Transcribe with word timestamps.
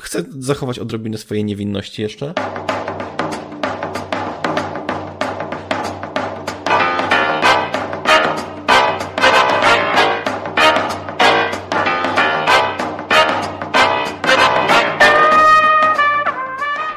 chcę 0.00 0.24
zachować 0.38 0.78
odrobinę 0.78 1.18
swojej 1.18 1.44
niewinności 1.44 2.02
jeszcze. 2.02 2.34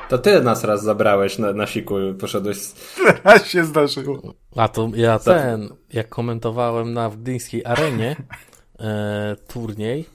To 0.10 0.18
ty 0.18 0.42
nas 0.42 0.64
raz 0.64 0.84
zabrałeś 0.84 1.38
na, 1.38 1.54
na 1.54 1.68
siku 1.68 2.00
i 2.00 2.14
poszedłeś. 2.14 2.58
Raz 3.24 3.48
się 3.52 3.66
zdarzyło. 3.66 4.34
A 4.56 4.68
to 4.68 4.90
ja 4.96 5.20
ten, 5.20 5.70
jak 5.94 6.10
komentowałem 6.10 6.94
na 6.94 7.10
Gdyńskiej 7.10 7.66
Arenie 7.66 8.16
e, 8.80 9.36
turniej, 9.48 10.06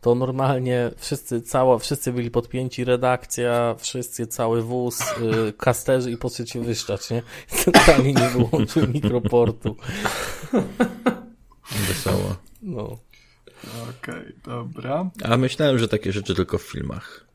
to 0.00 0.14
normalnie 0.14 0.90
wszyscy, 0.96 1.40
cała, 1.40 1.78
wszyscy 1.78 2.12
byli 2.12 2.30
podpięci, 2.30 2.84
redakcja, 2.84 3.74
wszyscy, 3.78 4.26
cały 4.26 4.62
wóz, 4.62 5.00
y, 5.00 5.52
kasterzy 5.52 6.10
i 6.10 6.16
po 6.16 6.28
się 6.28 6.60
wyszczać, 6.64 7.10
nie? 7.10 7.22
Centralnie 7.64 8.12
nie 8.12 8.28
wyłączył 8.28 8.88
mikroportu. 8.88 9.76
Wesoło. 11.88 12.36
No. 12.62 12.82
Okej, 12.82 14.14
okay, 14.14 14.32
dobra. 14.44 15.10
A 15.24 15.36
myślałem, 15.36 15.78
że 15.78 15.88
takie 15.88 16.12
rzeczy 16.12 16.34
tylko 16.34 16.58
w 16.58 16.62
filmach. 16.62 17.28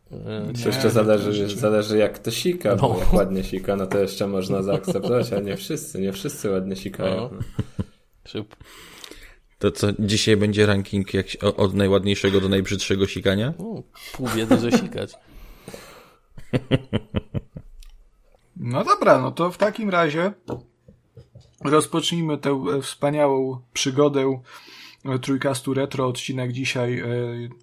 To 0.63 0.69
jeszcze 0.69 0.89
zależy, 0.89 1.57
zależy 1.57 1.97
jak 1.97 2.19
to 2.19 2.31
sika, 2.31 2.69
no. 2.69 2.75
bo 2.75 2.99
jak 2.99 3.13
ładnie 3.13 3.43
sika, 3.43 3.75
no 3.75 3.87
to 3.87 3.99
jeszcze 3.99 4.27
można 4.27 4.61
zaakceptować, 4.63 5.33
ale 5.33 5.41
nie 5.41 5.57
wszyscy, 5.57 6.01
nie 6.01 6.13
wszyscy 6.13 6.49
ładnie 6.49 6.75
sikają. 6.75 7.29
No. 7.31 8.43
To 9.63 9.71
co, 9.71 9.87
dzisiaj 9.99 10.37
będzie 10.37 10.65
ranking 10.65 11.13
jak, 11.13 11.25
od 11.57 11.73
najładniejszego 11.73 12.41
do 12.41 12.49
najbrzydszego 12.49 13.07
sikania? 13.07 13.53
O, 13.59 13.83
pół 14.13 14.29
biedy, 14.35 14.57
że 14.59 14.71
sikać. 14.71 15.13
No 18.57 18.83
dobra, 18.83 19.21
no 19.21 19.31
to 19.31 19.51
w 19.51 19.57
takim 19.57 19.89
razie 19.89 20.33
rozpocznijmy 21.63 22.37
tę 22.37 22.63
wspaniałą 22.81 23.61
przygodę 23.73 24.41
Trójkastu 25.21 25.73
Retro. 25.73 26.07
Odcinek 26.07 26.51
dzisiaj 26.51 26.99
e, 26.99 27.05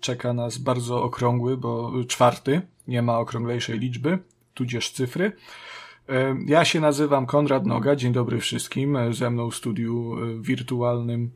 czeka 0.01 0.33
nas 0.33 0.59
bardzo 0.59 1.03
okrągły, 1.03 1.57
bo 1.57 1.93
czwarty, 2.09 2.63
nie 2.89 3.03
ma 3.03 3.19
okrąglejszej 3.19 3.79
liczby, 3.79 4.19
tudzież 4.55 4.91
cyfry. 4.91 5.33
E, 6.09 6.37
ja 6.47 6.65
się 6.65 6.81
nazywam 6.81 7.27
Konrad 7.27 7.67
Noga, 7.67 7.97
dzień 7.97 8.13
dobry 8.13 8.41
wszystkim. 8.41 8.97
E, 8.97 9.13
ze 9.15 9.31
mną 9.31 9.51
w 9.51 9.57
studiu 9.57 10.17
wirtualnym 10.41 11.31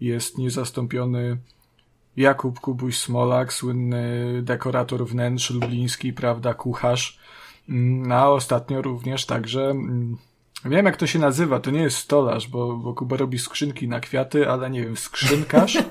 jest 0.00 0.38
niezastąpiony 0.38 1.38
Jakub 2.16 2.60
Kubuś 2.60 2.98
Smolak, 2.98 3.52
słynny 3.52 4.40
dekorator 4.42 5.06
wnętrz 5.06 5.50
lubliński, 5.50 6.12
prawda, 6.12 6.54
kucharz. 6.54 7.18
Mm, 7.68 8.12
a 8.12 8.28
ostatnio 8.28 8.82
również 8.82 9.26
także 9.26 9.70
mm, 9.70 10.16
Wiem, 10.64 10.86
jak 10.86 10.96
to 10.96 11.06
się 11.06 11.18
nazywa. 11.18 11.60
To 11.60 11.70
nie 11.70 11.82
jest 11.82 11.96
stolarz, 11.96 12.48
bo, 12.48 12.76
bo 12.76 12.94
Kuba 12.94 13.16
robi 13.16 13.38
skrzynki 13.38 13.88
na 13.88 14.00
kwiaty, 14.00 14.50
ale 14.50 14.70
nie 14.70 14.82
wiem, 14.82 14.96
skrzynkarz? 14.96 15.78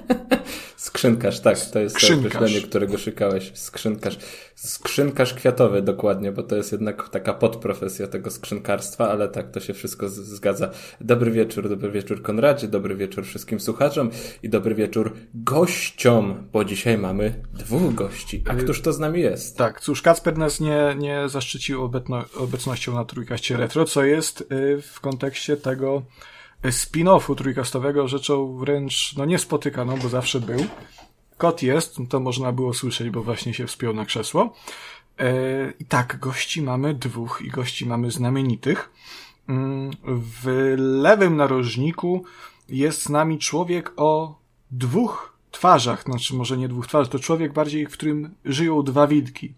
skrzynkarz, 0.88 1.40
tak. 1.40 1.60
To 1.60 1.80
jest 1.80 1.96
skrzynkarz. 1.96 2.32
to 2.32 2.38
określenie, 2.38 2.68
którego 2.68 2.98
szukałeś. 2.98 3.52
Skrzynkarz. 3.54 4.18
Skrzynkarz 4.56 5.34
kwiatowy, 5.34 5.82
dokładnie, 5.82 6.32
bo 6.32 6.44
to 6.44 6.56
jest 6.56 6.72
jednak 6.72 7.10
taka 7.10 7.34
podprofesja 7.34 8.08
tego 8.08 8.32
skrzynkarstwa, 8.32 9.10
ale 9.10 9.28
tak, 9.28 9.52
to 9.52 9.60
się 9.60 9.74
wszystko 9.74 10.10
zgadza. 10.10 10.70
Dobry 11.02 11.32
wieczór, 11.32 11.70
dobry 11.70 11.92
wieczór 11.92 12.22
Konradzie, 12.22 12.68
dobry 12.68 12.96
wieczór 12.96 13.26
wszystkim 13.26 13.60
słuchaczom 13.60 14.10
i 14.44 14.50
dobry 14.50 14.76
wieczór 14.76 15.14
gościom, 15.34 16.48
bo 16.54 16.66
dzisiaj 16.66 16.98
mamy 16.98 17.44
dwóch 17.54 17.96
gości. 17.96 18.44
A 18.50 18.56
któż 18.56 18.82
to 18.82 18.94
z 18.94 19.00
nami 19.00 19.22
jest? 19.22 19.58
Tak, 19.58 19.82
cóż, 19.82 20.02
Kacper 20.02 20.38
nas 20.38 20.60
nie, 20.60 20.96
nie 20.98 21.30
zaszczycił 21.30 21.84
obecno, 21.84 22.26
obecnością 22.38 22.94
na 22.94 23.06
Trójkaście 23.06 23.58
Retro, 23.58 23.86
co 23.86 24.04
jest 24.04 24.42
y, 24.42 24.82
w 24.82 25.00
kontekście 25.00 25.58
tego 25.58 25.98
y, 25.98 26.37
spin-offu 26.64 27.36
trójkastowego 27.36 28.08
rzeczą 28.08 28.58
wręcz 28.58 29.16
no 29.18 29.26
niespotykaną, 29.26 29.98
bo 29.98 30.10
zawsze 30.10 30.40
był. 30.40 30.66
Kot 31.38 31.64
jest, 31.64 31.98
to 32.10 32.20
można 32.20 32.52
było 32.52 32.74
słyszeć, 32.74 33.10
bo 33.10 33.24
właśnie 33.24 33.54
się 33.54 33.68
wspiął 33.68 33.94
na 33.94 34.06
krzesło. 34.06 34.54
E, 35.20 35.74
I 35.80 35.86
tak, 35.86 36.20
gości 36.20 36.62
mamy 36.62 36.94
dwóch 36.94 37.42
i 37.46 37.50
gości 37.50 37.86
mamy 37.86 38.12
znamienitych. 38.12 38.90
Mm, 39.50 39.92
w 40.06 40.74
lewym 40.78 41.36
narożniku 41.36 42.24
jest 42.70 43.02
z 43.02 43.10
nami 43.10 43.40
człowiek 43.40 43.94
o 43.98 44.40
dwóch 44.72 45.38
twarzach, 45.52 46.04
znaczy 46.04 46.36
może 46.36 46.58
nie 46.58 46.68
dwóch 46.68 46.88
twarzach, 46.88 47.12
to 47.12 47.20
człowiek 47.20 47.54
bardziej, 47.54 47.88
w 47.88 47.92
którym 47.92 48.36
żyją 48.46 48.84
dwa 48.84 49.08
wilki. 49.08 49.54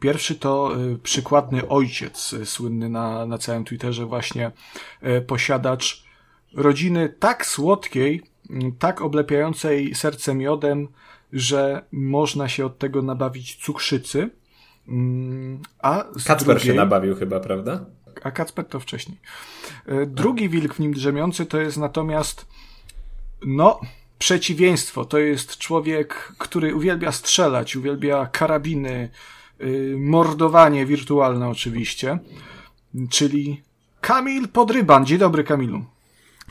Pierwszy 0.00 0.34
to 0.34 0.72
e, 0.74 0.96
przykładny 0.98 1.68
ojciec, 1.68 2.32
e, 2.32 2.46
słynny 2.46 2.88
na, 2.88 3.26
na 3.26 3.38
całym 3.38 3.64
Twitterze 3.64 4.06
właśnie 4.06 4.52
posiadacz 5.26 6.09
rodziny 6.54 7.14
tak 7.18 7.46
słodkiej, 7.46 8.22
tak 8.78 9.00
oblepiającej 9.00 9.94
serce 9.94 10.34
miodem, 10.34 10.88
że 11.32 11.84
można 11.92 12.48
się 12.48 12.66
od 12.66 12.78
tego 12.78 13.02
nabawić 13.02 13.56
cukrzycy. 13.56 14.30
Mm, 14.88 15.62
a 15.78 16.04
z 16.16 16.24
Kacper 16.24 16.56
drugiej... 16.56 16.66
się 16.66 16.74
nabawił 16.74 17.16
chyba, 17.16 17.40
prawda? 17.40 17.84
A 18.22 18.30
Kacper 18.30 18.64
to 18.64 18.80
wcześniej. 18.80 19.18
E, 19.86 20.06
drugi 20.06 20.48
wilk 20.48 20.74
w 20.74 20.80
nim 20.80 20.92
drzemiący 20.92 21.46
to 21.46 21.60
jest 21.60 21.76
natomiast, 21.76 22.46
no, 23.46 23.80
przeciwieństwo. 24.20 25.04
To 25.04 25.18
jest 25.18 25.58
człowiek, 25.58 26.32
który 26.38 26.74
uwielbia 26.74 27.12
strzelać, 27.12 27.76
uwielbia 27.76 28.26
karabiny, 28.26 29.08
y, 29.60 29.94
mordowanie 29.98 30.86
wirtualne 30.86 31.48
oczywiście, 31.48 32.18
czyli 33.10 33.62
Kamil 34.00 34.48
Podryban. 34.48 35.06
Dzień 35.06 35.18
dobry, 35.18 35.44
Kamilu. 35.44 35.84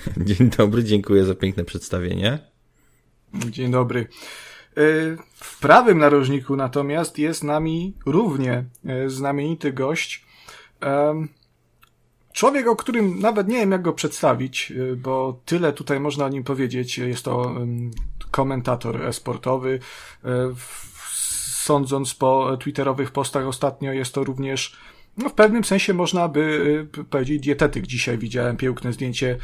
Dzień 0.17 0.49
dobry, 0.49 0.83
dziękuję 0.83 1.25
za 1.25 1.35
piękne 1.35 1.63
przedstawienie. 1.65 2.39
Dzień 3.33 3.71
dobry. 3.71 3.99
E, 3.99 4.05
w 5.33 5.59
prawym 5.59 5.97
narożniku 5.97 6.55
natomiast 6.55 7.17
jest 7.17 7.43
nami 7.43 7.97
równie 8.05 8.65
e, 8.85 9.09
znamienity 9.09 9.73
gość. 9.73 10.25
Człowiek, 12.33 12.67
o 12.67 12.75
którym 12.75 13.19
nawet 13.19 13.47
nie 13.47 13.57
wiem, 13.57 13.71
jak 13.71 13.81
go 13.81 13.93
przedstawić, 13.93 14.71
e, 14.71 14.95
bo 14.95 15.41
tyle 15.45 15.73
tutaj 15.73 15.99
można 15.99 16.25
o 16.25 16.29
nim 16.29 16.43
powiedzieć. 16.43 16.97
Jest 16.97 17.25
to 17.25 17.55
komentator 18.31 19.05
esportowy. 19.05 19.79
Sądząc 21.63 22.13
po 22.13 22.57
twitterowych 22.57 23.11
postach 23.11 23.47
ostatnio, 23.47 23.93
jest 23.93 24.13
to 24.13 24.23
również 24.23 24.77
no 25.19 25.30
w 25.30 25.34
pewnym 25.34 25.63
sensie 25.63 25.94
można 25.94 26.28
by 26.28 26.88
powiedzieć 27.09 27.41
dietetyk. 27.41 27.88
Dzisiaj 27.88 28.18
widziałem 28.18 28.57
piękne 28.57 28.94
zdjęcie 28.94 29.38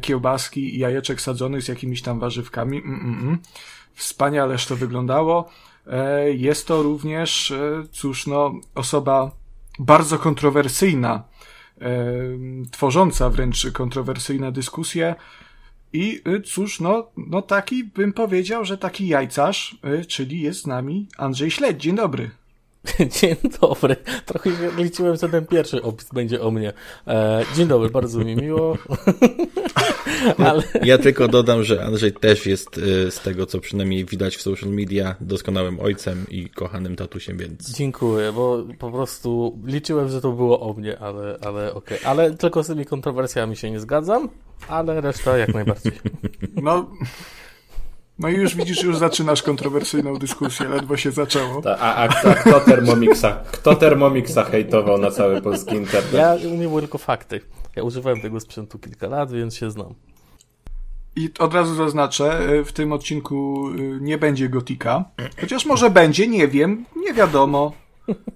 kiełbaski 0.00 0.74
i 0.74 0.78
jajeczek 0.78 1.20
sadzonych 1.20 1.62
z 1.62 1.68
jakimiś 1.68 2.02
tam 2.02 2.20
warzywkami. 2.20 2.78
Mm, 2.78 3.00
mm, 3.00 3.20
mm. 3.20 3.38
Wspaniależ 3.94 4.66
to 4.66 4.76
wyglądało. 4.76 5.50
E, 5.86 6.32
jest 6.32 6.66
to 6.66 6.82
również, 6.82 7.50
e, 7.50 7.86
cóż, 7.92 8.26
no, 8.26 8.54
osoba 8.74 9.30
bardzo 9.78 10.18
kontrowersyjna, 10.18 11.24
e, 11.80 11.94
tworząca 12.70 13.30
wręcz 13.30 13.70
kontrowersyjne 13.72 14.52
dyskusje. 14.52 15.14
I 15.92 16.22
cóż, 16.44 16.80
no, 16.80 17.10
no 17.16 17.42
taki 17.42 17.84
bym 17.84 18.12
powiedział, 18.12 18.64
że 18.64 18.78
taki 18.78 19.08
jajcarz, 19.08 19.78
czyli 20.08 20.40
jest 20.40 20.60
z 20.60 20.66
nami 20.66 21.08
Andrzej 21.18 21.50
Śledź. 21.50 21.82
Dzień 21.82 21.96
dobry. 21.96 22.30
Dzień 23.20 23.36
dobry. 23.60 23.96
Trochę 24.26 24.50
liczyłem, 24.76 25.16
że 25.16 25.28
ten 25.28 25.46
pierwszy 25.46 25.82
opis 25.82 26.08
będzie 26.12 26.42
o 26.42 26.50
mnie. 26.50 26.72
E, 27.06 27.44
dzień 27.56 27.68
dobry, 27.68 27.90
bardzo 27.90 28.18
mi 28.18 28.36
miło. 28.36 28.76
Ale... 30.38 30.62
Ja 30.82 30.98
tylko 30.98 31.28
dodam, 31.28 31.64
że 31.64 31.84
Andrzej 31.84 32.12
też 32.12 32.46
jest 32.46 32.78
e, 32.78 33.10
z 33.10 33.20
tego, 33.20 33.46
co 33.46 33.60
przynajmniej 33.60 34.04
widać 34.04 34.36
w 34.36 34.42
social 34.42 34.70
media, 34.70 35.14
doskonałym 35.20 35.80
ojcem 35.80 36.26
i 36.30 36.48
kochanym 36.48 36.96
tatusiem, 36.96 37.36
więc... 37.38 37.70
Dziękuję, 37.70 38.32
bo 38.32 38.64
po 38.78 38.90
prostu 38.90 39.58
liczyłem, 39.64 40.08
że 40.08 40.20
to 40.20 40.32
było 40.32 40.60
o 40.60 40.72
mnie, 40.72 40.98
ale, 40.98 41.38
ale 41.46 41.74
okej. 41.74 41.98
Okay. 41.98 42.10
Ale 42.10 42.30
tylko 42.30 42.62
z 42.62 42.66
tymi 42.66 42.84
kontrowersjami 42.86 43.56
się 43.56 43.70
nie 43.70 43.80
zgadzam, 43.80 44.28
ale 44.68 45.00
reszta 45.00 45.38
jak 45.38 45.54
najbardziej. 45.54 45.92
No... 46.62 46.90
No 48.20 48.28
i 48.28 48.34
już 48.34 48.56
widzisz, 48.56 48.82
już 48.82 48.98
zaczynasz 48.98 49.42
kontrowersyjną 49.42 50.16
dyskusję, 50.16 50.68
ledwo 50.68 50.96
się 50.96 51.10
zaczęło. 51.10 51.62
Ta, 51.62 51.78
a, 51.78 51.94
a, 51.94 52.08
a 52.08 52.34
kto, 52.34 52.60
Thermomixa, 52.60 53.42
kto 53.52 53.74
Thermomixa 53.74 54.44
hejtował 54.50 54.98
na 54.98 55.10
cały 55.10 55.42
polski 55.42 55.74
internet? 55.74 56.12
Ja 56.12 56.36
umiem 56.52 56.80
tylko 56.80 56.98
fakty. 56.98 57.40
Ja 57.76 57.82
używałem 57.82 58.20
tego 58.20 58.40
sprzętu 58.40 58.78
kilka 58.78 59.08
lat, 59.08 59.32
więc 59.32 59.56
się 59.56 59.70
znam. 59.70 59.94
I 61.16 61.30
od 61.38 61.54
razu 61.54 61.74
zaznaczę, 61.74 62.38
e, 62.38 62.64
w 62.64 62.72
tym 62.72 62.92
odcinku 62.92 63.68
e, 63.68 63.80
nie 64.00 64.18
będzie 64.18 64.48
gotika. 64.48 65.04
Chociaż 65.40 65.66
może 65.66 65.90
będzie, 65.90 66.28
nie 66.28 66.48
wiem, 66.48 66.84
nie 66.96 67.14
wiadomo. 67.14 67.72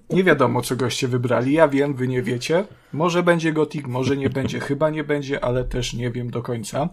Nie 0.09 0.23
wiadomo, 0.23 0.61
co 0.61 0.75
goście 0.75 1.07
wybrali. 1.07 1.53
Ja 1.53 1.67
wiem, 1.67 1.93
wy 1.93 2.07
nie 2.07 2.21
wiecie. 2.21 2.65
Może 2.93 3.23
będzie 3.23 3.53
gotik, 3.53 3.87
może 3.87 4.17
nie 4.17 4.29
będzie, 4.29 4.59
chyba 4.59 4.89
nie 4.89 5.03
będzie, 5.03 5.43
ale 5.43 5.63
też 5.63 5.93
nie 5.93 6.11
wiem 6.11 6.31
do 6.31 6.41
końca. 6.41 6.89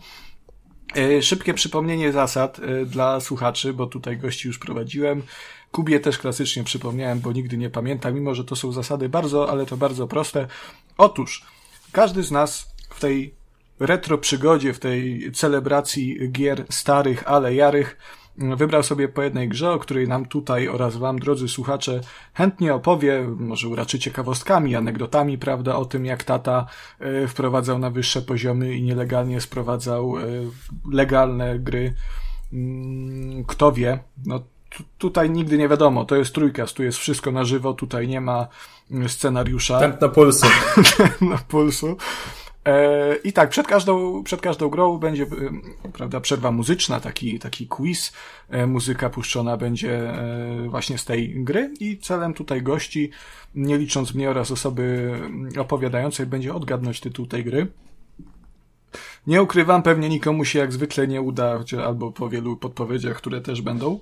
E, 0.97 1.23
szybkie 1.23 1.55
przypomnienie 1.55 2.13
zasad 2.13 2.59
e, 2.59 2.85
dla 2.85 3.21
słuchaczy, 3.21 3.73
bo 3.73 3.87
tutaj 3.87 4.19
gości 4.19 4.49
już 4.49 4.59
prowadziłem. 4.59 5.23
Kubie 5.71 6.01
też 6.01 6.19
klasycznie 6.19 6.65
przypomniałem, 6.65 7.21
bo 7.21 7.33
nigdy 7.33 7.57
nie 7.57 7.71
pamiętam, 7.71 8.15
mimo 8.15 8.35
że 8.35 8.45
to 8.45 8.57
są 8.57 8.73
zasady 8.73 9.09
bardzo, 9.09 9.51
ale 9.51 9.67
to 9.67 9.77
bardzo 9.77 10.07
proste. 10.07 10.47
Otóż, 10.99 11.47
każdy 11.93 12.23
z 12.23 12.31
nas 12.31 12.75
w 12.91 13.01
tej 13.01 13.35
retro 13.81 14.19
przygodzie, 14.19 14.73
w 14.73 14.79
tej 14.79 15.33
celebracji 15.33 16.33
gier 16.33 16.65
starych, 16.71 17.23
ale 17.27 17.55
jarych, 17.55 17.97
wybrał 18.37 18.83
sobie 18.83 19.09
po 19.09 19.23
jednej 19.23 19.49
grze, 19.49 19.73
o 19.73 19.79
której 19.79 20.09
nam 20.09 20.27
tutaj 20.27 20.69
oraz 20.69 20.97
wam, 20.97 21.19
drodzy 21.19 21.49
słuchacze, 21.49 22.01
chętnie 22.35 22.75
opowie, 22.75 23.27
może 23.39 23.69
uraczy 23.69 23.99
ciekawostkami, 23.99 24.77
anegdotami, 24.77 25.39
prawda, 25.39 25.77
o 25.77 25.85
tym, 25.85 26.07
jak 26.07 26.25
tata 26.25 26.67
e, 26.99 27.29
wprowadzał 27.29 27.79
na 27.79 27.91
wyższe 27.91 28.23
poziomy 28.23 28.77
i 28.77 28.83
nielegalnie 28.83 29.41
sprowadzał 29.41 30.19
e, 30.19 30.23
legalne 30.93 31.59
gry. 31.59 31.95
Mm, 32.53 33.45
kto 33.45 33.73
wie, 33.73 33.99
no 34.27 34.41
tutaj 34.99 35.31
nigdy 35.31 35.59
nie 35.59 35.69
wiadomo, 35.69 36.05
to 36.05 36.17
jest 36.17 36.35
trójkast, 36.35 36.77
tu 36.77 36.83
jest 36.83 36.99
wszystko 36.99 37.33
na 37.33 37.45
żywo, 37.45 37.73
tutaj 37.73 38.09
nie 38.09 38.21
ma 38.21 38.49
mm, 38.91 39.09
scenariusza. 39.09 39.81
Tętno 39.81 40.09
pulsu. 40.09 40.47
na 41.21 41.39
pulsu. 41.39 41.97
E, 42.67 43.15
I 43.17 43.33
tak, 43.33 43.51
przed 43.51 43.67
każdą, 43.67 44.23
przed 44.25 44.41
każdą 44.41 44.69
grą 44.69 44.99
będzie 44.99 45.23
e, 45.23 45.29
prawda, 45.93 46.21
przerwa 46.21 46.51
muzyczna, 46.51 47.01
taki, 47.01 47.39
taki 47.39 47.67
quiz. 47.67 48.13
E, 48.49 48.67
muzyka 48.67 49.11
puszczona 49.11 49.57
będzie 49.57 50.13
właśnie 50.69 50.99
z 50.99 51.05
tej 51.05 51.45
gry 51.45 51.75
i 51.81 51.99
celem 51.99 52.35
tutaj 52.35 52.63
gości, 52.63 53.11
nie 53.55 53.79
licząc 53.79 54.15
mnie 54.15 54.31
oraz 54.31 54.51
osoby 54.51 55.13
opowiadającej, 55.59 56.27
będzie 56.27 56.55
odgadnąć 56.55 57.01
tytuł 57.01 57.27
tej 57.27 57.45
gry. 57.45 57.67
Nie 59.27 59.43
ukrywam, 59.43 59.83
pewnie 59.83 60.09
nikomu 60.09 60.45
się 60.45 60.59
jak 60.59 60.73
zwykle 60.73 61.09
nie 61.09 61.23
uda, 61.23 61.65
albo 61.85 62.13
po 62.13 62.29
wielu 62.29 62.57
podpowiedziach, 62.57 63.17
które 63.17 63.41
też 63.41 63.63
będą. 63.63 64.01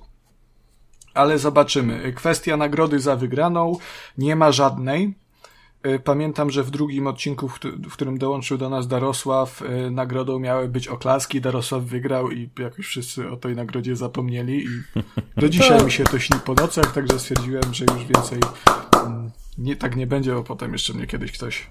Ale 1.14 1.38
zobaczymy. 1.38 2.12
Kwestia 2.12 2.56
nagrody 2.56 3.00
za 3.00 3.16
wygraną 3.16 3.76
nie 4.18 4.36
ma 4.36 4.52
żadnej. 4.52 5.14
Y, 5.86 5.98
pamiętam, 5.98 6.50
że 6.50 6.62
w 6.62 6.70
drugim 6.70 7.06
odcinku, 7.06 7.48
w 7.88 7.92
którym 7.92 8.18
dołączył 8.18 8.58
do 8.58 8.68
nas 8.68 8.88
Darosław, 8.88 9.62
y, 9.62 9.90
nagrodą 9.90 10.38
miały 10.38 10.68
być 10.68 10.88
oklaski. 10.88 11.40
Darosław 11.40 11.82
wygrał 11.82 12.30
i 12.30 12.50
jakoś 12.58 12.86
wszyscy 12.86 13.30
o 13.30 13.36
tej 13.36 13.56
nagrodzie 13.56 13.96
zapomnieli 13.96 14.64
i 14.64 14.68
do 15.36 15.48
dzisiaj 15.58 15.84
mi 15.84 15.92
się 15.92 16.04
to 16.04 16.18
śni 16.18 16.38
po 16.44 16.54
nocach, 16.54 16.92
także 16.92 17.18
stwierdziłem, 17.18 17.74
że 17.74 17.84
już 17.84 18.04
więcej 18.04 18.38
mm, 19.06 19.30
nie, 19.58 19.76
tak 19.76 19.96
nie 19.96 20.06
będzie, 20.06 20.34
bo 20.34 20.44
potem 20.44 20.72
jeszcze 20.72 20.92
mnie 20.92 21.06
kiedyś 21.06 21.32
ktoś 21.32 21.66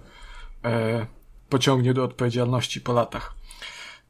e, 0.65 1.05
pociągnie 1.49 1.93
do 1.93 2.03
odpowiedzialności 2.03 2.81
po 2.81 2.93
latach. 2.93 3.33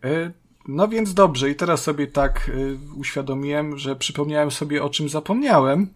E, 0.03 0.31
no 0.67 0.87
więc 0.87 1.13
dobrze, 1.13 1.49
i 1.49 1.55
teraz 1.55 1.83
sobie 1.83 2.07
tak 2.07 2.51
e, 2.53 2.95
uświadomiłem, 2.95 3.77
że 3.77 3.95
przypomniałem 3.95 4.51
sobie 4.51 4.83
o 4.83 4.89
czym 4.89 5.09
zapomniałem 5.09 5.93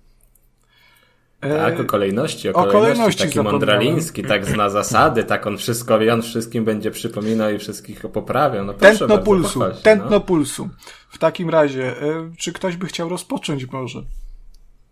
tak, 1.50 1.80
o 1.80 1.84
kolejności, 1.84 2.50
o, 2.50 2.51
o 2.51 2.54
kolejności. 2.54 2.81
kolejności 2.81 3.24
taki 3.24 3.40
mądraliński, 3.40 4.24
tak 4.24 4.45
zna 4.45 4.69
zasady, 4.69 5.24
tak 5.24 5.48
on 5.48 5.57
wszystko 5.57 6.00
wie, 6.00 6.13
on 6.13 6.22
wszystkim 6.22 6.66
będzie 6.66 6.92
przypominał 6.92 7.51
i 7.51 7.57
wszystkich 7.60 8.01
poprawiał. 8.01 8.66
No, 8.66 8.74
tętno 8.74 9.07
bardzo, 9.07 9.24
pulsu, 9.24 9.60
pochwać, 9.60 9.81
tętno 9.81 10.10
no. 10.10 10.22
pulsu. 10.22 10.69
W 11.10 11.18
takim 11.18 11.50
razie, 11.50 12.01
e, 12.01 12.31
czy 12.38 12.54
ktoś 12.54 12.78
by 12.78 12.88
chciał 12.88 13.10
rozpocząć 13.10 13.72
może 13.72 14.04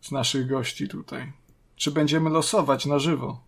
z 0.02 0.12
naszych 0.12 0.48
gości 0.48 0.88
tutaj? 0.88 1.32
Czy 1.76 1.92
będziemy 1.92 2.30
losować 2.30 2.86
na 2.86 3.00
żywo? 3.00 3.40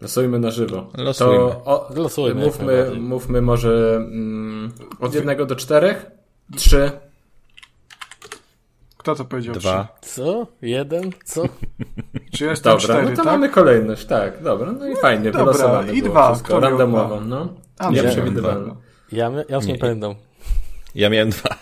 Losujmy 0.00 0.38
na 0.38 0.50
żywo. 0.50 0.90
Losujmy. 0.98 1.38
To 1.38 1.64
o, 1.64 1.90
Losujmy 1.94 2.44
mówmy, 2.44 2.90
mówmy 3.00 3.42
może 3.42 3.96
mm, 3.96 4.72
od 5.00 5.14
jednego 5.14 5.46
do 5.46 5.56
czterech? 5.56 6.10
Trzy. 6.56 6.90
Kto 9.00 9.14
to 9.14 9.24
powiedział? 9.24 9.54
Dwa. 9.54 9.88
Trzy? 10.00 10.14
Co? 10.14 10.46
Jeden? 10.62 11.10
Co? 11.24 11.42
Czy 12.36 12.44
jestem 12.44 12.72
dobra, 12.72 12.84
cztery, 12.84 13.02
no 13.02 13.10
to 13.10 13.16
tak? 13.16 13.24
mamy 13.24 13.48
kolejność, 13.48 14.04
tak. 14.06 14.42
Dobra, 14.42 14.72
no 14.72 14.88
i 14.88 14.96
fajnie, 14.96 15.30
dobra, 15.30 15.44
wylosowane 15.44 15.94
I 15.94 16.02
dwa. 16.02 16.32
Wszystko, 16.32 16.60
randomowo, 16.60 17.20
no. 17.20 17.48
Nieprzewidywalne. 17.90 18.74
Ja, 19.12 19.30
ja 19.48 19.56
już 19.56 19.66
nie, 19.66 19.72
nie 19.72 19.78
pamiętam. 19.78 20.14
Ja 20.94 21.10
miałem 21.10 21.30
dwa. 21.30 21.48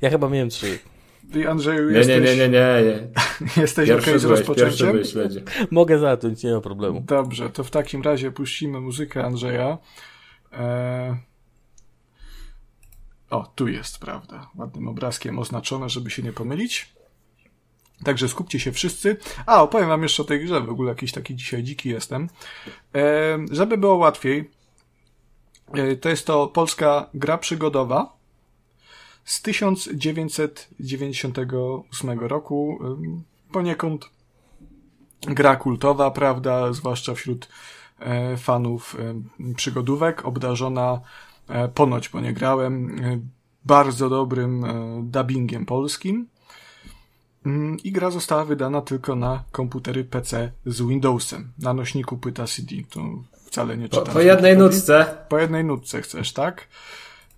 Ja 0.00 0.10
chyba 0.10 0.28
miałem 0.28 0.48
trzy. 0.48 0.78
I 1.34 1.46
Andrzeju 1.46 1.90
nie, 1.90 1.96
jesteś... 1.98 2.16
Nie, 2.16 2.36
nie, 2.36 2.36
nie, 2.36 2.48
nie. 2.48 2.82
nie. 2.84 3.08
jesteś 3.62 3.90
okej 3.90 4.02
okay 4.02 4.18
z 4.18 4.24
rozpoczęciem? 4.24 5.00
Mogę 5.70 5.98
zacząć, 5.98 6.42
nie 6.42 6.52
ma 6.52 6.60
problemu. 6.60 7.00
Dobrze, 7.00 7.50
to 7.50 7.64
w 7.64 7.70
takim 7.70 8.02
razie 8.02 8.30
puścimy 8.30 8.80
muzykę 8.80 9.24
Andrzeja. 9.24 9.78
Eee... 10.52 11.14
O, 13.34 13.46
tu 13.54 13.68
jest, 13.68 13.98
prawda. 13.98 14.50
Ładnym 14.56 14.88
obrazkiem 14.88 15.38
oznaczone, 15.38 15.88
żeby 15.88 16.10
się 16.10 16.22
nie 16.22 16.32
pomylić. 16.32 16.94
Także 18.04 18.28
skupcie 18.28 18.60
się 18.60 18.72
wszyscy. 18.72 19.16
A, 19.46 19.62
opowiem 19.62 19.88
wam 19.88 20.02
jeszcze 20.02 20.22
o 20.22 20.26
tej 20.26 20.44
grze. 20.44 20.60
W 20.60 20.70
ogóle 20.70 20.88
jakiś 20.88 21.12
taki 21.12 21.34
dzisiaj 21.34 21.62
dziki 21.62 21.88
jestem. 21.88 22.28
E, 22.94 23.38
żeby 23.50 23.78
było 23.78 23.96
łatwiej, 23.96 24.50
e, 25.72 25.96
to 25.96 26.08
jest 26.08 26.26
to 26.26 26.46
polska 26.46 27.10
gra 27.14 27.38
przygodowa 27.38 28.16
z 29.24 29.42
1998 29.42 32.20
roku. 32.20 32.78
E, 32.84 32.96
poniekąd 33.52 34.10
gra 35.20 35.56
kultowa, 35.56 36.10
prawda, 36.10 36.72
zwłaszcza 36.72 37.14
wśród 37.14 37.48
e, 37.98 38.36
fanów 38.36 38.96
e, 38.98 39.22
przygodówek, 39.54 40.24
obdarzona 40.24 41.00
ponoć, 41.74 42.08
bo 42.08 42.20
nie 42.20 42.32
grałem, 42.32 42.98
e, 43.04 43.20
bardzo 43.64 44.10
dobrym 44.10 44.64
e, 44.64 45.02
dubbingiem 45.02 45.66
polskim. 45.66 46.28
Mm, 47.46 47.76
I 47.84 47.92
gra 47.92 48.10
została 48.10 48.44
wydana 48.44 48.80
tylko 48.82 49.16
na 49.16 49.44
komputery 49.52 50.04
PC 50.04 50.52
z 50.66 50.82
Windowsem, 50.82 51.52
na 51.58 51.74
nośniku 51.74 52.16
płyta 52.16 52.46
CD. 52.46 52.76
To 52.90 53.00
wcale 53.46 53.76
nie 53.76 53.88
czytam. 53.88 54.04
Po, 54.04 54.12
po 54.12 54.20
jednej 54.20 54.56
nutce. 54.56 55.16
Po 55.28 55.38
jednej 55.38 55.64
nutce 55.64 56.02
chcesz, 56.02 56.32
tak? 56.32 56.68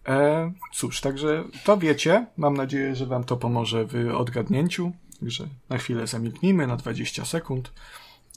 E, 0.09 0.53
cóż, 0.75 1.01
także 1.01 1.45
to 1.65 1.79
wiecie. 1.79 2.27
Mam 2.37 2.57
nadzieję, 2.57 2.95
że 2.95 3.07
Wam 3.07 3.25
to 3.25 3.37
pomoże 3.37 3.85
w 3.85 4.15
odgadnięciu. 4.15 4.93
Także 5.21 5.49
na 5.69 5.79
chwilę 5.79 6.07
zamilknijmy 6.07 6.67
na 6.67 6.77
20 6.77 7.25
sekund 7.25 7.73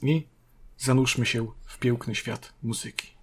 i 0.02 0.26
zanurzmy 0.78 1.26
się 1.26 1.46
w 1.64 1.78
piękny 1.78 2.14
świat 2.14 2.52
muzyki. 2.62 3.19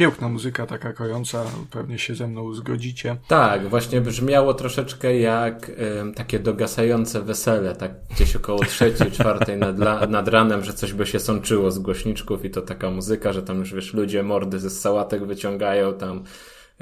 Piękna 0.00 0.28
muzyka, 0.28 0.66
taka 0.66 0.92
kojąca, 0.92 1.44
pewnie 1.70 1.98
się 1.98 2.14
ze 2.14 2.26
mną 2.26 2.54
zgodzicie. 2.54 3.16
Tak, 3.28 3.68
właśnie 3.68 4.00
brzmiało 4.00 4.54
troszeczkę 4.54 5.18
jak 5.18 5.68
y, 5.68 5.74
takie 6.14 6.38
dogasające 6.38 7.22
wesele, 7.22 7.76
tak 7.76 7.92
gdzieś 8.10 8.36
około 8.36 8.64
trzeciej, 8.64 9.12
czwartej 9.20 9.56
nad, 9.56 9.78
nad 10.08 10.28
ranem, 10.28 10.64
że 10.64 10.72
coś 10.72 10.92
by 10.92 11.06
się 11.06 11.20
sączyło 11.20 11.70
z 11.70 11.78
głośniczków 11.78 12.44
i 12.44 12.50
to 12.50 12.62
taka 12.62 12.90
muzyka, 12.90 13.32
że 13.32 13.42
tam 13.42 13.58
już 13.58 13.74
wiesz, 13.74 13.94
ludzie 13.94 14.22
mordy 14.22 14.58
ze 14.58 14.70
sałatek 14.70 15.24
wyciągają, 15.26 15.94
tam 15.94 16.24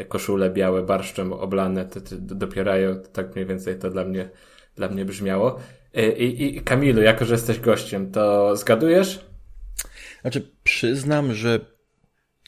koszule 0.08 0.50
białe 0.50 0.82
barszczem 0.82 1.32
oblane 1.32 1.84
te, 1.84 2.00
te, 2.00 2.16
dopierają, 2.16 3.00
tak 3.12 3.34
mniej 3.34 3.46
więcej 3.46 3.78
to 3.78 3.90
dla 3.90 4.04
mnie, 4.04 4.30
dla 4.76 4.88
mnie 4.88 5.04
brzmiało. 5.04 5.58
Y, 5.98 6.12
I, 6.12 6.56
I 6.56 6.60
Kamilu, 6.60 7.02
jako 7.02 7.24
że 7.24 7.34
jesteś 7.34 7.60
gościem, 7.60 8.12
to 8.12 8.56
zgadujesz? 8.56 9.26
Znaczy, 10.22 10.52
przyznam, 10.64 11.34
że 11.34 11.77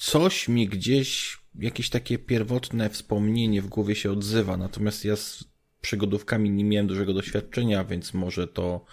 coś 0.01 0.49
mi 0.49 0.69
gdzieś, 0.69 1.39
jakieś 1.59 1.91
takie 1.91 2.19
pierwotne 2.19 2.91
wspomnienie 2.91 3.63
w 3.63 3.69
głowie 3.69 3.95
się 3.95 4.13
odzywa, 4.13 4.57
natomiast 4.57 5.05
ja 5.05 5.17
z 5.17 5.45
przygodówkami 5.81 6.51
nie 6.51 6.65
miałem 6.65 6.87
dużego 6.87 7.15
doświadczenia, 7.15 7.85
więc 7.85 8.15
może 8.15 8.49
to 8.49 8.85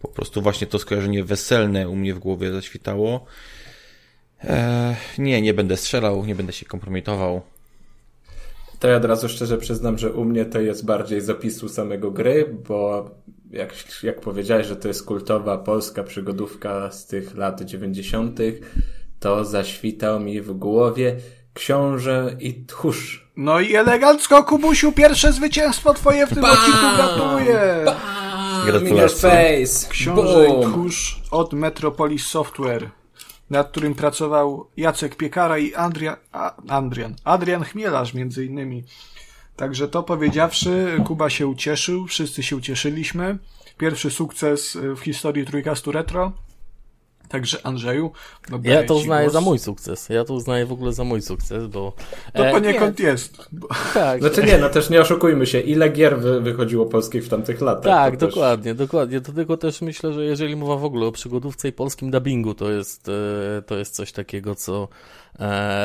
po 0.00 0.08
prostu 0.08 0.42
właśnie 0.42 0.66
to 0.66 0.78
skojarzenie 0.78 1.24
weselne 1.24 1.88
u 1.88 1.96
mnie 1.96 2.14
w 2.14 2.18
głowie 2.18 2.52
zaświtało. 2.52 3.24
Eee, 4.42 4.96
nie, 5.18 5.42
nie 5.42 5.54
będę 5.54 5.76
strzelał, 5.76 6.26
nie 6.26 6.34
będę 6.34 6.52
się 6.52 6.66
kompromitował. 6.66 7.42
To 8.78 8.88
ja 8.88 8.96
od 8.96 9.04
razu 9.04 9.28
szczerze 9.28 9.58
przyznam, 9.58 9.98
że 9.98 10.12
u 10.12 10.24
mnie 10.24 10.44
to 10.44 10.60
jest 10.60 10.84
bardziej 10.84 11.20
z 11.20 11.30
opisu 11.30 11.68
samego 11.68 12.10
gry, 12.10 12.56
bo 12.68 13.10
jak, 13.50 13.74
jak 14.02 14.20
powiedziałeś, 14.20 14.66
że 14.66 14.76
to 14.76 14.88
jest 14.88 15.04
kultowa 15.04 15.58
polska 15.58 16.02
przygodówka 16.02 16.90
z 16.90 17.06
tych 17.06 17.36
lat 17.36 17.60
90., 17.60 18.40
to 19.20 19.44
zaświtał 19.44 20.20
mi 20.20 20.40
w 20.40 20.52
głowie 20.52 21.16
książę 21.54 22.36
i 22.40 22.64
tchórz. 22.66 23.28
No 23.36 23.60
i 23.60 23.76
elegancko, 23.76 24.44
Kubusiu, 24.44 24.92
pierwsze 24.92 25.32
zwycięstwo 25.32 25.94
twoje 25.94 26.26
w 26.26 26.28
tym 26.34 26.42
Bam! 26.42 26.50
odcinku, 26.50 26.86
gratuluję! 26.96 27.84
Gratulacje. 28.66 29.64
Książę 29.88 30.46
Boom. 30.48 30.62
i 30.62 30.72
tchórz 30.72 31.22
od 31.30 31.52
Metropolis 31.52 32.26
Software, 32.26 32.90
nad 33.50 33.70
którym 33.70 33.94
pracował 33.94 34.68
Jacek 34.76 35.16
Piekara 35.16 35.58
i 35.58 35.74
Andrian, 35.74 36.16
Andrian, 36.68 37.14
Adrian 37.24 37.64
Chmielarz 37.64 38.14
między 38.14 38.44
innymi. 38.44 38.84
Także 39.56 39.88
to 39.88 40.02
powiedziawszy, 40.02 40.96
Kuba 41.06 41.30
się 41.30 41.46
ucieszył, 41.46 42.06
wszyscy 42.06 42.42
się 42.42 42.56
ucieszyliśmy. 42.56 43.38
Pierwszy 43.78 44.10
sukces 44.10 44.78
w 44.96 45.00
historii 45.00 45.46
Trójkastu 45.46 45.92
Retro. 45.92 46.32
Także 47.28 47.66
Andrzeju, 47.66 48.10
no 48.50 48.60
Ja 48.62 48.82
to 48.82 48.94
uznaję 48.94 49.24
głos. 49.24 49.32
za 49.32 49.40
mój 49.40 49.58
sukces. 49.58 50.08
Ja 50.08 50.24
to 50.24 50.34
uznaję 50.34 50.66
w 50.66 50.72
ogóle 50.72 50.92
za 50.92 51.04
mój 51.04 51.22
sukces, 51.22 51.66
bo... 51.66 51.92
To 52.34 52.46
e, 52.46 52.52
poniekąd 52.52 52.98
nie. 52.98 53.04
jest. 53.04 53.48
Bo... 53.52 53.68
Tak. 53.94 54.20
Znaczy 54.20 54.42
nie, 54.42 54.58
no 54.58 54.68
też 54.68 54.90
nie 54.90 55.00
oszukujmy 55.00 55.46
się. 55.46 55.60
Ile 55.60 55.88
gier 55.88 56.18
wy, 56.20 56.40
wychodziło 56.40 56.86
polskich 56.86 57.24
w 57.24 57.28
tamtych 57.28 57.60
latach? 57.60 57.84
Tak, 57.84 58.16
dokładnie, 58.16 58.70
też... 58.74 58.78
dokładnie. 58.78 59.20
Do 59.20 59.32
tego 59.32 59.56
też 59.56 59.80
myślę, 59.80 60.12
że 60.12 60.24
jeżeli 60.24 60.56
mowa 60.56 60.76
w 60.76 60.84
ogóle 60.84 61.06
o 61.06 61.12
przygodówce 61.12 61.68
i 61.68 61.72
polskim 61.72 62.10
dubbingu, 62.10 62.54
to 62.54 62.70
jest, 62.70 63.08
e, 63.08 63.62
to 63.62 63.76
jest 63.76 63.94
coś 63.94 64.12
takiego, 64.12 64.54
co 64.54 64.88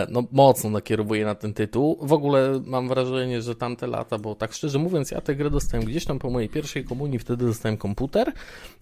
no, 0.09 0.23
mocno 0.31 0.69
nakierowuje 0.69 1.25
na 1.25 1.35
ten 1.35 1.53
tytuł. 1.53 1.97
W 2.01 2.13
ogóle 2.13 2.61
mam 2.65 2.87
wrażenie, 2.87 3.41
że 3.41 3.55
tamte 3.55 3.87
lata, 3.87 4.17
bo 4.17 4.35
tak 4.35 4.53
szczerze 4.53 4.79
mówiąc, 4.79 5.11
ja 5.11 5.21
tę 5.21 5.35
grę 5.35 5.49
dostałem 5.49 5.85
gdzieś 5.85 6.05
tam 6.05 6.19
po 6.19 6.29
mojej 6.29 6.49
pierwszej 6.49 6.85
komunii, 6.85 7.19
wtedy 7.19 7.45
dostałem 7.45 7.77
komputer 7.77 8.31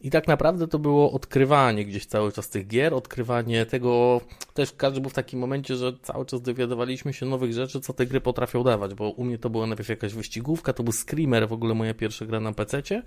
i 0.01 0.09
tak 0.09 0.27
naprawdę 0.27 0.67
to 0.67 0.79
było 0.79 1.11
odkrywanie 1.11 1.85
gdzieś 1.85 2.05
cały 2.05 2.31
czas 2.31 2.49
tych 2.49 2.67
gier, 2.67 2.93
odkrywanie 2.93 3.65
tego, 3.65 4.21
też 4.53 4.73
każdy 4.77 5.01
był 5.01 5.09
w 5.09 5.13
takim 5.13 5.39
momencie, 5.39 5.75
że 5.75 5.93
cały 6.01 6.25
czas 6.25 6.41
dowiadywaliśmy 6.41 7.13
się 7.13 7.25
nowych 7.25 7.53
rzeczy, 7.53 7.81
co 7.81 7.93
te 7.93 8.05
gry 8.05 8.21
potrafią 8.21 8.63
dawać, 8.63 8.93
bo 8.93 9.09
u 9.09 9.23
mnie 9.23 9.37
to 9.37 9.49
była 9.49 9.67
najpierw 9.67 9.89
jakaś 9.89 10.13
wyścigówka, 10.13 10.73
to 10.73 10.83
był 10.83 10.93
Screamer, 10.93 11.47
w 11.47 11.53
ogóle 11.53 11.73
moja 11.73 11.93
pierwsza 11.93 12.25
gra 12.25 12.39
na 12.39 12.53
PC-cie, 12.53 12.95
E, 12.97 13.03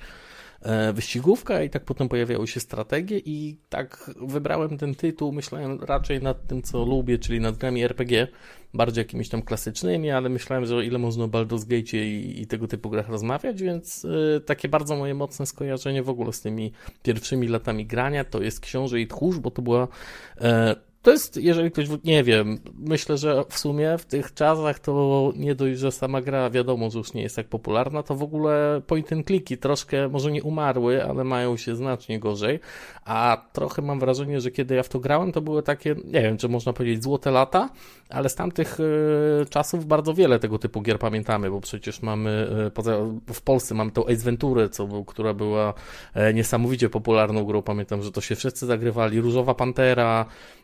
wyścigówka 0.93 1.63
i 1.63 1.71
tak 1.71 1.85
potem 1.85 2.09
pojawiały 2.09 2.47
się 2.47 2.61
strategie 2.61 3.19
i 3.19 3.57
tak 3.69 4.11
wybrałem 4.21 4.79
ten 4.79 4.95
tytuł, 4.95 5.33
myślałem 5.33 5.81
raczej 5.81 6.23
nad 6.23 6.47
tym, 6.47 6.63
co 6.63 6.85
lubię, 6.85 7.19
czyli 7.19 7.41
nad 7.41 7.57
grami 7.57 7.85
RPG, 7.85 8.27
bardziej 8.75 9.03
jakimiś 9.03 9.29
tam 9.29 9.43
klasycznymi, 9.43 10.11
ale 10.11 10.29
myślałem, 10.29 10.67
że 10.67 10.77
o 10.77 10.81
ile 10.81 10.99
można 10.99 11.25
o 11.25 11.29
Baldur's 11.29 11.65
Gate 11.65 11.97
i, 11.97 12.43
i, 12.43 12.47
tego 12.47 12.69
typu 12.69 12.91
grach 12.91 13.09
rozmawiać, 13.09 13.63
więc 13.63 14.05
y, 14.05 14.41
takie 14.47 14.69
bardzo 14.69 14.97
moje 14.97 15.15
mocne 15.15 15.47
skojarzenie 15.47 16.03
w 16.03 16.09
ogóle 16.09 16.33
z 16.33 16.41
tymi 16.41 16.73
pierwszymi 17.03 17.49
latami 17.49 17.87
grania 17.87 18.25
to 18.25 18.43
jest 18.43 18.61
Książę 18.61 19.01
i 19.01 19.07
Tchórz, 19.07 19.39
bo 19.39 19.51
to 19.51 19.63
była 19.63 19.85
y, 19.85 20.41
to 21.05 21.11
jest, 21.11 21.37
jeżeli 21.37 21.71
ktoś, 21.71 21.89
nie 22.05 22.25
wiem, 22.25 22.59
myślę, 22.79 23.19
że 23.19 23.45
w 23.49 23.59
sumie 23.59 23.99
w 23.99 24.05
tych 24.05 24.35
czasach 24.35 24.79
to 24.79 25.33
nie 25.37 25.55
dość, 25.55 25.79
że 25.79 25.93
sama 25.93 26.21
gra 26.21 26.51
wiadomo, 26.51 26.91
że 26.91 26.99
już 26.99 27.15
nie 27.15 27.23
jest 27.23 27.37
tak 27.37 27.49
popularna, 27.49 28.03
to 28.03 28.15
w 28.15 28.23
ogóle 28.23 28.83
point 28.87 29.13
and 29.13 29.27
clicky 29.27 29.57
troszkę 29.57 30.09
może 30.09 30.33
nie 30.33 30.43
umarły, 30.43 31.05
ale 31.05 31.25
mają 31.25 31.57
się 31.57 31.77
znacznie 31.77 32.21
gorzej, 32.21 32.61
a 33.05 33.47
trochę 33.53 33.83
mam 33.83 34.01
wrażenie, 34.01 34.41
że 34.41 34.51
kiedy 34.51 34.75
ja 34.75 34.83
w 34.83 34.89
to 34.89 35.01
grałem, 35.01 35.33
to 35.33 35.41
były 35.41 35.63
takie, 35.63 35.95
nie 36.05 36.23
wiem, 36.23 36.37
czy 36.37 36.49
można 36.49 36.73
powiedzieć 36.73 37.03
złote 37.03 37.31
lata, 37.31 37.71
ale 38.09 38.29
z 38.29 38.35
tamtych 38.35 38.81
y, 38.81 39.47
czasów 39.51 39.87
bardzo 39.87 40.15
wiele 40.15 40.39
tego 40.39 40.59
typu 40.59 40.83
gier 40.83 40.99
pamiętamy, 40.99 41.51
bo 41.51 41.61
przecież 41.61 42.03
mamy, 42.03 42.49
poza, 42.75 42.97
w 43.33 43.43
Polsce 43.43 43.75
mamy 43.75 43.91
tą 43.91 44.05
Ace 44.05 44.25
Venturę, 44.25 44.69
co 44.69 45.05
która 45.07 45.35
była 45.35 45.75
y, 46.31 46.35
niesamowicie 46.35 46.89
popularną 46.89 47.45
grą, 47.45 47.63
pamiętam, 47.63 48.03
że 48.03 48.13
to 48.13 48.21
się 48.21 48.37
wszyscy 48.37 48.67
zagrywali, 48.67 49.21
Różowa 49.21 49.55
Pantera, 49.55 50.27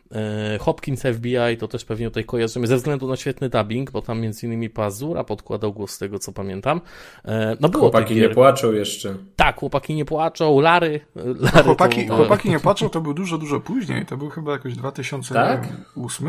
Hopkins 0.59 1.01
FBI 1.01 1.57
to 1.59 1.67
też 1.67 1.85
pewnie 1.85 2.07
tutaj 2.07 2.23
kojarzymy 2.23 2.67
ze 2.67 2.75
względu 2.75 3.07
na 3.07 3.15
świetny 3.15 3.49
dubbing, 3.49 3.91
bo 3.91 4.01
tam 4.01 4.21
między 4.21 4.45
innymi 4.45 4.69
Pazura 4.69 5.23
podkładał 5.23 5.73
głos 5.73 5.91
z 5.91 5.97
tego 5.97 6.19
co 6.19 6.31
pamiętam. 6.31 6.81
E, 7.25 7.57
no 7.59 7.69
było 7.69 7.81
chłopaki 7.81 8.15
nie 8.15 8.29
płaczą 8.29 8.71
jeszcze. 8.71 9.15
Tak, 9.35 9.59
chłopaki 9.59 9.95
nie 9.95 10.05
płaczą, 10.05 10.59
Lary. 10.59 10.99
Lary 11.15 11.63
chłopaki, 11.63 12.07
to... 12.07 12.15
chłopaki 12.15 12.49
nie 12.49 12.59
płaczą 12.59 12.89
to 12.89 13.01
był 13.01 13.13
dużo, 13.13 13.37
dużo 13.37 13.59
później. 13.59 14.05
To 14.05 14.17
był 14.17 14.29
chyba 14.29 14.51
jakoś 14.51 14.75
2008, 14.75 15.35
tak? 15.35 15.67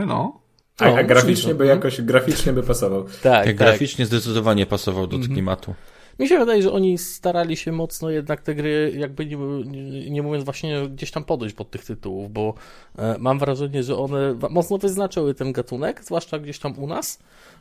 no. 0.06 0.40
A, 0.78 0.84
a 0.84 1.02
graficznie 1.02 1.54
by 1.54 1.66
jakoś 1.66 2.00
graficznie 2.00 2.52
by 2.52 2.62
pasował. 2.62 3.04
Tak, 3.22 3.46
tak, 3.46 3.56
graficznie 3.56 4.06
zdecydowanie 4.06 4.66
pasował 4.66 5.06
do 5.06 5.16
mhm. 5.16 5.32
klimatu. 5.32 5.74
Mi 6.22 6.28
się 6.28 6.38
wydaje, 6.38 6.62
że 6.62 6.72
oni 6.72 6.98
starali 6.98 7.56
się 7.56 7.72
mocno 7.72 8.10
jednak 8.10 8.42
te 8.42 8.54
gry, 8.54 8.92
jakby 8.96 9.26
nie, 9.26 10.10
nie 10.10 10.22
mówiąc 10.22 10.44
właśnie 10.44 10.88
gdzieś 10.88 11.10
tam 11.10 11.24
podejść 11.24 11.54
pod 11.54 11.70
tych 11.70 11.84
tytułów, 11.84 12.32
bo 12.32 12.54
e, 12.98 13.16
mam 13.18 13.38
wrażenie, 13.38 13.82
że 13.82 13.96
one 13.96 14.34
mocno 14.50 14.78
wyznaczyły 14.78 15.34
ten 15.34 15.52
gatunek, 15.52 16.04
zwłaszcza 16.04 16.38
gdzieś 16.38 16.58
tam 16.58 16.78
u 16.78 16.86
nas. 16.86 17.18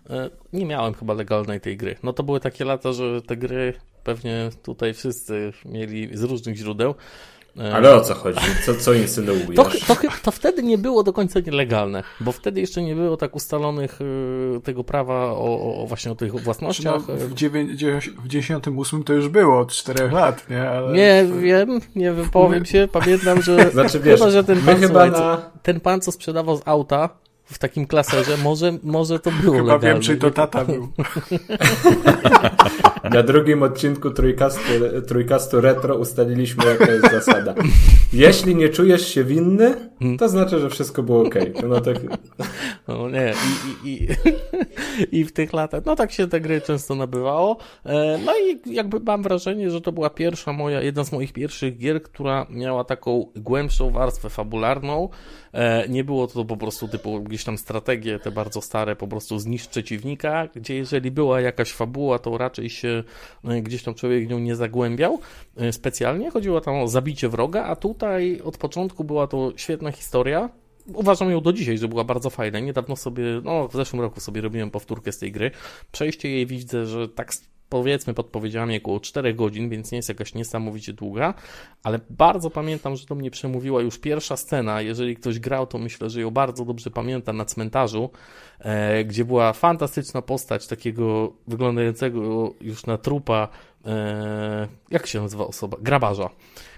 E, 0.10 0.30
nie 0.54 0.66
miałem 0.66 0.94
chyba 0.94 1.14
legalnej 1.14 1.62
tej 1.62 1.78
gry. 1.78 1.96
No 2.04 2.14
to 2.14 2.24
były 2.24 2.40
takie 2.40 2.66
lata, 2.66 2.94
że 2.94 3.22
te 3.22 3.38
gry 3.38 3.74
pewnie 4.04 4.50
tutaj 4.64 4.94
wszyscy 4.94 5.54
mieli 5.66 6.18
z 6.18 6.24
różnych 6.24 6.56
źródeł. 6.56 6.96
Ale 7.74 7.96
o 7.96 8.02
co 8.02 8.14
chodzi? 8.14 8.40
Co, 8.66 8.76
co 8.76 8.94
insynuujesz? 8.94 9.56
To, 9.56 9.64
to, 9.64 9.96
to, 10.24 10.32
wtedy 10.32 10.64
nie 10.64 10.78
było 10.78 11.04
do 11.04 11.14
końca 11.14 11.40
nielegalne, 11.40 12.04
bo 12.20 12.32
wtedy 12.32 12.62
jeszcze 12.62 12.82
nie 12.82 12.96
było 12.96 13.18
tak 13.18 13.36
ustalonych 13.36 14.00
e, 14.58 14.62
tego 14.62 14.84
prawa 14.84 15.26
o, 15.26 15.82
o 15.84 15.88
właśnie 15.88 16.12
o 16.12 16.16
tych 16.16 16.44
własnościach. 16.44 17.08
No, 17.08 17.16
w, 17.16 17.34
98 18.28 19.04
to 19.04 19.14
już 19.14 19.30
było 19.30 19.60
od 19.60 19.72
4 19.72 20.12
lat, 20.12 20.50
nie? 20.50 20.70
Ale... 20.70 20.94
Nie 20.94 21.26
wiem, 21.42 21.80
nie 21.96 22.14
wypowiem 22.14 22.66
się. 22.66 22.88
Pamiętam, 22.92 23.42
że, 23.42 23.70
znaczy, 23.72 24.00
wiesz, 24.00 24.20
chyba, 24.20 24.32
że 24.32 24.44
ten 24.44 24.62
pan, 24.62 24.78
chyba 24.78 25.06
na... 25.06 25.42
ten 25.64 25.80
pan, 25.80 26.02
co 26.02 26.12
sprzedawał 26.12 26.58
z 26.58 26.62
auta, 26.66 27.10
w 27.52 27.60
takim 27.60 27.88
klaserze, 27.88 28.38
może, 28.38 28.74
może 28.84 29.20
to 29.20 29.32
było 29.32 29.56
Chyba 29.56 29.74
legalne. 29.74 29.94
wiem, 29.94 30.02
czy 30.02 30.18
to 30.18 30.32
tata 30.32 30.66
był. 30.66 30.88
Na 33.14 33.24
drugim 33.24 33.64
odcinku 33.64 34.12
trójkastu, 34.12 34.72
trójkastu 35.08 35.62
retro 35.62 35.98
ustaliliśmy, 35.98 36.66
jaka 36.66 36.92
jest 36.92 37.12
zasada. 37.12 37.54
Jeśli 38.14 38.56
nie 38.56 38.70
czujesz 38.70 39.08
się 39.08 39.24
winny, 39.24 39.76
hmm. 40.00 40.18
to 40.18 40.30
znaczy, 40.30 40.60
że 40.60 40.70
wszystko 40.70 41.04
było 41.04 41.22
ok. 41.22 41.36
No, 41.68 41.82
tak... 41.82 41.98
no 42.88 43.10
nie, 43.10 43.34
i, 43.84 43.88
i, 43.88 44.04
i, 44.04 44.08
i 45.20 45.26
w 45.26 45.32
tych 45.32 45.54
latach, 45.54 45.86
no 45.86 45.96
tak 45.96 46.12
się 46.12 46.28
te 46.28 46.42
gry 46.42 46.62
często 46.62 46.96
nabywało. 46.96 47.58
E, 47.86 48.20
no 48.26 48.34
i 48.38 48.74
jakby 48.74 49.00
mam 49.00 49.24
wrażenie, 49.24 49.72
że 49.72 49.82
to 49.82 49.92
była 49.92 50.10
pierwsza 50.10 50.54
moja, 50.54 50.82
jedna 50.82 51.04
z 51.04 51.12
moich 51.12 51.34
pierwszych 51.34 51.78
gier, 51.78 52.04
która 52.04 52.46
miała 52.50 52.84
taką 52.84 53.26
głębszą 53.36 53.92
warstwę 53.92 54.30
fabularną. 54.30 55.10
E, 55.54 55.90
nie 55.90 56.04
było 56.04 56.28
to 56.28 56.46
po 56.46 56.58
prostu 56.58 56.88
typu 56.88 57.22
gdzieś 57.22 57.44
tam 57.44 57.58
strategie, 57.58 58.20
te 58.20 58.32
bardzo 58.32 58.62
stare, 58.62 58.96
po 58.96 59.08
prostu 59.08 59.40
zniszcz 59.40 59.68
przeciwnika, 59.68 60.48
gdzie 60.56 60.76
jeżeli 60.76 61.12
była 61.12 61.42
jakaś 61.42 61.72
fabuła, 61.72 62.20
to 62.20 62.38
raczej 62.38 62.70
się 62.70 63.04
e, 63.44 63.62
gdzieś 63.62 63.84
tam 63.84 63.94
człowiek 63.94 64.30
nią 64.30 64.40
nie 64.40 64.56
zagłębiał 64.56 65.20
e, 65.58 65.74
specjalnie. 65.74 66.32
Chodziło 66.32 66.62
tam 66.62 66.76
o 66.76 66.88
zabicie 66.88 67.30
wroga, 67.30 67.64
a 67.64 67.76
tutaj 67.76 68.42
od 68.44 68.58
początku 68.58 69.04
była 69.04 69.28
to 69.28 69.52
świetna 69.56 69.92
historia, 69.92 70.50
uważam 70.94 71.32
ją 71.32 71.42
do 71.42 71.54
dzisiaj, 71.54 71.78
że 71.78 71.88
była 71.88 72.04
bardzo 72.04 72.30
fajna. 72.30 72.60
Niedawno 72.60 72.96
sobie, 72.96 73.24
no 73.44 73.68
w 73.68 73.74
zeszłym 73.74 74.02
roku 74.02 74.20
sobie 74.20 74.42
robiłem 74.42 74.72
powtórkę 74.72 75.12
z 75.12 75.18
tej 75.18 75.32
gry. 75.32 75.52
Przejście 75.92 76.30
jej 76.30 76.46
widzę, 76.46 76.86
że 76.86 77.10
tak 77.10 77.34
powiedzmy 77.72 78.14
podpowiedziami 78.14 78.78
około 78.78 79.00
4 79.00 79.34
godzin, 79.34 79.70
więc 79.70 79.92
nie 79.92 79.96
jest 79.96 80.10
jakaś 80.10 80.34
niesamowicie 80.34 80.94
długa, 80.94 81.34
ale 81.84 82.00
bardzo 82.10 82.50
pamiętam, 82.50 82.96
że 82.96 83.06
do 83.06 83.16
mnie 83.16 83.32
przemówiła 83.32 83.82
już 83.82 84.00
pierwsza 84.00 84.38
scena. 84.38 84.82
Jeżeli 84.82 85.16
ktoś 85.16 85.40
grał, 85.40 85.68
to 85.68 85.78
myślę, 85.78 86.10
że 86.10 86.22
ją 86.22 86.32
bardzo 86.32 86.66
dobrze 86.66 86.92
pamięta 86.92 87.34
na 87.34 87.46
cmentarzu, 87.46 88.10
e, 88.60 89.04
gdzie 89.06 89.26
była 89.26 89.54
fantastyczna 89.54 90.22
postać 90.22 90.68
takiego 90.68 91.34
wyglądającego 91.48 92.54
już 92.62 92.86
na 92.86 92.98
trupa, 92.98 93.48
e, 93.86 94.68
jak 94.90 95.08
się 95.08 95.22
nazywa 95.22 95.48
osoba? 95.48 95.78
Grabarza 95.82 96.30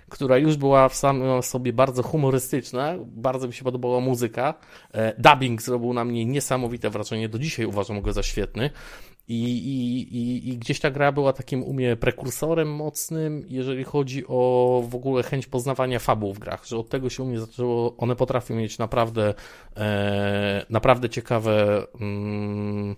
która 0.10 0.38
już 0.38 0.58
była 0.58 0.90
w 0.90 0.96
samym 0.96 1.44
sobie 1.44 1.74
bardzo 1.74 2.04
humorystyczna, 2.04 2.96
bardzo 3.06 3.48
mi 3.48 3.54
się 3.54 3.64
podobała 3.64 4.00
muzyka. 4.00 4.54
E, 4.92 5.14
dubbing 5.18 5.62
zrobił 5.62 5.94
na 5.94 6.06
mnie 6.06 6.26
niesamowite 6.26 6.90
wrażenie, 6.90 7.30
do 7.30 7.40
dzisiaj 7.40 7.66
uważam 7.66 8.02
go 8.02 8.14
za 8.14 8.24
świetny. 8.24 8.70
I, 9.27 9.44
i, 9.44 10.18
i, 10.18 10.50
I 10.50 10.58
gdzieś 10.58 10.80
ta 10.80 10.92
gra 10.92 11.12
była 11.12 11.34
takim 11.34 11.63
umie 11.63 11.96
prekursorem 11.96 12.75
mocnym, 12.75 13.46
jeżeli 13.50 13.84
chodzi 13.84 14.24
o 14.27 14.84
w 14.89 14.96
ogóle 14.96 15.24
chęć 15.24 15.48
poznawania 15.48 16.00
fabuł 16.00 16.34
w 16.34 16.39
grach, 16.39 16.65
że 16.65 16.77
od 16.77 16.89
tego 16.89 17.10
się 17.10 17.24
u 17.24 17.25
mnie 17.25 17.39
zaczęło, 17.39 17.98
one 17.98 18.15
potrafią 18.15 18.56
mieć 18.56 18.77
naprawdę, 18.77 19.34
e, 19.77 20.65
naprawdę 20.70 21.10
ciekawe. 21.10 21.88
Mm, 22.01 22.96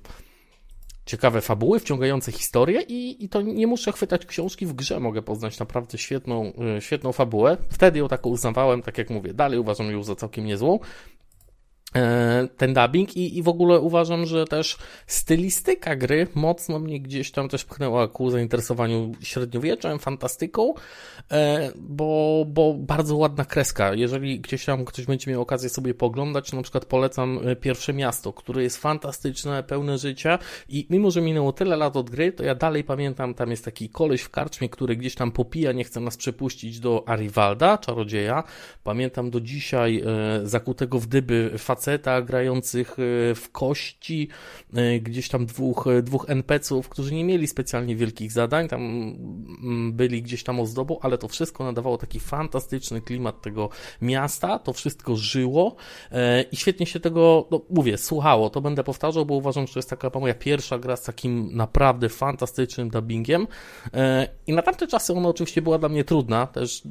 ciekawe 1.05 1.41
fabuły, 1.41 1.79
wciągające 1.79 2.31
historie 2.31 2.81
i, 2.81 3.25
i 3.25 3.29
to 3.29 3.41
nie 3.41 3.67
muszę 3.67 3.91
chwytać 3.91 4.25
książki 4.25 4.65
w 4.65 4.73
grze, 4.73 4.99
mogę 4.99 5.21
poznać 5.21 5.59
naprawdę 5.59 5.97
świetną, 5.97 6.53
e, 6.77 6.81
świetną 6.81 7.11
fabułę. 7.11 7.57
Wtedy 7.69 7.99
ją 7.99 8.07
taką 8.07 8.29
uznawałem, 8.29 8.81
tak 8.81 8.97
jak 8.97 9.09
mówię, 9.09 9.33
dalej 9.33 9.59
uważam 9.59 9.91
ją 9.91 10.03
za 10.03 10.15
całkiem 10.15 10.45
niezłą. 10.45 10.79
E, 11.95 12.47
ten 12.57 12.73
dubbing 12.73 13.17
i, 13.17 13.37
i 13.37 13.43
w 13.43 13.47
ogóle 13.47 13.79
uważam, 13.79 14.25
że 14.25 14.45
też 14.45 14.77
stylistyka 15.07 15.95
gry 15.95 16.27
mocno 16.35 16.79
mnie 16.79 16.99
gdzieś 16.99 17.31
tam 17.31 17.49
też 17.49 17.65
pchnęła 17.65 18.07
ku 18.07 18.29
zainteresowaniu 18.29 19.11
średniowieczem, 19.21 19.99
fantastyką, 19.99 20.73
e, 21.31 21.71
bo, 21.75 22.45
bo 22.47 22.73
bardzo 22.73 23.15
ładna 23.15 23.45
kreska. 23.45 23.93
Jeżeli 23.93 24.39
gdzieś 24.39 24.65
tam 24.65 24.85
ktoś 24.85 25.05
będzie 25.05 25.31
miał 25.31 25.41
okazję 25.41 25.69
sobie 25.69 25.93
poglądać, 25.93 26.53
na 26.53 26.61
przykład 26.61 26.85
polecam 26.85 27.39
e, 27.47 27.55
Pierwsze 27.55 27.93
Miasto, 27.93 28.33
które 28.33 28.63
jest 28.63 28.77
fantastyczne, 28.77 29.63
pełne 29.63 29.97
życia 29.97 30.39
i 30.69 30.87
mimo, 30.89 31.11
że 31.11 31.21
minęło 31.21 31.53
tyle 31.53 31.75
lat 31.75 31.97
od 31.97 32.09
gry, 32.09 32.31
to 32.31 32.43
ja 32.43 32.55
dalej 32.55 32.83
pamiętam, 32.83 33.33
tam 33.33 33.51
jest 33.51 33.65
taki 33.65 33.89
koleś 33.89 34.21
w 34.21 34.29
karczmie, 34.29 34.69
który 34.69 34.95
gdzieś 34.95 35.15
tam 35.15 35.31
popija, 35.31 35.71
nie 35.71 35.83
chce 35.83 35.99
nas 35.99 36.17
przepuścić 36.17 36.79
do 36.79 37.03
Arivalda, 37.09 37.77
czarodzieja. 37.77 38.43
Pamiętam 38.83 39.29
do 39.29 39.41
dzisiaj 39.41 40.03
zakutego 40.43 40.99
w 40.99 41.07
dyby 41.07 41.51
faceta 41.57 41.84
faceta 41.85 42.21
grających 42.21 42.95
w 43.35 43.45
kości, 43.51 44.29
gdzieś 45.01 45.29
tam 45.29 45.45
dwóch, 45.45 45.85
dwóch 46.03 46.25
NPC-ów, 46.27 46.89
którzy 46.89 47.15
nie 47.15 47.23
mieli 47.23 47.47
specjalnie 47.47 47.95
wielkich 47.95 48.31
zadań, 48.31 48.67
tam 48.67 48.81
mm, 48.81 49.93
byli 49.93 50.21
gdzieś 50.21 50.43
tam 50.43 50.59
ozdobą, 50.59 50.99
ale 51.01 51.17
to 51.17 51.27
wszystko 51.27 51.63
nadawało 51.63 51.97
taki 51.97 52.19
fantastyczny 52.19 53.01
klimat 53.01 53.41
tego 53.41 53.69
miasta, 54.01 54.59
to 54.59 54.73
wszystko 54.73 55.15
żyło 55.15 55.75
i 56.51 56.55
świetnie 56.55 56.85
się 56.85 56.99
tego, 56.99 57.47
no 57.51 57.61
mówię, 57.69 57.97
słuchało, 57.97 58.49
to 58.49 58.61
będę 58.61 58.83
powtarzał, 58.83 59.25
bo 59.25 59.35
uważam, 59.35 59.67
że 59.67 59.73
to 59.73 59.79
jest 59.79 59.89
taka 59.89 60.19
moja 60.19 60.33
pierwsza 60.33 60.79
gra 60.79 60.95
z 60.95 61.03
takim 61.03 61.55
naprawdę 61.55 62.09
fantastycznym 62.09 62.89
dubbingiem 62.89 63.47
i 64.47 64.53
na 64.53 64.61
tamte 64.61 64.87
czasy 64.87 65.13
ona 65.13 65.29
oczywiście 65.29 65.61
była 65.61 65.77
dla 65.77 65.89
mnie 65.89 66.03
trudna, 66.03 66.47
też 66.47 66.81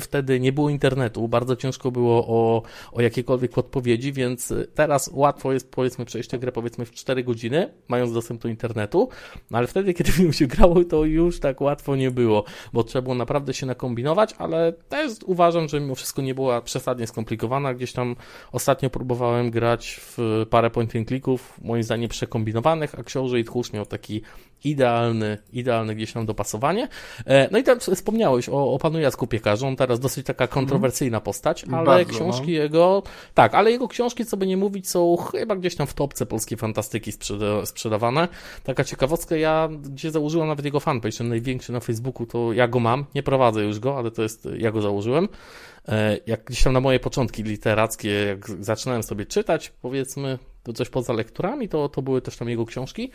wtedy 0.00 0.40
nie 0.40 0.52
było 0.52 0.70
internetu, 0.70 1.28
bardzo 1.28 1.56
ciężko 1.56 1.90
było 1.90 2.26
o, 2.26 2.62
o 2.92 3.02
jakiekolwiek 3.02 3.58
odpowiedzi, 3.58 4.12
więc 4.12 4.43
teraz 4.74 5.10
łatwo 5.12 5.52
jest 5.52 5.70
powiedzmy 5.70 6.04
przejść 6.04 6.28
tę 6.28 6.38
grę 6.38 6.52
powiedzmy 6.52 6.84
w 6.84 6.90
4 6.90 7.24
godziny, 7.24 7.72
mając 7.88 8.12
dostęp 8.12 8.42
do 8.42 8.48
internetu, 8.48 9.08
no 9.50 9.58
ale 9.58 9.66
wtedy, 9.66 9.94
kiedy 10.04 10.22
mi 10.22 10.34
się 10.34 10.46
grało, 10.46 10.84
to 10.84 11.04
już 11.04 11.40
tak 11.40 11.60
łatwo 11.60 11.96
nie 11.96 12.10
było, 12.10 12.44
bo 12.72 12.84
trzeba 12.84 13.02
było 13.02 13.14
naprawdę 13.14 13.54
się 13.54 13.66
nakombinować, 13.66 14.34
ale 14.38 14.72
też 14.72 15.12
uważam, 15.26 15.68
że 15.68 15.80
mimo 15.80 15.94
wszystko 15.94 16.22
nie 16.22 16.34
była 16.34 16.62
przesadnie 16.62 17.06
skomplikowana. 17.06 17.74
Gdzieś 17.74 17.92
tam 17.92 18.16
ostatnio 18.52 18.90
próbowałem 18.90 19.50
grać 19.50 20.00
w 20.02 20.46
parę 20.50 20.70
point 20.70 20.96
and 20.96 21.08
clicków, 21.08 21.60
moim 21.62 21.82
zdaniem 21.82 22.08
przekombinowanych, 22.08 22.98
a 22.98 23.02
Książę 23.02 23.40
i 23.40 23.44
Tchórz 23.44 23.72
miał 23.72 23.86
taki 23.86 24.22
idealny, 24.64 25.38
idealne 25.52 25.94
gdzieś 25.94 26.12
tam 26.12 26.26
dopasowanie. 26.26 26.88
E, 27.26 27.48
no 27.50 27.58
i 27.58 27.62
tam 27.62 27.80
wspomniałeś 27.80 28.48
o, 28.48 28.72
o 28.72 28.78
panu 28.78 29.00
Jacku 29.00 29.26
Piekarzu, 29.26 29.66
on 29.66 29.76
teraz 29.76 30.00
dosyć 30.00 30.26
taka 30.26 30.46
kontrowersyjna 30.46 31.20
postać, 31.20 31.64
ale 31.72 31.86
Bardzo, 31.86 32.12
książki 32.12 32.52
no. 32.52 32.62
jego, 32.62 33.02
tak, 33.34 33.54
ale 33.54 33.70
jego 33.70 33.88
książki, 33.88 34.24
co 34.24 34.36
by 34.36 34.46
nie 34.46 34.56
mówić, 34.56 34.88
są 34.88 35.16
chyba 35.16 35.56
gdzieś 35.56 35.76
tam 35.76 35.86
w 35.86 35.94
topce 35.94 36.26
polskiej 36.26 36.58
fantastyki 36.58 37.12
sprzeda 37.12 37.66
sprzedawane. 37.66 38.28
Taka 38.64 38.84
ciekawostka, 38.84 39.36
ja 39.36 39.68
gdzie 39.82 40.10
założyłem 40.10 40.48
nawet 40.48 40.64
jego 40.64 40.80
fanpage, 40.80 41.18
ten 41.18 41.28
największy 41.28 41.72
na 41.72 41.80
Facebooku, 41.80 42.26
to 42.26 42.52
ja 42.52 42.68
go 42.68 42.80
mam, 42.80 43.04
nie 43.14 43.22
prowadzę 43.22 43.64
już 43.64 43.78
go, 43.78 43.98
ale 43.98 44.10
to 44.10 44.22
jest, 44.22 44.48
ja 44.58 44.72
go 44.72 44.82
założyłem. 44.82 45.28
E, 45.88 46.18
jak 46.26 46.44
gdzieś 46.44 46.62
tam 46.62 46.72
na 46.72 46.80
moje 46.80 47.00
początki 47.00 47.42
literackie, 47.42 48.10
jak 48.10 48.64
zaczynałem 48.64 49.02
sobie 49.02 49.26
czytać, 49.26 49.72
powiedzmy, 49.82 50.38
to 50.62 50.72
coś 50.72 50.88
poza 50.88 51.12
lekturami, 51.12 51.68
to, 51.68 51.88
to 51.88 52.02
były 52.02 52.22
też 52.22 52.36
tam 52.36 52.48
jego 52.48 52.66
książki. 52.66 53.10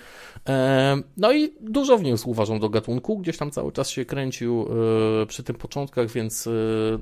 E, 0.50 1.02
no 1.18 1.32
i 1.32 1.54
dużo 1.62 1.98
wniósł, 1.98 2.30
uważam, 2.30 2.60
do 2.60 2.70
gatunku. 2.70 3.18
Gdzieś 3.18 3.38
tam 3.38 3.52
cały 3.52 3.72
czas 3.72 3.90
się 3.90 4.06
kręcił 4.06 4.68
e, 5.22 5.26
przy 5.26 5.44
tym 5.44 5.56
początkach, 5.56 6.10
więc 6.10 6.50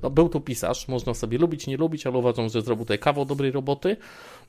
no, 0.04 0.10
był 0.10 0.30
to 0.30 0.40
pisarz. 0.40 0.88
Można 0.88 1.14
sobie 1.14 1.38
lubić, 1.38 1.68
nie 1.68 1.78
lubić, 1.78 2.08
ale 2.08 2.18
uważam, 2.18 2.50
że 2.50 2.62
zrobił 2.62 2.86
tutaj 2.86 3.00
kawał 3.00 3.26
dobrej 3.26 3.52
roboty. 3.52 3.98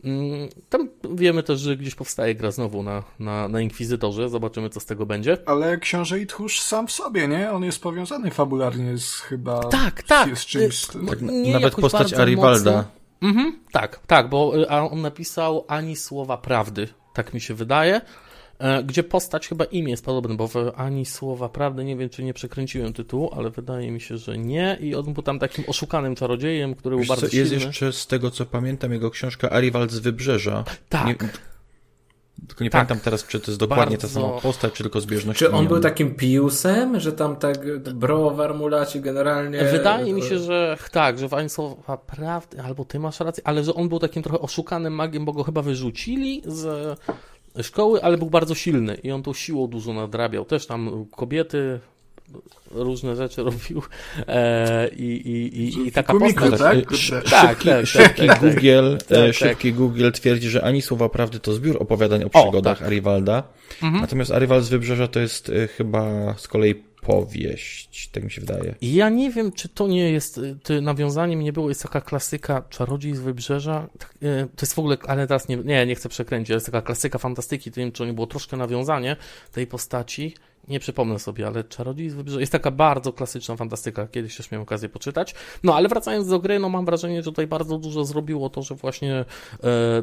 Mm, 0.04 0.48
tam 0.68 0.88
wiemy 1.14 1.42
też, 1.42 1.60
że 1.60 1.76
gdzieś 1.76 1.94
powstaje 1.94 2.34
gra 2.34 2.50
znowu 2.50 2.82
na, 2.82 3.02
na, 3.18 3.48
na 3.48 3.60
Inkwizytorze. 3.60 4.28
Zobaczymy, 4.28 4.70
co 4.70 4.80
z 4.80 4.86
tego 4.86 5.06
będzie. 5.06 5.36
Ale 5.46 5.78
Książę 5.78 6.20
i 6.20 6.26
Tchórz 6.26 6.60
sam 6.60 6.86
w 6.86 6.92
sobie, 6.92 7.28
nie? 7.28 7.50
On 7.50 7.64
jest 7.64 7.82
powiązany 7.82 8.30
fabularnie 8.30 8.98
z 8.98 9.14
chyba... 9.14 9.60
Tak, 9.60 10.02
tak. 10.02 10.38
Z 10.38 10.46
czymś... 10.46 10.86
Tak, 11.10 11.20
nawet 11.52 11.74
postać 11.74 12.12
Aribalda. 12.12 12.84
Mhm, 13.22 13.58
tak, 13.72 14.00
tak, 14.06 14.28
bo 14.28 14.58
y, 14.58 14.68
on 14.68 15.02
napisał 15.02 15.64
ani 15.68 15.96
słowa 15.96 16.36
prawdy, 16.36 16.88
tak 17.14 17.34
mi 17.34 17.40
się 17.40 17.54
wydaje. 17.54 18.00
E, 18.58 18.82
gdzie 18.82 19.02
postać 19.02 19.48
chyba 19.48 19.64
imię 19.64 19.90
jest 19.90 20.04
podobne, 20.04 20.36
bo 20.36 20.48
w 20.48 20.56
ani 20.76 21.06
słowa 21.06 21.48
prawdy, 21.48 21.84
nie 21.84 21.96
wiem 21.96 22.08
czy 22.08 22.24
nie 22.24 22.34
przekręciłem 22.34 22.92
tytułu, 22.92 23.30
ale 23.36 23.50
wydaje 23.50 23.90
mi 23.90 24.00
się, 24.00 24.16
że 24.16 24.38
nie 24.38 24.78
i 24.80 24.94
on 24.94 25.14
był 25.14 25.22
tam 25.22 25.38
takim 25.38 25.64
oszukanym 25.66 26.14
czarodziejem, 26.14 26.74
który 26.74 26.96
Wiesz 26.96 27.06
był 27.06 27.16
bardzo 27.16 27.28
co, 27.28 27.36
Jest 27.36 27.52
jeszcze 27.52 27.92
z 27.92 28.06
tego 28.06 28.30
co 28.30 28.46
pamiętam 28.46 28.92
jego 28.92 29.10
książka 29.10 29.50
Ariwald 29.50 29.90
z 29.90 29.98
Wybrzeża. 29.98 30.64
Tak. 30.88 31.06
Nie, 31.06 31.28
tylko 32.48 32.64
nie 32.64 32.70
tak. 32.70 32.86
pamiętam 32.86 33.04
teraz, 33.04 33.26
czy 33.26 33.40
to 33.40 33.50
jest 33.50 33.60
dokładnie 33.60 33.96
Bardzo... 33.96 34.20
ta 34.20 34.20
sama 34.20 34.40
postać, 34.40 34.72
czy 34.72 34.82
tylko 34.82 35.00
zbieżność. 35.00 35.38
Czy 35.38 35.52
on 35.52 35.66
był 35.66 35.80
takim 35.80 36.14
piusem, 36.14 37.00
że 37.00 37.12
tam 37.12 37.36
tak 37.36 37.78
browar 37.78 38.54
mulaci 38.54 39.00
generalnie... 39.00 39.64
Wydaje 39.64 40.12
mi 40.12 40.22
się, 40.22 40.38
że 40.38 40.76
tak, 40.92 41.18
że 41.18 41.28
w 41.28 41.34
ani 41.34 41.48
słowa 41.48 41.96
prawdy, 41.96 42.62
albo 42.62 42.84
ty 42.84 42.98
masz 42.98 43.20
rację, 43.20 43.46
ale 43.46 43.64
że 43.64 43.74
on 43.74 43.88
był 43.88 43.98
takim 43.98 44.22
trochę 44.22 44.38
oszukanym 44.38 44.92
magiem, 44.92 45.24
bo 45.24 45.32
go 45.32 45.42
chyba 45.42 45.62
wyrzucili 45.62 46.42
z 46.46 46.98
szkoły, 47.62 48.02
ale 48.02 48.18
był 48.18 48.30
bardzo 48.30 48.54
silny 48.54 48.94
i 48.94 49.10
on 49.12 49.22
tą 49.22 49.32
siłą 49.32 49.66
dużo 49.66 49.92
nadrabiał. 49.92 50.44
Też 50.44 50.66
tam 50.66 51.06
kobiety 51.16 51.80
różne 52.70 53.16
rzeczy 53.16 53.42
robił 53.42 53.82
e, 54.26 54.88
i, 54.88 55.04
i, 55.04 55.60
i, 55.60 55.88
i 55.88 55.92
taka 55.92 56.12
Komiku, 56.12 56.50
postać. 56.50 57.10
Tak? 57.10 57.24
Tak, 57.30 57.62
tak, 57.64 57.86
szybki, 57.86 58.26
tak, 58.26 58.40
tak, 58.40 58.54
Google, 58.54 58.96
tak, 59.08 59.34
szybki 59.34 59.72
Google 59.72 60.10
twierdzi, 60.10 60.48
że 60.48 60.64
ani 60.64 60.82
słowa 60.82 61.08
prawdy 61.08 61.40
to 61.40 61.52
zbiór 61.52 61.76
opowiadań 61.82 62.24
o 62.24 62.30
przygodach 62.30 62.76
o, 62.76 62.78
tak. 62.78 62.86
Ariwalda. 62.86 63.42
Mhm. 63.82 64.00
Natomiast 64.00 64.30
Ariwald 64.30 64.64
z 64.64 64.68
Wybrzeża 64.68 65.08
to 65.08 65.20
jest 65.20 65.48
y, 65.48 65.68
chyba 65.68 66.34
z 66.38 66.48
kolei 66.48 66.88
powieść, 67.00 68.10
tak 68.12 68.24
mi 68.24 68.30
się 68.30 68.40
wydaje. 68.40 68.74
Ja 68.82 69.08
nie 69.08 69.30
wiem, 69.30 69.52
czy 69.52 69.68
to 69.68 69.88
nie 69.88 70.10
jest, 70.10 70.40
to 70.62 70.80
nawiązaniem 70.80 71.40
nie 71.40 71.52
było, 71.52 71.68
jest 71.68 71.82
taka 71.82 72.00
klasyka 72.00 72.62
Czarodziej 72.70 73.16
z 73.16 73.20
Wybrzeża, 73.20 73.88
to 74.56 74.62
jest 74.62 74.74
w 74.74 74.78
ogóle, 74.78 74.96
ale 75.06 75.26
teraz 75.26 75.48
nie, 75.48 75.56
nie, 75.56 75.86
nie 75.86 75.94
chcę 75.94 76.08
przekręcić, 76.08 76.50
jest 76.50 76.66
taka 76.66 76.82
klasyka 76.82 77.18
fantastyki, 77.18 77.70
to 77.70 77.80
nie 77.80 77.86
wiem, 77.86 77.92
czy 77.92 77.98
to 77.98 78.06
nie 78.06 78.12
było 78.12 78.26
troszkę 78.26 78.56
nawiązanie 78.56 79.16
tej 79.52 79.66
postaci, 79.66 80.34
nie 80.68 80.80
przypomnę 80.80 81.18
sobie, 81.18 81.46
ale 81.46 81.64
Czarodziej 81.64 82.10
z 82.10 82.14
Wybrzeża 82.14 82.40
jest 82.40 82.52
taka 82.52 82.70
bardzo 82.70 83.12
klasyczna 83.12 83.56
fantastyka, 83.56 84.06
kiedyś 84.06 84.36
też 84.36 84.50
miałem 84.50 84.62
okazję 84.62 84.88
poczytać. 84.88 85.34
No 85.62 85.76
ale 85.76 85.88
wracając 85.88 86.28
do 86.28 86.38
gry, 86.38 86.58
no 86.58 86.68
mam 86.68 86.84
wrażenie, 86.84 87.22
że 87.22 87.30
tutaj 87.30 87.46
bardzo 87.46 87.78
dużo 87.78 88.04
zrobiło 88.04 88.50
to, 88.50 88.62
że 88.62 88.74
właśnie 88.74 89.14
e, 89.14 89.24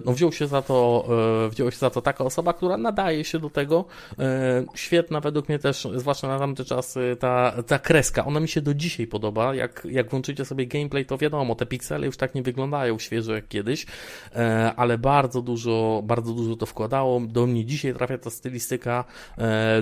no, 0.05 0.13
wziął 0.13 0.31
się 0.31 0.47
za 0.47 0.61
to, 0.61 1.07
e, 1.45 1.49
wziął 1.49 1.71
się 1.71 1.77
za 1.77 1.89
to 1.89 2.01
taka 2.01 2.23
osoba, 2.23 2.53
która 2.53 2.77
nadaje 2.77 3.23
się 3.23 3.39
do 3.39 3.49
tego. 3.49 3.85
E, 4.19 4.65
świetna 4.75 5.19
według 5.19 5.49
mnie 5.49 5.59
też, 5.59 5.87
zwłaszcza 5.95 6.27
na 6.27 6.39
tamte 6.39 6.65
czasy, 6.65 7.17
ta, 7.19 7.63
ta 7.67 7.79
kreska, 7.79 8.25
ona 8.25 8.39
mi 8.39 8.47
się 8.47 8.61
do 8.61 8.73
dzisiaj 8.73 9.07
podoba. 9.07 9.55
Jak, 9.55 9.87
jak 9.91 10.09
włączycie 10.09 10.45
sobie 10.45 10.67
gameplay, 10.67 11.05
to 11.05 11.17
wiadomo, 11.17 11.55
te 11.55 11.65
piksele 11.65 12.05
już 12.05 12.17
tak 12.17 12.35
nie 12.35 12.43
wyglądają 12.43 12.99
świeżo 12.99 13.35
jak 13.35 13.47
kiedyś, 13.47 13.85
ale 14.75 14.97
bardzo 14.97 15.41
dużo, 15.41 16.01
bardzo 16.05 16.33
dużo 16.33 16.55
to 16.55 16.65
wkładało. 16.65 17.19
Do 17.19 17.45
mnie 17.45 17.65
dzisiaj 17.65 17.93
trafia 17.93 18.17
ta 18.17 18.29
stylistyka, 18.29 19.03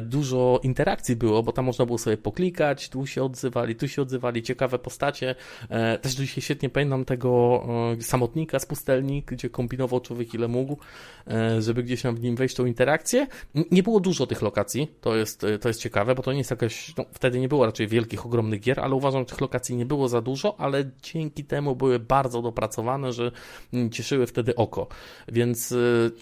dużo 0.02 0.60
interakcji 0.74 1.16
było, 1.16 1.44
bo 1.44 1.52
tam 1.52 1.66
można 1.66 1.86
było 1.86 1.98
sobie 1.98 2.18
poklikać, 2.18 2.90
tu 2.90 3.08
się 3.08 3.24
odzywali, 3.24 3.76
tu 3.76 3.88
się 3.88 4.02
odzywali, 4.02 4.44
ciekawe 4.44 4.80
postacie. 4.80 5.36
E, 5.70 5.98
też 5.98 6.14
dzisiaj 6.14 6.42
świetnie 6.42 6.70
pamiętam 6.70 7.06
tego 7.06 7.64
e, 8.00 8.02
samotnika 8.02 8.60
z 8.60 8.66
pustelni, 8.66 9.24
gdzie 9.28 9.50
kombinował 9.50 10.00
człowiek 10.00 10.34
ile 10.34 10.48
mógł, 10.48 10.78
e, 11.28 11.62
żeby 11.62 11.84
gdzieś 11.84 12.02
tam 12.02 12.16
w 12.16 12.22
nim 12.22 12.36
wejść 12.36 12.56
tą 12.56 12.66
interakcję. 12.66 13.28
Nie 13.72 13.84
było 13.84 14.00
dużo 14.00 14.28
tych 14.28 14.42
lokacji, 14.42 14.88
to 15.02 15.16
jest, 15.16 15.46
to 15.62 15.68
jest 15.68 15.82
ciekawe, 15.82 16.16
bo 16.16 16.24
to 16.24 16.32
nie 16.32 16.38
jest 16.38 16.52
jakaś, 16.52 16.98
no, 16.98 17.06
wtedy 17.14 17.40
nie 17.40 17.48
było 17.48 17.66
raczej 17.66 17.88
wielkich, 17.88 18.26
ogromnych 18.26 18.60
gier, 18.60 18.80
ale 18.80 18.96
uważam, 18.96 19.22
że 19.22 19.26
tych 19.26 19.42
lokacji 19.42 19.76
nie 19.76 19.86
było 19.86 20.08
za 20.08 20.22
dużo, 20.22 20.56
ale 20.58 20.92
dzięki 21.04 21.44
temu 21.44 21.76
były 21.76 22.00
bardzo 22.00 22.42
dopracowane, 22.42 23.14
że 23.14 23.32
cieszyły 23.92 24.28
wtedy 24.28 24.56
oko. 24.56 24.88
Więc, 25.28 25.74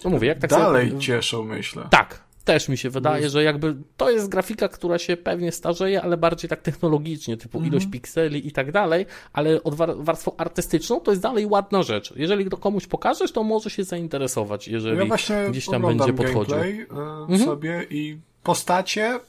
no 0.04 0.10
mówię, 0.10 0.28
jak 0.28 0.38
tak 0.38 0.50
Dalej 0.50 0.88
sobie... 0.88 1.00
cieszą, 1.00 1.44
myślę. 1.44 1.88
Tak, 1.90 2.31
też 2.44 2.68
mi 2.68 2.78
się 2.78 2.90
wydaje, 2.90 3.30
że 3.30 3.42
jakby 3.42 3.76
to 3.96 4.10
jest 4.10 4.28
grafika, 4.28 4.68
która 4.68 4.98
się 4.98 5.16
pewnie 5.16 5.52
starzeje, 5.52 6.02
ale 6.02 6.16
bardziej 6.16 6.50
tak 6.50 6.62
technologicznie, 6.62 7.36
typu 7.36 7.60
-hmm. 7.60 7.66
ilość 7.66 7.86
pikseli 7.86 8.48
i 8.48 8.52
tak 8.52 8.72
dalej, 8.72 9.06
ale 9.32 9.62
od 9.62 9.74
warstwą 9.74 10.36
artystyczną 10.36 11.00
to 11.00 11.10
jest 11.10 11.22
dalej 11.22 11.46
ładna 11.46 11.82
rzecz. 11.82 12.12
Jeżeli 12.16 12.50
to 12.50 12.56
komuś 12.56 12.86
pokażesz, 12.86 13.32
to 13.32 13.42
może 13.42 13.70
się 13.70 13.84
zainteresować, 13.84 14.68
jeżeli 14.68 15.08
ja 15.08 15.48
gdzieś 15.50 15.66
tam 15.66 15.82
będzie 15.82 16.12
podchodził. 16.12 16.56
Ja 16.56 16.64
mm 16.64 17.26
-hmm. 17.28 17.44
sobie 17.44 17.86
i 17.90 18.18
postacie, 18.42 19.20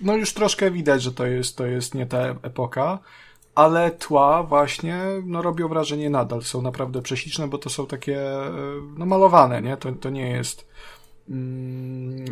no 0.00 0.16
już 0.16 0.32
troszkę 0.32 0.70
widać, 0.70 1.02
że 1.02 1.12
to 1.12 1.26
jest, 1.26 1.56
to 1.56 1.66
jest 1.66 1.94
nie 1.94 2.06
ta 2.06 2.18
epoka, 2.42 2.98
ale 3.54 3.90
tła 3.90 4.42
właśnie 4.42 5.00
no, 5.24 5.42
robią 5.42 5.68
wrażenie 5.68 6.10
nadal. 6.10 6.42
Są 6.42 6.62
naprawdę 6.62 7.02
prześliczne, 7.02 7.48
bo 7.48 7.58
to 7.58 7.70
są 7.70 7.86
takie 7.86 8.20
e, 8.20 8.50
no, 8.96 9.06
malowane, 9.06 9.62
nie? 9.62 9.76
To, 9.76 9.92
to 9.92 10.10
nie 10.10 10.30
jest 10.30 10.68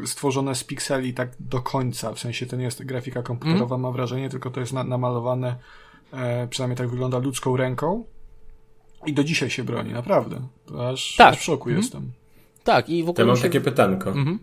stworzone 0.04 0.54
z 0.54 0.64
pikseli 0.64 1.14
tak 1.14 1.30
do 1.40 1.60
końca, 1.60 2.12
w 2.12 2.18
sensie 2.18 2.46
to 2.46 2.56
nie 2.56 2.64
jest 2.64 2.84
grafika 2.84 3.22
komputerowa, 3.22 3.74
mm. 3.74 3.82
mam 3.82 3.92
wrażenie, 3.92 4.28
tylko 4.28 4.50
to 4.50 4.60
jest 4.60 4.72
na, 4.72 4.84
namalowane, 4.84 5.56
e, 6.12 6.48
przynajmniej 6.48 6.76
tak 6.76 6.88
wygląda 6.88 7.18
ludzką 7.18 7.56
ręką 7.56 8.04
i 9.06 9.12
do 9.12 9.24
dzisiaj 9.24 9.50
się 9.50 9.64
broni, 9.64 9.92
naprawdę. 9.92 10.40
Aż, 10.78 11.16
tak. 11.16 11.34
aż 11.34 11.40
w 11.40 11.42
szoku 11.42 11.68
mm. 11.68 11.82
jestem. 11.82 12.12
Tak, 12.64 12.88
i 12.88 13.04
w 13.04 13.08
ogóle. 13.08 13.24
Ja 13.24 13.26
mam 13.26 13.36
się... 13.36 13.42
takie 13.42 13.60
pytanko. 13.60 14.10
Mm 14.10 14.24
-hmm. 14.24 14.38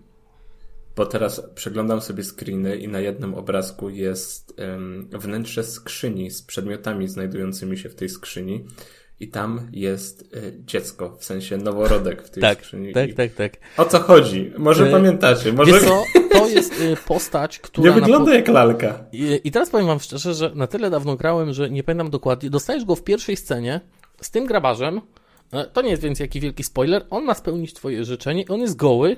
Bo 0.96 1.06
teraz 1.06 1.42
przeglądam 1.56 2.02
sobie 2.02 2.24
screeny 2.24 2.76
i 2.78 2.88
na 2.88 3.00
jednym 3.00 3.34
obrazku 3.34 3.90
jest 3.90 4.54
um, 4.60 5.10
wnętrze 5.12 5.64
skrzyni 5.64 6.32
z 6.32 6.42
przedmiotami 6.42 7.08
znajdującymi 7.08 7.78
się 7.78 7.90
w 7.90 7.96
tej 7.96 8.10
skrzyni 8.10 8.66
i 9.20 9.28
tam 9.28 9.68
jest 9.72 10.22
y, 10.36 10.54
dziecko, 10.66 11.18
w 11.20 11.26
sensie 11.26 11.58
noworodek 11.58 12.24
w 12.24 12.30
tej 12.30 12.42
tak, 12.42 12.58
skrzyni. 12.58 12.94
Tak, 12.94 13.14
tak, 13.14 13.34
tak. 13.34 13.54
O 13.78 13.86
co 13.86 14.00
chodzi? 14.00 14.52
Może 14.58 14.88
y 14.88 14.92
pamiętacie? 14.92 15.54
Może... 15.54 15.80
co, 15.80 16.04
to 16.32 16.48
jest 16.48 16.82
y, 16.82 16.96
postać, 17.08 17.60
która... 17.60 17.90
Nie 17.90 18.02
wygląda 18.02 18.32
po... 18.32 18.36
jak 18.36 18.48
lalka. 18.48 19.06
I, 19.12 19.42
I 19.44 19.52
teraz 19.52 19.70
powiem 19.70 19.88
wam 19.88 20.00
szczerze, 20.00 20.34
że 20.34 20.52
na 20.56 20.68
tyle 20.68 20.90
dawno 20.90 21.16
grałem, 21.16 21.54
że 21.54 21.70
nie 21.70 21.84
pamiętam 21.84 22.10
dokładnie. 22.10 22.50
Dostajesz 22.50 22.86
go 22.86 22.96
w 22.96 23.04
pierwszej 23.04 23.38
scenie 23.38 23.82
z 24.22 24.32
tym 24.32 24.46
grabarzem, 24.46 25.02
to 25.74 25.82
nie 25.82 25.90
jest 25.90 26.02
więc 26.02 26.20
jakiś 26.20 26.42
wielki 26.42 26.64
spoiler, 26.64 27.06
on 27.10 27.24
ma 27.24 27.34
spełnić 27.34 27.74
twoje 27.74 28.06
życzenie, 28.06 28.46
on 28.48 28.62
jest 28.62 28.76
goły, 28.76 29.18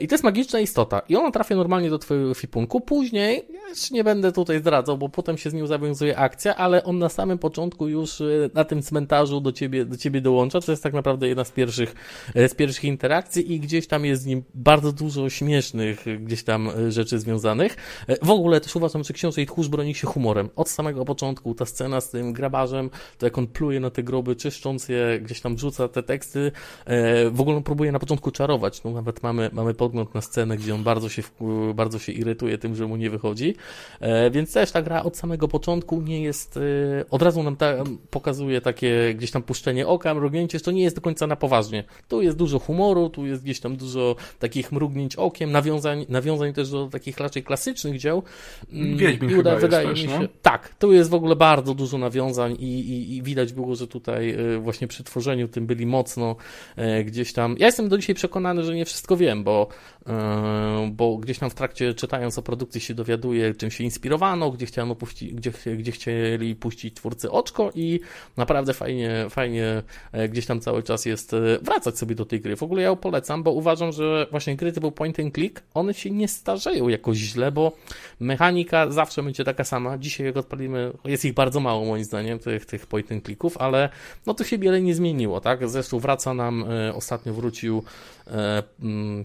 I 0.00 0.08
to 0.08 0.14
jest 0.14 0.24
magiczna 0.24 0.60
istota. 0.60 1.02
I 1.08 1.16
ona 1.16 1.30
trafia 1.30 1.56
normalnie 1.56 1.90
do 1.90 1.98
twojego 1.98 2.34
fipunku. 2.34 2.80
Później, 2.80 3.48
już 3.68 3.90
nie 3.90 4.04
będę 4.04 4.32
tutaj 4.32 4.58
zdradzał, 4.58 4.98
bo 4.98 5.08
potem 5.08 5.38
się 5.38 5.50
z 5.50 5.54
nią 5.54 5.66
zawiązuje 5.66 6.18
akcja, 6.18 6.56
ale 6.56 6.84
on 6.84 6.98
na 6.98 7.08
samym 7.08 7.38
początku 7.38 7.88
już 7.88 8.20
e, 8.20 8.24
na 8.54 8.64
tym 8.64 8.82
cmentarzu 8.82 9.40
do 9.40 9.52
ciebie, 9.52 9.84
do 9.84 9.96
ciebie 9.96 10.20
dołącza. 10.20 10.60
To 10.60 10.72
jest 10.72 10.82
tak 10.82 10.92
naprawdę 10.92 11.28
jedna 11.28 11.44
z 11.44 11.50
pierwszych, 11.50 11.94
e, 12.34 12.48
z 12.48 12.54
pierwszych 12.54 12.84
interakcji 12.84 13.52
i 13.52 13.60
gdzieś 13.60 13.86
tam 13.86 14.04
jest 14.04 14.22
z 14.22 14.26
nim 14.26 14.42
bardzo 14.54 14.92
dużo 14.92 15.30
śmiesznych 15.30 16.04
gdzieś 16.24 16.44
tam 16.44 16.70
rzeczy 16.88 17.18
związanych. 17.18 17.76
W 18.22 18.30
ogóle 18.30 18.60
też 18.60 18.76
uważam, 18.76 19.04
że 19.04 19.14
książę 19.14 19.42
i 19.42 19.46
tchórz 19.46 19.68
broni 19.68 19.94
się 19.94 20.06
humorem. 20.06 20.50
Od 20.56 20.68
samego 20.68 21.04
początku 21.04 21.54
ta 21.54 21.66
scena 21.66 22.00
z 22.00 22.10
tym 22.10 22.32
grabarzem, 22.32 22.90
to 23.18 23.26
jak 23.26 23.38
on 23.38 23.46
pluje 23.46 23.80
na 23.80 23.90
te 23.90 24.02
groby, 24.02 24.36
czyszcząc 24.36 24.88
je, 24.88 25.20
gdzieś 25.20 25.40
tam 25.40 25.58
rzuca 25.58 25.88
te 25.88 26.02
teksty, 26.02 26.52
w 27.30 27.40
ogóle 27.40 27.56
on 27.56 27.62
próbuje 27.62 27.92
na 27.92 27.98
początku 27.98 28.30
czarować. 28.30 28.84
No 28.84 28.90
nawet 28.90 29.22
mamy, 29.22 29.50
mamy 29.52 29.63
podgląd 29.72 30.14
na 30.14 30.20
scenę, 30.20 30.56
gdzie 30.56 30.74
on 30.74 30.82
bardzo 30.82 31.08
się, 31.08 31.22
bardzo 31.74 31.98
się 31.98 32.12
irytuje 32.12 32.58
tym, 32.58 32.76
że 32.76 32.86
mu 32.86 32.96
nie 32.96 33.10
wychodzi. 33.10 33.54
E, 34.00 34.30
więc 34.30 34.52
też 34.52 34.70
ta 34.70 34.82
gra 34.82 35.02
od 35.02 35.16
samego 35.16 35.48
początku 35.48 36.02
nie 36.02 36.22
jest, 36.22 36.56
e, 36.56 36.60
od 37.10 37.22
razu 37.22 37.42
nam 37.42 37.56
ta, 37.56 37.74
pokazuje 38.10 38.60
takie 38.60 39.14
gdzieś 39.14 39.30
tam 39.30 39.42
puszczenie 39.42 39.86
oka, 39.86 40.14
mrugnięcie, 40.14 40.58
że 40.58 40.64
to 40.64 40.70
nie 40.70 40.82
jest 40.82 40.96
do 40.96 41.02
końca 41.02 41.26
na 41.26 41.36
poważnie. 41.36 41.84
Tu 42.08 42.22
jest 42.22 42.36
dużo 42.36 42.58
humoru, 42.58 43.10
tu 43.10 43.26
jest 43.26 43.42
gdzieś 43.42 43.60
tam 43.60 43.76
dużo 43.76 44.16
takich 44.38 44.72
mrugnięć 44.72 45.16
okiem, 45.16 45.52
nawiązań, 45.52 46.06
nawiązań 46.08 46.52
też 46.52 46.70
do 46.70 46.86
takich 46.86 47.18
raczej 47.18 47.42
klasycznych 47.42 47.98
dzieł. 47.98 48.22
Mm, 48.72 48.96
Wiedźmin 48.96 49.30
chyba 49.30 49.56
wydaje 49.56 49.88
jest 49.88 50.02
mi 50.02 50.08
się. 50.08 50.20
No? 50.20 50.28
Tak, 50.42 50.74
tu 50.78 50.92
jest 50.92 51.10
w 51.10 51.14
ogóle 51.14 51.36
bardzo 51.36 51.74
dużo 51.74 51.98
nawiązań 51.98 52.56
i, 52.58 52.80
i, 52.80 53.16
i 53.16 53.22
widać 53.22 53.52
było, 53.52 53.74
że 53.74 53.86
tutaj 53.86 54.30
e, 54.30 54.58
właśnie 54.58 54.88
przy 54.88 55.04
tworzeniu 55.04 55.48
tym 55.48 55.66
byli 55.66 55.86
mocno 55.86 56.36
gdzieś 57.04 57.32
tam. 57.32 57.56
Ja 57.58 57.66
jestem 57.66 57.88
do 57.88 57.98
dzisiaj 57.98 58.14
przekonany, 58.14 58.64
że 58.64 58.74
nie 58.74 58.84
wszystko 58.84 59.16
wiem, 59.16 59.44
bo 59.44 59.53
Yy, 60.06 60.90
bo 60.90 61.16
gdzieś 61.16 61.38
tam 61.38 61.50
w 61.50 61.54
trakcie 61.54 61.94
czytając 61.94 62.38
o 62.38 62.42
produkcji 62.42 62.80
się 62.80 62.94
dowiaduje, 62.94 63.54
czym 63.54 63.70
się 63.70 63.84
inspirowano, 63.84 64.50
gdzie, 64.50 64.66
chciano 64.66 64.94
puści, 64.94 65.34
gdzie, 65.34 65.52
gdzie 65.76 65.92
chcieli 65.92 66.56
puścić 66.56 66.94
twórcy 66.94 67.30
oczko 67.30 67.70
i 67.74 68.00
naprawdę 68.36 68.74
fajnie, 68.74 69.26
fajnie 69.30 69.82
e, 70.12 70.28
gdzieś 70.28 70.46
tam 70.46 70.60
cały 70.60 70.82
czas 70.82 71.06
jest 71.06 71.34
e, 71.34 71.58
wracać 71.62 71.98
sobie 71.98 72.14
do 72.14 72.24
tej 72.24 72.40
gry. 72.40 72.56
W 72.56 72.62
ogóle 72.62 72.82
ja 72.82 72.88
ją 72.88 72.96
polecam, 72.96 73.42
bo 73.42 73.50
uważam, 73.50 73.92
że 73.92 74.26
właśnie 74.30 74.56
gry 74.56 74.72
typu 74.72 74.92
point 74.92 75.20
and 75.20 75.34
click, 75.34 75.62
one 75.74 75.94
się 75.94 76.10
nie 76.10 76.28
starzeją 76.28 76.88
jakoś 76.88 77.16
źle, 77.16 77.52
bo 77.52 77.72
mechanika 78.20 78.90
zawsze 78.90 79.22
będzie 79.22 79.44
taka 79.44 79.64
sama. 79.64 79.98
Dzisiaj 79.98 80.26
jak 80.26 80.36
odpalimy, 80.36 80.92
jest 81.04 81.24
ich 81.24 81.34
bardzo 81.34 81.60
mało 81.60 81.84
moim 81.84 82.04
zdaniem, 82.04 82.38
tych, 82.38 82.66
tych 82.66 82.86
point 82.86 83.12
and 83.12 83.24
clicków, 83.24 83.56
ale 83.56 83.88
no 84.26 84.34
to 84.34 84.44
się 84.44 84.58
wiele 84.58 84.82
nie 84.82 84.94
zmieniło, 84.94 85.40
tak? 85.40 85.68
Zresztą 85.68 85.98
wraca 85.98 86.34
nam, 86.34 86.64
e, 86.70 86.94
ostatnio 86.94 87.34
wrócił 87.34 87.84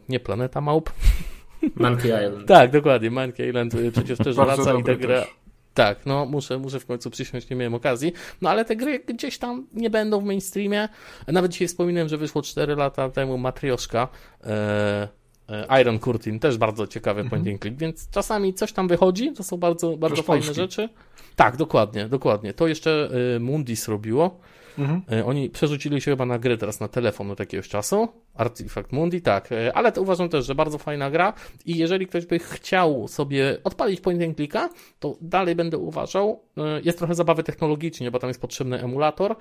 nie 0.09 0.19
Planeta 0.19 0.62
Małp. 0.62 0.89
Monkey 1.75 2.12
Island. 2.27 2.47
tak, 2.47 2.71
dokładnie, 2.71 3.12
Monkey 3.12 3.47
Island 3.47 3.73
y, 3.73 3.91
przecież 3.91 4.17
też 4.17 4.35
wraca 4.45 4.73
i 4.79 4.83
ta 4.83 4.95
gra... 4.95 5.25
Tak, 5.73 6.05
no 6.05 6.25
muszę, 6.25 6.57
muszę 6.57 6.79
w 6.79 6.85
końcu 6.85 7.09
przysiąść, 7.09 7.49
nie 7.49 7.55
miałem 7.55 7.73
okazji. 7.73 8.13
No 8.41 8.49
ale 8.49 8.65
te 8.65 8.75
gry 8.75 8.99
gdzieś 8.99 9.38
tam 9.38 9.67
nie 9.73 9.89
będą 9.89 10.19
w 10.19 10.23
mainstreamie. 10.23 10.89
Nawet 11.27 11.51
dzisiaj 11.51 11.67
wspominałem, 11.67 12.09
że 12.09 12.17
wyszło 12.17 12.41
4 12.41 12.75
lata 12.75 13.09
temu 13.09 13.38
Matrioszka. 13.38 14.07
E, 14.43 15.07
e, 15.49 15.81
Iron 15.81 15.99
Curtain, 15.99 16.39
też 16.39 16.57
bardzo 16.57 16.88
ciekawy 16.88 17.21
mm 17.21 17.27
-hmm. 17.27 17.43
point 17.43 17.62
click, 17.62 17.77
więc 17.77 18.09
czasami 18.09 18.53
coś 18.53 18.73
tam 18.73 18.88
wychodzi, 18.88 19.33
to 19.33 19.43
są 19.43 19.57
bardzo, 19.57 19.97
bardzo 19.97 20.23
fajne 20.23 20.45
Polski. 20.45 20.62
rzeczy. 20.62 20.89
Tak, 21.35 21.57
dokładnie, 21.57 22.07
dokładnie. 22.07 22.53
To 22.53 22.67
jeszcze 22.67 23.09
Mundis 23.39 23.88
robiło. 23.88 24.39
Mhm. 24.79 25.01
E, 25.12 25.25
oni 25.25 25.49
przerzucili 25.49 26.01
się 26.01 26.12
chyba 26.12 26.25
na 26.25 26.39
gry 26.39 26.57
teraz 26.57 26.79
na 26.79 26.88
telefon 26.88 27.31
od 27.31 27.39
jakiegoś 27.39 27.69
czasu. 27.69 28.07
Artifact 28.39 28.91
Mundi, 28.91 29.21
tak. 29.21 29.52
E, 29.52 29.73
ale 29.73 29.91
to 29.91 30.02
uważam 30.02 30.30
też, 30.30 30.45
że 30.45 30.56
bardzo 30.56 30.78
fajna 30.78 31.12
gra 31.12 31.34
i 31.65 31.78
jeżeli 31.78 32.08
ktoś 32.08 32.25
by 32.25 32.39
chciał 32.39 33.08
sobie 33.08 33.58
odpalić 33.63 34.02
point 34.02 34.23
and 34.23 34.36
clicka, 34.36 34.69
to 34.99 35.17
dalej 35.21 35.56
będę 35.56 35.78
uważał, 35.78 36.43
e, 36.58 36.82
jest 36.82 36.97
trochę 36.97 37.15
zabawy 37.15 37.43
technologicznie, 37.43 38.12
bo 38.12 38.19
tam 38.19 38.28
jest 38.28 38.41
potrzebny 38.41 38.84
emulator, 38.84 39.36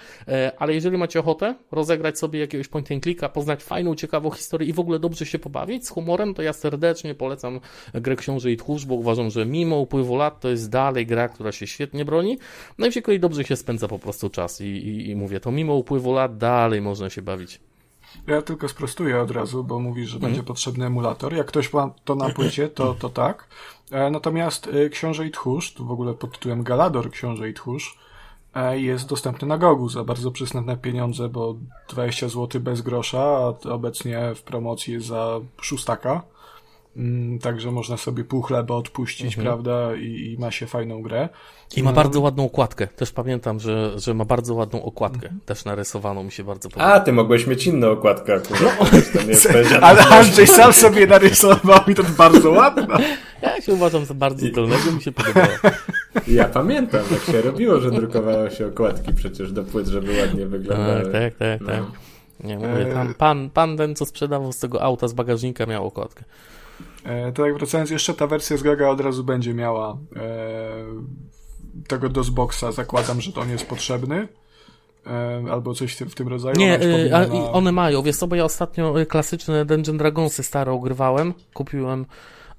ale 0.59 0.75
jeżeli 0.75 0.99
macie 0.99 1.21
ochotę 1.21 1.55
rozegrać 1.73 2.19
sobie 2.19 2.41
jakiegoś 2.41 2.69
point 2.69 2.93
and 2.93 3.03
clicka, 3.03 3.29
poznać 3.29 3.63
fajną, 3.63 3.95
ciekawą 3.95 4.31
historię 4.31 4.69
i 4.69 4.73
w 4.73 4.81
ogóle 4.81 4.99
dobrze 4.99 5.27
się 5.27 5.39
pobawić 5.39 5.87
z 5.87 5.91
humorem, 5.91 6.35
to 6.35 6.43
ja 6.43 6.53
serdecznie 6.53 7.15
polecam 7.15 7.61
grę 7.95 8.17
Książę 8.17 8.51
i 8.51 8.57
Tchórz, 8.57 8.85
bo 8.85 8.95
uważam, 8.95 9.31
że 9.31 9.47
mimo 9.47 9.77
upływu 9.77 10.17
lat 10.17 10.41
to 10.41 10.49
jest 10.49 10.71
dalej 10.71 11.07
gra, 11.07 11.29
która 11.29 11.53
się 11.53 11.67
świetnie 11.67 12.05
broni, 12.05 12.39
no 12.79 12.87
i 12.87 12.91
w 12.91 13.19
dobrze 13.19 13.45
się 13.45 13.57
spędza 13.57 13.89
po 13.89 13.99
prostu 13.99 14.31
czas 14.31 14.61
i, 14.61 14.65
i, 14.65 15.11
i 15.11 15.17
mówię, 15.17 15.41
to 15.41 15.51
mimo 15.51 15.75
upływu 15.75 16.13
lat 16.13 16.39
dalej 16.39 16.81
można 16.81 17.11
się 17.11 17.23
bawić. 17.23 17.61
Ja 18.27 18.43
tylko 18.43 18.69
sprostuję 18.69 19.21
od 19.21 19.31
razu, 19.31 19.65
bo 19.65 19.79
mówisz, 19.79 20.09
że 20.09 20.17
mhm. 20.17 20.33
będzie 20.33 20.47
potrzebny 20.47 20.87
emulator. 20.87 21.35
Jak 21.35 21.47
ktoś 21.47 21.73
ma 21.73 21.91
to 22.05 22.15
na 22.15 22.29
płycie, 22.29 22.69
to, 22.69 22.95
to 22.95 23.09
tak. 23.09 23.49
E, 23.91 24.11
natomiast 24.11 24.69
e, 24.69 24.89
Książę 24.89 25.27
i 25.27 25.31
Tchórz, 25.31 25.73
tu 25.73 25.87
w 25.87 25.91
ogóle 25.91 26.15
pod 26.15 26.33
tytułem 26.33 26.63
Galador 26.63 27.11
Książę 27.11 27.49
i 27.49 27.55
Tchórz, 27.55 27.99
e, 28.55 28.81
jest 28.81 29.09
dostępny 29.09 29.49
na 29.49 29.59
Gogu 29.59 29.89
za 29.89 30.05
bardzo 30.05 30.31
przysnętne 30.31 30.77
pieniądze, 30.77 31.29
bo 31.29 31.55
20 31.89 32.29
zł 32.29 32.61
bez 32.61 32.81
grosza, 32.81 33.21
a 33.21 33.69
obecnie 33.69 34.35
w 34.35 34.43
promocji 34.43 34.95
jest 34.95 35.07
za 35.07 35.41
szóstaka. 35.61 36.23
Mm, 36.99 37.39
także 37.39 37.71
można 37.71 37.97
sobie 37.97 38.25
pół 38.25 38.43
chleba 38.43 38.75
odpuścić, 38.75 39.27
mhm. 39.27 39.45
prawda? 39.45 39.97
I, 39.97 40.33
I, 40.33 40.39
ma 40.39 40.51
się 40.51 40.67
fajną 40.67 41.03
grę. 41.03 41.29
I 41.77 41.83
ma 41.83 41.91
no. 41.91 41.97
bardzo 41.97 42.21
ładną 42.21 42.45
okładkę. 42.45 42.87
Też 42.87 43.13
pamiętam, 43.13 43.61
że, 43.61 44.01
że 44.01 44.15
ma 44.15 44.25
bardzo 44.25 44.55
ładną 44.55 44.83
okładkę. 44.83 45.23
Mhm. 45.23 45.41
Też 45.47 45.65
narysowaną 45.65 46.25
mi 46.25 46.33
się 46.33 46.45
bardzo 46.45 46.69
podoba. 46.69 46.93
A, 46.93 47.01
ty 47.01 47.13
mogłeś 47.13 47.47
mieć 47.47 47.67
inną 47.67 47.91
okładkę 47.91 48.35
akurat. 48.35 48.63
No. 48.81 49.81
Ale 49.87 50.07
Andrzej 50.07 50.47
sam 50.47 50.73
sobie 50.73 51.07
narysował 51.07 51.81
i 51.89 51.95
to 51.95 52.03
bardzo 52.19 52.51
ładna. 52.51 52.99
Ja 53.43 53.61
się 53.61 53.73
uważam 53.75 54.05
za 54.05 54.15
bardzo 54.15 54.47
zdolnego, 54.47 54.93
mi 54.93 55.03
się 55.03 55.13
podobało. 55.13 55.47
Ja 56.29 56.45
pamiętam, 56.45 57.01
jak 57.11 57.23
się 57.23 57.43
robiło, 57.43 57.81
że 57.81 57.91
drukowało 57.91 58.51
się 58.51 58.67
okładki 58.67 59.13
przecież 59.13 59.53
do 59.53 59.65
płyt, 59.65 59.87
żeby 59.87 60.21
ładnie 60.21 60.47
wyglądały. 60.47 61.03
Tak, 61.03 61.13
tak, 61.13 61.35
tak. 61.39 61.61
No. 61.61 61.67
tak. 61.67 61.85
Nie 62.45 62.59
mówię, 62.59 62.87
tam 62.95 63.15
pan, 63.15 63.51
pan 63.51 63.77
ten, 63.77 63.95
co 63.95 64.07
sprzedawał 64.07 64.53
z 64.53 64.59
tego 64.59 64.83
auta, 64.83 65.09
z 65.09 65.13
bagażnika 65.13 65.67
miał 65.67 65.87
okładkę. 65.87 66.25
E, 67.09 67.33
to 67.33 67.47
jak 67.47 67.55
wracając 67.55 67.91
jeszcze, 67.91 68.15
ta 68.15 68.27
wersja 68.27 68.57
z 68.57 68.63
Gaga 68.63 68.89
od 68.89 69.01
razu 69.01 69.25
będzie 69.25 69.55
miała 69.55 69.99
e, 70.17 70.27
tego 71.89 72.09
DOSBoxa. 72.09 72.73
Zakładam, 72.73 73.21
że 73.21 73.33
to 73.33 73.45
nie 73.45 73.53
jest 73.53 73.67
potrzebny. 73.67 74.29
E, 75.07 75.45
albo 75.51 75.75
coś 75.75 75.97
w 75.97 76.15
tym 76.15 76.29
rodzaju. 76.29 76.57
Nie, 76.57 76.79
na... 77.11 77.53
one 77.53 77.73
mają. 77.73 78.03
Wiesz 78.03 78.17
co, 78.17 78.27
bo 78.27 78.37
ja 78.37 78.45
ostatnio 78.45 78.95
klasyczne 79.09 79.65
Dungeon 79.65 79.99
Dragonsy 79.99 80.43
stare 80.43 80.73
ogrywałem. 80.73 81.35
Kupiłem 81.55 82.07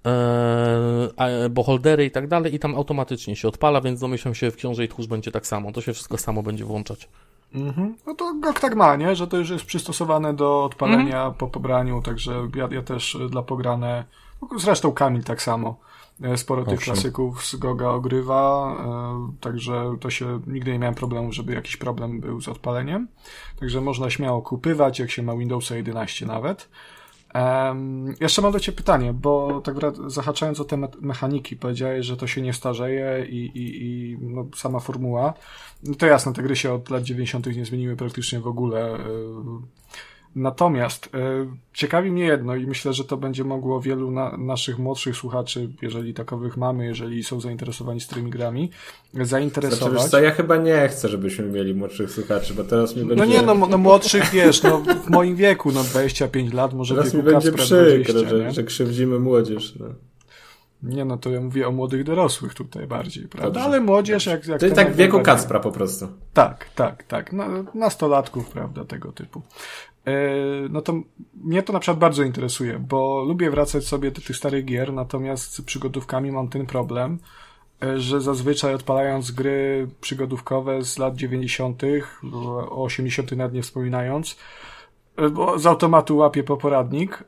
e, 0.06 1.50
beholdery 1.50 2.06
i 2.06 2.12
tak 2.12 2.28
dalej 2.28 2.56
i 2.56 2.60
tam 2.60 2.76
automatycznie 2.76 3.36
się 3.36 3.48
odpala, 3.48 3.82
więc 3.82 4.00
domyślam 4.00 4.36
się 4.36 4.52
w 4.52 4.56
książę 4.56 4.86
i 4.86 4.88
tchórz 4.88 5.08
będzie 5.08 5.32
tak 5.32 5.48
samo. 5.48 5.72
To 5.72 5.82
się 5.82 5.94
wszystko 5.94 6.18
samo 6.18 6.44
będzie 6.44 6.66
włączać. 6.66 7.10
Mhm. 7.54 7.96
No 8.08 8.16
to 8.16 8.34
GOG 8.34 8.60
tak 8.60 8.76
ma, 8.76 8.96
nie? 8.96 9.16
Że 9.16 9.28
to 9.28 9.38
już 9.38 9.50
jest 9.50 9.66
przystosowane 9.66 10.34
do 10.34 10.64
odpalenia 10.64 11.18
mhm. 11.18 11.34
po 11.34 11.48
pobraniu, 11.48 12.02
także 12.02 12.48
ja, 12.56 12.70
ja 12.72 12.82
też 12.82 13.18
dla 13.30 13.42
pograne 13.42 14.04
Zresztą 14.58 14.92
Kamil 14.92 15.24
tak 15.24 15.42
samo. 15.42 15.80
E, 16.24 16.38
sporo 16.38 16.62
Owszem. 16.62 16.78
tych 16.78 16.86
klasyków 16.86 17.46
z 17.46 17.56
Goga 17.56 17.90
ogrywa, 17.90 18.76
e, 18.80 19.42
także 19.42 19.96
to 20.00 20.10
się 20.10 20.40
nigdy 20.48 20.72
nie 20.72 20.80
miałem 20.80 20.96
problemu, 20.96 21.32
żeby 21.32 21.54
jakiś 21.54 21.78
problem 21.78 22.20
był 22.20 22.42
z 22.42 22.48
odpaleniem. 22.48 23.08
Także 23.60 23.82
można 23.82 24.10
śmiało 24.10 24.42
kupywać, 24.42 25.00
jak 25.00 25.12
się 25.12 25.24
ma 25.24 25.36
Windowsa 25.36 25.76
11 25.76 26.26
nawet. 26.26 26.70
Um, 27.36 28.16
jeszcze 28.20 28.42
mam 28.42 28.52
do 28.52 28.60
Ciebie 28.60 28.76
pytanie, 28.76 29.14
bo 29.14 29.62
tak 29.62 29.76
zahaczając 30.08 30.60
o 30.60 30.66
te 30.66 30.78
me 30.78 30.88
mechaniki, 31.02 31.56
powiedziałeś, 31.56 32.06
że 32.06 32.18
to 32.18 32.28
się 32.28 32.42
nie 32.42 32.54
starzeje 32.54 33.26
i, 33.30 33.46
i, 33.46 33.86
i 33.86 34.18
no, 34.22 34.46
sama 34.56 34.80
formuła. 34.80 35.34
No 35.84 35.96
to 35.96 36.06
jasne, 36.06 36.34
te 36.34 36.44
gry 36.44 36.56
się 36.56 36.74
od 36.74 36.90
lat 36.90 37.04
90. 37.04 37.56
nie 37.56 37.66
zmieniły 37.66 37.96
praktycznie 37.96 38.40
w 38.40 38.48
ogóle. 38.48 38.98
Natomiast 40.36 41.10
e, 41.14 41.20
ciekawi 41.74 42.12
mnie 42.12 42.24
jedno 42.24 42.56
i 42.56 42.68
myślę, 42.68 42.94
że 42.94 43.04
to 43.04 43.18
będzie 43.18 43.44
mogło 43.44 43.82
wielu 43.82 44.12
na, 44.12 44.38
naszych 44.38 44.80
młodszych 44.80 45.16
słuchaczy, 45.16 45.70
jeżeli 45.82 46.14
takowych 46.14 46.58
mamy, 46.58 46.86
jeżeli 46.86 47.24
są 47.24 47.42
zainteresowani 47.42 48.02
starymi 48.02 48.32
grami, 48.32 48.72
zainteresować. 49.14 49.94
Znaczy, 49.94 50.10
co, 50.10 50.20
ja 50.20 50.32
chyba 50.32 50.58
nie 50.58 50.88
chcę, 50.88 51.10
żebyśmy 51.10 51.46
mieli 51.46 51.76
młodszych 51.76 52.12
słuchaczy, 52.12 52.54
bo 52.54 52.64
teraz 52.64 52.96
mi 52.96 53.06
będzie... 53.06 53.16
No 53.16 53.26
nie, 53.26 53.42
no, 53.42 53.68
no 53.68 53.78
młodszych, 53.78 54.30
wiesz, 54.34 54.64
no 54.64 54.78
w 55.06 55.10
moim 55.10 55.36
wieku, 55.36 55.72
no 55.72 55.84
25 55.84 56.54
lat, 56.54 56.74
może 56.74 56.96
teraz 56.96 57.14
mi 57.14 57.24
będzie 57.24 57.52
przykro, 57.52 58.20
że, 58.30 58.52
że 58.52 58.64
krzywdzimy 58.64 59.20
młodzież. 59.20 59.76
No. 59.76 59.86
Nie, 60.84 61.06
no 61.06 61.18
to 61.18 61.30
ja 61.30 61.42
mówię 61.42 61.68
o 61.68 61.72
młodych 61.72 62.04
dorosłych 62.04 62.54
tutaj 62.54 62.88
bardziej, 62.88 63.28
prawda? 63.28 63.62
Ale 63.62 63.82
młodzież 63.82 64.26
jak... 64.26 64.48
jak 64.48 64.60
to 64.60 64.66
jest 64.66 64.76
tak 64.76 64.94
w 64.94 64.96
wieku 64.96 65.20
Kacpra 65.20 65.60
po 65.60 65.72
prostu. 65.72 66.08
Tak, 66.34 66.70
tak, 66.76 67.04
tak. 67.04 67.34
Na, 67.34 67.48
nastolatków, 67.74 68.50
prawda, 68.50 68.86
tego 68.86 69.12
typu. 69.12 69.42
E, 70.10 70.70
no 70.70 70.82
to 70.82 70.94
mnie 71.44 71.64
to 71.64 71.74
na 71.74 71.80
przykład 71.80 72.00
bardzo 72.00 72.24
interesuje, 72.24 72.80
bo 72.80 73.24
lubię 73.28 73.52
wracać 73.52 73.88
sobie 73.88 74.12
do 74.12 74.22
tych 74.22 74.36
starych 74.36 74.66
gier, 74.66 74.94
natomiast 74.94 75.54
z 75.54 75.62
przygodówkami 75.62 76.32
mam 76.32 76.48
ten 76.48 76.66
problem, 76.66 77.20
że 77.96 78.22
zazwyczaj 78.22 78.74
odpalając 78.74 79.32
gry 79.32 79.88
przygodówkowe 80.02 80.82
z 80.82 80.98
lat 80.98 81.16
90., 81.16 81.82
o 82.70 82.84
80. 82.84 83.32
nad 83.32 83.54
nie 83.54 83.62
wspominając, 83.62 84.38
bo 85.32 85.60
z 85.60 85.66
automatu 85.66 86.18
łapię 86.18 86.44
po 86.44 86.58
poradnik, 86.58 87.24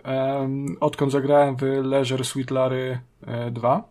odkąd 0.80 1.12
zagrałem 1.12 1.56
w 1.56 1.62
Leisure 1.62 2.24
Suite 2.24 2.54
Larry 2.54 3.00
2, 3.52 3.78
e, 3.78 3.84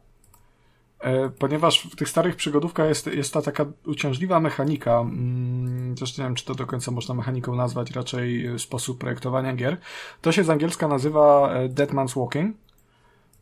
ponieważ 1.39 1.87
w 1.93 1.97
tych 1.97 2.09
starych 2.09 2.37
przygodówkach 2.37 2.89
jest, 2.89 3.07
jest 3.07 3.33
ta 3.33 3.43
taka 3.43 3.67
uciążliwa 3.87 4.41
mechanika, 4.41 5.01
mm, 5.01 5.97
zresztą 5.99 6.23
nie 6.23 6.29
wiem, 6.29 6.35
czy 6.35 6.45
to 6.45 6.55
do 6.55 6.67
końca 6.67 6.91
można 6.91 7.15
mechaniką 7.15 7.55
nazwać, 7.55 7.91
raczej 7.91 8.59
sposób 8.59 8.99
projektowania 8.99 9.55
gier. 9.55 9.77
To 10.21 10.33
się 10.33 10.45
z 10.45 10.51
angielska 10.51 10.89
nazywa 10.89 11.53
e, 11.53 11.69
Dead 11.69 11.91
Man's 11.91 12.21
Walking 12.21 12.57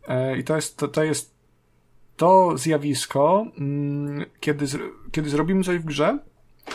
e, 0.08 0.38
i 0.38 0.44
to 0.44 0.56
jest, 0.56 0.76
to, 0.76 0.88
to 0.88 1.04
jest 1.04 1.34
to 2.16 2.58
zjawisko, 2.58 3.46
mm, 3.58 4.24
kiedy, 4.40 4.66
kiedy 5.12 5.30
zrobimy 5.30 5.64
coś 5.64 5.78
w 5.78 5.84
grze, 5.84 6.18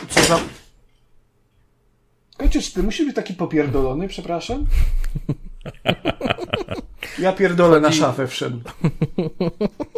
co 0.08 0.20
za... 0.20 0.38
Ty 2.74 2.82
musisz 2.82 3.06
być 3.06 3.16
taki 3.16 3.34
popierdolony, 3.34 4.08
przepraszam? 4.08 4.64
Ja 7.18 7.32
pierdolę 7.32 7.80
na 7.80 7.92
szafę 7.92 8.26
wszedł. 8.26 8.60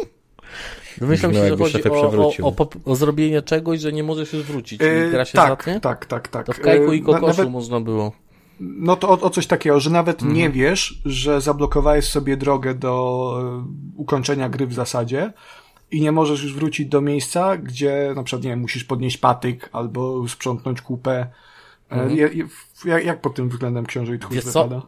Domyślam 0.99 1.33
się, 1.33 1.47
że 1.47 1.57
chodzi 1.57 1.89
o, 1.89 2.47
o, 2.47 2.55
o, 2.57 2.69
o, 2.85 2.95
zrobienie 2.95 3.41
czegoś, 3.41 3.79
że 3.79 3.93
nie 3.93 4.03
możesz 4.03 4.33
już 4.33 4.43
wrócić. 4.43 4.81
Yy, 4.81 5.09
gra 5.11 5.25
się 5.25 5.37
tak, 5.37 5.49
zatnie? 5.49 5.79
tak, 5.79 6.05
tak, 6.05 6.27
tak. 6.27 6.45
To 6.45 6.53
w 6.53 6.59
Kajku 6.59 6.93
i 6.93 7.01
Kokoszu 7.01 7.27
nawet, 7.27 7.49
można 7.49 7.79
było. 7.81 8.11
No 8.59 8.95
to 8.95 9.09
o, 9.09 9.21
o, 9.21 9.29
coś 9.29 9.47
takiego, 9.47 9.79
że 9.79 9.89
nawet 9.89 10.21
mhm. 10.21 10.37
nie 10.37 10.49
wiesz, 10.49 11.01
że 11.05 11.41
zablokowałeś 11.41 12.05
sobie 12.05 12.37
drogę 12.37 12.73
do 12.73 13.33
e, 13.41 13.65
ukończenia 13.95 14.49
gry 14.49 14.67
w 14.67 14.73
zasadzie 14.73 15.33
i 15.91 16.01
nie 16.01 16.11
możesz 16.11 16.43
już 16.43 16.53
wrócić 16.53 16.87
do 16.87 17.01
miejsca, 17.01 17.57
gdzie 17.57 18.13
na 18.15 18.23
przykład, 18.23 18.43
nie 18.43 18.49
wiem, 18.49 18.59
musisz 18.59 18.83
podnieść 18.83 19.17
patyk 19.17 19.69
albo 19.71 20.27
sprzątnąć 20.27 20.81
kupę. 20.81 21.27
E, 21.91 21.93
mhm. 21.95 22.17
Jak, 22.85 23.05
jak 23.05 23.21
pod 23.21 23.35
tym 23.35 23.49
względem 23.49 23.85
książę 23.85 24.15
i 24.15 24.19
tchórz 24.19 24.37
wypada? 24.37 24.81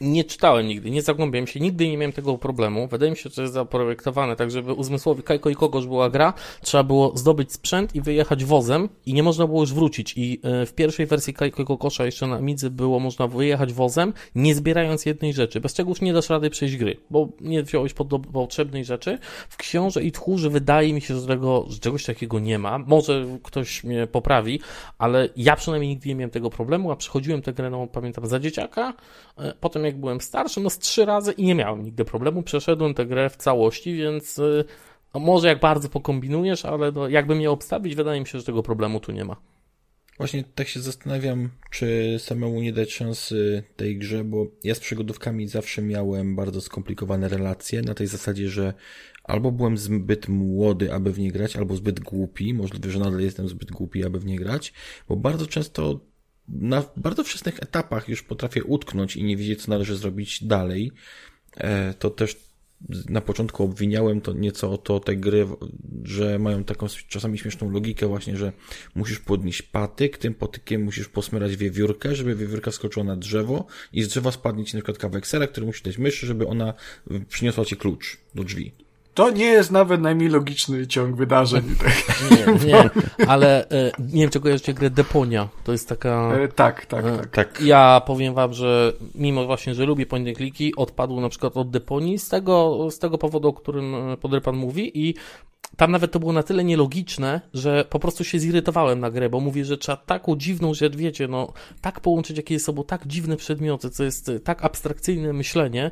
Nie 0.00 0.24
czytałem 0.24 0.66
nigdy, 0.66 0.90
nie 0.90 1.02
zagłębiałem 1.02 1.46
się, 1.46 1.60
nigdy 1.60 1.88
nie 1.88 1.96
miałem 1.96 2.12
tego 2.12 2.38
problemu. 2.38 2.88
Wydaje 2.88 3.10
mi 3.10 3.16
się, 3.16 3.30
że 3.30 3.42
jest 3.42 3.54
zaprojektowane 3.54 4.36
tak, 4.36 4.50
żeby 4.50 4.72
uzmysłowi 4.72 5.22
Kajko 5.22 5.50
i 5.50 5.54
Kogoż 5.54 5.86
była 5.86 6.10
gra, 6.10 6.32
trzeba 6.62 6.84
było 6.84 7.12
zdobyć 7.16 7.52
sprzęt 7.52 7.94
i 7.94 8.00
wyjechać 8.00 8.44
wozem 8.44 8.88
i 9.06 9.14
nie 9.14 9.22
można 9.22 9.46
było 9.46 9.60
już 9.60 9.74
wrócić. 9.74 10.14
I 10.16 10.40
e, 10.42 10.66
w 10.66 10.74
pierwszej 10.74 11.06
wersji 11.06 11.34
Kajko 11.34 11.62
i 11.62 11.64
Kokosza 11.64 12.04
jeszcze 12.04 12.26
na 12.26 12.40
Midzy 12.40 12.70
było 12.70 13.00
można 13.00 13.26
wyjechać 13.26 13.72
wozem, 13.72 14.12
nie 14.34 14.54
zbierając 14.54 15.06
jednej 15.06 15.32
rzeczy, 15.32 15.60
bez 15.60 15.74
czego 15.74 15.90
już 15.90 16.00
nie 16.00 16.12
dasz 16.12 16.30
rady 16.30 16.50
przejść 16.50 16.76
gry, 16.76 16.96
bo 17.10 17.28
nie 17.40 17.62
wziąłeś 17.62 17.94
pod 17.94 18.08
potrzebnej 18.32 18.84
rzeczy. 18.84 19.18
W 19.48 19.56
Książę 19.56 20.02
i 20.02 20.12
Tchórze 20.12 20.50
wydaje 20.50 20.92
mi 20.92 21.00
się, 21.00 21.20
że, 21.20 21.26
tego, 21.26 21.66
że 21.68 21.78
czegoś 21.78 22.04
takiego 22.04 22.38
nie 22.38 22.58
ma. 22.58 22.78
Może 22.78 23.26
ktoś 23.42 23.84
mnie 23.84 24.06
poprawi, 24.06 24.60
ale 24.98 25.28
ja 25.36 25.56
przynajmniej 25.56 25.88
nigdy 25.88 26.08
nie 26.08 26.14
miałem 26.14 26.30
tego 26.30 26.50
problemu, 26.50 26.90
a 26.90 26.96
przychodziłem 26.96 27.42
tę 27.42 27.52
grę, 27.52 27.70
no 27.70 27.86
pamiętam, 27.86 28.26
za 28.26 28.40
dzieciaka, 28.40 28.94
e, 29.38 29.54
potem 29.60 29.84
jak 29.84 29.89
byłem 29.96 30.20
starszy, 30.20 30.60
no 30.60 30.70
z 30.70 30.78
trzy 30.78 31.04
razy 31.04 31.32
i 31.32 31.44
nie 31.44 31.54
miałem 31.54 31.84
nigdy 31.84 32.04
problemu. 32.04 32.42
Przeszedłem 32.42 32.94
tę 32.94 33.06
grę 33.06 33.30
w 33.30 33.36
całości, 33.36 33.94
więc 33.94 34.38
y, 34.38 34.64
no 35.14 35.20
może 35.20 35.48
jak 35.48 35.60
bardzo 35.60 35.88
pokombinujesz, 35.88 36.64
ale 36.64 36.92
no, 36.92 37.08
jakbym 37.08 37.40
je 37.40 37.50
obstawić, 37.50 37.94
wydaje 37.94 38.20
mi 38.20 38.26
się, 38.26 38.38
że 38.38 38.44
tego 38.44 38.62
problemu 38.62 39.00
tu 39.00 39.12
nie 39.12 39.24
ma. 39.24 39.36
Właśnie 40.18 40.44
tak 40.54 40.68
się 40.68 40.80
zastanawiam, 40.80 41.48
czy 41.70 42.16
samemu 42.18 42.60
nie 42.60 42.72
dać 42.72 42.92
szansy 42.92 43.62
tej 43.76 43.98
grze, 43.98 44.24
bo 44.24 44.46
ja 44.64 44.74
z 44.74 44.80
przygodówkami 44.80 45.48
zawsze 45.48 45.82
miałem 45.82 46.36
bardzo 46.36 46.60
skomplikowane 46.60 47.28
relacje 47.28 47.82
na 47.82 47.94
tej 47.94 48.06
zasadzie, 48.06 48.48
że 48.48 48.74
albo 49.24 49.52
byłem 49.52 49.78
zbyt 49.78 50.28
młody, 50.28 50.92
aby 50.92 51.12
w 51.12 51.18
nie 51.18 51.32
grać, 51.32 51.56
albo 51.56 51.76
zbyt 51.76 52.00
głupi, 52.00 52.54
możliwe, 52.54 52.90
że 52.90 52.98
nadal 52.98 53.20
jestem 53.20 53.48
zbyt 53.48 53.70
głupi, 53.70 54.04
aby 54.04 54.18
w 54.20 54.26
nie 54.26 54.38
grać, 54.38 54.72
bo 55.08 55.16
bardzo 55.16 55.46
często 55.46 56.00
na 56.48 56.84
bardzo 56.96 57.24
wczesnych 57.24 57.62
etapach 57.62 58.08
już 58.08 58.22
potrafię 58.22 58.64
utknąć 58.64 59.16
i 59.16 59.24
nie 59.24 59.36
wiedzieć, 59.36 59.62
co 59.62 59.70
należy 59.70 59.96
zrobić 59.96 60.44
dalej. 60.44 60.92
E, 61.56 61.94
to 61.94 62.10
też 62.10 62.36
na 63.08 63.20
początku 63.20 63.64
obwiniałem 63.64 64.20
to 64.20 64.32
nieco 64.32 64.72
o 64.72 64.78
to 64.78 65.00
te 65.00 65.16
gry, 65.16 65.46
że 66.02 66.38
mają 66.38 66.64
taką 66.64 66.86
czasami 67.08 67.38
śmieszną 67.38 67.70
logikę 67.70 68.06
właśnie, 68.06 68.36
że 68.36 68.52
musisz 68.94 69.18
podnieść 69.18 69.62
patyk, 69.62 70.18
tym 70.18 70.34
patykiem 70.34 70.82
musisz 70.82 71.08
posmyrać 71.08 71.56
wiewiórkę, 71.56 72.14
żeby 72.14 72.34
wiewiórka 72.34 72.70
skoczyła 72.70 73.04
na 73.04 73.16
drzewo 73.16 73.66
i 73.92 74.02
z 74.02 74.08
drzewa 74.08 74.32
spadnie 74.32 74.64
ci 74.64 74.76
na 74.76 74.82
przykład 74.82 74.98
kawałek 74.98 75.26
sera, 75.26 75.46
który 75.46 75.66
musisz 75.66 75.82
dać 75.82 75.98
myszy, 75.98 76.26
żeby 76.26 76.46
ona 76.46 76.74
przyniosła 77.28 77.64
ci 77.64 77.76
klucz 77.76 78.18
do 78.34 78.44
drzwi. 78.44 78.72
To 79.14 79.30
nie 79.30 79.44
jest 79.44 79.70
nawet 79.70 80.00
najmniej 80.00 80.28
logiczny 80.28 80.86
ciąg 80.86 81.16
wydarzeń. 81.16 81.62
Nie, 82.30 82.66
nie, 82.66 82.90
ale 83.26 83.68
e, 83.68 83.92
nie 83.98 84.20
wiem, 84.20 84.30
czy 84.30 84.40
kojarzycie 84.40 84.74
grę 84.74 84.90
Deponia. 84.90 85.48
To 85.64 85.72
jest 85.72 85.88
taka... 85.88 86.32
E, 86.34 86.48
tak, 86.48 86.86
tak, 86.86 87.04
e, 87.04 87.16
tak, 87.16 87.26
tak. 87.28 87.60
Ja 87.60 88.02
powiem 88.06 88.34
wam, 88.34 88.52
że 88.52 88.92
mimo 89.14 89.46
właśnie, 89.46 89.74
że 89.74 89.86
lubię 89.86 90.06
point 90.06 90.36
kliki, 90.36 90.76
odpadł 90.76 91.20
na 91.20 91.28
przykład 91.28 91.56
od 91.56 91.70
Deponii 91.70 92.18
z 92.18 92.28
tego, 92.28 92.88
z 92.90 92.98
tego 92.98 93.18
powodu, 93.18 93.48
o 93.48 93.52
którym 93.52 93.94
Podrypan 94.20 94.56
mówi 94.56 95.08
i 95.08 95.14
tam 95.76 95.92
nawet 95.92 96.12
to 96.12 96.20
było 96.20 96.32
na 96.32 96.42
tyle 96.42 96.64
nielogiczne, 96.64 97.40
że 97.54 97.84
po 97.90 97.98
prostu 97.98 98.24
się 98.24 98.38
zirytowałem 98.38 99.00
na 99.00 99.10
grę, 99.10 99.28
bo 99.28 99.40
mówię, 99.40 99.64
że 99.64 99.78
trzeba 99.78 99.96
taką 99.96 100.36
dziwną 100.36 100.74
rzecz, 100.74 100.96
wiecie, 100.96 101.28
no, 101.28 101.52
tak 101.80 102.00
połączyć 102.00 102.36
jakieś 102.36 102.62
sobą 102.62 102.84
tak 102.84 103.06
dziwne 103.06 103.36
przedmioty, 103.36 103.90
co 103.90 104.04
jest 104.04 104.30
tak 104.44 104.64
abstrakcyjne 104.64 105.32
myślenie, 105.32 105.90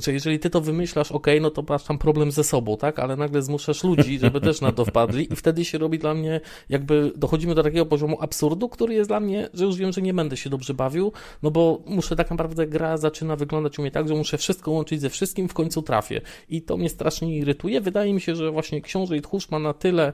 że 0.00 0.12
jeżeli 0.12 0.38
ty 0.38 0.50
to 0.50 0.60
wymyślasz, 0.60 1.12
ok, 1.12 1.26
no 1.40 1.50
to 1.50 1.64
masz 1.68 1.84
tam 1.84 1.98
problem 1.98 2.30
ze 2.30 2.44
sobą, 2.44 2.76
tak? 2.76 2.98
Ale 2.98 3.16
nagle 3.16 3.42
zmuszasz 3.42 3.84
ludzi, 3.84 4.18
żeby 4.18 4.40
też 4.40 4.60
na 4.60 4.72
to 4.72 4.84
wpadli 4.84 5.32
i 5.32 5.36
wtedy 5.36 5.64
się 5.64 5.78
robi 5.78 5.98
dla 5.98 6.14
mnie, 6.14 6.40
jakby 6.68 7.12
dochodzimy 7.16 7.54
do 7.54 7.62
takiego 7.62 7.86
poziomu 7.86 8.16
absurdu, 8.20 8.68
który 8.68 8.94
jest 8.94 9.10
dla 9.10 9.20
mnie, 9.20 9.48
że 9.54 9.64
już 9.64 9.76
wiem, 9.76 9.92
że 9.92 10.02
nie 10.02 10.14
będę 10.14 10.36
się 10.36 10.50
dobrze 10.50 10.74
bawił, 10.74 11.12
no 11.42 11.50
bo 11.50 11.82
muszę 11.86 12.16
tak 12.16 12.30
naprawdę 12.30 12.66
gra 12.66 12.96
zaczyna 12.96 13.36
wyglądać 13.36 13.78
u 13.78 13.82
mnie 13.82 13.90
tak, 13.90 14.08
że 14.08 14.14
muszę 14.14 14.38
wszystko 14.38 14.70
łączyć 14.70 15.00
ze 15.00 15.10
wszystkim, 15.10 15.48
w 15.48 15.54
końcu 15.54 15.82
trafię. 15.82 16.20
I 16.48 16.62
to 16.62 16.76
mnie 16.76 16.88
strasznie 16.88 17.36
irytuje. 17.36 17.80
Wydaje 17.80 18.14
mi 18.14 18.20
się, 18.20 18.36
że 18.36 18.50
właśnie 18.50 18.80
Książę 18.80 19.16
i 19.16 19.22
Tchórz 19.22 19.50
ma 19.50 19.58
na 19.58 19.74
tyle, 19.74 20.12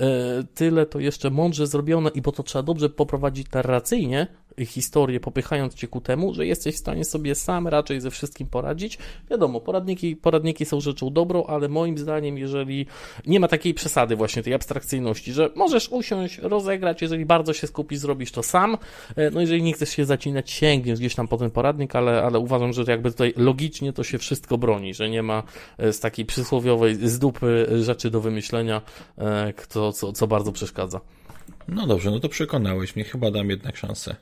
e, 0.00 0.44
tyle 0.54 0.86
to 0.86 1.00
jeszcze 1.00 1.30
mądrze 1.30 1.66
zrobione 1.66 2.10
i 2.10 2.22
bo 2.22 2.32
to 2.32 2.42
trzeba 2.42 2.62
dobrze 2.62 2.88
poprowadzić 2.88 3.50
narracyjnie, 3.50 4.26
historię, 4.64 5.20
popychając 5.20 5.74
cię 5.74 5.88
ku 5.88 6.00
temu, 6.00 6.34
że 6.34 6.46
jesteś 6.46 6.74
w 6.74 6.78
stanie 6.78 7.04
sobie 7.04 7.34
sam 7.34 7.68
raczej 7.68 8.00
ze 8.00 8.10
wszystkim 8.10 8.46
poradzić. 8.46 8.98
Wiadomo, 9.30 9.60
poradniki, 9.60 10.16
poradniki 10.16 10.64
są 10.64 10.80
rzeczą 10.80 11.10
dobrą, 11.10 11.44
ale 11.44 11.68
moim 11.68 11.98
zdaniem, 11.98 12.38
jeżeli 12.38 12.86
nie 13.26 13.40
ma 13.40 13.48
takiej 13.48 13.74
przesady 13.74 14.16
właśnie 14.16 14.42
tej 14.42 14.54
abstrakcyjności, 14.54 15.32
że 15.32 15.50
możesz 15.54 15.88
usiąść, 15.88 16.38
rozegrać, 16.38 17.02
jeżeli 17.02 17.26
bardzo 17.26 17.52
się 17.52 17.66
skupisz, 17.66 17.98
zrobisz 17.98 18.32
to 18.32 18.42
sam. 18.42 18.78
E, 19.16 19.30
no 19.30 19.40
jeżeli 19.40 19.62
nie 19.62 19.72
chcesz 19.72 19.90
się 19.90 20.04
zacinać, 20.04 20.50
sięgniesz 20.50 20.98
gdzieś 20.98 21.14
tam 21.14 21.28
po 21.28 21.36
ten 21.36 21.50
poradnik, 21.50 21.96
ale, 21.96 22.22
ale 22.22 22.38
uważam, 22.38 22.72
że 22.72 22.84
jakby 22.88 23.10
tutaj 23.10 23.34
logicznie 23.36 23.92
to 23.92 24.04
się 24.04 24.18
wszystko 24.18 24.58
broni, 24.58 24.94
że 24.94 25.10
nie 25.10 25.22
ma 25.22 25.42
e, 25.78 25.92
z 25.92 26.00
takiej 26.00 26.26
przysłowiowej 26.26 26.94
z 27.08 27.18
dupy 27.18 27.66
rzeczy 27.82 28.10
do 28.10 28.20
wymyślenia, 28.20 28.82
e, 29.18 29.52
kto, 29.52 29.92
co, 29.92 30.12
co 30.12 30.26
bardzo 30.26 30.52
przeszkadza. 30.52 31.00
No 31.68 31.86
dobrze, 31.86 32.10
no 32.10 32.20
to 32.20 32.28
przekonałeś 32.28 32.96
mnie, 32.96 33.04
chyba 33.04 33.30
dam 33.30 33.50
jednak 33.50 33.76
szansę. 33.76 34.16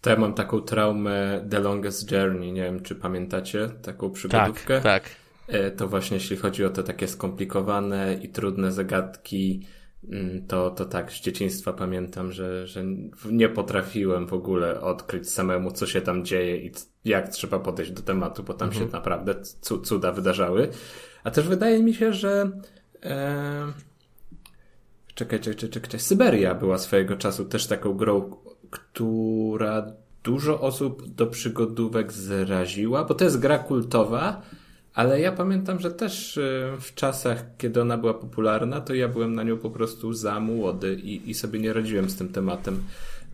To 0.00 0.10
ja 0.10 0.16
mam 0.16 0.34
taką 0.34 0.60
traumę 0.60 1.46
The 1.50 1.60
Longest 1.60 2.12
Journey, 2.12 2.52
nie 2.52 2.62
wiem 2.62 2.82
czy 2.82 2.94
pamiętacie 2.94 3.68
taką 3.82 4.10
przygodówkę. 4.10 4.80
Tak, 4.80 5.02
tak. 5.02 5.10
E, 5.48 5.70
to 5.70 5.88
właśnie 5.88 6.16
jeśli 6.16 6.36
chodzi 6.36 6.64
o 6.64 6.70
te 6.70 6.82
takie 6.82 7.08
skomplikowane 7.08 8.14
i 8.22 8.28
trudne 8.28 8.72
zagadki, 8.72 9.66
mm, 10.08 10.46
to, 10.46 10.70
to 10.70 10.84
tak, 10.84 11.12
z 11.12 11.20
dzieciństwa 11.20 11.72
pamiętam, 11.72 12.32
że, 12.32 12.66
że 12.66 12.84
nie 13.30 13.48
potrafiłem 13.48 14.26
w 14.26 14.32
ogóle 14.32 14.80
odkryć 14.80 15.30
samemu, 15.30 15.70
co 15.70 15.86
się 15.86 16.00
tam 16.00 16.24
dzieje 16.24 16.56
i 16.56 16.72
jak 17.04 17.28
trzeba 17.28 17.58
podejść 17.58 17.92
do 17.92 18.02
tematu, 18.02 18.42
bo 18.42 18.54
tam 18.54 18.68
mhm. 18.68 18.86
się 18.86 18.92
naprawdę 18.92 19.34
cuda 19.82 20.12
wydarzały. 20.12 20.68
A 21.24 21.30
też 21.30 21.48
wydaje 21.48 21.82
mi 21.82 21.94
się, 21.94 22.12
że 22.12 22.50
e... 23.02 23.72
czekaj, 25.14 25.40
czekaj, 25.40 25.70
czekaj, 25.70 26.00
Syberia 26.00 26.54
była 26.54 26.78
swojego 26.78 27.16
czasu 27.16 27.44
też 27.44 27.66
taką 27.66 27.94
grą 27.94 28.36
która 28.70 29.92
dużo 30.24 30.60
osób 30.60 31.14
do 31.14 31.26
przygodówek 31.26 32.12
zraziła, 32.12 33.04
bo 33.04 33.14
to 33.14 33.24
jest 33.24 33.38
gra 33.38 33.58
kultowa, 33.58 34.42
ale 34.94 35.20
ja 35.20 35.32
pamiętam, 35.32 35.80
że 35.80 35.90
też 35.90 36.36
y, 36.36 36.72
w 36.80 36.94
czasach, 36.94 37.44
kiedy 37.58 37.80
ona 37.80 37.98
była 37.98 38.14
popularna, 38.14 38.80
to 38.80 38.94
ja 38.94 39.08
byłem 39.08 39.34
na 39.34 39.42
nią 39.42 39.58
po 39.58 39.70
prostu 39.70 40.12
za 40.12 40.40
młody 40.40 40.94
i, 40.94 41.30
i 41.30 41.34
sobie 41.34 41.58
nie 41.58 41.72
radziłem 41.72 42.10
z 42.10 42.16
tym 42.16 42.28
tematem. 42.28 42.82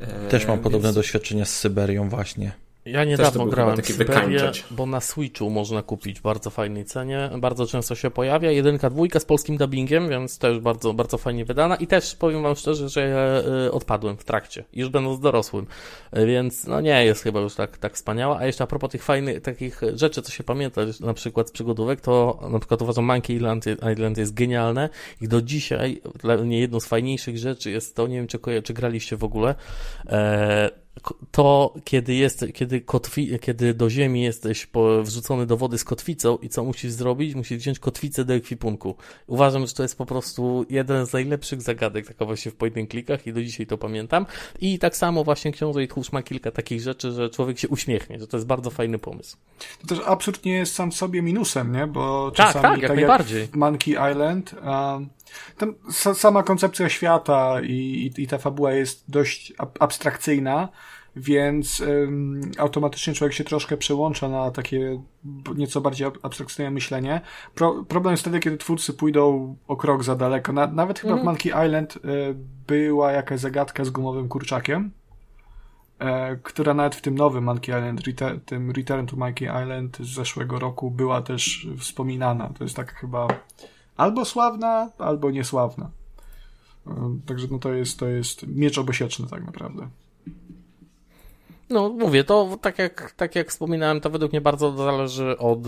E, 0.01 0.29
też 0.29 0.47
mam 0.47 0.57
więc... 0.57 0.64
podobne 0.64 0.92
doświadczenia 0.92 1.44
z 1.44 1.57
Syberią 1.57 2.09
właśnie. 2.09 2.53
Ja 2.87 3.05
niedawno 3.05 3.47
grałem 3.47 3.83
w 3.83 3.87
Syberię, 3.87 4.53
bo 4.70 4.87
na 4.87 5.01
Switchu 5.01 5.51
można 5.51 5.83
kupić 5.83 6.20
w 6.20 6.23
bardzo 6.23 6.51
fajnej 6.51 6.85
cenie. 6.85 7.31
Bardzo 7.38 7.66
często 7.66 7.94
się 7.94 8.11
pojawia. 8.11 8.51
Jedynka, 8.51 8.90
dwójka 8.90 9.20
z 9.20 9.25
polskim 9.25 9.57
dubbingiem, 9.57 10.09
więc 10.09 10.38
też 10.38 10.59
bardzo, 10.59 10.94
bardzo 10.94 11.18
fajnie 11.18 11.44
wydana. 11.44 11.77
I 11.77 11.87
też 11.87 12.14
powiem 12.14 12.42
wam 12.42 12.55
szczerze, 12.55 12.88
że 12.88 13.42
e, 13.66 13.73
odpadłem 13.73 14.16
w 14.16 14.25
trakcie, 14.25 14.64
już 14.73 14.88
będąc 14.88 15.20
dorosłym. 15.20 15.66
E, 16.12 16.27
więc 16.27 16.66
no 16.66 16.81
nie 16.81 17.05
jest 17.05 17.23
chyba 17.23 17.40
już 17.40 17.55
tak, 17.55 17.79
tak 17.79 17.94
wspaniała. 17.94 18.38
A 18.38 18.47
jeszcze 18.47 18.64
a 18.64 18.66
propos 18.66 18.90
tych 18.90 19.03
fajnych 19.03 19.42
takich 19.42 19.81
rzeczy, 19.94 20.23
co 20.23 20.33
się 20.33 20.44
pamięta, 20.44 20.81
na 21.01 21.14
przykład 21.14 21.49
z 21.49 21.53
przygodówek, 21.53 22.01
to 22.01 22.40
na 22.51 22.59
przykład 22.59 22.83
uważam 22.83 23.05
Monkey 23.05 23.37
Island, 23.37 23.64
Island 23.92 24.18
jest 24.18 24.35
genialne 24.35 24.88
i 25.20 25.29
do 25.29 25.42
dzisiaj 25.42 26.03
dla 26.23 26.37
mnie 26.37 26.61
jedną 26.61 26.81
z 26.81 26.87
fajniejszych 26.87 27.38
rzeczy 27.38 27.70
jest 27.70 27.97
to, 27.97 28.07
nie 28.07 28.16
wiem 28.16 28.27
czy, 28.27 28.38
czy 28.64 28.75
graliście 28.75 29.16
w 29.16 29.25
ogóle, 29.25 29.55
e, 30.07 30.84
to, 31.30 31.74
kiedy 31.85 32.14
jest, 32.14 32.44
kiedy, 32.54 32.80
kotwi, 32.80 33.38
kiedy 33.38 33.74
do 33.74 33.90
ziemi 33.90 34.22
jesteś 34.22 34.68
wrzucony 35.02 35.46
do 35.46 35.57
wody 35.57 35.78
z 35.78 35.85
kotwicą 35.85 36.37
i 36.37 36.48
co 36.48 36.64
musisz 36.64 36.92
zrobić? 36.92 37.35
Musisz 37.35 37.59
wziąć 37.59 37.78
kotwicę 37.78 38.24
do 38.24 38.35
ekwipunku. 38.35 38.96
Uważam, 39.26 39.66
że 39.66 39.72
to 39.72 39.83
jest 39.83 39.98
po 39.98 40.07
prostu 40.07 40.66
jeden 40.70 41.07
z 41.07 41.12
najlepszych 41.12 41.62
zagadek, 41.62 42.07
taka 42.07 42.24
właśnie 42.24 42.52
w 42.52 42.54
point 42.54 42.90
klikach 42.90 43.26
i 43.26 43.33
do 43.33 43.42
dzisiaj 43.42 43.66
to 43.66 43.78
pamiętam. 43.78 44.26
I 44.61 44.78
tak 44.78 44.96
samo 44.96 45.24
właśnie 45.24 45.52
Książę 45.52 45.85
i 45.85 45.88
Tchórz 45.88 46.12
ma 46.12 46.22
kilka 46.22 46.50
takich 46.50 46.80
rzeczy, 46.80 47.12
że 47.12 47.30
człowiek 47.30 47.59
się 47.59 47.68
uśmiechnie, 47.68 48.20
że 48.20 48.26
to 48.26 48.37
jest 48.37 48.46
bardzo 48.46 48.70
fajny 48.70 48.98
pomysł. 48.98 49.37
To 49.80 49.87
też 49.87 50.04
absurd 50.07 50.44
nie 50.44 50.54
jest 50.54 50.74
sam 50.74 50.92
sobie 50.92 51.22
minusem, 51.22 51.72
nie? 51.72 51.87
Bo 51.87 52.30
tak, 52.30 52.46
czasami, 52.46 52.62
tak, 52.62 52.83
jak 52.83 52.90
tak 52.90 52.98
najbardziej. 52.98 53.40
Jak 53.40 53.57
Monkey 53.57 53.94
Island, 54.12 54.54
um, 54.64 55.09
tam 55.58 55.74
sama 56.14 56.42
koncepcja 56.42 56.88
świata 56.88 57.60
i, 57.62 57.72
i, 58.16 58.22
i 58.22 58.26
ta 58.26 58.38
fabuła 58.38 58.72
jest 58.72 59.04
dość 59.08 59.52
abstrakcyjna, 59.80 60.68
więc 61.16 61.80
ym, 61.80 62.40
automatycznie 62.58 63.14
człowiek 63.14 63.34
się 63.34 63.44
troszkę 63.44 63.76
przełącza 63.76 64.28
na 64.28 64.50
takie 64.50 65.02
nieco 65.56 65.80
bardziej 65.80 66.08
abstrakcyjne 66.22 66.70
myślenie. 66.70 67.20
Pro, 67.54 67.84
problem 67.84 68.12
jest 68.12 68.22
wtedy, 68.22 68.40
kiedy 68.40 68.56
twórcy 68.56 68.92
pójdą 68.92 69.56
o 69.68 69.76
krok 69.76 70.04
za 70.04 70.16
daleko. 70.16 70.52
Na, 70.52 70.66
nawet 70.66 70.98
chyba 70.98 71.12
mm. 71.12 71.18
w 71.18 71.28
mhm. 71.28 71.34
Monkey 71.34 71.66
Island 71.66 71.96
y, 71.96 72.00
była 72.66 73.12
jakaś 73.12 73.40
zagadka 73.40 73.84
z 73.84 73.90
gumowym 73.90 74.28
kurczakiem, 74.28 74.90
y, 76.02 76.04
która 76.42 76.74
nawet 76.74 76.94
w 76.94 77.00
tym 77.00 77.14
nowym 77.14 77.44
Monkey 77.44 77.78
Island, 77.78 78.06
Return, 78.06 78.40
tym 78.40 78.70
Return 78.70 79.06
to 79.06 79.16
Monkey 79.16 79.48
Island 79.62 79.98
z 80.00 80.14
zeszłego 80.14 80.58
roku 80.58 80.90
była 80.90 81.22
też 81.22 81.68
wspominana. 81.78 82.50
To 82.58 82.64
jest 82.64 82.76
tak 82.76 82.94
chyba 82.94 83.28
albo 83.96 84.24
sławna, 84.24 84.90
albo 84.98 85.30
niesławna. 85.30 85.90
Także 87.26 87.46
no 87.50 87.59
to 87.59 87.72
jest, 87.72 87.98
to 87.98 88.09
jest 88.09 88.46
miecz 88.46 88.78
obosieczny 88.78 89.26
tak 89.30 89.44
naprawdę. 89.46 89.88
No, 91.70 91.88
mówię, 91.88 92.24
to 92.24 92.59
tak 92.61 92.78
jak, 92.78 93.12
tak 93.12 93.35
jak 93.35 93.50
wspominałem, 93.50 94.00
to 94.00 94.11
według 94.11 94.33
mnie 94.33 94.40
bardzo 94.40 94.72
zależy 94.72 95.38
od 95.38 95.59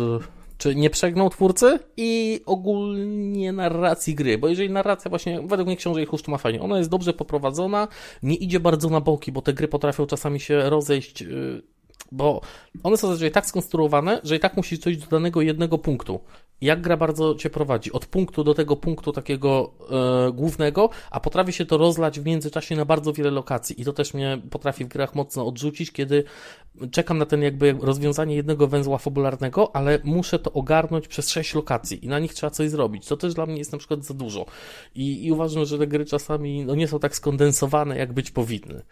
czy 0.59 0.75
nie 0.75 0.91
przegnął 0.91 1.31
twórcy 1.31 1.79
i 1.97 2.41
ogólnie 2.47 3.53
narracji 3.53 4.15
gry, 4.15 4.39
bo 4.39 4.49
jeżeli 4.49 4.71
narracja 4.71 5.09
właśnie, 5.09 5.43
według 5.47 5.67
mnie 5.67 5.77
Książę 5.77 6.03
i 6.03 6.07
Chuszcz 6.07 6.29
ma 6.29 6.39
fajnie, 6.39 6.63
ona 6.63 6.79
jest 6.79 6.91
dobrze 6.91 7.13
poprowadzona, 7.13 7.89
nie 8.23 8.35
idzie 8.35 8.61
bardzo 8.61 8.91
na 8.91 9.01
boki, 9.01 9.33
bo 9.33 9.43
te 9.43 9.53
gry 9.53 9.69
potrafią 9.69 10.07
czasami 10.07 10.41
się 10.41 10.71
rozejść 10.71 11.23
y, 11.23 11.63
bo 12.13 12.41
one 12.83 12.97
są 12.97 13.09
zazwyczaj 13.09 13.33
tak 13.33 13.47
skonstruowane, 13.47 14.21
że 14.25 14.37
i 14.37 14.41
tak 14.41 14.57
musisz 14.57 14.79
dojść 14.79 15.01
do 15.01 15.07
danego 15.07 15.43
jednego 15.43 15.79
punktu. 15.79 16.21
Jak 16.61 16.81
gra 16.81 16.97
bardzo 16.97 17.35
cię 17.35 17.51
prowadzi? 17.51 17.93
Od 17.93 18.07
punktu 18.07 18.45
do 18.45 18.55
tego 18.55 18.77
punktu 18.77 19.13
takiego 19.13 19.73
e, 20.29 20.33
głównego, 20.33 20.91
a 21.11 21.21
potrafi 21.21 21.53
się 21.53 21.67
to 21.67 21.79
rozlać 21.79 22.21
w 22.21 22.25
międzyczasie 22.25 22.77
na 22.77 22.85
bardzo 22.85 23.13
wiele 23.13 23.31
lokacji. 23.31 23.81
I 23.81 23.85
to 23.85 23.93
też 23.93 24.15
mnie 24.15 24.43
potrafi 24.51 24.85
w 24.85 24.89
grach 24.89 25.15
mocno 25.15 25.47
odrzucić, 25.47 25.93
kiedy 25.93 26.25
czekam 26.91 27.19
na 27.19 27.27
ten 27.27 27.43
jakby 27.43 27.77
rozwiązanie 27.81 28.37
jednego 28.37 28.67
węzła 28.67 28.99
fabularnego, 28.99 29.77
ale 29.77 29.99
muszę 30.05 30.39
to 30.39 30.53
ogarnąć 30.53 31.09
przez 31.09 31.31
sześć 31.31 31.55
lokacji 31.55 32.05
i 32.05 32.09
na 32.09 32.19
nich 32.19 32.35
trzeba 32.35 32.51
coś 32.51 32.71
zrobić. 32.71 33.07
To 33.07 33.17
też 33.17 33.35
dla 33.35 33.47
mnie 33.47 33.59
jest 33.59 33.73
na 33.73 33.79
przykład 33.79 34.05
za 34.05 34.15
dużo. 34.15 34.47
I, 34.95 35.27
i 35.27 35.33
uważam, 35.33 35.65
że 35.65 35.79
te 35.79 35.87
gry 35.87 36.05
czasami 36.05 36.65
no, 36.65 36.75
nie 36.75 36.89
są 36.89 36.99
tak 36.99 37.17
skondensowane, 37.17 37.99
jak 37.99 38.13
być 38.13 38.31
powinny. 38.31 38.83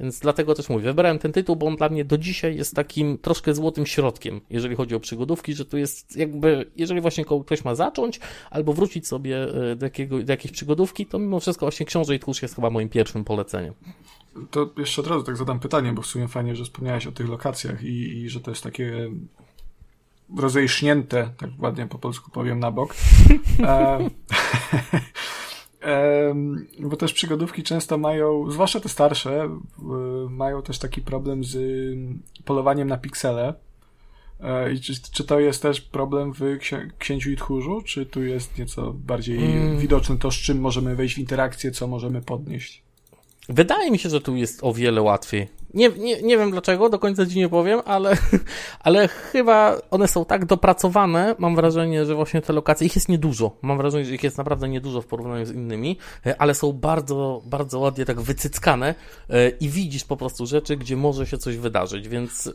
Więc 0.00 0.18
dlatego 0.18 0.54
też 0.54 0.68
mówię, 0.68 0.84
wybrałem 0.84 1.18
ten 1.18 1.32
tytuł, 1.32 1.56
bo 1.56 1.66
on 1.66 1.76
dla 1.76 1.88
mnie 1.88 2.04
do 2.04 2.18
dzisiaj 2.18 2.56
jest 2.56 2.74
takim 2.74 3.18
troszkę 3.18 3.54
złotym 3.54 3.86
środkiem, 3.86 4.40
jeżeli 4.50 4.76
chodzi 4.76 4.94
o 4.94 5.00
przygodówki, 5.00 5.54
że 5.54 5.64
tu 5.64 5.78
jest 5.78 6.16
jakby, 6.16 6.70
jeżeli 6.76 7.00
właśnie 7.00 7.24
ktoś 7.44 7.64
ma 7.64 7.74
zacząć 7.74 8.20
albo 8.50 8.72
wrócić 8.72 9.06
sobie 9.06 9.42
e, 9.72 9.76
do, 9.76 9.86
jakiego, 9.86 10.22
do 10.22 10.32
jakiejś 10.32 10.52
przygodówki, 10.52 11.06
to 11.06 11.18
mimo 11.18 11.40
wszystko 11.40 11.66
właśnie 11.66 11.86
Książę 11.86 12.14
i 12.14 12.18
Tchórz 12.18 12.42
jest 12.42 12.54
chyba 12.54 12.70
moim 12.70 12.88
pierwszym 12.88 13.24
poleceniem. 13.24 13.74
To 14.50 14.70
jeszcze 14.76 15.00
od 15.00 15.06
razu 15.06 15.22
tak 15.22 15.36
zadam 15.36 15.60
pytanie, 15.60 15.92
bo 15.92 16.02
w 16.02 16.06
sumie 16.06 16.28
fajnie, 16.28 16.56
że 16.56 16.64
wspomniałeś 16.64 17.06
o 17.06 17.12
tych 17.12 17.28
lokacjach 17.28 17.82
i, 17.82 18.18
i 18.18 18.28
że 18.28 18.40
to 18.40 18.50
jest 18.50 18.62
takie 18.62 19.10
rozejśnięte, 20.36 21.30
tak 21.36 21.50
ładnie 21.58 21.86
po 21.86 21.98
polsku 21.98 22.30
powiem, 22.30 22.60
na 22.60 22.70
bok. 22.70 22.94
e, 23.62 24.10
bo 26.78 26.96
też 26.96 27.12
przygodówki 27.12 27.62
często 27.62 27.98
mają, 27.98 28.50
zwłaszcza 28.50 28.80
te 28.80 28.88
starsze, 28.88 29.58
mają 30.28 30.62
też 30.62 30.78
taki 30.78 31.02
problem 31.02 31.44
z 31.44 31.58
polowaniem 32.44 32.88
na 32.88 32.96
piksele. 32.96 33.54
E, 34.40 34.72
I 34.72 34.80
czy, 34.80 34.92
czy 35.12 35.24
to 35.24 35.40
jest 35.40 35.62
też 35.62 35.80
problem 35.80 36.32
w 36.32 36.58
Księciu 36.98 37.30
i 37.30 37.36
Tchórzu, 37.36 37.82
czy 37.82 38.06
tu 38.06 38.22
jest 38.22 38.58
nieco 38.58 38.92
bardziej 38.92 39.38
mm. 39.38 39.78
widoczne 39.78 40.18
to, 40.18 40.30
z 40.30 40.34
czym 40.34 40.60
możemy 40.60 40.96
wejść 40.96 41.14
w 41.14 41.18
interakcję, 41.18 41.70
co 41.70 41.86
możemy 41.86 42.22
podnieść? 42.22 42.82
Wydaje 43.48 43.90
mi 43.90 43.98
się, 43.98 44.08
że 44.08 44.20
tu 44.20 44.36
jest 44.36 44.64
o 44.64 44.74
wiele 44.74 45.02
łatwiej. 45.02 45.48
Nie, 45.74 45.88
nie, 45.88 46.22
nie 46.22 46.38
wiem 46.38 46.50
dlaczego, 46.50 46.88
do 46.88 46.98
końca 46.98 47.26
ci 47.26 47.38
nie 47.38 47.48
powiem, 47.48 47.80
ale, 47.84 48.16
ale 48.84 49.08
chyba 49.08 49.76
one 49.90 50.08
są 50.08 50.24
tak 50.24 50.44
dopracowane, 50.44 51.34
mam 51.38 51.56
wrażenie, 51.56 52.06
że 52.06 52.14
właśnie 52.14 52.42
te 52.42 52.52
lokacje, 52.52 52.86
ich 52.86 52.94
jest 52.94 53.08
niedużo. 53.08 53.56
Mam 53.62 53.78
wrażenie, 53.78 54.04
że 54.04 54.14
ich 54.14 54.22
jest 54.22 54.38
naprawdę 54.38 54.68
niedużo 54.68 55.02
w 55.02 55.06
porównaniu 55.06 55.46
z 55.46 55.50
innymi, 55.50 55.96
e, 56.26 56.40
ale 56.40 56.54
są 56.54 56.72
bardzo, 56.72 57.42
bardzo 57.44 57.78
ładnie 57.78 58.04
tak 58.04 58.20
wycyckane 58.20 58.94
e, 59.30 59.48
i 59.48 59.68
widzisz 59.68 60.04
po 60.04 60.16
prostu 60.16 60.46
rzeczy, 60.46 60.76
gdzie 60.76 60.96
może 60.96 61.26
się 61.26 61.38
coś 61.38 61.56
wydarzyć, 61.56 62.08
więc 62.08 62.50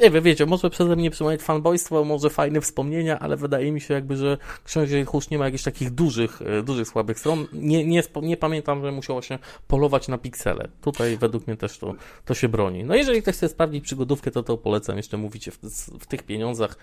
nie 0.00 0.10
wiem, 0.10 0.24
wiecie, 0.24 0.46
może 0.46 0.70
przeze 0.70 0.96
mnie 0.96 1.10
przynajmniej 1.10 1.38
fanboystwo, 1.38 2.04
może 2.04 2.30
fajne 2.30 2.60
wspomnienia, 2.60 3.18
ale 3.18 3.36
wydaje 3.36 3.72
mi 3.72 3.80
się 3.80 3.94
jakby, 3.94 4.16
że 4.16 4.38
Książę 4.64 5.04
Husz 5.04 5.30
nie 5.30 5.38
ma 5.38 5.44
jakichś 5.44 5.64
takich 5.64 5.90
dużych, 5.90 6.42
e, 6.42 6.62
dużych 6.62 6.88
słabych 6.88 7.18
stron. 7.18 7.46
Nie, 7.52 7.86
nie, 7.86 8.02
nie 8.22 8.36
pamiętam, 8.36 8.82
że 8.82 8.92
musiało 8.92 9.22
się 9.22 9.38
polować 9.68 10.08
na 10.08 10.18
piksele. 10.18 10.68
Tutaj 10.80 11.16
według 11.16 11.46
mnie 11.46 11.56
też 11.56 11.78
to, 11.78 11.94
to 12.24 12.34
się 12.34 12.48
broni. 12.48 12.84
No 12.84 12.94
jeżeli 12.94 13.22
ktoś 13.22 13.34
chce 13.34 13.48
sprawdzić 13.48 13.84
przygodówkę, 13.84 14.30
to 14.30 14.42
to 14.42 14.58
polecam. 14.58 14.96
Jeszcze 14.96 15.16
mówicie 15.16 15.50
w, 15.50 15.58
w 16.00 16.06
tych 16.06 16.22
pieniądzach. 16.22 16.76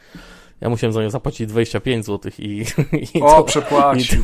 Ja 0.61 0.69
musiałem 0.69 0.93
za 0.93 1.01
nią 1.01 1.09
zapłacić 1.09 1.47
25 1.47 2.05
zł 2.05 2.31
i, 2.39 2.65
i 3.15 3.21
o, 3.21 3.27
to, 3.27 3.43
przepłacił. 3.43 4.21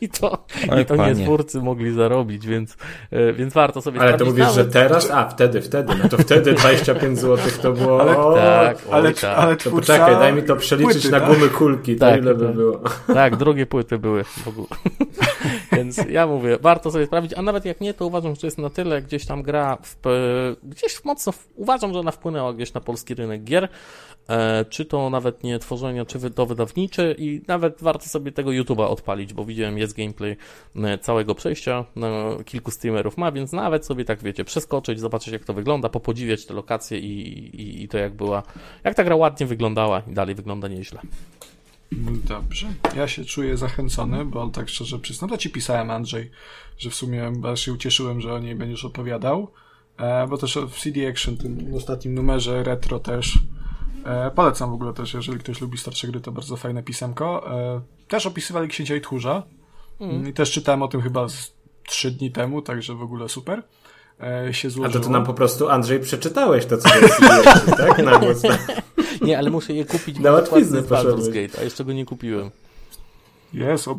I, 0.00 0.08
to, 0.08 0.44
i 0.82 0.84
to 0.84 0.96
nie 0.96 1.14
twórcy 1.14 1.60
mogli 1.60 1.94
zarobić, 1.94 2.46
więc, 2.46 2.76
e, 3.10 3.32
więc 3.32 3.54
warto 3.54 3.82
sobie 3.82 4.00
Ale 4.00 4.18
to 4.18 4.24
mówisz, 4.24 4.38
Nawet... 4.38 4.54
że 4.54 4.64
teraz? 4.64 5.10
A, 5.10 5.28
wtedy, 5.28 5.60
wtedy. 5.60 5.94
No 6.02 6.08
to 6.08 6.18
wtedy 6.18 6.52
25 6.52 7.18
zł 7.18 7.50
to 7.62 7.72
było... 7.72 8.00
Ale, 8.00 8.18
o, 8.18 8.34
tak, 8.34 8.78
ale, 8.90 9.14
tak. 9.14 9.38
ale 9.38 9.56
to 9.56 9.70
poczekaj, 9.70 10.14
daj 10.14 10.32
mi 10.32 10.42
to 10.42 10.56
przeliczyć 10.56 10.92
płyty, 10.92 11.10
na 11.10 11.20
tak? 11.20 11.28
gumy 11.28 11.48
kulki, 11.48 11.96
to 11.96 12.00
tak, 12.00 12.22
ile 12.22 12.34
by 12.34 12.46
tak. 12.46 12.54
było. 12.54 12.80
Tak, 13.06 13.36
drugie 13.36 13.66
płyty 13.66 13.98
były 13.98 14.24
w 14.24 14.48
ogóle. 14.48 14.68
więc 15.76 16.00
ja 16.08 16.26
mówię, 16.26 16.58
warto 16.60 16.90
sobie 16.90 17.06
sprawdzić, 17.06 17.34
a 17.38 17.42
nawet 17.42 17.64
jak 17.64 17.80
nie, 17.80 17.94
to 17.94 18.06
uważam, 18.06 18.34
że 18.34 18.40
to 18.40 18.46
jest 18.46 18.58
na 18.58 18.70
tyle 18.70 19.02
gdzieś 19.02 19.26
tam 19.26 19.42
gra, 19.42 19.78
w, 19.82 19.96
gdzieś 20.62 21.04
mocno, 21.04 21.32
uważam, 21.56 21.92
że 21.92 21.98
ona 21.98 22.10
wpłynęła 22.10 22.52
gdzieś 22.52 22.74
na 22.74 22.80
polski 22.80 23.14
rynek 23.14 23.44
gier, 23.44 23.64
e, 23.64 23.68
czy 24.68 24.84
to 24.84 25.10
nawet 25.10 25.44
nie 25.44 25.58
tworzenia, 25.58 26.04
czy 26.04 26.30
to 26.30 26.46
wydawnicze 26.46 27.12
i 27.12 27.42
nawet 27.48 27.82
warto 27.82 28.06
sobie 28.06 28.32
tego 28.32 28.50
YouTube'a 28.50 28.84
odpalić, 28.84 29.34
bo 29.34 29.44
widziałem, 29.44 29.78
jest 29.78 29.96
gameplay 29.96 30.36
e, 30.76 30.98
całego 30.98 31.34
przejścia, 31.34 31.84
no, 31.96 32.38
kilku 32.44 32.70
streamerów 32.70 33.16
ma, 33.16 33.32
więc 33.32 33.52
nawet 33.52 33.86
sobie 33.86 34.04
tak, 34.04 34.22
wiecie, 34.22 34.44
przeskoczyć, 34.44 35.00
zobaczyć 35.00 35.32
jak 35.32 35.44
to 35.44 35.54
wygląda, 35.54 35.88
popodziwiać 35.88 36.46
te 36.46 36.54
lokacje 36.54 36.98
i, 36.98 37.28
i, 37.60 37.82
i 37.82 37.88
to 37.88 37.98
jak 37.98 38.14
była, 38.14 38.42
jak 38.84 38.94
ta 38.94 39.04
gra 39.04 39.16
ładnie 39.16 39.46
wyglądała 39.46 40.02
i 40.10 40.14
dalej 40.14 40.34
wygląda 40.34 40.68
nieźle. 40.68 41.00
Dobrze. 42.28 42.66
Ja 42.96 43.08
się 43.08 43.24
czuję 43.24 43.56
zachęcony, 43.56 44.24
bo 44.24 44.48
tak 44.48 44.68
szczerze 44.68 44.98
przyznam, 44.98 45.30
to 45.30 45.38
ci 45.38 45.50
pisałem 45.50 45.90
Andrzej, 45.90 46.30
że 46.78 46.90
w 46.90 46.94
sumie 46.94 47.32
aż 47.52 47.60
się 47.60 47.72
ucieszyłem, 47.72 48.20
że 48.20 48.34
o 48.34 48.38
niej 48.38 48.54
będziesz 48.54 48.84
opowiadał, 48.84 49.48
e, 49.98 50.26
bo 50.26 50.38
też 50.38 50.58
w 50.70 50.80
CD 50.80 51.08
Action, 51.08 51.36
tym 51.36 51.74
ostatnim 51.74 52.14
numerze 52.14 52.62
retro 52.62 52.98
też 52.98 53.38
e, 54.04 54.30
polecam 54.30 54.70
w 54.70 54.74
ogóle 54.74 54.92
też, 54.92 55.14
jeżeli 55.14 55.38
ktoś 55.38 55.60
lubi 55.60 55.78
starsze 55.78 56.06
gry, 56.06 56.20
to 56.20 56.32
bardzo 56.32 56.56
fajne 56.56 56.82
pisemko. 56.82 57.52
E, 57.52 57.80
też 58.08 58.26
opisywali 58.26 58.68
Księcia 58.68 58.96
i 58.96 59.00
Tchórza 59.00 59.42
mm. 60.00 60.28
i 60.28 60.32
też 60.32 60.50
czytałem 60.50 60.82
o 60.82 60.88
tym 60.88 61.02
chyba 61.02 61.28
z 61.28 61.52
trzy 61.86 62.10
dni 62.10 62.30
temu, 62.30 62.62
także 62.62 62.94
w 62.94 63.02
ogóle 63.02 63.28
super 63.28 63.62
się 64.52 64.70
złożyło. 64.70 64.96
A 64.96 65.00
to 65.00 65.06
ty 65.06 65.12
nam 65.12 65.24
po 65.24 65.34
prostu, 65.34 65.68
Andrzej, 65.68 66.00
przeczytałeś 66.00 66.66
to, 66.66 66.78
co 66.78 66.96
jest 66.96 67.20
tak? 67.76 67.98
Na 68.04 68.18
głos. 68.18 68.42
Nie, 69.26 69.38
ale 69.38 69.50
muszę 69.50 69.72
je 69.72 69.84
kupić. 69.84 70.18
Na 70.18 70.30
łatwiznę 70.30 70.82
Baldur's 70.82 71.26
Gate, 71.26 71.60
a 71.60 71.64
jeszcze 71.64 71.84
go 71.84 71.92
nie 71.92 72.04
kupiłem. 72.04 72.50
Jest, 73.52 73.88
o, 73.88 73.98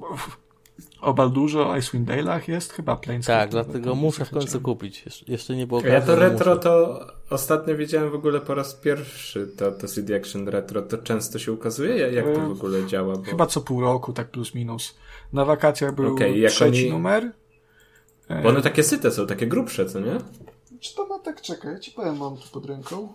o 1.01 1.13
Baldurze, 1.13 1.67
o 1.67 1.77
Icewind 1.77 2.09
Dale'ach 2.09 2.49
jest 2.49 2.73
chyba 2.73 2.95
Planescape. 2.95 3.39
Tak, 3.39 3.49
dlatego 3.49 3.95
muszę 3.95 4.25
w 4.25 4.29
końcu 4.29 4.61
kupić. 4.61 5.05
Jeszcze 5.27 5.55
nie 5.55 5.67
było 5.67 5.81
Ja 5.81 6.01
to 6.01 6.15
retro 6.15 6.55
muszę. 6.55 6.63
to 6.63 7.07
ostatnio 7.33 7.75
widziałem 7.75 8.11
w 8.11 8.15
ogóle 8.15 8.41
po 8.41 8.55
raz 8.55 8.73
pierwszy 8.73 9.47
to, 9.47 9.71
to 9.71 9.87
CD 9.87 10.15
Action 10.15 10.47
Retro. 10.47 10.81
To 10.81 10.97
często 10.97 11.39
się 11.39 11.51
ukazuje? 11.51 11.95
Jak 11.95 12.25
to 12.25 12.39
w 12.41 12.51
ogóle 12.51 12.87
działa? 12.87 13.17
Bo... 13.17 13.23
Chyba 13.23 13.45
co 13.45 13.61
pół 13.61 13.81
roku, 13.81 14.13
tak 14.13 14.31
plus 14.31 14.55
minus. 14.55 14.95
Na 15.33 15.45
wakacjach 15.45 15.95
był 15.95 16.13
okay, 16.13 16.47
trzeci 16.49 16.83
oni... 16.83 16.89
numer. 16.89 17.31
Bo 18.43 18.49
one 18.49 18.61
takie 18.61 18.83
syte 18.83 19.11
są, 19.11 19.27
takie 19.27 19.47
grubsze, 19.47 19.85
co 19.85 19.99
nie? 19.99 20.17
Czy 20.79 20.95
to 20.95 21.05
ma 21.05 21.19
tak, 21.19 21.41
czekaj, 21.41 21.73
ja 21.73 21.79
ci 21.79 21.91
powiem, 21.91 22.17
mam 22.17 22.37
tu 22.37 22.49
pod 22.51 22.65
ręką. 22.65 23.13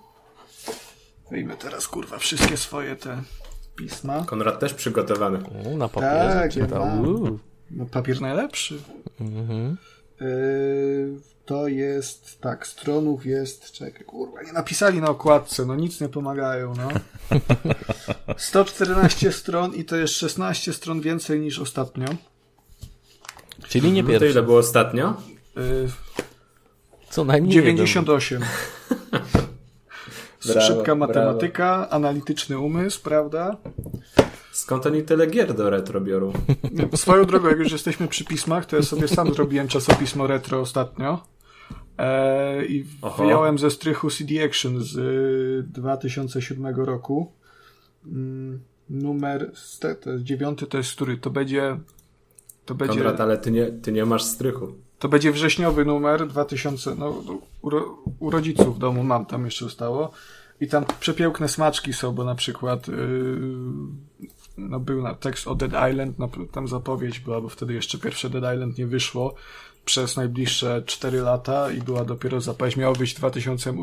Wyjmę 1.31 1.57
teraz, 1.57 1.89
kurwa, 1.89 2.19
wszystkie 2.19 2.57
swoje 2.57 2.97
te 2.97 3.23
pisma. 3.77 4.25
Konrad 4.25 4.61
też 4.61 4.75
przygotowany. 4.75 5.39
U, 5.65 5.77
na 5.77 5.89
papierze 5.89 6.35
tak. 6.35 6.57
Ja 6.57 6.67
no, 7.71 7.87
papier 7.87 8.21
najlepszy. 8.21 8.79
Mhm. 9.21 9.77
Yy, 10.21 11.21
to 11.49 11.69
jest, 11.69 12.41
tak, 12.41 12.67
stronów 12.67 13.27
jest, 13.27 13.73
czekaj, 13.73 14.05
kurwa, 14.05 14.43
nie 14.43 14.53
napisali 14.53 15.01
na 15.01 15.11
okładce, 15.11 15.67
no 15.67 15.77
nic 15.77 16.01
nie 16.01 16.09
pomagają, 16.09 16.75
no. 16.77 16.89
114 18.37 19.33
stron 19.33 19.75
i 19.75 19.85
to 19.85 19.97
jest 19.97 20.15
16 20.15 20.73
stron 20.73 21.01
więcej 21.01 21.41
niż 21.41 21.59
ostatnio. 21.59 22.07
Czyli 23.69 23.93
nie 23.93 24.05
pierwszy. 24.05 24.15
No 24.15 24.21
to 24.21 24.39
ile 24.39 24.43
było 24.43 24.59
ostatnio? 24.59 25.15
Yy, 25.57 25.89
Co 27.11 27.25
najmniej 27.25 27.53
98. 27.55 28.43
brawo, 30.45 30.61
Szybka 30.61 30.95
matematyka, 30.95 31.77
brawo. 31.77 31.93
analityczny 31.93 32.59
umysł, 32.59 33.03
prawda? 33.03 33.57
Skąd 34.53 34.87
oni 34.87 35.03
tyle 35.03 35.27
gier 35.27 35.55
do 35.55 35.71
retro 35.71 36.01
biorą? 36.01 36.33
Swoją 36.97 37.25
drogą, 37.25 37.49
jak 37.49 37.59
już 37.59 37.73
jesteśmy 37.73 38.09
przy 38.09 38.25
pismach, 38.25 38.67
to 38.67 38.77
ja 38.77 38.83
sobie 38.83 39.09
sam 39.09 39.35
zrobiłem 39.35 39.69
czasopismo 39.69 40.27
retro 40.27 40.61
ostatnio. 40.61 41.38
E, 41.99 42.67
I 42.67 42.85
Oho. 43.03 43.23
wyjąłem 43.23 43.59
ze 43.59 43.71
strychu 43.71 44.11
CD 44.11 44.45
Action 44.45 44.81
z 44.81 44.97
y, 44.97 45.73
2007 45.73 46.77
roku. 46.77 47.33
Mm, 48.07 48.61
numer 48.91 49.51
jest 49.55 49.87
dziewiąty, 50.19 50.67
to 50.67 50.79
jest 50.79 50.95
który? 50.95 51.17
To 51.17 51.31
będzie. 51.31 51.79
To 52.65 52.75
będzie. 52.75 52.95
Konrad, 52.95 53.21
ale 53.21 53.39
ty 53.39 53.51
nie, 53.51 53.67
ty 53.67 53.93
nie 53.93 54.05
masz 54.05 54.25
strychu. 54.25 54.73
To 54.99 55.09
będzie 55.09 55.33
wrześniowy 55.33 55.85
numer 55.85 56.29
2000. 56.29 56.95
No, 56.95 57.23
u, 57.63 57.71
u 58.19 58.31
rodziców 58.31 58.77
w 58.77 58.79
domu 58.79 59.05
mam, 59.05 59.27
tam 59.27 59.45
jeszcze 59.45 59.65
zostało. 59.65 60.11
I 60.61 60.69
tam 60.69 60.85
przepiękne 61.01 61.49
smaczki 61.49 61.93
są, 61.93 62.13
bo 62.13 62.25
na 62.25 62.35
przykład 62.35 62.89
yy, 62.89 63.41
no 64.59 64.81
był 64.81 65.03
na 65.03 65.15
tekst 65.15 65.49
o 65.49 65.55
Dead 65.55 65.91
Island, 65.91 66.19
no, 66.19 66.29
tam 66.53 66.69
zapowiedź 66.69 67.21
była, 67.21 67.41
bo 67.41 67.49
wtedy 67.49 67.75
jeszcze 67.75 67.99
pierwsze 67.99 68.31
Dead 68.31 68.55
Island 68.55 68.79
nie 68.79 68.87
wyszło 68.87 69.35
przez 69.89 70.17
najbliższe 70.17 70.83
4 70.87 71.21
lata 71.21 71.71
i 71.73 71.81
była 71.81 72.05
dopiero 72.05 72.41
zapowiedź, 72.41 72.77
miało 72.77 72.95
być 72.95 73.15
w 73.15 73.17
2000, 73.17 73.75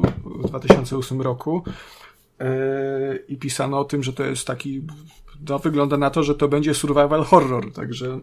2008 0.48 1.22
roku 1.22 1.64
yy, 2.40 2.46
i 3.28 3.38
pisano 3.38 3.80
o 3.80 3.86
tym, 3.86 4.04
że 4.04 4.14
to 4.14 4.24
jest 4.24 4.48
taki, 4.48 4.82
no 5.50 5.60
wygląda 5.60 5.98
na 5.98 6.10
to, 6.10 6.24
że 6.24 6.36
to 6.36 6.48
będzie 6.48 6.74
survival 6.74 7.24
horror, 7.24 7.74
także 7.74 8.20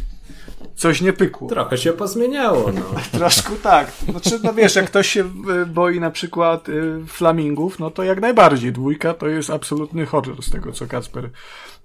coś 0.82 1.00
nie 1.00 1.12
pykło. 1.12 1.48
Trochę 1.48 1.78
się 1.78 1.92
pozmieniało, 1.92 2.72
no. 2.72 3.00
Troszkę 3.18 3.52
tak. 3.62 3.92
Znaczy, 4.10 4.40
no 4.44 4.52
wiesz, 4.52 4.76
jak 4.76 4.86
ktoś 4.86 5.08
się 5.08 5.24
boi 5.66 6.00
na 6.00 6.10
przykład 6.10 6.68
y, 6.68 7.06
flamingów, 7.06 7.78
no 7.78 7.90
to 7.90 8.02
jak 8.02 8.20
najbardziej. 8.20 8.72
Dwójka 8.72 9.14
to 9.14 9.28
jest 9.28 9.50
absolutny 9.50 10.06
horror 10.06 10.42
z 10.42 10.50
tego, 10.50 10.72
co 10.72 10.86
Kacper 10.86 11.30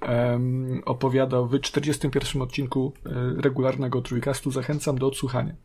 um, 0.01 0.81
opowiadał 0.85 1.47
w 1.47 1.59
41 1.59 2.41
odcinku 2.41 2.93
y, 3.05 3.41
regularnego 3.41 4.01
trójkastu. 4.01 4.51
Zachęcam 4.51 4.97
do 4.97 5.07
odsłuchania. 5.07 5.55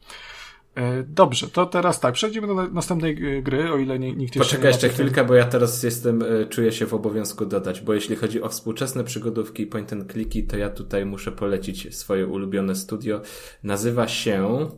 E, 0.76 1.03
dobrze, 1.03 1.49
to 1.49 1.66
teraz 1.66 2.01
tak, 2.01 2.14
przejdziemy 2.14 2.47
do 2.47 2.55
następnej 2.55 3.43
gry, 3.43 3.72
o 3.72 3.78
ile 3.78 3.99
nikt 3.99 4.20
jeszcze 4.20 4.39
Poczekaj 4.39 4.70
jeszcze 4.70 4.89
chwilkę, 4.89 5.24
bo 5.24 5.34
ja 5.34 5.45
teraz 5.45 5.82
jestem, 5.82 6.22
e, 6.22 6.47
czuję 6.47 6.72
się 6.72 6.87
w 6.87 6.95
obowiązku 6.95 7.47
dodać, 7.47 7.80
bo 7.80 7.95
jeśli 7.95 8.16
chodzi 8.16 8.43
o 8.43 8.49
współczesne 8.49 9.05
przygodówki 9.05 9.62
i 9.62 9.66
point 9.66 9.93
and 9.93 10.12
to 10.49 10.57
ja 10.57 10.70
tutaj 10.70 11.07
muszę 11.07 11.32
polecić 11.32 11.97
swoje 11.97 12.26
ulubione 12.26 12.74
studio. 12.74 13.20
Nazywa 13.62 14.09
się, 14.09 14.68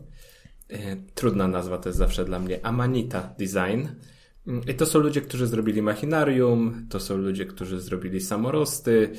e, 0.69 0.95
trudna 1.15 1.47
nazwa 1.47 1.77
to 1.77 1.89
jest 1.89 1.99
zawsze 1.99 2.25
dla 2.25 2.39
mnie, 2.39 2.59
Amanita 2.63 3.33
Design. 3.39 3.87
I 4.67 4.73
to 4.73 4.85
są 4.85 4.99
ludzie, 4.99 5.21
którzy 5.21 5.47
zrobili 5.47 5.81
Machinarium, 5.81 6.85
to 6.89 6.99
są 6.99 7.17
ludzie, 7.17 7.45
którzy 7.45 7.81
zrobili 7.81 8.21
Samorosty, 8.21 9.11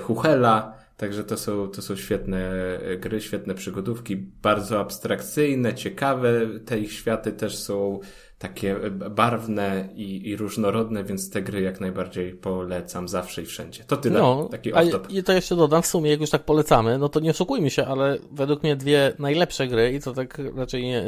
Huchela, 0.00 0.80
Także 1.00 1.24
to 1.24 1.36
są, 1.36 1.68
to 1.68 1.82
są 1.82 1.96
świetne 1.96 2.52
gry, 2.98 3.20
świetne 3.20 3.54
przygodówki, 3.54 4.16
bardzo 4.16 4.80
abstrakcyjne, 4.80 5.74
ciekawe. 5.74 6.46
Te 6.66 6.78
ich 6.78 6.92
światy 6.92 7.32
też 7.32 7.58
są 7.58 8.00
takie 8.40 8.76
barwne 9.10 9.88
i, 9.94 10.28
i 10.28 10.36
różnorodne, 10.36 11.04
więc 11.04 11.30
te 11.30 11.42
gry 11.42 11.60
jak 11.60 11.80
najbardziej 11.80 12.32
polecam 12.32 13.08
zawsze 13.08 13.42
i 13.42 13.46
wszędzie. 13.46 13.84
To 13.84 13.96
tyle, 13.96 14.20
no, 14.20 14.48
taki 14.50 14.72
off-top. 14.72 15.18
A 15.20 15.22
to 15.22 15.32
jeszcze 15.32 15.56
dodam, 15.56 15.82
w 15.82 15.86
sumie 15.86 16.10
jak 16.10 16.20
już 16.20 16.30
tak 16.30 16.42
polecamy, 16.42 16.98
no 16.98 17.08
to 17.08 17.20
nie 17.20 17.30
oszukujmy 17.30 17.70
się, 17.70 17.86
ale 17.86 18.18
według 18.32 18.62
mnie 18.62 18.76
dwie 18.76 19.12
najlepsze 19.18 19.68
gry 19.68 19.92
i 19.92 20.00
to 20.00 20.12
tak 20.12 20.42
raczej 20.56 20.82
nie, 20.82 21.04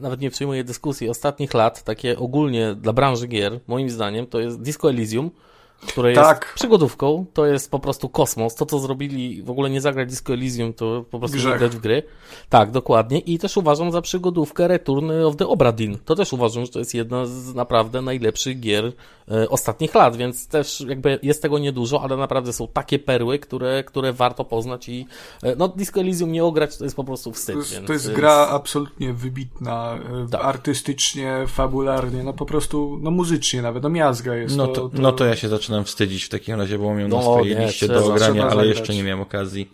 nawet 0.00 0.20
nie 0.20 0.30
przyjmuję 0.30 0.64
dyskusji 0.64 1.08
ostatnich 1.08 1.54
lat, 1.54 1.82
takie 1.82 2.18
ogólnie 2.18 2.74
dla 2.74 2.92
branży 2.92 3.26
gier, 3.26 3.60
moim 3.66 3.90
zdaniem, 3.90 4.26
to 4.26 4.40
jest 4.40 4.62
Disco 4.62 4.90
Elysium, 4.90 5.30
które 5.86 6.14
tak. 6.14 6.44
jest 6.44 6.54
przygodówką, 6.54 7.26
to 7.34 7.46
jest 7.46 7.70
po 7.70 7.78
prostu 7.78 8.08
kosmos. 8.08 8.54
To, 8.54 8.66
co 8.66 8.78
zrobili, 8.78 9.42
w 9.42 9.50
ogóle 9.50 9.70
nie 9.70 9.80
zagrać 9.80 10.08
Disco 10.08 10.32
Elysium, 10.32 10.72
to 10.72 11.04
po 11.10 11.18
prostu 11.18 11.36
Grzech. 11.36 11.58
grać 11.58 11.76
w 11.76 11.80
gry. 11.80 12.02
Tak, 12.48 12.70
dokładnie. 12.70 13.18
I 13.18 13.38
też 13.38 13.56
uważam 13.56 13.92
za 13.92 14.02
przygodówkę 14.02 14.68
Return 14.68 15.10
of 15.10 15.36
the 15.36 15.46
Obra 15.46 15.72
Dinn. 15.72 15.98
To 16.04 16.14
też 16.14 16.32
uważam, 16.32 16.66
że 16.66 16.72
to 16.72 16.78
jest 16.78 16.94
jedna 16.94 17.26
z 17.26 17.54
naprawdę 17.54 18.02
najlepszych 18.02 18.60
gier 18.60 18.92
e, 19.30 19.48
ostatnich 19.48 19.94
lat, 19.94 20.16
więc 20.16 20.48
też 20.48 20.84
jakby 20.88 21.18
jest 21.22 21.42
tego 21.42 21.58
niedużo, 21.58 22.02
ale 22.02 22.16
naprawdę 22.16 22.52
są 22.52 22.68
takie 22.68 22.98
perły, 22.98 23.38
które, 23.38 23.84
które 23.84 24.12
warto 24.12 24.44
poznać 24.44 24.88
i 24.88 25.06
e, 25.42 25.56
no 25.56 25.68
Disco 25.68 26.00
Elysium 26.00 26.32
nie 26.32 26.44
ograć 26.44 26.76
to 26.76 26.84
jest 26.84 26.96
po 26.96 27.04
prostu 27.04 27.32
wstyd. 27.32 27.54
To 27.54 27.60
jest, 27.60 27.72
więc, 27.72 27.86
to 27.86 27.92
jest 27.92 28.12
gra 28.12 28.48
absolutnie 28.50 29.12
wybitna, 29.12 29.98
e, 30.24 30.28
tak. 30.30 30.44
artystycznie, 30.44 31.44
fabularnie, 31.46 32.22
no 32.22 32.32
po 32.32 32.46
prostu, 32.46 32.98
no 33.02 33.10
muzycznie 33.10 33.62
nawet, 33.62 33.82
no 33.82 33.88
miazga 33.88 34.34
jest. 34.34 34.56
No 34.56 34.66
to, 34.66 34.74
to, 34.74 34.88
to... 34.88 35.02
No 35.02 35.12
to 35.12 35.24
ja 35.24 35.36
się 35.36 35.48
zaczynam 35.48 35.67
zaczynam 35.68 35.84
wstydzić 35.84 36.24
w 36.24 36.28
takim 36.28 36.60
razie, 36.60 36.78
bo 36.78 36.84
mam 36.84 37.08
no, 37.08 37.16
na 37.16 37.22
swojej 37.22 37.56
nie, 37.56 37.66
liście 37.66 37.88
do 37.88 38.06
ogrania, 38.06 38.48
ale 38.48 38.66
jeszcze 38.66 38.94
nie 38.94 39.02
miałem 39.02 39.20
okazji. 39.20 39.68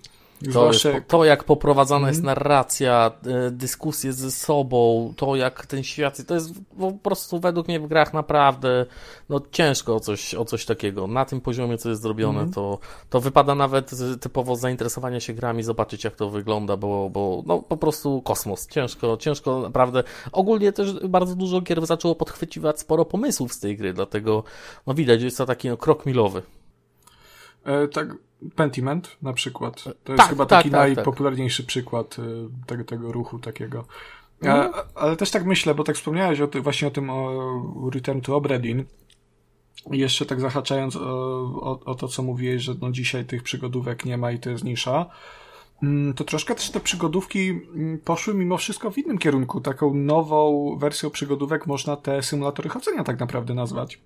To, 0.53 0.73
jest, 0.73 0.87
to 1.09 1.25
jak 1.25 1.45
poprowadzana 1.45 1.99
mm. 1.99 2.09
jest 2.09 2.21
mhm. 2.21 2.37
narracja, 2.37 3.11
e, 3.27 3.51
dyskusje 3.51 4.13
ze 4.13 4.31
sobą, 4.31 5.13
to 5.17 5.37
jak 5.37 5.67
ten 5.67 5.83
świat, 5.83 6.27
to 6.27 6.35
jest 6.35 6.51
po 6.79 6.93
prostu 6.93 7.41
według 7.41 7.69
mnie 7.69 7.81
w 7.81 7.87
grach 7.87 8.15
naprawdę 8.15 8.87
no, 9.29 9.41
ciężko 9.51 9.95
o 9.97 10.01
coś, 10.01 10.35
o 10.35 10.45
coś 10.45 10.65
takiego. 10.65 11.07
Na 11.07 11.25
tym 11.25 11.41
poziomie, 11.41 11.79
co 11.79 11.89
jest 11.89 12.03
zrobione, 12.03 12.41
mm. 12.41 12.53
to, 12.53 12.79
to 13.11 13.21
wypada 13.21 13.55
nawet 13.55 13.91
typowo 14.21 14.57
zainteresowania 14.57 15.21
się 15.21 15.33
grami, 15.33 15.63
zobaczyć 15.63 16.05
jak 16.05 16.17
to 16.17 16.31
wygląda, 16.31 16.77
bo, 16.77 17.11
bo 17.11 17.43
no, 17.47 17.59
po 17.63 17.77
prostu 17.77 18.23
kosmos. 18.23 18.69
Ciężko, 18.69 19.17
ciężko 19.17 19.61
naprawdę. 19.61 20.05
Ogólnie 20.33 20.73
też 20.73 20.93
bardzo 21.09 21.35
dużo 21.35 21.61
gier 21.61 21.87
zaczęło 21.87 22.15
podchwyciwać 22.15 22.81
sporo 22.81 23.05
pomysłów 23.05 23.53
z 23.53 23.61
tej 23.61 23.77
gry, 23.77 23.93
dlatego 23.93 24.45
no, 24.87 24.95
widać, 24.95 25.21
że 25.21 25.27
jest 25.27 25.39
to 25.39 25.47
taki 25.47 25.69
no, 25.69 25.77
krok 25.77 26.07
milowy. 26.07 26.43
E, 27.65 27.89
tak, 27.89 28.09
Pentiment 28.57 29.17
na 29.23 29.33
przykład. 29.33 29.85
To 29.85 30.13
jest 30.13 30.23
tak, 30.23 30.29
chyba 30.29 30.47
tak, 30.47 30.59
taki 30.59 30.71
tak, 30.71 30.81
tak, 30.81 30.97
najpopularniejszy 30.97 31.65
przykład 31.65 32.19
y, 32.19 32.23
tego, 32.67 32.85
tego 32.85 33.13
ruchu 33.13 33.39
takiego. 33.39 33.85
Mhm. 34.43 34.73
ale 34.95 35.17
też 35.17 35.31
tak 35.31 35.45
myślę, 35.45 35.75
bo 35.75 35.85
tak 35.85 35.97
wspomniałeś 35.97 36.41
o 36.41 36.47
ty, 36.47 36.61
właśnie 36.61 36.89
o 36.89 36.91
tym 36.91 37.11
o 37.11 37.91
Return 37.95 38.21
to 38.21 38.37
Obredin. 38.37 38.85
I 39.93 39.99
jeszcze 39.99 40.27
tak 40.27 40.41
zahaczając 40.41 40.97
o, 40.97 41.01
o, 41.01 41.81
o, 41.85 41.95
to, 41.95 42.09
co 42.09 42.23
mówiłeś, 42.23 42.63
że 42.63 42.75
no 42.81 42.93
dzisiaj 42.93 43.25
tych 43.25 43.43
przygodówek 43.43 44.05
nie 44.05 44.19
ma 44.19 44.33
i 44.33 44.39
to 44.39 44.51
jest 44.51 44.65
nisza, 44.65 45.07
mm, 45.83 46.15
to 46.15 46.25
troszkę 46.25 46.55
też 46.55 46.71
te 46.71 46.81
przygodówki 46.81 47.49
mm, 47.49 47.99
poszły 47.99 48.35
mimo 48.35 48.57
wszystko 48.57 48.91
w 48.91 48.99
innym 48.99 49.19
kierunku. 49.19 49.61
Taką 49.61 49.95
nową 49.95 50.77
wersją 50.79 51.11
przygodówek 51.11 51.67
można 51.67 51.97
te 51.97 52.23
symulatory 52.23 52.69
chodzenia 52.69 53.05
tak 53.05 53.21
naprawdę 53.21 53.55
nazwać. 53.55 54.01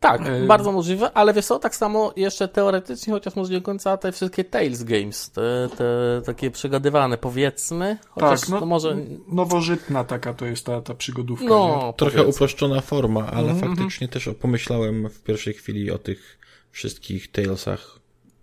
Tak, 0.00 0.28
y 0.28 0.46
bardzo 0.46 0.72
możliwe, 0.72 1.12
ale 1.12 1.34
wiesz 1.34 1.46
co, 1.46 1.58
tak 1.58 1.76
samo 1.76 2.12
jeszcze 2.16 2.48
teoretycznie, 2.48 3.12
chociaż 3.12 3.36
może 3.36 3.52
nie 3.52 3.58
do 3.58 3.64
końca 3.64 3.96
te 3.96 4.12
wszystkie 4.12 4.44
Tales 4.44 4.84
Games, 4.84 5.30
te, 5.30 5.68
te 5.76 6.22
takie 6.26 6.50
przegadywane 6.50 7.18
powiedzmy, 7.18 7.98
chociaż 8.08 8.40
tak, 8.40 8.48
no, 8.48 8.66
może... 8.66 8.96
Nowożytna 9.28 10.04
taka 10.04 10.34
to 10.34 10.46
jest 10.46 10.66
ta, 10.66 10.80
ta 10.80 10.94
przygodówka. 10.94 11.46
No, 11.48 11.94
Trochę 11.96 12.16
powiedzmy. 12.16 12.34
uproszczona 12.34 12.80
forma, 12.80 13.26
ale 13.26 13.50
mm 13.50 13.56
-hmm. 13.56 13.68
faktycznie 13.68 14.08
też 14.08 14.30
pomyślałem 14.40 15.08
w 15.08 15.22
pierwszej 15.22 15.54
chwili 15.54 15.90
o 15.90 15.98
tych 15.98 16.38
wszystkich 16.70 17.30
Talesach. 17.32 17.98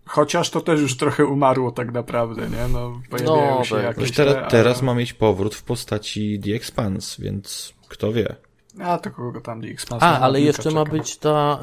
Chociaż 0.06 0.49
to 0.49 0.62
też 0.62 0.82
już 0.82 0.97
trochę 0.97 1.26
umarło 1.26 1.72
tak 1.72 1.93
naprawdę, 1.93 2.49
nie? 2.49 2.68
No, 2.74 3.01
pojawiają 3.10 3.58
no, 3.58 3.64
się 3.64 3.76
tak. 3.76 3.84
jakieś... 3.84 4.12
Teraz, 4.12 4.34
te, 4.34 4.39
ale... 4.39 4.51
teraz 4.51 4.82
ma 4.82 4.95
mieć 4.95 5.14
powrót 5.14 5.56
w 5.56 5.64
postaci 5.64 6.39
The 6.39 6.56
Expanse, 6.56 7.24
więc 7.24 7.74
kto 7.88 8.14
wie. 8.14 8.36
A 8.80 8.97
to 8.97 9.11
kogo 9.11 9.41
tam 9.41 9.61
DX 9.61 9.89
Master. 9.91 10.09
A, 10.09 10.19
ale 10.19 10.41
jeszcze 10.41 10.63
czeka. 10.63 10.76
ma 10.76 10.86
być 10.86 11.15
no. 11.15 11.32
ta, 11.32 11.59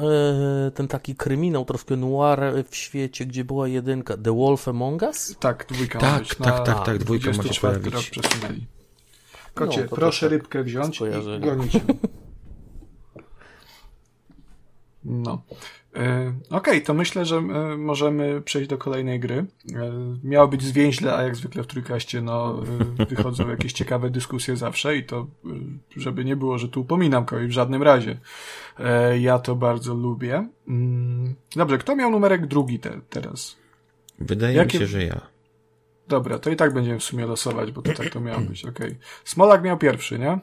e, 0.67 0.71
ten 0.71 0.87
taki 0.87 1.15
kryminał, 1.15 1.65
troszkę 1.65 1.95
noir 1.95 2.39
w 2.69 2.75
świecie, 2.75 3.25
gdzie 3.25 3.43
była 3.43 3.67
jedynka. 3.67 4.17
The 4.17 4.35
Wolf 4.35 4.67
Among 4.67 5.01
Us? 5.01 5.35
Tak, 5.39 5.65
dwójka 5.69 5.99
tak, 5.99 6.11
ma 6.11 6.19
być 6.19 6.29
tak, 6.29 6.39
na 6.39 6.45
tak, 6.45 6.65
tak, 6.65 6.85
tak, 6.85 6.97
dwójka 6.97 7.31
ma 7.31 7.43
się 7.43 7.61
pojawić. 7.61 7.93
rok 7.93 8.03
przesunęli. 8.03 8.65
Kocie, 9.53 9.81
no, 9.81 9.95
proszę 9.95 10.25
tak 10.25 10.31
rybkę 10.31 10.63
wziąć 10.63 11.01
i 11.01 11.39
gonić. 11.39 11.73
No. 15.05 15.41
E, 15.95 16.33
okej, 16.49 16.57
okay, 16.57 16.81
to 16.81 16.93
myślę, 16.93 17.25
że 17.25 17.37
e, 17.37 17.41
możemy 17.77 18.41
przejść 18.41 18.69
do 18.69 18.77
kolejnej 18.77 19.19
gry. 19.19 19.45
E, 19.75 19.91
miało 20.23 20.47
być 20.47 20.63
zwięźle, 20.63 21.15
a 21.15 21.23
jak 21.23 21.35
zwykle 21.35 21.63
w 21.63 21.67
trójkaście 21.67 22.21
no, 22.21 22.61
wychodzą 23.09 23.49
jakieś 23.49 23.73
ciekawe 23.73 24.09
dyskusje 24.09 24.57
zawsze 24.57 24.97
i 24.97 25.03
to, 25.03 25.27
żeby 25.97 26.25
nie 26.25 26.35
było, 26.35 26.57
że 26.57 26.67
tu 26.67 26.81
upominam 26.81 27.25
kogoś 27.25 27.47
w 27.47 27.51
żadnym 27.51 27.83
razie. 27.83 28.17
Ja 29.19 29.39
to 29.39 29.55
bardzo 29.55 29.93
lubię. 29.93 30.47
Mm, 30.67 31.35
dobrze, 31.55 31.77
kto 31.77 31.95
miał 31.95 32.11
numerek 32.11 32.47
drugi 32.47 32.79
te, 32.79 33.01
teraz? 33.09 33.57
Wydaje 34.19 34.55
Jakie... 34.55 34.77
mi 34.77 34.81
się, 34.81 34.87
że 34.87 35.03
ja. 35.03 35.21
Dobra, 36.07 36.39
to 36.39 36.49
i 36.49 36.55
tak 36.55 36.73
będziemy 36.73 36.99
w 36.99 37.03
sumie 37.03 37.25
losować, 37.25 37.71
bo 37.71 37.81
to 37.81 37.93
tak 37.93 38.09
to 38.09 38.19
miało 38.19 38.41
być, 38.41 38.65
okej. 38.65 38.87
Okay. 38.87 38.99
Smolak 39.23 39.63
miał 39.63 39.77
pierwszy, 39.77 40.19
nie? 40.19 40.39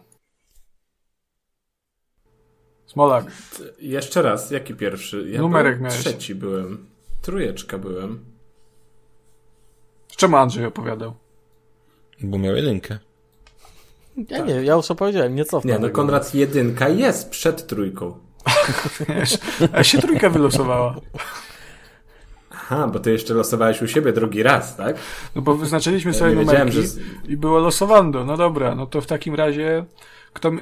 Smolak. 2.92 3.24
Jeszcze 3.80 4.22
raz, 4.22 4.50
jaki 4.50 4.74
pierwszy? 4.74 5.30
Ja 5.30 5.40
Numerek 5.40 5.80
miałeś. 5.80 5.98
Trzeci 5.98 6.34
byłem. 6.34 6.86
Trójeczka 7.22 7.78
byłem. 7.78 8.24
Czemu 10.16 10.36
Andrzej 10.36 10.64
opowiadał? 10.64 11.14
Bo 12.20 12.38
miał 12.38 12.56
jedynkę. 12.56 12.98
Ja 14.16 14.38
tak. 14.38 14.48
nie, 14.48 14.54
ja 14.54 14.74
już 14.74 14.90
opowiedziałem, 14.90 15.34
nie 15.34 15.44
cofnę. 15.44 15.72
Nie, 15.72 15.78
no 15.78 15.90
Konrad 15.90 16.34
jedynka 16.34 16.88
jest 16.88 17.30
przed 17.30 17.66
trójką. 17.66 18.18
A 19.72 19.84
się 19.84 19.98
trójka 19.98 20.30
wylosowała. 20.30 20.96
Aha, 22.70 22.88
bo 22.92 22.98
ty 22.98 23.12
jeszcze 23.12 23.34
losowałeś 23.34 23.82
u 23.82 23.88
siebie 23.88 24.12
drugi 24.12 24.42
raz, 24.42 24.76
tak? 24.76 24.96
No 25.34 25.42
bo 25.42 25.54
wyznaczyliśmy 25.54 26.14
sobie 26.14 26.30
ja 26.30 26.36
numerki 26.36 26.72
że... 26.72 26.88
i 27.28 27.36
było 27.36 27.58
losowando. 27.58 28.24
No 28.24 28.36
dobra, 28.36 28.74
no 28.74 28.86
to 28.86 29.00
w 29.00 29.06
takim 29.06 29.34
razie 29.34 29.84
kto, 30.32 30.52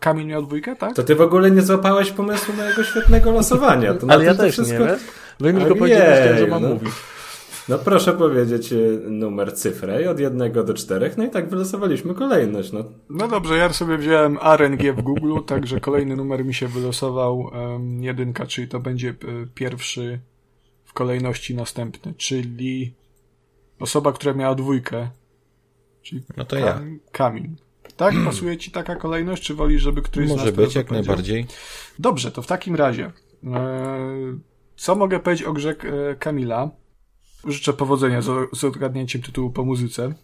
Kamil 0.00 0.26
miał 0.26 0.42
dwójkę, 0.42 0.76
tak? 0.76 0.94
To 0.94 1.02
ty 1.02 1.14
w 1.14 1.20
ogóle 1.20 1.50
nie 1.50 1.62
złapałeś 1.62 2.10
pomysłu 2.10 2.54
mojego 2.54 2.84
świetnego 2.84 3.32
losowania. 3.32 3.94
To 3.94 4.06
Ale 4.12 4.24
ja 4.24 4.34
też 4.34 4.52
wszystko... 4.52 4.78
nie, 4.78 4.86
wiesz? 4.86 5.00
Wy 5.40 5.52
mi 5.52 5.60
tylko 5.60 5.76
powiedzieliście, 5.76 6.38
że 6.38 6.46
mam 6.46 6.62
no. 6.62 6.68
mówić. 6.68 6.92
No 7.68 7.78
proszę 7.78 8.12
powiedzieć 8.12 8.72
e, 8.72 8.76
numer 9.10 9.54
cyfrę 9.54 10.02
i 10.02 10.06
od 10.06 10.20
jednego 10.20 10.64
do 10.64 10.74
czterech, 10.74 11.18
no 11.18 11.24
i 11.24 11.30
tak 11.30 11.48
wylosowaliśmy 11.48 12.14
kolejność. 12.14 12.72
No, 12.72 12.84
no 13.10 13.28
dobrze, 13.28 13.56
ja 13.56 13.72
sobie 13.72 13.98
wziąłem 13.98 14.38
RNG 14.56 14.92
w 14.92 15.02
Google, 15.02 15.38
także 15.46 15.80
kolejny 15.80 16.16
numer 16.16 16.44
mi 16.44 16.54
się 16.54 16.68
wylosował 16.68 17.38
um, 17.38 18.02
jedynka, 18.02 18.46
czyli 18.46 18.68
to 18.68 18.80
będzie 18.80 19.08
e, 19.08 19.14
pierwszy 19.54 20.20
kolejności 21.00 21.54
następny, 21.54 22.14
czyli 22.16 22.94
osoba, 23.80 24.12
która 24.12 24.34
miała 24.34 24.54
dwójkę. 24.54 25.10
Czyli 26.02 26.22
no 26.36 26.44
to 26.44 26.58
ja. 26.58 26.80
Kamil. 27.12 27.50
Tak? 27.96 28.14
Pasuje 28.26 28.56
ci 28.56 28.70
taka 28.70 28.96
kolejność, 28.96 29.42
czy 29.42 29.54
wolisz, 29.54 29.82
żeby 29.82 30.02
któryś 30.02 30.30
Może 30.30 30.42
z 30.42 30.46
nas 30.46 30.54
być, 30.54 30.74
jak 30.74 30.90
najbardziej. 30.90 31.46
Dobrze, 31.98 32.32
to 32.32 32.42
w 32.42 32.46
takim 32.46 32.74
razie. 32.74 33.12
E, 33.44 34.38
co 34.76 34.94
mogę 34.94 35.20
powiedzieć 35.20 35.46
o 35.46 35.52
grze 35.52 35.70
e, 35.70 36.14
Kamila? 36.14 36.70
Życzę 37.46 37.72
powodzenia 37.72 38.22
z, 38.22 38.58
z 38.58 38.64
odgadnięciem 38.64 39.22
tytułu 39.22 39.50
po 39.50 39.64
muzyce. 39.64 40.14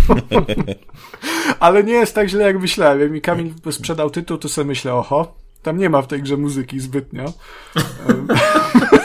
Ale 1.60 1.84
nie 1.84 1.92
jest 1.92 2.14
tak 2.14 2.28
źle, 2.28 2.44
jak 2.44 2.60
myślałem. 2.60 3.00
Jak 3.00 3.10
mi 3.10 3.20
Kamil 3.20 3.54
sprzedał 3.70 4.10
tytuł, 4.10 4.38
to 4.38 4.48
sobie 4.48 4.66
myślę, 4.66 4.94
oho, 4.94 5.34
tam 5.62 5.78
nie 5.78 5.90
ma 5.90 6.02
w 6.02 6.06
tej 6.06 6.22
grze 6.22 6.36
muzyki 6.36 6.80
zbytnio. 6.80 7.32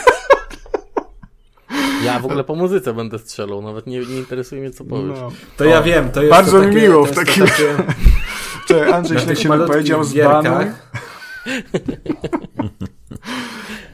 Ja 2.06 2.20
w 2.20 2.26
ogóle 2.26 2.44
po 2.44 2.56
muzyce 2.56 2.94
będę 2.94 3.20
strzelał, 3.20 3.62
nawet 3.62 3.88
nie, 3.88 4.00
nie 4.00 4.18
interesuje 4.18 4.62
mnie, 4.62 4.72
co 4.72 4.86
powiesz. 4.86 5.20
No. 5.22 5.32
To 5.58 5.64
o, 5.64 5.68
ja 5.68 5.82
wiem, 5.82 6.12
to 6.12 6.22
jest 6.22 6.32
Bardzo 6.32 6.62
to 6.62 6.68
mi 6.68 6.76
miło 6.76 7.06
w 7.06 7.12
takim... 7.12 7.46
Takie... 7.46 7.76
Cześć, 8.68 8.94
Andrzej 8.94 9.20
źle 9.20 9.36
się 9.36 9.50
powiedział 9.50 10.04
z 10.04 10.14
banu. 10.14 10.50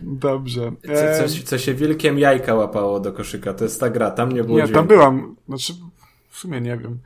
Dobrze. 0.01 0.71
Co, 0.85 1.23
coś, 1.23 1.43
co 1.43 1.57
się 1.57 1.73
wilkiem 1.73 2.19
jajka 2.19 2.55
łapało 2.55 2.99
do 2.99 3.13
koszyka, 3.13 3.53
to 3.53 3.63
jest 3.63 3.79
ta 3.79 3.89
gra, 3.89 4.11
tam 4.11 4.31
nie 4.31 4.43
było 4.43 4.57
Nie, 4.57 4.63
dźwięku. 4.63 4.79
tam 4.79 4.87
byłam, 4.87 5.35
znaczy 5.47 5.73
w 6.29 6.37
sumie 6.37 6.61
nie 6.61 6.77
wiem. 6.77 6.99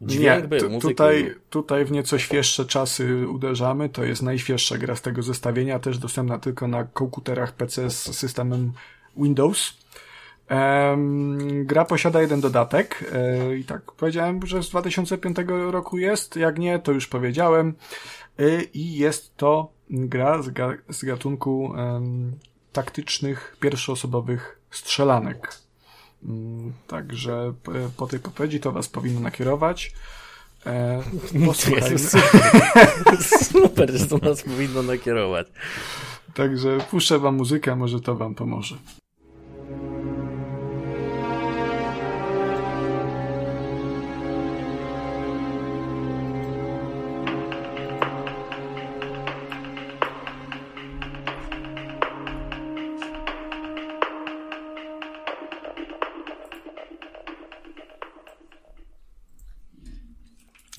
Dźwięk 0.00 0.42
nie, 0.42 0.48
był, 0.48 0.80
tutaj, 0.80 1.34
tutaj 1.50 1.84
w 1.84 1.90
nieco 1.90 2.18
świeższe 2.18 2.64
czasy 2.64 3.28
uderzamy, 3.28 3.88
to 3.88 4.04
jest 4.04 4.22
najświeższa 4.22 4.78
gra 4.78 4.96
z 4.96 5.02
tego 5.02 5.22
zestawienia, 5.22 5.78
też 5.78 5.98
dostępna 5.98 6.38
tylko 6.38 6.68
na 6.68 6.84
komputerach 6.84 7.52
PC 7.52 7.90
z 7.90 7.96
systemem 7.96 8.72
Windows. 9.16 9.81
Gra 11.64 11.84
posiada 11.84 12.20
jeden 12.20 12.40
dodatek 12.40 13.04
e, 13.12 13.56
i 13.56 13.64
tak 13.64 13.92
powiedziałem, 13.92 14.46
że 14.46 14.62
z 14.62 14.70
2005 14.70 15.36
roku 15.48 15.98
jest, 15.98 16.36
jak 16.36 16.58
nie, 16.58 16.78
to 16.78 16.92
już 16.92 17.06
powiedziałem 17.06 17.74
e, 18.38 18.62
i 18.62 18.94
jest 18.96 19.36
to 19.36 19.72
gra 19.90 20.42
z, 20.42 20.50
ga 20.50 20.72
z 20.88 21.04
gatunku 21.04 21.74
taktycznych, 22.72 23.56
pierwszoosobowych 23.60 24.58
strzelanek. 24.70 25.58
Mm, 26.24 26.72
także 26.86 27.52
po 27.96 28.06
tej 28.06 28.20
podpowiedzi 28.20 28.60
to 28.60 28.72
was 28.72 28.88
powinno 28.88 29.20
nakierować. 29.20 29.92
E, 30.66 31.02
posłuchajmy. 31.46 31.98
Super, 33.52 33.90
że 33.92 34.06
to 34.06 34.18
nas 34.18 34.42
powinno 34.42 34.82
nakierować. 34.82 35.46
Także 36.34 36.78
puszczę 36.90 37.18
wam 37.18 37.36
muzykę, 37.36 37.76
może 37.76 38.00
to 38.00 38.14
wam 38.14 38.34
pomoże. 38.34 38.76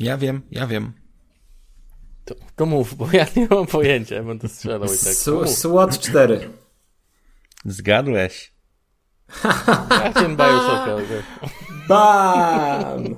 Ja 0.03 0.17
wiem, 0.17 0.41
ja 0.51 0.67
wiem. 0.67 0.93
To, 2.25 2.35
to 2.55 2.65
mów, 2.65 2.95
bo 2.95 3.07
ja 3.13 3.25
nie 3.35 3.47
mam 3.49 3.67
pojęcia, 3.67 4.15
ja 4.15 4.23
będę 4.23 4.47
strzelał 4.47 4.85
i 4.85 4.97
tak. 4.97 5.49
SWAT 5.49 5.99
4. 5.99 6.49
Zgadłeś. 7.65 8.53
Ja 9.89 10.11
chciałem 10.11 10.37
Bioshocka. 10.37 10.97
Bam! 11.87 13.15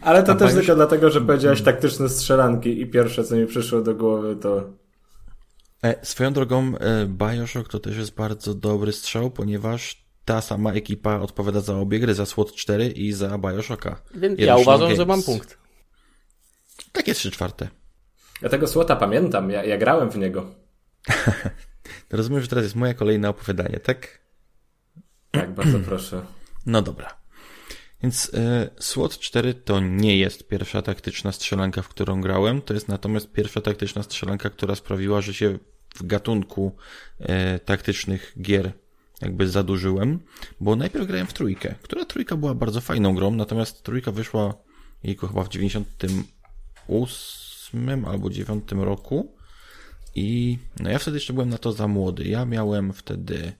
Ale 0.00 0.22
to 0.22 0.32
A 0.32 0.34
też 0.34 0.54
tylko 0.54 0.74
dlatego, 0.74 1.10
że 1.10 1.20
powiedziałeś 1.20 1.62
taktyczne 1.62 2.08
strzelanki 2.08 2.80
i 2.80 2.86
pierwsze, 2.86 3.24
co 3.24 3.36
mi 3.36 3.46
przyszło 3.46 3.80
do 3.80 3.94
głowy, 3.94 4.36
to... 4.36 4.70
E, 5.82 6.06
swoją 6.06 6.32
drogą, 6.32 6.78
e, 6.78 7.06
Bioshock 7.06 7.68
to 7.68 7.78
też 7.78 7.96
jest 7.96 8.14
bardzo 8.14 8.54
dobry 8.54 8.92
strzał, 8.92 9.30
ponieważ 9.30 10.04
ta 10.24 10.40
sama 10.40 10.72
ekipa 10.72 11.20
odpowiada 11.20 11.60
za 11.60 11.76
obie 11.76 12.00
gry, 12.00 12.14
za 12.14 12.26
SWAT 12.26 12.52
4 12.52 12.86
i 12.86 13.12
za 13.12 13.38
Bioshocka. 13.38 14.00
Więc 14.14 14.40
ja 14.40 14.56
uważam, 14.56 14.96
że 14.96 15.06
mam 15.06 15.22
punkt. 15.22 15.63
Takie 16.94 17.14
trzy 17.14 17.30
czwarte. 17.30 17.68
Ja 18.42 18.48
tego 18.48 18.68
słota 18.68 18.96
pamiętam, 18.96 19.50
ja, 19.50 19.64
ja 19.64 19.78
grałem 19.78 20.10
w 20.10 20.18
niego. 20.18 20.54
Rozumiem, 22.10 22.42
że 22.42 22.48
teraz 22.48 22.64
jest 22.64 22.74
moje 22.74 22.94
kolejne 22.94 23.28
opowiadanie, 23.28 23.80
tak? 23.80 24.20
Tak, 25.30 25.54
bardzo 25.54 25.80
proszę. 25.88 26.26
No 26.66 26.82
dobra. 26.82 27.16
Więc 28.02 28.28
y, 28.34 28.70
SWOT 28.78 29.18
4 29.18 29.54
to 29.54 29.80
nie 29.80 30.18
jest 30.18 30.48
pierwsza 30.48 30.82
taktyczna 30.82 31.32
strzelanka, 31.32 31.82
w 31.82 31.88
którą 31.88 32.20
grałem. 32.20 32.62
To 32.62 32.74
jest 32.74 32.88
natomiast 32.88 33.32
pierwsza 33.32 33.60
taktyczna 33.60 34.02
strzelanka, 34.02 34.50
która 34.50 34.74
sprawiła, 34.74 35.20
że 35.20 35.34
się 35.34 35.58
w 35.94 36.06
gatunku 36.06 36.76
y, 37.20 37.58
taktycznych 37.58 38.34
gier 38.40 38.72
jakby 39.22 39.48
zadłużyłem, 39.48 40.20
bo 40.60 40.76
najpierw 40.76 41.06
grałem 41.06 41.26
w 41.26 41.32
trójkę, 41.32 41.74
która 41.82 42.04
trójka 42.04 42.36
była 42.36 42.54
bardzo 42.54 42.80
fajną 42.80 43.14
grą, 43.14 43.30
natomiast 43.30 43.82
trójka 43.82 44.12
wyszła 44.12 44.54
jejku 45.02 45.26
chyba 45.26 45.44
w 45.44 45.48
90 45.48 45.88
ósmym 46.86 48.04
albo 48.04 48.30
dziewiątym 48.30 48.82
roku 48.82 49.34
i 50.14 50.58
no 50.80 50.90
ja 50.90 50.98
wtedy 50.98 51.16
jeszcze 51.16 51.32
byłem 51.32 51.48
na 51.48 51.58
to 51.58 51.72
za 51.72 51.88
młody. 51.88 52.24
Ja 52.24 52.44
miałem 52.44 52.92
wtedy 52.92 53.52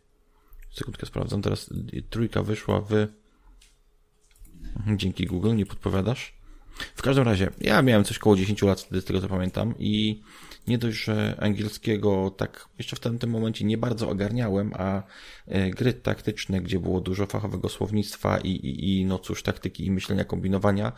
sekundkę 0.72 1.06
sprawdzam, 1.06 1.42
teraz 1.42 1.70
trójka 2.10 2.42
wyszła 2.42 2.80
w 2.80 3.06
dzięki 4.96 5.26
Google, 5.26 5.56
nie 5.56 5.66
podpowiadasz? 5.66 6.34
W 6.94 7.02
każdym 7.02 7.24
razie, 7.24 7.50
ja 7.60 7.82
miałem 7.82 8.04
coś 8.04 8.18
koło 8.18 8.36
10 8.36 8.62
lat 8.62 8.80
wtedy, 8.80 9.00
z 9.00 9.04
tego 9.04 9.20
co 9.20 9.28
pamiętam 9.28 9.74
i 9.78 10.22
nie 10.66 10.78
dość, 10.78 11.04
że 11.04 11.36
angielskiego 11.40 12.30
tak 12.30 12.68
jeszcze 12.78 12.96
w 12.96 13.00
tamtym 13.00 13.30
momencie 13.30 13.64
nie 13.64 13.78
bardzo 13.78 14.08
ogarniałem, 14.08 14.72
a 14.76 15.02
e, 15.46 15.70
gry 15.70 15.92
taktyczne, 15.92 16.60
gdzie 16.60 16.78
było 16.78 17.00
dużo 17.00 17.26
fachowego 17.26 17.68
słownictwa 17.68 18.38
i, 18.38 18.48
i, 18.50 19.00
i 19.00 19.06
no 19.06 19.18
cóż, 19.18 19.42
taktyki 19.42 19.86
i 19.86 19.90
myślenia, 19.90 20.24
kombinowania, 20.24 20.92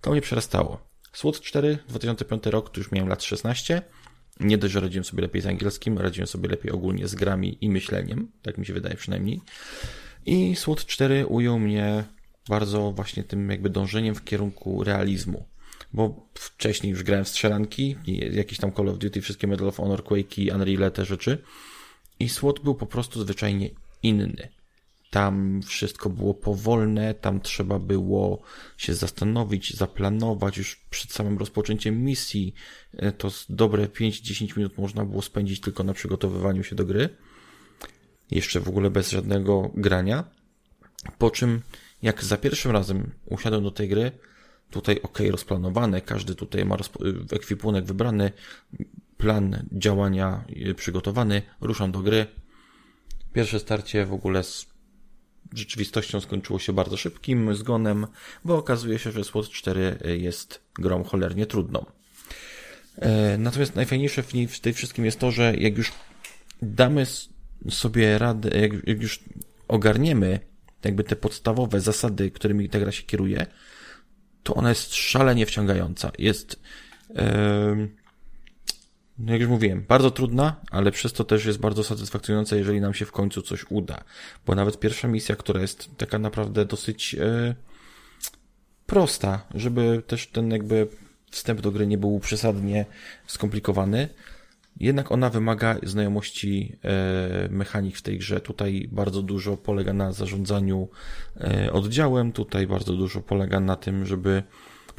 to 0.00 0.10
mnie 0.10 0.20
przerastało. 0.20 0.91
SWOT 1.12 1.40
4, 1.40 1.78
2005 1.88 2.46
rok, 2.46 2.70
to 2.70 2.80
już 2.80 2.92
miałem 2.92 3.08
lat 3.08 3.22
16. 3.22 3.82
Nie 4.40 4.58
dość, 4.58 4.72
że 4.72 4.80
radziłem 4.80 5.04
sobie 5.04 5.22
lepiej 5.22 5.42
z 5.42 5.46
angielskim, 5.46 5.98
radziłem 5.98 6.26
sobie 6.26 6.48
lepiej 6.48 6.72
ogólnie 6.72 7.08
z 7.08 7.14
grami 7.14 7.58
i 7.60 7.68
myśleniem, 7.68 8.30
tak 8.42 8.58
mi 8.58 8.66
się 8.66 8.72
wydaje 8.72 8.94
przynajmniej. 8.94 9.40
I 10.26 10.56
SWOT 10.56 10.86
4 10.86 11.26
ujął 11.26 11.58
mnie 11.58 12.04
bardzo 12.48 12.92
właśnie 12.92 13.24
tym 13.24 13.50
jakby 13.50 13.70
dążeniem 13.70 14.14
w 14.14 14.24
kierunku 14.24 14.84
realizmu. 14.84 15.44
Bo 15.92 16.28
wcześniej 16.34 16.90
już 16.90 17.02
grałem 17.02 17.24
w 17.24 17.28
strzelanki, 17.28 17.96
jakieś 18.32 18.58
tam 18.58 18.72
Call 18.72 18.88
of 18.88 18.98
Duty, 18.98 19.20
wszystkie 19.20 19.46
Medal 19.46 19.68
of 19.68 19.76
Honor, 19.76 20.02
Quake'i, 20.02 20.54
Unreal, 20.54 20.92
te 20.92 21.04
rzeczy. 21.04 21.42
I 22.20 22.28
SWOT 22.28 22.60
był 22.60 22.74
po 22.74 22.86
prostu 22.86 23.22
zwyczajnie 23.22 23.70
inny. 24.02 24.48
Tam 25.12 25.62
wszystko 25.62 26.10
było 26.10 26.34
powolne, 26.34 27.14
tam 27.14 27.40
trzeba 27.40 27.78
było 27.78 28.42
się 28.76 28.94
zastanowić, 28.94 29.76
zaplanować 29.76 30.58
już 30.58 30.76
przed 30.90 31.12
samym 31.12 31.38
rozpoczęciem 31.38 32.04
misji. 32.04 32.54
E, 32.96 33.12
to 33.12 33.30
dobre 33.48 33.86
5-10 33.86 34.56
minut 34.56 34.78
można 34.78 35.04
było 35.04 35.22
spędzić 35.22 35.60
tylko 35.60 35.84
na 35.84 35.92
przygotowywaniu 35.92 36.64
się 36.64 36.76
do 36.76 36.84
gry. 36.84 37.08
Jeszcze 38.30 38.60
w 38.60 38.68
ogóle 38.68 38.90
bez 38.90 39.10
żadnego 39.10 39.70
grania. 39.74 40.24
Po 41.18 41.30
czym, 41.30 41.60
jak 42.02 42.24
za 42.24 42.36
pierwszym 42.36 42.70
razem 42.70 43.10
usiadłem 43.26 43.62
do 43.62 43.70
tej 43.70 43.88
gry, 43.88 44.12
tutaj 44.70 45.00
ok, 45.02 45.18
rozplanowane, 45.30 46.00
każdy 46.00 46.34
tutaj 46.34 46.64
ma 46.64 46.76
ekwipunek 47.32 47.84
wybrany, 47.84 48.32
plan 49.16 49.66
działania 49.72 50.44
przygotowany, 50.76 51.42
ruszam 51.60 51.92
do 51.92 51.98
gry. 51.98 52.26
Pierwsze 53.32 53.60
starcie 53.60 54.06
w 54.06 54.12
ogóle 54.12 54.42
z 54.42 54.71
rzeczywistością 55.54 56.20
skończyło 56.20 56.58
się 56.58 56.72
bardzo 56.72 56.96
szybkim 56.96 57.54
zgonem, 57.54 58.06
bo 58.44 58.56
okazuje 58.56 58.98
się, 58.98 59.12
że 59.12 59.24
SWOT 59.24 59.50
4 59.50 59.98
jest 60.04 60.60
grą 60.74 61.04
cholernie 61.04 61.46
trudną. 61.46 61.86
E, 62.96 63.38
natomiast 63.38 63.74
najfajniejsze 63.74 64.22
w 64.22 64.60
tym 64.60 64.74
wszystkim 64.74 65.04
jest 65.04 65.18
to, 65.18 65.30
że 65.30 65.56
jak 65.56 65.78
już 65.78 65.92
damy 66.62 67.06
sobie 67.70 68.18
radę, 68.18 68.60
jak, 68.60 69.02
już 69.02 69.20
ogarniemy 69.68 70.40
jakby 70.84 71.04
te 71.04 71.16
podstawowe 71.16 71.80
zasady, 71.80 72.30
którymi 72.30 72.68
ta 72.68 72.78
gra 72.78 72.92
się 72.92 73.02
kieruje, 73.02 73.46
to 74.42 74.54
ona 74.54 74.68
jest 74.68 74.94
szalenie 74.94 75.46
wciągająca. 75.46 76.12
Jest, 76.18 76.60
yy, 77.08 77.88
jak 79.26 79.40
już 79.40 79.50
mówiłem, 79.50 79.84
bardzo 79.88 80.10
trudna, 80.10 80.56
ale 80.70 80.92
przez 80.92 81.12
to 81.12 81.24
też 81.24 81.44
jest 81.44 81.58
bardzo 81.58 81.84
satysfakcjonująca, 81.84 82.56
jeżeli 82.56 82.80
nam 82.80 82.94
się 82.94 83.04
w 83.04 83.12
końcu 83.12 83.42
coś 83.42 83.64
uda. 83.70 84.04
Bo 84.46 84.54
nawet 84.54 84.80
pierwsza 84.80 85.08
misja, 85.08 85.36
która 85.36 85.60
jest 85.60 85.96
taka 85.96 86.18
naprawdę 86.18 86.64
dosyć 86.64 87.14
yy, 87.14 87.54
prosta, 88.86 89.46
żeby 89.54 90.02
też 90.06 90.26
ten 90.26 90.50
jakby 90.50 90.88
wstęp 91.30 91.60
do 91.60 91.70
gry 91.70 91.86
nie 91.86 91.98
był 91.98 92.20
przesadnie 92.20 92.86
skomplikowany, 93.26 94.08
jednak 94.80 95.12
ona 95.12 95.30
wymaga 95.30 95.76
znajomości 95.82 96.76
e, 96.84 97.48
mechanik 97.50 97.96
w 97.96 98.02
tej 98.02 98.18
grze. 98.18 98.40
Tutaj 98.40 98.88
bardzo 98.92 99.22
dużo 99.22 99.56
polega 99.56 99.92
na 99.92 100.12
zarządzaniu 100.12 100.88
e, 101.40 101.72
oddziałem, 101.72 102.32
tutaj 102.32 102.66
bardzo 102.66 102.92
dużo 102.92 103.20
polega 103.20 103.60
na 103.60 103.76
tym, 103.76 104.06
żeby 104.06 104.42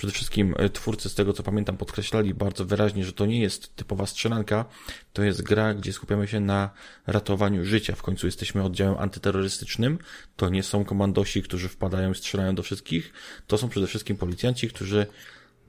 przede 0.04 0.14
wszystkim 0.14 0.56
e, 0.58 0.70
twórcy, 0.70 1.10
z 1.10 1.16
tego 1.16 1.34
co 1.34 1.44
pamiętam, 1.44 1.78
podkreślali 1.78 2.34
bardzo 2.34 2.66
wyraźnie, 2.66 3.06
że 3.06 3.14
to 3.14 3.26
nie 3.26 3.42
jest 3.42 3.76
typowa 3.76 4.06
strzelanka, 4.06 4.66
to 5.14 5.24
jest 5.24 5.42
gra, 5.42 5.74
gdzie 5.74 5.94
skupiamy 5.94 6.28
się 6.28 6.40
na 6.40 6.70
ratowaniu 7.08 7.66
życia. 7.66 7.96
W 7.96 8.02
końcu 8.02 8.26
jesteśmy 8.26 8.64
oddziałem 8.64 8.98
antyterrorystycznym, 8.98 10.00
to 10.36 10.50
nie 10.50 10.64
są 10.64 10.86
komandosi, 10.86 11.44
którzy 11.44 11.70
wpadają 11.70 12.12
i 12.12 12.16
strzelają 12.16 12.56
do 12.56 12.64
wszystkich, 12.64 13.14
to 13.48 13.58
są 13.58 13.70
przede 13.70 13.88
wszystkim 13.88 14.18
policjanci, 14.18 14.68
którzy 14.68 15.06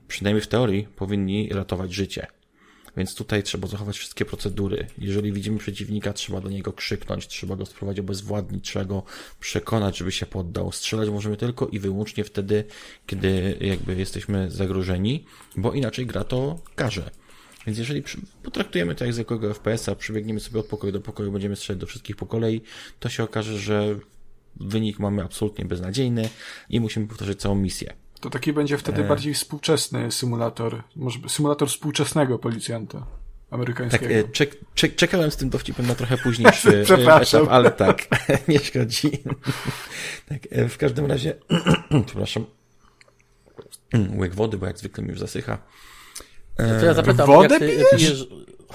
przynajmniej 0.08 0.42
w 0.42 0.46
teorii 0.46 0.88
powinni 0.96 1.48
ratować 1.52 1.92
życie. 1.92 2.26
Więc 2.96 3.14
tutaj 3.14 3.42
trzeba 3.42 3.68
zachować 3.68 3.96
wszystkie 3.96 4.24
procedury. 4.24 4.86
Jeżeli 4.98 5.32
widzimy 5.32 5.58
przeciwnika, 5.58 6.12
trzeba 6.12 6.40
do 6.40 6.48
niego 6.48 6.72
krzyknąć, 6.72 7.26
trzeba 7.26 7.56
go 7.56 7.66
spróbować 7.66 8.00
obezwładnić, 8.00 8.64
trzeba 8.64 8.84
go 8.84 9.02
przekonać, 9.40 9.98
żeby 9.98 10.12
się 10.12 10.26
poddał. 10.26 10.72
Strzelać 10.72 11.08
możemy 11.08 11.36
tylko 11.36 11.66
i 11.66 11.78
wyłącznie 11.78 12.24
wtedy, 12.24 12.64
kiedy 13.06 13.58
jakby 13.60 13.94
jesteśmy 13.96 14.50
zagrożeni, 14.50 15.24
bo 15.56 15.72
inaczej 15.72 16.06
gra 16.06 16.24
to 16.24 16.58
każe. 16.74 17.10
Więc 17.66 17.78
jeżeli 17.78 18.02
potraktujemy 18.42 18.94
to 18.94 19.04
jak 19.04 19.14
zwykłego 19.14 19.54
FPS-a, 19.54 19.94
przybiegniemy 19.94 20.40
sobie 20.40 20.60
od 20.60 20.66
pokoju 20.66 20.92
do 20.92 21.00
pokoju, 21.00 21.32
będziemy 21.32 21.56
strzelać 21.56 21.80
do 21.80 21.86
wszystkich 21.86 22.16
po 22.16 22.26
kolei, 22.26 22.60
to 23.00 23.08
się 23.08 23.22
okaże, 23.22 23.58
że 23.58 23.98
wynik 24.56 24.98
mamy 24.98 25.22
absolutnie 25.22 25.64
beznadziejny 25.64 26.28
i 26.68 26.80
musimy 26.80 27.06
powtarzać 27.06 27.38
całą 27.38 27.54
misję. 27.54 28.03
To 28.24 28.30
taki 28.30 28.52
będzie 28.52 28.78
wtedy 28.78 29.04
e... 29.04 29.08
bardziej 29.08 29.34
współczesny 29.34 30.12
symulator, 30.12 30.82
może 30.96 31.18
symulator 31.28 31.68
współczesnego 31.68 32.38
policjanta 32.38 33.06
amerykańskiego. 33.50 34.14
Tak, 34.14 34.24
e, 34.24 34.28
czek, 34.28 34.56
czek, 34.74 34.96
czekałem 34.96 35.30
z 35.30 35.36
tym 35.36 35.50
dowcipem 35.50 35.86
na 35.86 35.94
trochę 35.94 36.18
późniejszy 36.18 36.80
etap, 36.82 37.48
ale 37.50 37.70
tak, 37.70 38.08
nie 38.48 38.58
szkodzi. 38.58 39.10
tak, 40.28 40.38
e, 40.50 40.68
w 40.68 40.78
każdym 40.78 41.06
razie, 41.06 41.34
przepraszam, 42.06 42.44
łyk 44.18 44.34
wody, 44.34 44.58
bo 44.58 44.66
jak 44.66 44.78
zwykle 44.78 45.04
mi 45.04 45.10
już 45.10 45.18
zasycha. 45.18 45.58
To 46.56 46.86
ja 46.86 46.94
zapytam, 46.94 47.26
Wodę 47.26 47.58
jak 47.58 47.58
ty 47.58 47.96
pijesz? 47.96 48.26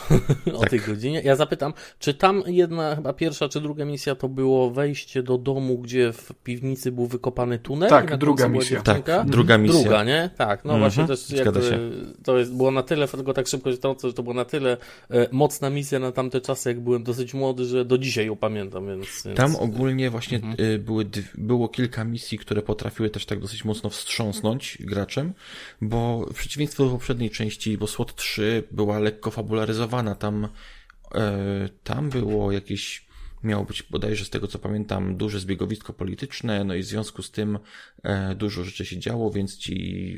o 0.54 0.60
tak. 0.60 0.70
tej 0.70 0.80
godzinie. 0.80 1.22
Ja 1.26 1.36
zapytam, 1.36 1.74
czy 2.00 2.14
tam 2.14 2.44
jedna, 2.48 2.96
chyba 2.96 3.14
pierwsza 3.14 3.50
czy 3.50 3.62
druga 3.62 3.86
misja 3.86 4.16
to 4.16 4.30
było 4.30 4.72
wejście 4.72 5.24
do 5.24 5.38
domu, 5.38 5.78
gdzie 5.78 6.14
w 6.14 6.34
piwnicy 6.44 6.92
był 6.92 7.06
wykopany 7.06 7.60
tunel? 7.60 7.90
Tak, 7.90 8.18
druga 8.18 8.48
misja. 8.48 8.82
Tak, 8.82 9.06
druga 9.26 9.58
misja. 9.58 9.82
Druga, 9.82 10.04
nie? 10.04 10.30
Tak, 10.38 10.66
no 10.66 10.74
mhm. 10.74 10.80
właśnie 10.80 11.08
też 11.08 11.30
jakby, 11.30 11.90
to 12.24 12.38
jest, 12.38 12.56
było 12.56 12.72
na 12.72 12.84
tyle, 12.84 13.08
tylko 13.08 13.34
tak 13.34 13.48
szybko 13.48 13.72
się 13.72 13.78
to, 13.78 13.96
to 13.96 14.24
było 14.24 14.34
na 14.34 14.46
tyle 14.46 14.78
e, 15.12 15.28
mocna 15.32 15.70
misja 15.70 16.00
na 16.00 16.12
tamte 16.12 16.42
czasy, 16.42 16.70
jak 16.70 16.80
byłem 16.80 17.04
dosyć 17.04 17.34
młody, 17.34 17.66
że 17.66 17.86
do 17.86 17.98
dzisiaj 17.98 18.26
ją 18.26 18.36
pamiętam, 18.36 18.88
więc... 18.88 19.24
więc... 19.26 19.38
Tam 19.38 19.56
ogólnie 19.56 20.10
właśnie 20.10 20.38
mhm. 20.38 20.56
y, 20.60 20.80
były, 20.80 21.06
było 21.38 21.70
kilka 21.70 22.04
misji, 22.04 22.38
które 22.38 22.62
potrafiły 22.62 23.10
też 23.10 23.26
tak 23.26 23.40
dosyć 23.40 23.66
mocno 23.66 23.90
wstrząsnąć 23.90 24.78
graczem, 24.80 25.34
bo 25.82 26.26
w 26.26 26.34
przeciwieństwie 26.34 26.84
do 26.84 26.90
poprzedniej 26.90 27.30
części, 27.30 27.78
bo 27.78 27.88
SWOT 27.88 28.16
3 28.16 28.64
była 28.72 29.00
lekko 29.00 29.32
fabularyzowana 29.32 29.89
tam, 30.20 30.48
e, 31.16 31.70
tam 31.84 32.10
było 32.10 32.52
jakieś, 32.52 33.06
miało 33.44 33.66
być 33.66 33.84
bodajże 33.84 34.26
z 34.26 34.30
tego 34.30 34.48
co 34.48 34.60
pamiętam, 34.60 35.18
duże 35.18 35.40
zbiegowisko 35.40 35.94
polityczne, 35.94 36.64
no 36.64 36.76
i 36.76 36.82
w 36.82 36.86
związku 36.86 37.24
z 37.24 37.32
tym 37.32 37.60
e, 38.04 38.36
dużo 38.36 38.64
rzeczy 38.64 38.86
się 38.86 39.00
działo, 39.00 39.32
więc 39.32 39.58
ci 39.58 40.16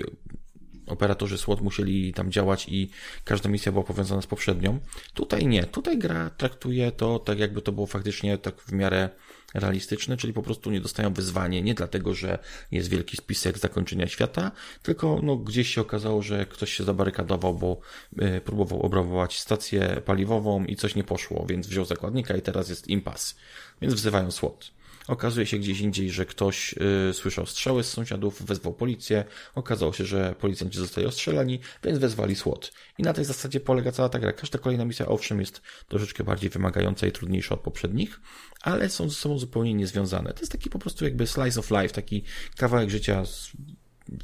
operatorzy 0.87 1.37
SWOT 1.37 1.61
musieli 1.61 2.13
tam 2.13 2.31
działać 2.31 2.69
i 2.69 2.89
każda 3.23 3.49
misja 3.49 3.71
była 3.71 3.83
powiązana 3.83 4.21
z 4.21 4.27
poprzednią. 4.27 4.79
Tutaj 5.13 5.47
nie, 5.47 5.63
tutaj 5.63 5.97
gra 5.97 6.29
traktuje 6.29 6.91
to 6.91 7.19
tak 7.19 7.39
jakby 7.39 7.61
to 7.61 7.71
było 7.71 7.87
faktycznie 7.87 8.37
tak 8.37 8.61
w 8.61 8.71
miarę 8.71 9.09
realistyczne, 9.53 10.17
czyli 10.17 10.33
po 10.33 10.41
prostu 10.41 10.71
nie 10.71 10.81
dostają 10.81 11.13
wyzwanie, 11.13 11.61
nie 11.61 11.73
dlatego, 11.73 12.13
że 12.13 12.39
jest 12.71 12.89
wielki 12.89 13.17
spisek 13.17 13.57
zakończenia 13.57 14.07
świata, 14.07 14.51
tylko 14.83 15.19
no, 15.23 15.35
gdzieś 15.35 15.73
się 15.73 15.81
okazało, 15.81 16.21
że 16.21 16.45
ktoś 16.45 16.73
się 16.73 16.83
zabarykadował, 16.83 17.53
bo 17.53 17.79
y, 18.21 18.41
próbował 18.41 18.81
obrabować 18.81 19.39
stację 19.39 20.01
paliwową 20.05 20.65
i 20.65 20.75
coś 20.75 20.95
nie 20.95 21.03
poszło, 21.03 21.45
więc 21.49 21.67
wziął 21.67 21.85
zakładnika 21.85 22.35
i 22.35 22.41
teraz 22.41 22.69
jest 22.69 22.87
impas. 22.87 23.35
Więc 23.81 23.93
wzywają 23.93 24.31
SWOT. 24.31 24.71
Okazuje 25.11 25.45
się 25.45 25.57
gdzieś 25.57 25.79
indziej, 25.79 26.09
że 26.09 26.25
ktoś 26.25 26.75
y, 27.09 27.13
słyszał 27.13 27.45
strzały 27.45 27.83
z 27.83 27.89
sąsiadów, 27.89 28.45
wezwał 28.45 28.73
policję. 28.73 29.25
Okazało 29.55 29.93
się, 29.93 30.05
że 30.05 30.35
policjanci 30.39 30.77
zostali 30.77 31.07
ostrzelani, 31.07 31.59
więc 31.83 31.99
wezwali 31.99 32.35
SWAT. 32.35 32.71
I 32.97 33.03
na 33.03 33.13
tej 33.13 33.25
zasadzie 33.25 33.59
polega 33.59 33.91
cała 33.91 34.09
ta 34.09 34.19
gra. 34.19 34.33
Każda 34.33 34.59
kolejna 34.59 34.85
misja, 34.85 35.07
owszem, 35.07 35.39
jest 35.39 35.61
troszeczkę 35.87 36.23
bardziej 36.23 36.49
wymagająca 36.49 37.07
i 37.07 37.11
trudniejsza 37.11 37.55
od 37.55 37.61
poprzednich, 37.61 38.19
ale 38.61 38.89
są 38.89 39.09
ze 39.09 39.15
sobą 39.15 39.39
zupełnie 39.39 39.73
niezwiązane. 39.73 40.33
To 40.33 40.39
jest 40.39 40.51
taki 40.51 40.69
po 40.69 40.79
prostu 40.79 41.05
jakby 41.05 41.27
slice 41.27 41.59
of 41.59 41.71
life, 41.71 41.89
taki 41.89 42.23
kawałek 42.57 42.89
życia 42.89 43.23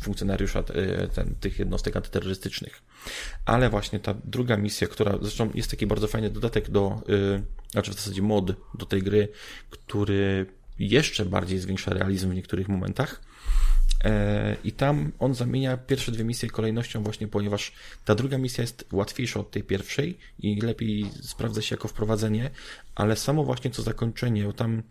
funkcjonariusza 0.01 0.59
y, 0.59 1.07
ten, 1.15 1.35
tych 1.35 1.59
jednostek 1.59 1.95
antyterrorystycznych. 1.95 2.81
Ale 3.45 3.69
właśnie 3.69 3.99
ta 3.99 4.15
druga 4.23 4.57
misja, 4.57 4.87
która 4.87 5.17
zresztą 5.21 5.49
jest 5.53 5.71
taki 5.71 5.87
bardzo 5.87 6.07
fajny 6.07 6.29
dodatek 6.29 6.69
do, 6.69 7.01
yy, 7.07 7.43
znaczy 7.71 7.91
w 7.91 7.93
zasadzie 7.93 8.21
mod 8.21 8.51
do 8.77 8.85
tej 8.85 9.03
gry, 9.03 9.27
który 9.69 10.56
jeszcze 10.79 11.25
bardziej 11.25 11.59
zwiększa 11.59 11.93
realizm 11.93 12.29
w 12.29 12.35
niektórych 12.35 12.69
momentach. 12.69 13.21
E, 14.03 14.55
I 14.63 14.71
tam 14.71 15.11
on 15.19 15.33
zamienia 15.33 15.77
pierwsze 15.77 16.11
dwie 16.11 16.23
misje 16.23 16.49
kolejnością 16.49 17.03
właśnie, 17.03 17.27
ponieważ 17.27 17.71
ta 18.05 18.15
druga 18.15 18.37
misja 18.37 18.61
jest 18.61 18.85
łatwiejsza 18.91 19.39
od 19.39 19.51
tej 19.51 19.63
pierwszej 19.63 20.17
i 20.39 20.61
lepiej 20.61 21.05
sprawdza 21.21 21.61
się 21.61 21.75
jako 21.75 21.87
wprowadzenie, 21.87 22.49
ale 22.95 23.15
samo 23.15 23.43
właśnie 23.43 23.71
to 23.71 23.81
zakończenie, 23.81 24.53
tam 24.53 24.83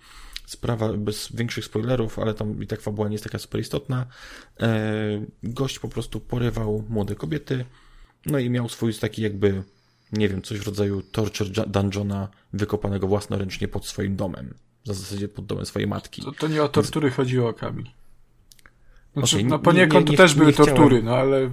sprawa 0.46 0.92
bez 0.92 1.32
większych 1.32 1.64
spoilerów, 1.64 2.18
ale 2.18 2.34
tam 2.34 2.62
i 2.62 2.66
tak 2.66 2.80
fabuła 2.80 3.08
nie 3.08 3.14
jest 3.14 3.24
taka 3.24 3.38
super 3.38 3.60
istotna. 3.60 4.06
E, 4.60 5.26
gość 5.42 5.78
po 5.78 5.88
prostu 5.88 6.20
porywał 6.20 6.84
młode 6.88 7.14
kobiety, 7.14 7.64
no 8.26 8.38
i 8.38 8.50
miał 8.50 8.68
swój 8.68 8.94
taki 8.94 9.22
jakby, 9.22 9.62
nie 10.12 10.28
wiem, 10.28 10.42
coś 10.42 10.58
w 10.58 10.66
rodzaju 10.66 11.02
torture 11.02 11.66
dungeona 11.66 12.28
wykopanego 12.52 13.06
własnoręcznie 13.06 13.68
pod 13.68 13.86
swoim 13.86 14.16
domem 14.16 14.54
na 14.86 14.94
zasadzie 14.94 15.28
pod 15.28 15.46
domem 15.46 15.66
swojej 15.66 15.88
matki. 15.88 16.22
To, 16.22 16.32
to 16.32 16.48
nie 16.48 16.62
o 16.62 16.68
tortury 16.68 17.06
Więc... 17.08 17.16
chodziło, 17.16 17.54
Kamil. 17.54 17.86
Znaczy, 19.16 19.36
okay, 19.36 19.48
no 19.48 19.58
poniekąd 19.58 20.06
nie, 20.06 20.10
nie, 20.10 20.16
to 20.16 20.22
też 20.22 20.34
były 20.34 20.52
tortury, 20.52 21.02
no 21.02 21.16
ale... 21.16 21.50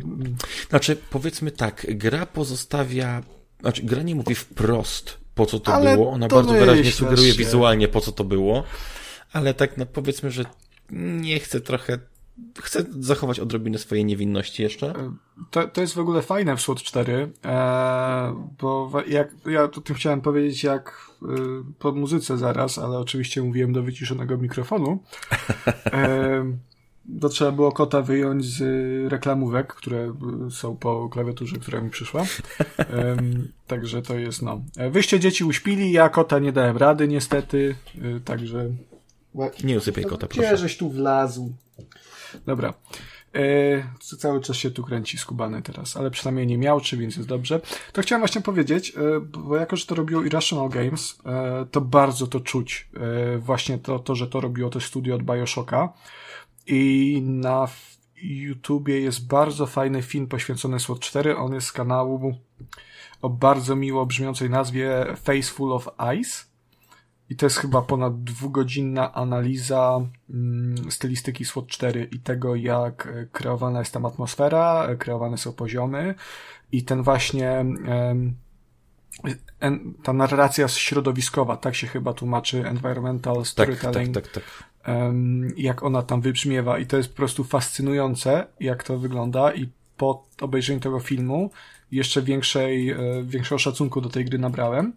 Znaczy, 0.69 0.97
powiedzmy 1.09 1.51
tak, 1.51 1.85
gra 1.89 2.25
pozostawia, 2.25 3.23
znaczy 3.59 3.83
gra 3.83 4.03
nie 4.03 4.15
mówi 4.15 4.35
wprost, 4.35 5.17
po 5.35 5.45
co 5.45 5.59
to 5.59 5.73
ale 5.73 5.95
było, 5.95 6.11
ona 6.11 6.27
to 6.27 6.35
bardzo 6.35 6.53
wyraźnie 6.53 6.91
sugeruje 6.91 7.31
się. 7.31 7.37
wizualnie, 7.37 7.87
po 7.87 8.01
co 8.01 8.11
to 8.11 8.23
było, 8.23 8.63
ale 9.33 9.53
tak, 9.53 9.77
no 9.77 9.85
powiedzmy, 9.85 10.31
że 10.31 10.45
nie 10.91 11.39
chcę 11.39 11.61
trochę 11.61 11.99
chcę 12.61 12.85
zachować 12.99 13.39
odrobinę 13.39 13.77
swojej 13.77 14.05
niewinności 14.05 14.63
jeszcze. 14.63 14.89
E, 14.89 15.13
to, 15.51 15.67
to 15.67 15.81
jest 15.81 15.93
w 15.93 15.99
ogóle 15.99 16.21
fajne 16.21 16.57
w 16.57 16.61
SWOT 16.61 16.83
4, 16.83 17.31
e, 17.45 18.35
bo 18.61 18.91
jak, 19.07 19.31
ja 19.45 19.63
o 19.63 19.67
tym 19.67 19.95
chciałem 19.95 20.21
powiedzieć 20.21 20.63
jak 20.63 21.11
e, 21.21 21.25
po 21.79 21.91
muzyce 21.91 22.37
zaraz, 22.37 22.77
ale 22.77 22.97
oczywiście 22.97 23.41
mówiłem 23.41 23.73
do 23.73 23.83
wyciszonego 23.83 24.37
mikrofonu. 24.37 24.99
E, 25.93 26.43
to 27.21 27.29
trzeba 27.29 27.51
było 27.51 27.71
kota 27.71 28.01
wyjąć 28.01 28.45
z 28.45 28.61
reklamówek, 29.11 29.73
które 29.73 30.13
są 30.49 30.77
po 30.77 31.09
klawiaturze, 31.09 31.57
która 31.57 31.81
mi 31.81 31.89
przyszła. 31.89 32.25
Um, 32.97 33.47
także 33.67 34.01
to 34.01 34.17
jest 34.17 34.41
no. 34.41 34.61
E, 34.77 34.89
wyście 34.89 35.19
dzieci 35.19 35.43
uśpili, 35.43 35.91
ja 35.91 36.09
kota 36.09 36.39
nie 36.39 36.51
dałem 36.51 36.77
rady 36.77 37.07
niestety, 37.07 37.75
e, 38.01 38.19
także... 38.19 38.69
Nie 39.63 39.77
usypiaj 39.77 40.03
kota, 40.03 40.27
proszę. 40.27 40.47
Gdzie 40.47 40.57
żeś 40.57 40.77
tu 40.77 40.89
wlazł? 40.89 41.53
Dobra. 42.45 42.73
E, 43.35 44.17
cały 44.17 44.41
czas 44.41 44.57
się 44.57 44.71
tu 44.71 44.83
kręci 44.83 45.17
skubany 45.17 45.61
teraz, 45.61 45.97
ale 45.97 46.11
przynajmniej 46.11 46.47
nie 46.47 46.57
miał, 46.57 46.81
czy 46.81 46.97
więc 46.97 47.15
jest 47.15 47.29
dobrze. 47.29 47.61
To 47.93 48.01
chciałem 48.01 48.21
właśnie 48.21 48.41
powiedzieć, 48.41 48.93
e, 48.97 49.19
bo 49.19 49.57
jako, 49.57 49.75
że 49.75 49.85
to 49.85 49.95
robiło 49.95 50.23
Irrational 50.23 50.69
Games, 50.69 51.19
e, 51.25 51.65
to 51.71 51.81
bardzo 51.81 52.27
to 52.27 52.39
czuć. 52.39 52.89
E, 53.33 53.37
właśnie 53.37 53.77
to, 53.77 53.99
to, 53.99 54.15
że 54.15 54.27
to 54.27 54.41
robiło 54.41 54.69
to 54.69 54.79
studio 54.79 55.15
od 55.15 55.23
Bioshocka. 55.23 55.93
I 56.67 57.21
na 57.25 57.67
YouTubie 58.15 58.99
jest 58.99 59.27
bardzo 59.27 59.65
fajny 59.65 60.01
film 60.01 60.27
poświęcony 60.27 60.79
SWOT 60.79 60.99
4. 60.99 61.37
On 61.37 61.53
jest 61.53 61.67
z 61.67 61.71
kanału 61.71 62.33
o 63.21 63.29
bardzo 63.29 63.75
miło 63.75 64.05
brzmiącej 64.05 64.49
nazwie 64.49 65.05
Face 65.15 65.53
Full 65.53 65.73
of 65.73 65.89
Ice. 66.19 66.52
I 67.29 67.35
to 67.35 67.45
jest 67.45 67.57
chyba 67.57 67.81
ponad 67.81 68.23
dwugodzinna 68.23 69.13
analiza 69.13 70.01
mm, 70.29 70.91
stylistyki 70.91 71.45
SWOT 71.45 71.67
4 71.67 72.09
i 72.11 72.19
tego, 72.19 72.55
jak 72.55 73.13
kreowana 73.31 73.79
jest 73.79 73.93
tam 73.93 74.05
atmosfera, 74.05 74.87
kreowane 74.99 75.37
są 75.37 75.53
poziomy 75.53 76.15
i 76.71 76.83
ten 76.83 77.03
właśnie 77.03 77.65
ta 80.03 80.13
narracja 80.13 80.67
środowiskowa, 80.67 81.57
tak 81.57 81.75
się 81.75 81.87
chyba 81.87 82.13
tłumaczy, 82.13 82.67
environmental 82.67 83.35
tak, 83.35 83.45
storytelling. 83.45 84.13
Tak, 84.13 84.23
tak, 84.23 84.33
tak, 84.33 84.43
tak 84.43 84.53
jak 85.57 85.83
ona 85.83 86.01
tam 86.01 86.21
wybrzmiewa 86.21 86.79
i 86.79 86.85
to 86.85 86.97
jest 86.97 87.09
po 87.09 87.15
prostu 87.15 87.43
fascynujące, 87.43 88.47
jak 88.59 88.83
to 88.83 88.97
wygląda 88.97 89.53
i 89.53 89.69
po 89.97 90.25
obejrzeniu 90.41 90.79
tego 90.79 90.99
filmu 90.99 91.51
jeszcze 91.91 92.21
większej, 92.21 92.89
e, 92.89 92.97
większego 93.23 93.59
szacunku 93.59 94.01
do 94.01 94.09
tej 94.09 94.25
gry 94.25 94.39
nabrałem. 94.39 94.93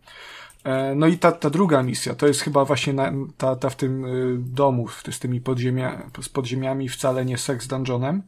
E, 0.66 0.94
no 0.94 1.06
i 1.06 1.18
ta, 1.18 1.32
ta 1.32 1.50
druga 1.50 1.82
misja, 1.82 2.14
to 2.14 2.26
jest 2.26 2.40
chyba 2.40 2.64
właśnie 2.64 2.92
na, 2.92 3.12
ta, 3.36 3.56
ta 3.56 3.70
w 3.70 3.76
tym 3.76 4.04
e, 4.04 4.08
domu, 4.38 4.88
z 5.10 5.18
tymi 5.18 5.40
podziemia, 5.40 6.10
z 6.22 6.28
podziemiami 6.28 6.88
wcale 6.88 7.24
nie 7.24 7.38
sex 7.38 7.66
dungeonem. 7.66 8.22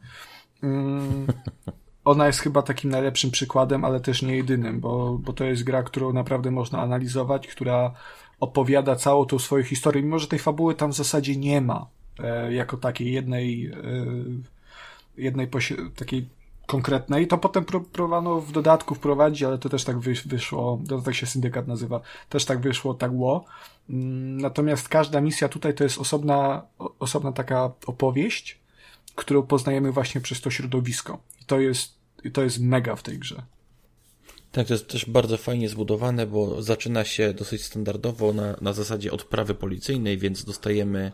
Mm, 0.63 1.27
ona 2.05 2.27
jest 2.27 2.39
chyba 2.39 2.61
takim 2.61 2.91
najlepszym 2.91 3.31
przykładem, 3.31 3.85
ale 3.85 3.99
też 3.99 4.21
nie 4.21 4.35
jedynym, 4.35 4.79
bo, 4.79 5.17
bo 5.17 5.33
to 5.33 5.43
jest 5.43 5.63
gra, 5.63 5.83
którą 5.83 6.13
naprawdę 6.13 6.51
można 6.51 6.81
analizować, 6.81 7.47
która 7.47 7.93
opowiada 8.39 8.95
całą 8.95 9.25
tą 9.25 9.39
swoją 9.39 9.63
historię, 9.63 10.03
mimo 10.03 10.19
że 10.19 10.27
tej 10.27 10.39
fabuły 10.39 10.75
tam 10.75 10.91
w 10.91 10.95
zasadzie 10.95 11.35
nie 11.35 11.61
ma, 11.61 11.87
e, 12.19 12.53
jako 12.53 12.77
takiej 12.77 13.13
jednej, 13.13 13.65
e, 13.65 13.73
jednej 15.17 15.49
takiej 15.95 16.29
konkretnej, 16.69 17.27
to 17.27 17.37
potem 17.37 17.65
próbowano 17.65 18.41
w 18.41 18.51
dodatku 18.51 18.95
wprowadzić, 18.95 19.43
ale 19.43 19.57
to 19.57 19.69
też 19.69 19.83
tak 19.83 19.99
wyszło, 20.25 20.79
dodatek 20.83 21.15
się 21.15 21.25
syndykat 21.25 21.67
nazywa, 21.67 22.01
też 22.29 22.45
tak 22.45 22.59
wyszło, 22.59 22.93
tak 22.93 23.11
było. 23.11 23.45
Mm, 23.89 24.41
natomiast 24.41 24.89
każda 24.89 25.21
misja 25.21 25.49
tutaj 25.49 25.73
to 25.73 25.83
jest 25.83 25.97
osobna, 25.97 26.61
osobna 26.99 27.31
taka 27.31 27.71
opowieść, 27.85 28.59
którą 29.15 29.43
poznajemy 29.43 29.91
właśnie 29.91 30.21
przez 30.21 30.41
to 30.41 30.49
środowisko. 30.49 31.19
I 31.41 31.45
to 31.45 31.59
jest, 31.59 31.93
to 32.33 32.43
jest 32.43 32.59
mega 32.59 32.95
w 32.95 33.03
tej 33.03 33.19
grze. 33.19 33.43
Tak, 34.51 34.67
to 34.67 34.73
jest 34.73 34.87
też 34.87 35.05
bardzo 35.05 35.37
fajnie 35.37 35.69
zbudowane, 35.69 36.27
bo 36.27 36.61
zaczyna 36.61 37.05
się 37.05 37.33
dosyć 37.33 37.63
standardowo 37.63 38.33
na, 38.33 38.55
na 38.61 38.73
zasadzie 38.73 39.11
odprawy 39.11 39.55
policyjnej, 39.55 40.17
więc 40.17 40.45
dostajemy 40.45 41.11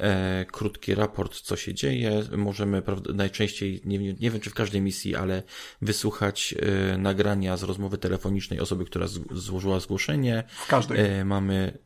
e, 0.00 0.44
krótki 0.44 0.94
raport, 0.94 1.40
co 1.40 1.56
się 1.56 1.74
dzieje. 1.74 2.22
Możemy 2.36 2.82
prawda, 2.82 3.12
najczęściej, 3.12 3.80
nie, 3.84 3.98
nie 3.98 4.30
wiem 4.30 4.40
czy 4.40 4.50
w 4.50 4.54
każdej 4.54 4.80
misji, 4.80 5.16
ale 5.16 5.42
wysłuchać 5.82 6.54
e, 6.92 6.98
nagrania 6.98 7.56
z 7.56 7.62
rozmowy 7.62 7.98
telefonicznej 7.98 8.60
osoby, 8.60 8.84
która 8.84 9.06
z, 9.06 9.20
złożyła 9.30 9.80
zgłoszenie. 9.80 10.44
W 10.48 10.66
każdej. 10.66 11.00
E, 11.00 11.24
mamy 11.24 11.78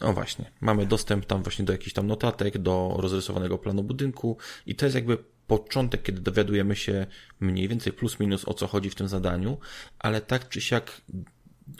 o 0.00 0.12
właśnie, 0.12 0.50
mamy 0.60 0.86
dostęp 0.86 1.26
tam 1.26 1.42
właśnie 1.42 1.64
do 1.64 1.72
jakichś 1.72 1.92
tam 1.92 2.06
notatek, 2.06 2.58
do 2.58 2.94
rozrysowanego 2.98 3.58
planu 3.58 3.82
budynku 3.82 4.36
i 4.66 4.74
to 4.74 4.86
jest 4.86 4.94
jakby 4.94 5.18
początek, 5.46 6.02
kiedy 6.02 6.20
dowiadujemy 6.20 6.76
się 6.76 7.06
mniej 7.40 7.68
więcej 7.68 7.92
plus 7.92 8.20
minus 8.20 8.48
o 8.48 8.54
co 8.54 8.66
chodzi 8.66 8.90
w 8.90 8.94
tym 8.94 9.08
zadaniu, 9.08 9.58
ale 9.98 10.20
tak 10.20 10.48
czy 10.48 10.60
siak 10.60 11.00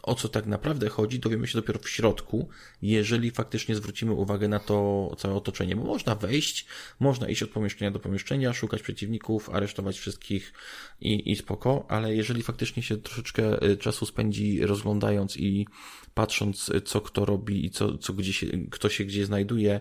o 0.02 0.14
co 0.14 0.28
tak 0.28 0.46
naprawdę 0.46 0.88
chodzi, 0.88 1.18
dowiemy 1.18 1.46
się 1.46 1.58
dopiero 1.58 1.78
w 1.78 1.88
środku, 1.88 2.48
jeżeli 2.82 3.30
faktycznie 3.30 3.74
zwrócimy 3.74 4.12
uwagę 4.12 4.48
na 4.48 4.58
to 4.58 5.10
całe 5.18 5.34
otoczenie, 5.34 5.76
bo 5.76 5.84
można 5.84 6.14
wejść, 6.14 6.66
można 7.00 7.28
iść 7.28 7.42
od 7.42 7.50
pomieszczenia 7.50 7.90
do 7.90 8.00
pomieszczenia, 8.00 8.52
szukać 8.52 8.82
przeciwników, 8.82 9.50
aresztować 9.50 9.98
wszystkich 9.98 10.52
i, 11.00 11.32
i 11.32 11.36
spoko, 11.36 11.86
ale 11.88 12.14
jeżeli 12.14 12.42
faktycznie 12.42 12.82
się 12.82 12.96
troszeczkę 12.96 13.62
y, 13.62 13.76
czasu 13.76 14.06
spędzi 14.06 14.66
rozglądając 14.66 15.36
i 15.36 15.66
patrząc, 16.14 16.70
co 16.84 17.00
kto 17.00 17.24
robi 17.24 17.66
i 17.66 17.70
co, 17.70 17.98
co 17.98 18.12
gdzie 18.12 18.32
się, 18.32 18.46
kto 18.70 18.88
się 18.88 19.04
gdzie 19.04 19.26
znajduje, 19.26 19.80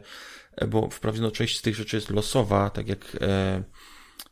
bo 0.68 0.90
wprawdzie 0.90 1.22
no, 1.22 1.32
część 1.32 1.58
z 1.58 1.62
tych 1.62 1.76
rzeczy 1.76 1.98
jest 1.98 2.10
losowa, 2.10 2.70
tak 2.70 2.88
jak 2.88 3.18
e, 3.22 3.64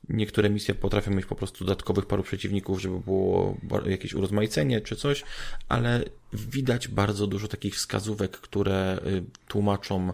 niektóre 0.10 0.50
misje 0.50 0.76
potrafią 0.76 1.12
mieć 1.12 1.26
po 1.26 1.36
prostu 1.36 1.66
dodatkowych 1.66 2.06
paru 2.06 2.24
przeciwników, 2.24 2.82
żeby 2.82 3.00
było 3.00 3.58
jakieś 3.86 4.14
urozmaicenie 4.14 4.82
czy 4.82 4.96
coś, 4.96 5.24
ale 5.70 6.04
widać 6.34 6.88
bardzo 6.88 7.28
dużo 7.28 7.48
takich 7.48 7.76
wskazówek, 7.76 8.32
które 8.32 9.00
y, 9.06 9.24
tłumaczą, 9.48 10.14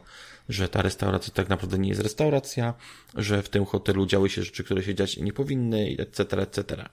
że 0.49 0.69
ta 0.69 0.81
restauracja 0.81 1.33
tak 1.33 1.49
naprawdę 1.49 1.77
nie 1.77 1.89
jest 1.89 2.01
restauracja, 2.01 2.73
że 3.15 3.43
w 3.43 3.49
tym 3.49 3.65
hotelu 3.65 4.05
działy 4.05 4.29
się 4.29 4.43
rzeczy, 4.43 4.63
które 4.63 4.83
się 4.83 4.95
dziać 4.95 5.17
nie 5.17 5.33
powinny, 5.33 5.95
etc., 5.99 6.41
etc. 6.41 6.89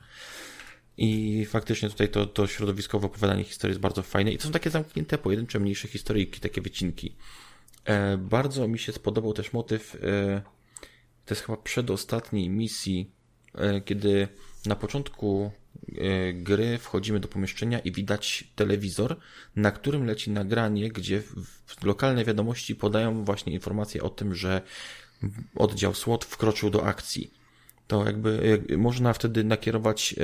I 0.97 1.45
faktycznie 1.51 1.91
tutaj 1.91 2.09
to, 2.09 2.27
to 2.27 2.47
środowiskowe 2.47 3.07
opowiadanie 3.07 3.45
historii 3.45 3.73
jest 3.73 3.81
bardzo 3.81 4.03
fajne 4.03 4.33
i 4.33 4.39
to 4.39 4.45
są 4.45 4.53
takie 4.53 4.71
zamknięte, 4.71 5.19
pojedyncze, 5.19 5.61
mniejsze 5.61 5.89
historyjki, 5.89 6.41
takie 6.41 6.61
wycinki. 6.61 7.15
E, 7.85 8.17
bardzo 8.17 8.69
mi 8.69 8.79
się 8.79 8.93
spodobał 8.93 9.33
też 9.33 9.53
motyw, 9.53 9.97
e, 10.03 10.43
to 11.27 11.35
jest 11.35 11.47
chyba 11.47 11.59
przedostatniej 11.59 12.51
misji, 12.51 13.11
e, 13.55 13.81
kiedy 13.81 14.29
na 14.67 14.77
początku 14.77 15.51
gry 16.35 16.79
wchodzimy 16.79 17.21
do 17.21 17.29
pomieszczenia 17.29 17.79
i 17.79 17.93
widać 17.93 18.45
telewizor, 18.57 19.17
na 19.57 19.71
którym 19.71 20.07
leci 20.07 20.31
nagranie, 20.31 20.89
gdzie 20.89 21.23
lokalne 21.83 22.25
wiadomości 22.25 22.77
podają 22.77 23.25
właśnie 23.25 23.53
informacje 23.53 24.03
o 24.03 24.11
tym, 24.11 24.35
że 24.35 24.63
oddział 25.55 25.95
SWOT 25.95 26.25
wkroczył 26.25 26.71
do 26.71 26.87
akcji. 26.87 27.35
To 27.87 28.05
jakby 28.05 28.63
można 28.77 29.13
wtedy 29.13 29.45
nakierować 29.45 30.15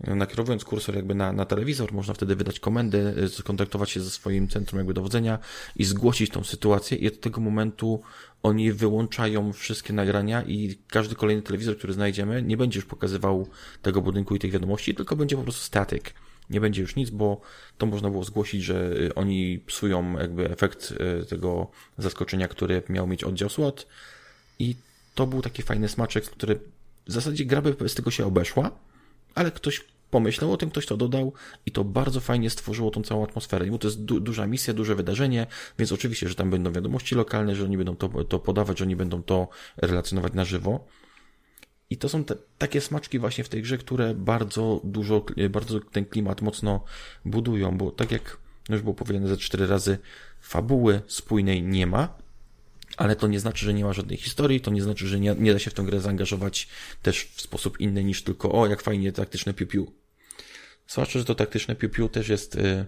nakierowując 0.00 0.64
kursor 0.64 0.94
jakby 0.96 1.14
na, 1.14 1.32
na 1.32 1.44
telewizor, 1.44 1.92
można 1.92 2.14
wtedy 2.14 2.36
wydać 2.36 2.60
komendę, 2.60 3.28
skontaktować 3.28 3.90
się 3.90 4.00
ze 4.00 4.10
swoim 4.10 4.48
centrum 4.48 4.78
jakby 4.78 4.94
dowodzenia 4.94 5.38
i 5.76 5.84
zgłosić 5.84 6.30
tą 6.30 6.44
sytuację 6.44 6.98
i 6.98 7.08
od 7.08 7.20
tego 7.20 7.40
momentu 7.40 8.02
oni 8.42 8.72
wyłączają 8.72 9.52
wszystkie 9.52 9.92
nagrania 9.92 10.42
i 10.42 10.78
każdy 10.88 11.14
kolejny 11.14 11.42
telewizor, 11.42 11.78
który 11.78 11.92
znajdziemy, 11.92 12.42
nie 12.42 12.56
będzie 12.56 12.78
już 12.78 12.86
pokazywał 12.86 13.48
tego 13.82 14.02
budynku 14.02 14.34
i 14.34 14.38
tych 14.38 14.50
wiadomości, 14.50 14.94
tylko 14.94 15.16
będzie 15.16 15.36
po 15.36 15.42
prostu 15.42 15.62
statyk. 15.62 16.14
Nie 16.50 16.60
będzie 16.60 16.82
już 16.82 16.96
nic, 16.96 17.10
bo 17.10 17.40
to 17.78 17.86
można 17.86 18.10
było 18.10 18.24
zgłosić, 18.24 18.62
że 18.62 18.92
y, 18.96 19.14
oni 19.14 19.58
psują 19.58 20.18
jakby 20.18 20.50
efekt 20.50 20.94
y, 21.22 21.26
tego 21.26 21.70
zaskoczenia, 21.98 22.48
który 22.48 22.82
miał 22.88 23.06
mieć 23.06 23.24
oddział 23.24 23.48
SWAT 23.48 23.86
i 24.58 24.76
to 25.14 25.26
był 25.26 25.42
taki 25.42 25.62
fajny 25.62 25.88
smaczek, 25.88 26.24
który 26.24 26.60
w 27.06 27.12
zasadzie 27.12 27.44
gra 27.44 27.62
by 27.62 27.88
z 27.88 27.94
tego 27.94 28.10
się 28.10 28.26
obeszła, 28.26 28.70
ale 29.34 29.50
ktoś 29.50 29.84
pomyślał 30.12 30.52
o 30.52 30.56
tym, 30.56 30.70
ktoś 30.70 30.86
to 30.86 30.96
dodał 30.96 31.32
i 31.66 31.70
to 31.70 31.84
bardzo 31.84 32.20
fajnie 32.20 32.50
stworzyło 32.50 32.90
tą 32.90 33.02
całą 33.02 33.24
atmosferę, 33.24 33.66
bo 33.66 33.78
to 33.78 33.88
jest 33.88 34.04
du 34.04 34.20
duża 34.20 34.46
misja, 34.46 34.74
duże 34.74 34.94
wydarzenie, 34.94 35.46
więc 35.78 35.92
oczywiście, 35.92 36.28
że 36.28 36.34
tam 36.34 36.50
będą 36.50 36.72
wiadomości 36.72 37.14
lokalne, 37.14 37.54
że 37.54 37.64
oni 37.64 37.76
będą 37.76 37.96
to, 37.96 38.24
to 38.24 38.38
podawać, 38.38 38.78
że 38.78 38.84
oni 38.84 38.96
będą 38.96 39.22
to 39.22 39.48
relacjonować 39.76 40.32
na 40.32 40.44
żywo. 40.44 40.84
I 41.90 41.96
to 41.96 42.08
są 42.08 42.24
te, 42.24 42.34
takie 42.58 42.80
smaczki 42.80 43.18
właśnie 43.18 43.44
w 43.44 43.48
tej 43.48 43.62
grze, 43.62 43.78
które 43.78 44.14
bardzo 44.14 44.80
dużo, 44.84 45.24
bardzo 45.50 45.80
ten 45.80 46.04
klimat 46.04 46.42
mocno 46.42 46.84
budują, 47.24 47.78
bo 47.78 47.90
tak 47.90 48.12
jak 48.12 48.38
już 48.68 48.82
było 48.82 48.94
powiedziane 48.94 49.28
ze 49.28 49.36
cztery 49.36 49.66
razy, 49.66 49.98
fabuły 50.40 51.02
spójnej 51.06 51.62
nie 51.62 51.86
ma, 51.86 52.18
ale 52.96 53.16
to 53.16 53.26
nie 53.26 53.40
znaczy, 53.40 53.64
że 53.64 53.74
nie 53.74 53.84
ma 53.84 53.92
żadnej 53.92 54.16
historii, 54.16 54.60
to 54.60 54.70
nie 54.70 54.82
znaczy, 54.82 55.06
że 55.06 55.20
nie, 55.20 55.34
nie 55.38 55.52
da 55.52 55.58
się 55.58 55.70
w 55.70 55.74
tę 55.74 55.82
grę 55.82 56.00
zaangażować 56.00 56.68
też 57.02 57.24
w 57.24 57.40
sposób 57.40 57.80
inny 57.80 58.04
niż 58.04 58.22
tylko 58.22 58.52
o, 58.52 58.66
jak 58.66 58.82
fajnie 58.82 59.12
taktyczne 59.12 59.54
piu-piu. 59.54 60.01
Zwłaszcza, 60.92 61.18
że 61.18 61.24
to 61.24 61.34
taktyczne 61.34 61.76
piu-piu 61.76 62.08
też 62.08 62.28
jest 62.28 62.54
y, 62.54 62.86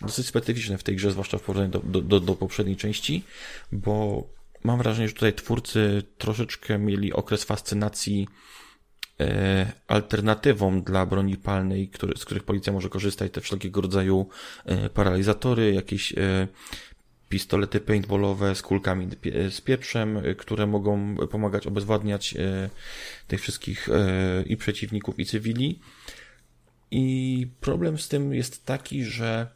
dosyć 0.00 0.26
specyficzne 0.26 0.78
w 0.78 0.82
tej 0.82 0.96
grze, 0.96 1.10
zwłaszcza 1.10 1.38
w 1.38 1.42
porównaniu 1.42 1.70
do, 1.70 1.78
do, 1.78 2.00
do, 2.00 2.20
do 2.20 2.34
poprzedniej 2.34 2.76
części, 2.76 3.24
bo 3.72 4.24
mam 4.64 4.78
wrażenie, 4.78 5.08
że 5.08 5.14
tutaj 5.14 5.34
twórcy 5.34 6.02
troszeczkę 6.18 6.78
mieli 6.78 7.12
okres 7.12 7.44
fascynacji 7.44 8.28
e, 9.20 9.72
alternatywą 9.88 10.82
dla 10.82 11.06
broni 11.06 11.36
palnej, 11.36 11.88
który, 11.88 12.16
z 12.16 12.24
których 12.24 12.44
policja 12.44 12.72
może 12.72 12.88
korzystać, 12.88 13.32
te 13.32 13.40
wszelkiego 13.40 13.80
rodzaju 13.80 14.28
e, 14.64 14.90
paralizatory, 14.90 15.72
jakieś 15.72 16.14
pistolety 17.28 17.80
paintballowe 17.80 18.54
z 18.54 18.62
kulkami 18.62 19.08
z 19.50 19.60
pieprzem, 19.60 20.22
które 20.38 20.66
mogą 20.66 21.16
pomagać 21.16 21.66
obezwładniać 21.66 22.34
tych 23.28 23.40
wszystkich 23.40 23.88
i 24.46 24.56
przeciwników, 24.56 25.18
i 25.18 25.26
cywili. 25.26 25.80
I 26.90 27.46
problem 27.60 27.98
z 27.98 28.08
tym 28.08 28.34
jest 28.34 28.64
taki, 28.64 29.04
że 29.04 29.46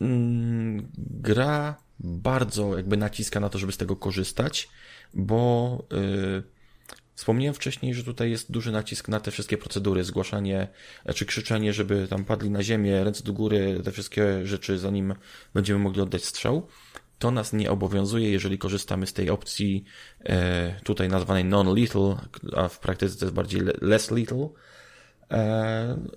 mm, 0.00 0.88
gra 0.98 1.76
bardzo 2.00 2.76
jakby 2.76 2.96
naciska 2.96 3.40
na 3.40 3.48
to, 3.48 3.58
żeby 3.58 3.72
z 3.72 3.76
tego 3.76 3.96
korzystać, 3.96 4.68
bo 5.14 5.82
yy, 5.90 6.42
wspomniałem 7.14 7.54
wcześniej, 7.54 7.94
że 7.94 8.04
tutaj 8.04 8.30
jest 8.30 8.52
duży 8.52 8.72
nacisk 8.72 9.08
na 9.08 9.20
te 9.20 9.30
wszystkie 9.30 9.58
procedury, 9.58 10.04
zgłaszanie 10.04 10.68
czy 11.14 11.26
krzyczenie, 11.26 11.72
żeby 11.72 12.08
tam 12.08 12.24
padli 12.24 12.50
na 12.50 12.62
ziemię, 12.62 13.04
ręce 13.04 13.24
do 13.24 13.32
góry, 13.32 13.80
te 13.84 13.92
wszystkie 13.92 14.46
rzeczy, 14.46 14.78
zanim 14.78 15.14
będziemy 15.54 15.78
mogli 15.78 16.00
oddać 16.00 16.24
strzał. 16.24 16.66
To 17.18 17.30
nas 17.30 17.52
nie 17.52 17.70
obowiązuje, 17.70 18.30
jeżeli 18.30 18.58
korzystamy 18.58 19.06
z 19.06 19.12
tej 19.12 19.30
opcji 19.30 19.84
e, 20.24 20.80
tutaj 20.84 21.08
nazwanej 21.08 21.44
non-lethal, 21.44 22.16
a 22.56 22.68
w 22.68 22.78
praktyce 22.78 23.18
to 23.18 23.24
jest 23.24 23.34
bardziej 23.34 23.60
less 23.80 24.10
lethal, 24.10 24.48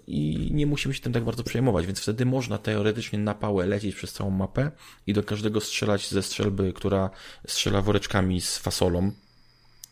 i 0.07 0.49
nie 0.53 0.65
musimy 0.65 0.93
się 0.93 1.01
tym 1.01 1.13
tak 1.13 1.23
bardzo 1.23 1.43
przejmować, 1.43 1.85
więc 1.85 1.99
wtedy 1.99 2.25
można 2.25 2.57
teoretycznie 2.57 3.19
na 3.19 3.33
pałę 3.33 3.65
lecieć 3.65 3.95
przez 3.95 4.13
całą 4.13 4.29
mapę 4.29 4.71
i 5.07 5.13
do 5.13 5.23
każdego 5.23 5.61
strzelać 5.61 6.09
ze 6.09 6.23
strzelby, 6.23 6.73
która 6.73 7.09
strzela 7.47 7.81
woreczkami 7.81 8.41
z 8.41 8.57
fasolą. 8.57 9.11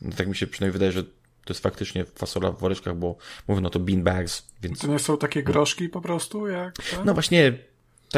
No, 0.01 0.15
tak 0.17 0.27
mi 0.27 0.35
się 0.35 0.47
przynajmniej 0.47 0.73
wydaje, 0.73 0.91
że 0.91 1.03
to 1.03 1.53
jest 1.53 1.63
faktycznie 1.63 2.05
fasola 2.05 2.51
w 2.51 2.59
woreczkach, 2.59 2.95
bo 2.95 3.15
mówię 3.47 3.61
no 3.61 3.69
to 3.69 3.79
beanbags, 3.79 4.47
więc... 4.61 4.79
To 4.79 4.87
nie 4.87 4.99
są 4.99 5.17
takie 5.17 5.43
groszki 5.43 5.89
po 5.89 6.01
prostu, 6.01 6.47
jak... 6.47 6.75
No 7.05 7.13
właśnie, 7.13 7.57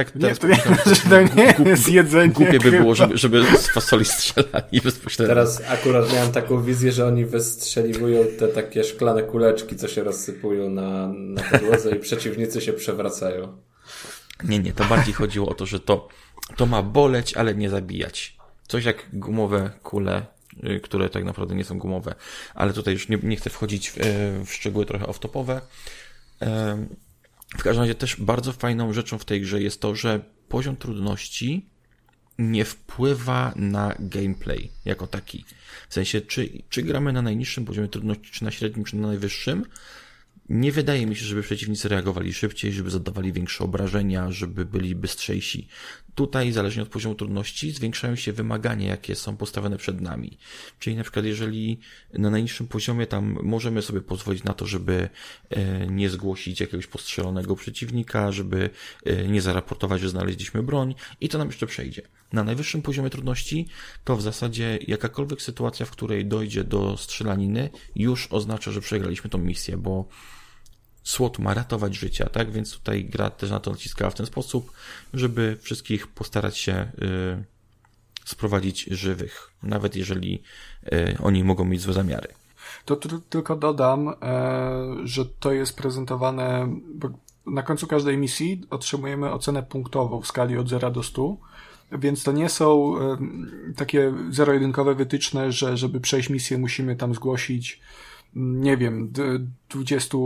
tak, 0.06 0.16
nie, 0.16 0.36
to 0.36 0.47
nie, 0.47 0.58
to 1.10 1.36
nie 1.36 1.54
głup, 1.54 1.68
jest 1.68 1.89
jedzenie. 1.89 2.34
Głupie 2.34 2.60
by 2.60 2.72
było, 2.72 2.95
żeby, 2.95 3.18
żeby 3.18 3.58
z 3.58 3.68
fasoli 3.68 4.06
strzelali 4.06 4.82
bezpośrednio. 4.86 5.36
Teraz 5.36 5.62
akurat 5.70 6.14
miałem 6.14 6.32
taką 6.32 6.64
wizję, 6.64 6.91
że 6.91 7.08
oni 7.08 7.26
wystrzeliwują 7.26 8.26
te 8.39 8.47
takie 8.47 8.84
szklane 8.84 9.24
kuleczki, 9.24 9.76
co 9.76 9.88
się 9.88 10.04
rozsypują 10.04 10.70
na, 10.70 11.08
na 11.08 11.43
podłodze 11.43 11.95
i 11.95 12.00
przeciwnicy 12.00 12.62
się 12.62 12.74
przewracają. 12.74 13.58
Nie, 14.43 14.60
nie, 14.60 14.74
to 14.74 14.86
bardziej 14.86 15.14
chodziło 15.14 15.50
o 15.50 15.54
to, 15.54 15.66
że 15.66 15.80
to, 15.80 16.08
to 16.56 16.66
ma 16.66 16.84
boleć, 16.84 17.34
ale 17.34 17.56
nie 17.56 17.70
zabijać. 17.70 18.38
Coś 18.68 18.86
jak 18.86 19.06
gumowe 19.14 19.72
kule, 19.84 20.26
y, 20.64 20.80
które 20.80 21.10
tak 21.10 21.24
naprawdę 21.24 21.56
nie 21.56 21.64
są 21.64 21.80
gumowe. 21.80 22.16
Ale 22.56 22.74
tutaj 22.74 22.93
już 22.93 23.10
nie, 23.10 23.18
nie 23.24 23.36
chcę 23.36 23.50
wchodzić 23.50 23.89
w, 23.89 23.97
y, 23.97 24.02
w 24.45 24.54
szczegóły 24.54 24.86
trochę 24.86 25.06
off-topowe. 25.06 25.62
W 27.58 27.64
każdym 27.64 27.82
razie 27.82 27.95
też 27.95 28.16
bardzo 28.16 28.54
fajną 28.54 28.93
rzeczą 28.93 29.18
w 29.18 29.26
tej 29.26 29.41
grze 29.41 29.62
jest 29.62 29.82
to, 29.82 29.95
że 29.95 30.20
poziom 30.50 30.76
trudności 30.76 31.66
nie 32.39 32.66
wpływa 32.66 33.54
na 33.56 33.95
gameplay 34.00 34.72
jako 34.86 35.08
taki. 35.08 35.45
W 35.89 35.93
sensie, 35.93 36.22
czy, 36.22 36.50
czy 36.70 36.84
gramy 36.84 37.14
na 37.14 37.22
najniższym 37.22 37.66
poziomie 37.66 37.88
trudności, 37.88 38.32
czy 38.32 38.43
na 38.43 38.52
średnim, 38.52 38.86
czy 38.86 38.95
na 38.95 39.08
najwyższym, 39.08 39.66
nie 40.50 40.72
wydaje 40.72 41.06
mi 41.06 41.16
się, 41.16 41.26
żeby 41.26 41.41
przeciwnicy 41.41 41.89
reagowali 41.89 42.34
szybciej, 42.34 42.74
żeby 42.74 42.89
zadawali 42.89 43.34
większe 43.34 43.64
obrażenia, 43.64 44.32
żeby 44.32 44.66
byli 44.66 44.95
bystrzejsi. 44.95 45.68
Tutaj, 46.20 46.52
zależnie 46.52 46.84
od 46.84 46.90
poziomu 46.90 47.16
trudności, 47.16 47.72
zwiększają 47.72 48.16
się 48.16 48.34
wymagania, 48.34 48.88
jakie 48.88 49.16
są 49.16 49.38
postawione 49.38 49.78
przed 49.78 50.02
nami. 50.02 50.38
Czyli 50.80 50.96
na 50.96 51.04
przykład, 51.04 51.26
jeżeli 51.26 51.80
na 52.14 52.30
najniższym 52.30 52.68
poziomie 52.68 53.08
tam 53.08 53.38
możemy 53.44 53.82
sobie 53.82 54.02
pozwolić 54.02 54.44
na 54.44 54.54
to, 54.54 54.66
żeby 54.66 55.10
e, 55.50 55.88
nie 55.88 56.10
zgłosić 56.10 56.60
jakiegoś 56.60 56.88
postrzelonego 56.88 57.56
przeciwnika, 57.56 58.32
żeby 58.32 58.70
e, 59.06 59.28
nie 59.28 59.42
zaraportować, 59.42 60.02
że 60.02 60.10
znaleźliśmy 60.10 60.64
broń 60.64 60.96
i 61.22 61.30
to 61.30 61.38
nam 61.38 61.48
jeszcze 61.48 61.68
przejdzie. 61.68 62.02
Na 62.34 62.44
najwyższym 62.44 62.82
poziomie 62.82 63.10
trudności 63.10 63.68
to 64.04 64.16
w 64.16 64.22
zasadzie 64.22 64.80
jakakolwiek 64.88 65.42
sytuacja, 65.42 65.86
w 65.86 65.92
której 65.92 66.26
dojdzie 66.26 66.64
do 66.64 66.98
strzelaniny, 66.98 67.70
już 67.96 68.28
oznacza, 68.32 68.72
że 68.72 68.82
przegraliśmy 68.82 69.30
tą 69.30 69.38
misję, 69.38 69.78
bo 69.78 70.06
SWOT 71.10 71.39
ma 71.39 71.53
ratować 71.53 71.95
życia, 71.95 72.30
tak? 72.30 72.51
Więc 72.51 72.74
tutaj 72.74 73.05
gra 73.05 73.30
też 73.30 73.49
na 73.49 73.60
to 73.60 73.72
naciskała 73.72 74.12
w 74.12 74.16
ten 74.16 74.26
sposób, 74.26 74.72
żeby 75.14 75.57
wszystkich 75.62 76.07
postarać 76.07 76.57
się 76.57 76.74
y, 76.74 77.43
sprowadzić 78.26 78.84
żywych, 78.84 79.51
nawet 79.64 79.95
jeżeli 79.95 80.43
y, 80.93 81.18
oni 81.24 81.43
mogą 81.43 81.66
mieć 81.66 81.82
złe 81.82 81.93
zamiary. 81.93 82.28
To 82.86 82.95
tylko 83.30 83.55
dodam, 83.55 84.10
e, 84.10 84.16
że 85.03 85.26
to 85.26 85.51
jest 85.51 85.78
prezentowane, 85.78 86.68
na 87.45 87.64
końcu 87.64 87.88
każdej 87.88 88.18
misji 88.18 88.62
otrzymujemy 88.70 89.32
ocenę 89.32 89.64
punktową 89.64 90.22
w 90.22 90.28
skali 90.28 90.57
od 90.57 90.70
0 90.70 90.91
do 90.91 91.03
100, 91.03 91.38
więc 91.91 92.24
to 92.24 92.32
nie 92.32 92.49
są 92.49 92.95
e, 92.97 93.18
takie 93.76 94.14
zero-jedynkowe 94.30 94.95
wytyczne, 94.95 95.51
że 95.51 95.78
żeby 95.78 95.99
przejść 95.99 96.30
misję 96.30 96.57
musimy 96.57 96.95
tam 96.95 97.14
zgłosić 97.14 97.82
nie 98.36 98.78
wiem, 98.78 99.14
20 99.70 100.18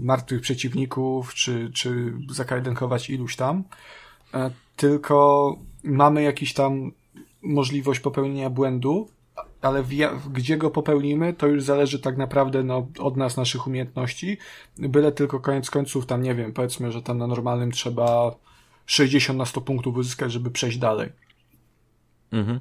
martwych 0.00 0.40
przeciwników, 0.40 1.34
czy, 1.34 1.70
czy 1.74 2.12
zakadenkować 2.30 3.10
iluś 3.10 3.36
tam, 3.36 3.64
e, 4.34 4.50
tylko 4.76 5.56
mamy 5.84 6.22
jakiś 6.22 6.54
tam 6.54 6.92
możliwość 7.42 8.00
popełnienia 8.00 8.50
błędu, 8.50 9.08
ale 9.62 9.84
gdzie 10.32 10.56
go 10.56 10.70
popełnimy, 10.70 11.32
to 11.32 11.46
już 11.46 11.62
zależy 11.64 11.98
tak 11.98 12.16
naprawdę 12.16 12.62
no, 12.62 12.86
od 12.98 13.16
nas, 13.16 13.36
naszych 13.36 13.66
umiejętności. 13.66 14.38
Byle 14.78 15.12
tylko 15.12 15.40
koniec 15.40 15.70
końców, 15.70 16.06
tam 16.06 16.22
nie 16.22 16.34
wiem, 16.34 16.52
powiedzmy, 16.52 16.92
że 16.92 17.02
tam 17.02 17.18
na 17.18 17.26
normalnym 17.26 17.72
trzeba 17.72 18.34
60 18.86 19.38
na 19.38 19.46
100 19.46 19.60
punktów 19.60 19.96
uzyskać, 19.96 20.32
żeby 20.32 20.50
przejść 20.50 20.78
dalej. 20.78 21.12
Mhm. 22.32 22.60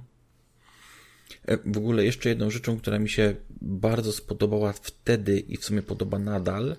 E, 1.45 1.57
w 1.65 1.77
ogóle 1.77 2.05
jeszcze 2.05 2.29
jedną 2.29 2.49
rzeczą, 2.49 2.77
która 2.77 2.99
mi 2.99 3.09
się 3.09 3.35
bardzo 3.61 4.13
spodobała 4.13 4.73
wtedy 4.73 5.39
i 5.39 5.57
w 5.57 5.65
sumie 5.65 5.81
podoba 5.81 6.19
nadal, 6.19 6.75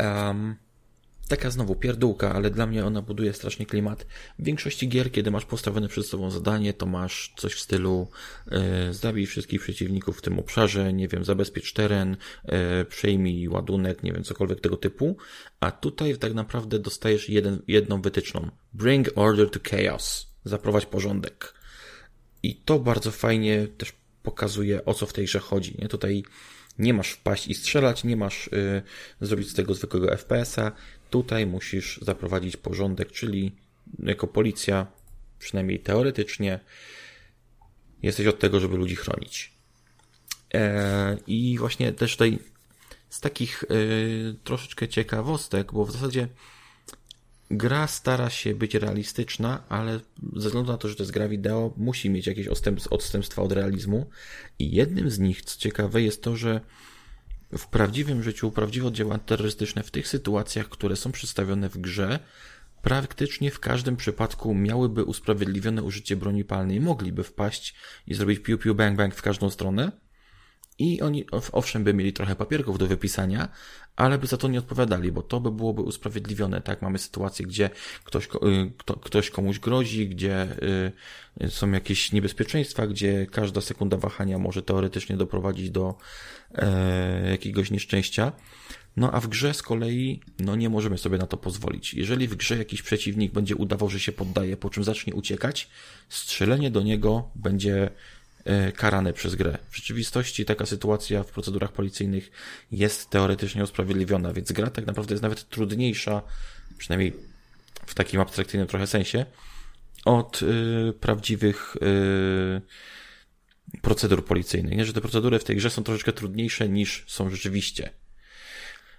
um, 0.00 0.56
taka 1.30 1.50
znowu 1.50 1.74
pierdółka, 1.74 2.34
ale 2.34 2.50
dla 2.50 2.66
mnie 2.66 2.84
ona 2.84 3.02
buduje 3.02 3.32
strasznie 3.32 3.66
klimat. 3.66 4.06
W 4.38 4.44
większości 4.44 4.88
gier, 4.88 5.12
kiedy 5.12 5.30
masz 5.30 5.44
postawione 5.44 5.88
przed 5.88 6.06
sobą 6.06 6.30
zadanie, 6.30 6.72
to 6.72 6.86
masz 6.86 7.32
coś 7.36 7.54
w 7.54 7.60
stylu 7.60 8.08
e, 8.50 8.94
zabij 8.94 9.26
wszystkich 9.26 9.60
przeciwników 9.60 10.18
w 10.18 10.22
tym 10.22 10.38
obszarze, 10.38 10.92
nie 10.92 11.08
wiem, 11.08 11.24
zabezpiecz 11.24 11.72
teren, 11.72 12.16
e, 12.44 12.84
przejmij 12.84 13.48
ładunek, 13.48 14.02
nie 14.02 14.12
wiem, 14.12 14.24
cokolwiek 14.24 14.60
tego 14.60 14.76
typu. 14.76 15.16
A 15.60 15.70
tutaj 15.70 16.18
tak 16.18 16.34
naprawdę 16.34 16.78
dostajesz 16.78 17.28
jeden, 17.28 17.62
jedną 17.68 18.02
wytyczną. 18.02 18.50
Bring 18.72 19.08
order 19.14 19.50
to 19.50 19.60
chaos. 19.70 20.26
Zaprowadź 20.44 20.86
porządek. 20.86 21.59
I 22.42 22.54
to 22.56 22.78
bardzo 22.78 23.10
fajnie 23.10 23.66
też 23.78 23.92
pokazuje, 24.22 24.84
o 24.84 24.94
co 24.94 25.06
w 25.06 25.12
tej 25.12 25.24
grze 25.24 25.38
chodzi. 25.38 25.76
Nie? 25.78 25.88
Tutaj 25.88 26.22
nie 26.78 26.94
masz 26.94 27.10
wpaść 27.10 27.48
i 27.48 27.54
strzelać, 27.54 28.04
nie 28.04 28.16
masz 28.16 28.46
y, 28.46 28.82
zrobić 29.20 29.50
z 29.50 29.54
tego 29.54 29.74
zwykłego 29.74 30.16
FPS-a. 30.16 30.72
Tutaj 31.10 31.46
musisz 31.46 31.98
zaprowadzić 32.02 32.56
porządek, 32.56 33.12
czyli 33.12 33.52
jako 33.98 34.26
policja, 34.26 34.86
przynajmniej 35.38 35.80
teoretycznie, 35.80 36.60
jesteś 38.02 38.26
od 38.26 38.38
tego, 38.38 38.60
żeby 38.60 38.76
ludzi 38.76 38.96
chronić. 38.96 39.52
E, 40.54 41.16
I 41.26 41.58
właśnie 41.58 41.92
też 41.92 42.12
tutaj 42.12 42.38
z 43.10 43.20
takich 43.20 43.62
y, 43.62 44.36
troszeczkę 44.44 44.88
ciekawostek, 44.88 45.72
bo 45.72 45.84
w 45.84 45.92
zasadzie 45.92 46.28
gra 47.50 47.86
stara 47.86 48.30
się 48.30 48.54
być 48.54 48.74
realistyczna, 48.74 49.62
ale 49.68 50.00
ze 50.36 50.48
względu 50.48 50.72
na 50.72 50.78
to, 50.78 50.88
że 50.88 50.94
to 50.94 51.02
jest 51.02 51.12
gra 51.12 51.28
wideo, 51.28 51.74
musi 51.76 52.10
mieć 52.10 52.26
jakieś 52.26 52.48
odstępstwa 52.90 53.42
od 53.42 53.52
realizmu. 53.52 54.06
I 54.58 54.70
jednym 54.70 55.10
z 55.10 55.18
nich, 55.18 55.42
co 55.42 55.58
ciekawe, 55.58 56.02
jest 56.02 56.22
to, 56.22 56.36
że 56.36 56.60
w 57.58 57.66
prawdziwym 57.66 58.22
życiu 58.22 58.50
prawdziwe 58.50 58.86
oddziaływania 58.86 59.24
terrorystyczne 59.24 59.82
w 59.82 59.90
tych 59.90 60.08
sytuacjach, 60.08 60.68
które 60.68 60.96
są 60.96 61.12
przedstawione 61.12 61.68
w 61.68 61.78
grze, 61.78 62.18
praktycznie 62.82 63.50
w 63.50 63.60
każdym 63.60 63.96
przypadku 63.96 64.54
miałyby 64.54 65.04
usprawiedliwione 65.04 65.82
użycie 65.82 66.16
broni 66.16 66.44
palnej, 66.44 66.80
mogliby 66.80 67.24
wpaść 67.24 67.74
i 68.06 68.14
zrobić 68.14 68.38
piu 68.38 68.58
piu 68.58 68.74
bang 68.74 68.96
bang 68.96 69.14
w 69.14 69.22
każdą 69.22 69.50
stronę. 69.50 69.92
i 70.78 71.00
oni 71.00 71.26
owszem 71.52 71.84
by 71.84 71.94
mieli 71.94 72.12
trochę 72.12 72.36
papierków 72.36 72.78
do 72.78 72.86
wypisania, 72.86 73.48
ale 74.00 74.18
by 74.18 74.26
za 74.26 74.36
to 74.36 74.48
nie 74.48 74.58
odpowiadali, 74.58 75.12
bo 75.12 75.22
to 75.22 75.40
by 75.40 75.50
byłoby 75.50 75.82
usprawiedliwione, 75.82 76.60
tak? 76.60 76.82
Mamy 76.82 76.98
sytuację, 76.98 77.46
gdzie 77.46 77.70
ktoś, 78.04 78.24
y, 78.26 78.28
kto, 78.78 78.96
ktoś 78.96 79.30
komuś 79.30 79.58
grozi, 79.58 80.08
gdzie 80.08 80.48
y, 81.42 81.50
są 81.50 81.70
jakieś 81.70 82.12
niebezpieczeństwa, 82.12 82.86
gdzie 82.86 83.26
każda 83.30 83.60
sekunda 83.60 83.96
wahania 83.96 84.38
może 84.38 84.62
teoretycznie 84.62 85.16
doprowadzić 85.16 85.70
do 85.70 85.94
e, 86.54 87.30
jakiegoś 87.30 87.70
nieszczęścia. 87.70 88.32
No 88.96 89.12
a 89.12 89.20
w 89.20 89.28
grze 89.28 89.54
z 89.54 89.62
kolei, 89.62 90.20
no 90.38 90.56
nie 90.56 90.68
możemy 90.68 90.98
sobie 90.98 91.18
na 91.18 91.26
to 91.26 91.36
pozwolić. 91.36 91.94
Jeżeli 91.94 92.28
w 92.28 92.34
grze 92.34 92.56
jakiś 92.58 92.82
przeciwnik 92.82 93.32
będzie 93.32 93.56
udawał, 93.56 93.88
że 93.88 94.00
się 94.00 94.12
poddaje, 94.12 94.56
po 94.56 94.70
czym 94.70 94.84
zacznie 94.84 95.14
uciekać, 95.14 95.68
strzelenie 96.08 96.70
do 96.70 96.82
niego 96.82 97.30
będzie 97.34 97.90
E, 98.44 98.72
karane 98.72 99.12
przez 99.12 99.34
grę. 99.34 99.58
W 99.70 99.76
rzeczywistości 99.76 100.44
taka 100.44 100.66
sytuacja 100.66 101.22
w 101.22 101.30
procedurach 101.30 101.72
policyjnych 101.72 102.30
jest 102.72 103.10
teoretycznie 103.10 103.62
usprawiedliwiona, 103.62 104.32
więc 104.32 104.52
gra 104.52 104.70
tak 104.70 104.86
naprawdę 104.86 105.14
jest 105.14 105.22
nawet 105.22 105.48
trudniejsza, 105.48 106.22
przynajmniej 106.78 107.12
w 107.86 107.94
takim 107.94 108.20
abstrakcyjnym 108.20 108.68
trochę 108.68 108.86
sensie, 108.86 109.26
od 110.04 110.42
y, 110.42 110.92
prawdziwych 111.00 111.76
y, 111.76 112.60
procedur 113.82 114.24
policyjnych. 114.24 114.76
Nie, 114.76 114.84
że 114.84 114.92
te 114.92 115.00
procedury 115.00 115.38
w 115.38 115.44
tej 115.44 115.56
grze 115.56 115.70
są 115.70 115.84
troszeczkę 115.84 116.12
trudniejsze 116.12 116.68
niż 116.68 117.04
są 117.06 117.30
rzeczywiście. 117.30 117.90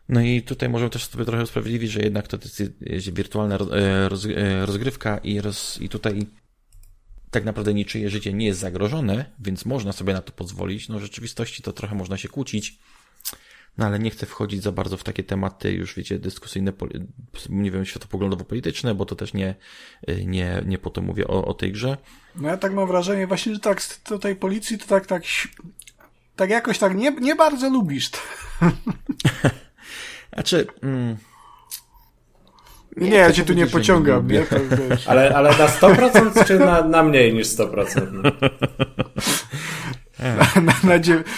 No 0.10 0.22
i 0.22 0.42
tutaj 0.42 0.70
możemy 0.70 0.90
też 0.90 1.06
sobie 1.06 1.26
trochę 1.26 1.44
usprawiedliwić, 1.44 1.92
że 1.92 2.02
jednak 2.02 2.28
to 2.28 2.38
jest 2.82 3.14
wirtualna 3.14 3.58
rozgrywka 4.66 5.18
i, 5.18 5.42
roz, 5.42 5.82
i 5.82 5.90
tutaj 5.90 6.28
tak 7.32 7.46
naprawdę 7.46 7.74
niczyje 7.74 8.10
życie 8.10 8.34
nie 8.34 8.46
jest 8.46 8.60
zagrożone, 8.60 9.26
więc 9.40 9.66
można 9.66 9.92
sobie 9.92 10.14
na 10.14 10.22
to 10.22 10.32
pozwolić. 10.32 10.90
No 10.90 11.00
w 11.00 11.02
rzeczywistości 11.02 11.64
to 11.64 11.74
trochę 11.74 11.96
można 11.96 12.18
się 12.18 12.28
kłócić, 12.28 12.80
no 13.78 13.86
ale 13.86 14.00
nie 14.00 14.10
chcę 14.10 14.26
wchodzić 14.26 14.64
za 14.64 14.72
bardzo 14.72 14.98
w 14.98 15.04
takie 15.04 15.24
tematy 15.24 15.72
już, 15.72 15.96
wiecie, 15.96 16.20
dyskusyjne, 16.20 16.74
nie 17.50 17.72
wiem, 17.72 17.86
światopoglądowo-polityczne, 17.86 18.96
bo 18.96 19.06
to 19.06 19.16
też 19.16 19.34
nie, 19.34 19.56
nie, 20.26 20.64
nie 20.66 20.78
po 20.78 20.90
to 20.90 21.02
mówię 21.02 21.28
o, 21.28 21.46
o 21.46 21.54
tej 21.54 21.72
grze. 21.72 21.98
No 22.36 22.50
ja 22.50 22.58
tak 22.58 22.74
mam 22.74 22.88
wrażenie 22.88 23.28
właśnie, 23.28 23.54
że 23.54 23.60
tak 23.60 23.82
z 23.82 24.02
tej 24.22 24.36
policji 24.36 24.78
to 24.78 24.88
tak, 24.88 25.06
tak, 25.06 25.24
tak 26.36 26.50
jakoś 26.50 26.78
tak 26.78 26.96
nie, 26.96 27.12
nie 27.12 27.36
bardzo 27.36 27.70
lubisz. 27.70 28.10
znaczy... 30.34 30.68
Mm 30.84 31.31
nie, 32.98 33.10
nie 33.10 33.18
ja 33.18 33.32
cię 33.32 33.44
tu 33.44 33.54
nie 33.54 33.68
pociągam, 33.68 34.28
nie? 34.28 34.42
To, 34.42 34.56
ale, 35.06 35.36
ale 35.36 35.50
na 35.50 35.68
100% 35.68 36.46
czy 36.46 36.60
na, 36.60 36.84
na 36.84 37.04
mniej 37.04 37.34
niż 37.34 37.48
100%? 37.48 38.12
No? 38.12 38.22
na, 40.22 40.62
na, 40.62 40.74
na 40.84 40.96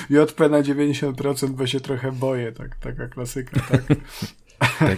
JP 0.10 0.40
na 0.50 0.62
90%, 0.62 1.50
bo 1.50 1.68
się 1.68 1.80
trochę 1.80 2.12
boję, 2.12 2.52
tak, 2.52 2.76
taka 2.76 3.08
klasyka, 3.08 3.62
tak. 3.72 3.82
tak. 4.80 4.98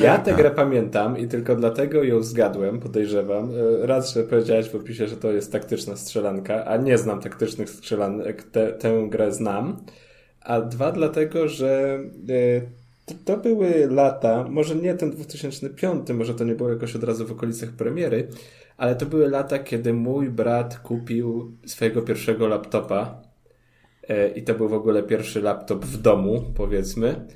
Ja 0.00 0.18
tę 0.18 0.34
grę 0.34 0.50
pamiętam 0.50 1.18
i 1.18 1.28
tylko 1.28 1.56
dlatego 1.56 2.02
ją 2.02 2.22
zgadłem, 2.22 2.80
podejrzewam. 2.80 3.50
E, 3.82 3.86
raz, 3.86 4.14
że 4.14 4.22
powiedziałeś 4.22 4.68
w 4.68 4.74
opisie, 4.74 5.08
że 5.08 5.16
to 5.16 5.32
jest 5.32 5.52
taktyczna 5.52 5.96
strzelanka, 5.96 6.64
a 6.64 6.76
nie 6.76 6.98
znam 6.98 7.20
taktycznych 7.20 7.70
strzelanek, 7.70 8.42
te, 8.42 8.72
tę 8.72 9.06
grę 9.08 9.32
znam. 9.32 9.84
A 10.40 10.60
dwa, 10.60 10.92
dlatego, 10.92 11.48
że 11.48 11.98
e, 12.28 12.81
to, 13.12 13.18
to, 13.24 13.36
były 13.36 13.86
lata, 13.90 14.46
może 14.50 14.74
nie 14.74 14.94
ten 14.94 15.10
2005, 15.10 16.10
może 16.10 16.34
to 16.34 16.44
nie 16.44 16.54
było 16.54 16.70
jakoś 16.70 16.96
od 16.96 17.04
razu 17.04 17.26
w 17.26 17.32
okolicach 17.32 17.70
premiery, 17.70 18.28
ale 18.76 18.96
to 18.96 19.06
były 19.06 19.28
lata, 19.28 19.58
kiedy 19.58 19.92
mój 19.92 20.30
brat 20.30 20.78
kupił 20.78 21.56
swojego 21.66 22.02
pierwszego 22.02 22.48
laptopa 22.48 23.22
e, 24.08 24.28
i 24.28 24.42
to 24.42 24.54
był 24.54 24.68
w 24.68 24.74
ogóle 24.74 25.02
pierwszy 25.02 25.42
laptop 25.42 25.84
w 25.84 26.02
domu, 26.02 26.44
powiedzmy. 26.56 27.26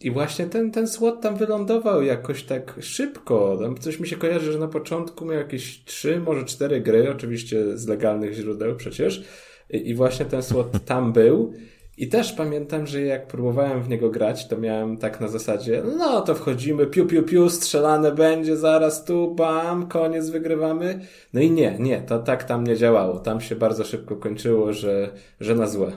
I 0.00 0.10
właśnie 0.10 0.46
ten, 0.46 0.70
ten 0.70 0.88
SWAT 0.88 1.20
tam 1.20 1.36
wylądował 1.36 2.02
jakoś 2.02 2.42
tak 2.42 2.74
szybko. 2.80 3.58
Tam 3.62 3.78
coś 3.78 4.00
mi 4.00 4.08
się 4.08 4.16
kojarzy, 4.16 4.52
że 4.52 4.58
na 4.58 4.68
początku 4.68 5.24
miał 5.24 5.38
jakieś 5.38 5.84
trzy, 5.84 6.20
może 6.20 6.44
cztery 6.44 6.80
gry, 6.80 7.10
oczywiście 7.10 7.78
z 7.78 7.88
legalnych 7.88 8.32
źródeł 8.32 8.76
przecież. 8.76 9.24
I 9.70 9.94
właśnie 9.94 10.26
ten 10.26 10.42
SWAT 10.42 10.84
tam 10.84 11.12
był. 11.12 11.52
I 11.96 12.08
też 12.08 12.32
pamiętam, 12.32 12.86
że 12.86 13.02
jak 13.02 13.26
próbowałem 13.26 13.82
w 13.82 13.88
niego 13.88 14.10
grać, 14.10 14.48
to 14.48 14.58
miałem 14.58 14.96
tak 14.96 15.20
na 15.20 15.28
zasadzie, 15.28 15.82
no 15.98 16.20
to 16.20 16.34
wchodzimy, 16.34 16.86
piu, 16.86 17.06
piu, 17.06 17.22
piu, 17.22 17.50
strzelane 17.50 18.12
będzie, 18.12 18.56
zaraz 18.56 19.04
tu, 19.04 19.34
bam, 19.34 19.88
koniec, 19.88 20.30
wygrywamy. 20.30 21.06
No 21.32 21.40
i 21.40 21.50
nie, 21.50 21.76
nie, 21.78 22.02
to 22.02 22.18
tak 22.18 22.44
tam 22.44 22.66
nie 22.66 22.76
działało. 22.76 23.18
Tam 23.18 23.40
się 23.40 23.56
bardzo 23.56 23.84
szybko 23.84 24.16
kończyło, 24.16 24.72
że, 24.72 25.14
że 25.40 25.54
na 25.54 25.66
złe. 25.66 25.92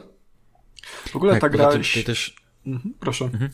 W 0.84 1.16
ogóle 1.16 1.32
tak, 1.32 1.42
ta 1.42 1.50
gra... 1.50 1.66
Tutaj 1.72 2.04
też... 2.04 2.36
Mhm, 2.68 2.94
proszę. 3.00 3.26
Mhm. 3.26 3.52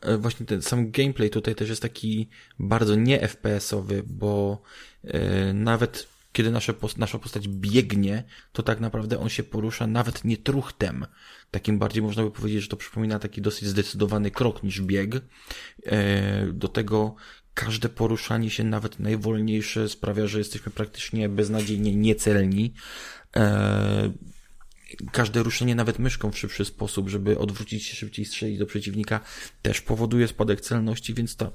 E, 0.00 0.16
właśnie 0.16 0.46
ten 0.46 0.62
sam 0.62 0.90
gameplay 0.90 1.30
tutaj 1.30 1.54
też 1.54 1.68
jest 1.68 1.82
taki 1.82 2.28
bardzo 2.58 2.94
nie 2.94 3.20
FPS-owy, 3.20 4.02
bo 4.06 4.62
yy, 5.04 5.12
nawet 5.54 6.06
kiedy 6.38 6.50
nasze, 6.50 6.74
nasza 6.96 7.18
postać 7.18 7.48
biegnie, 7.48 8.24
to 8.52 8.62
tak 8.62 8.80
naprawdę 8.80 9.18
on 9.18 9.28
się 9.28 9.42
porusza 9.42 9.86
nawet 9.86 10.24
nie 10.24 10.36
truchtem. 10.36 11.06
Takim 11.50 11.78
bardziej 11.78 12.02
można 12.02 12.22
by 12.22 12.30
powiedzieć, 12.30 12.62
że 12.62 12.68
to 12.68 12.76
przypomina 12.76 13.18
taki 13.18 13.42
dosyć 13.42 13.68
zdecydowany 13.68 14.30
krok 14.30 14.62
niż 14.62 14.80
bieg. 14.80 15.14
E, 15.86 16.46
do 16.52 16.68
tego 16.68 17.14
każde 17.54 17.88
poruszanie 17.88 18.50
się, 18.50 18.64
nawet 18.64 19.00
najwolniejsze, 19.00 19.88
sprawia, 19.88 20.26
że 20.26 20.38
jesteśmy 20.38 20.72
praktycznie 20.72 21.28
beznadziejnie 21.28 21.96
niecelni. 21.96 22.74
E, 23.36 24.12
każde 25.12 25.42
ruszenie 25.42 25.74
nawet 25.74 25.98
myszką 25.98 26.30
w 26.30 26.38
szybszy 26.38 26.64
sposób, 26.64 27.08
żeby 27.08 27.38
odwrócić 27.38 27.84
się 27.84 27.96
szybciej 27.96 28.24
strzelić 28.24 28.58
do 28.58 28.66
przeciwnika, 28.66 29.20
też 29.62 29.80
powoduje 29.80 30.28
spadek 30.28 30.60
celności, 30.60 31.14
więc 31.14 31.36
ta, 31.36 31.50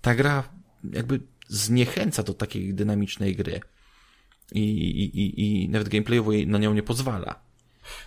ta 0.00 0.14
gra 0.14 0.48
jakby 0.92 1.20
zniechęca 1.48 2.22
do 2.22 2.34
takiej 2.34 2.74
dynamicznej 2.74 3.36
gry 3.36 3.60
i, 4.52 4.60
i, 4.60 5.20
i, 5.20 5.64
i 5.64 5.68
nawet 5.68 5.88
gameplayowo 5.88 6.30
na 6.46 6.58
nią 6.58 6.74
nie 6.74 6.82
pozwala. 6.82 7.34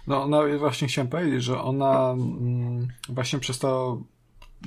No, 0.07 0.27
no 0.27 0.41
właśnie 0.59 0.87
chciałem 0.87 1.07
powiedzieć, 1.07 1.43
że 1.43 1.61
ona 1.61 2.11
mm, 2.11 2.87
właśnie 3.09 3.39
przez 3.39 3.59
to 3.59 4.01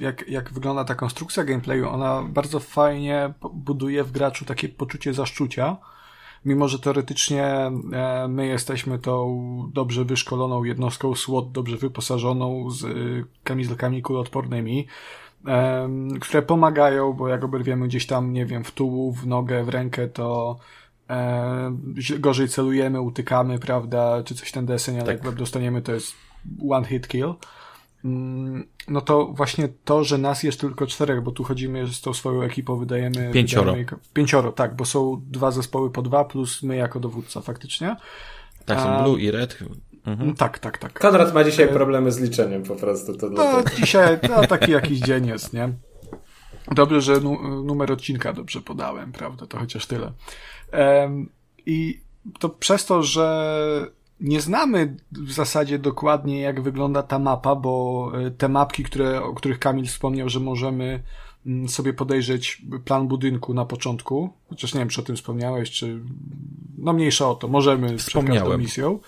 jak, 0.01 0.29
jak 0.29 0.53
wygląda 0.53 0.85
ta 0.85 0.95
konstrukcja 0.95 1.45
gameplayu, 1.45 1.89
ona 1.89 2.23
bardzo 2.23 2.61
fajnie 2.61 3.35
buduje 3.53 4.05
w 4.05 4.13
graczu 4.13 4.45
takie 4.45 4.69
poczucie 4.69 5.15
zaszczucia, 5.15 5.77
mimo 6.45 6.69
że 6.69 6.79
teoretycznie 6.79 7.45
e, 7.45 8.29
my 8.29 8.47
jesteśmy 8.47 8.99
tą 8.99 9.71
dobrze 9.75 10.05
wyszkoloną 10.05 10.65
jednostką 10.65 11.15
SWAT, 11.15 11.53
dobrze 11.53 11.77
wyposażoną 11.77 12.71
z 12.71 12.85
y, 12.85 13.25
kamizelkami 13.45 14.03
kuloodpornymi, 14.03 14.87
które 16.21 16.43
pomagają, 16.43 17.13
bo 17.13 17.29
jak 17.29 17.45
oberwiemy 17.45 17.89
gdzieś 17.89 18.07
tam, 18.07 18.33
nie 18.33 18.47
wiem, 18.47 18.65
w 18.65 18.71
tułów, 18.71 19.21
w 19.21 19.27
nogę, 19.27 19.65
w 19.65 19.69
rękę, 19.69 20.09
to 20.09 20.59
e, 21.11 22.19
gorzej 22.19 22.49
celujemy, 22.49 23.01
utykamy, 23.01 23.59
prawda, 23.59 24.23
czy 24.25 24.35
coś 24.35 24.53
ten 24.53 24.67
deseń, 24.67 24.95
ale 25.01 25.07
tak. 25.07 25.25
jak 25.25 25.35
dostaniemy, 25.35 25.83
to 25.83 25.93
jest 25.93 26.15
one 26.71 26.87
hit 26.87 27.09
kill. 27.09 27.35
Mm, 28.05 28.67
no 28.89 29.01
to 29.01 29.27
właśnie 29.27 29.69
to, 29.85 30.05
że 30.05 30.19
nas 30.19 30.43
jest 30.43 30.61
tylko 30.61 30.87
czterech, 30.87 31.23
bo 31.23 31.31
tu 31.31 31.45
chodzimy 31.45 31.87
z 31.87 32.01
tą 32.01 32.15
swoją 32.15 32.43
ekipą, 32.43 32.77
wydajemy... 32.77 33.31
Pięcioro. 33.33 33.73
Wydajemy, 33.73 33.91
pięcioro, 34.15 34.53
tak, 34.53 34.77
bo 34.77 34.85
są 34.85 35.23
dwa 35.27 35.51
zespoły 35.51 35.91
po 35.91 36.03
dwa, 36.03 36.25
plus 36.25 36.63
my 36.63 36.77
jako 36.77 37.01
dowódca 37.01 37.41
faktycznie. 37.41 37.97
Tak, 38.65 38.81
są 38.81 38.89
A... 38.89 39.03
blue 39.03 39.21
i 39.21 39.31
red. 39.31 39.59
Mhm. 40.07 40.37
Tak, 40.37 40.59
tak, 40.59 40.79
tak. 40.79 41.01
Konrad 41.01 41.35
ma 41.35 41.45
dzisiaj 41.45 41.65
e, 41.65 41.69
problemy 41.69 42.13
z 42.13 42.21
liczeniem 42.21 42.63
po 42.63 42.77
prostu. 42.77 43.17
To 43.17 43.31
no, 43.31 43.63
dzisiaj 43.77 44.19
no, 44.31 44.47
taki 44.47 44.73
jakiś 44.73 44.99
dzień 44.99 45.27
jest, 45.27 45.53
nie? 45.53 45.69
Dobrze, 46.71 47.01
że 47.01 47.21
nu 47.21 47.63
numer 47.65 47.93
odcinka 47.93 48.33
dobrze 48.33 48.61
podałem, 48.61 49.13
prawda? 49.13 49.47
To 49.47 49.59
chociaż 49.59 49.87
tyle. 49.87 50.13
I 51.67 52.01
to 52.39 52.49
przez 52.49 52.87
to, 52.87 53.03
że 53.03 53.93
nie 54.23 54.41
znamy 54.41 54.97
w 55.13 55.33
zasadzie 55.33 55.79
dokładnie, 55.79 56.41
jak 56.41 56.61
wygląda 56.61 57.03
ta 57.03 57.19
mapa, 57.19 57.55
bo 57.55 58.13
e, 58.15 58.31
te 58.31 58.49
mapki, 58.49 58.83
które, 58.83 59.23
o 59.23 59.35
których 59.35 59.59
Kamil 59.59 59.87
wspomniał, 59.87 60.29
że 60.29 60.41
możemy 60.41 61.03
mm, 61.47 61.69
sobie 61.69 61.93
podejrzeć 61.93 62.63
plan 62.85 63.09
budynku 63.09 63.55
na 63.55 63.65
początku, 63.65 64.31
chociaż 64.49 64.75
nie 64.75 64.81
wiem, 64.81 64.89
czy 64.89 65.01
o 65.01 65.05
tym 65.05 65.17
wspomniałeś, 65.17 65.71
czy 65.71 66.01
no 66.79 66.93
mniejsza 66.93 67.29
o 67.29 67.35
to, 67.35 67.49
możemy 67.49 67.97
przed 67.97 68.25
każdą 68.25 68.59
misją. 68.59 68.99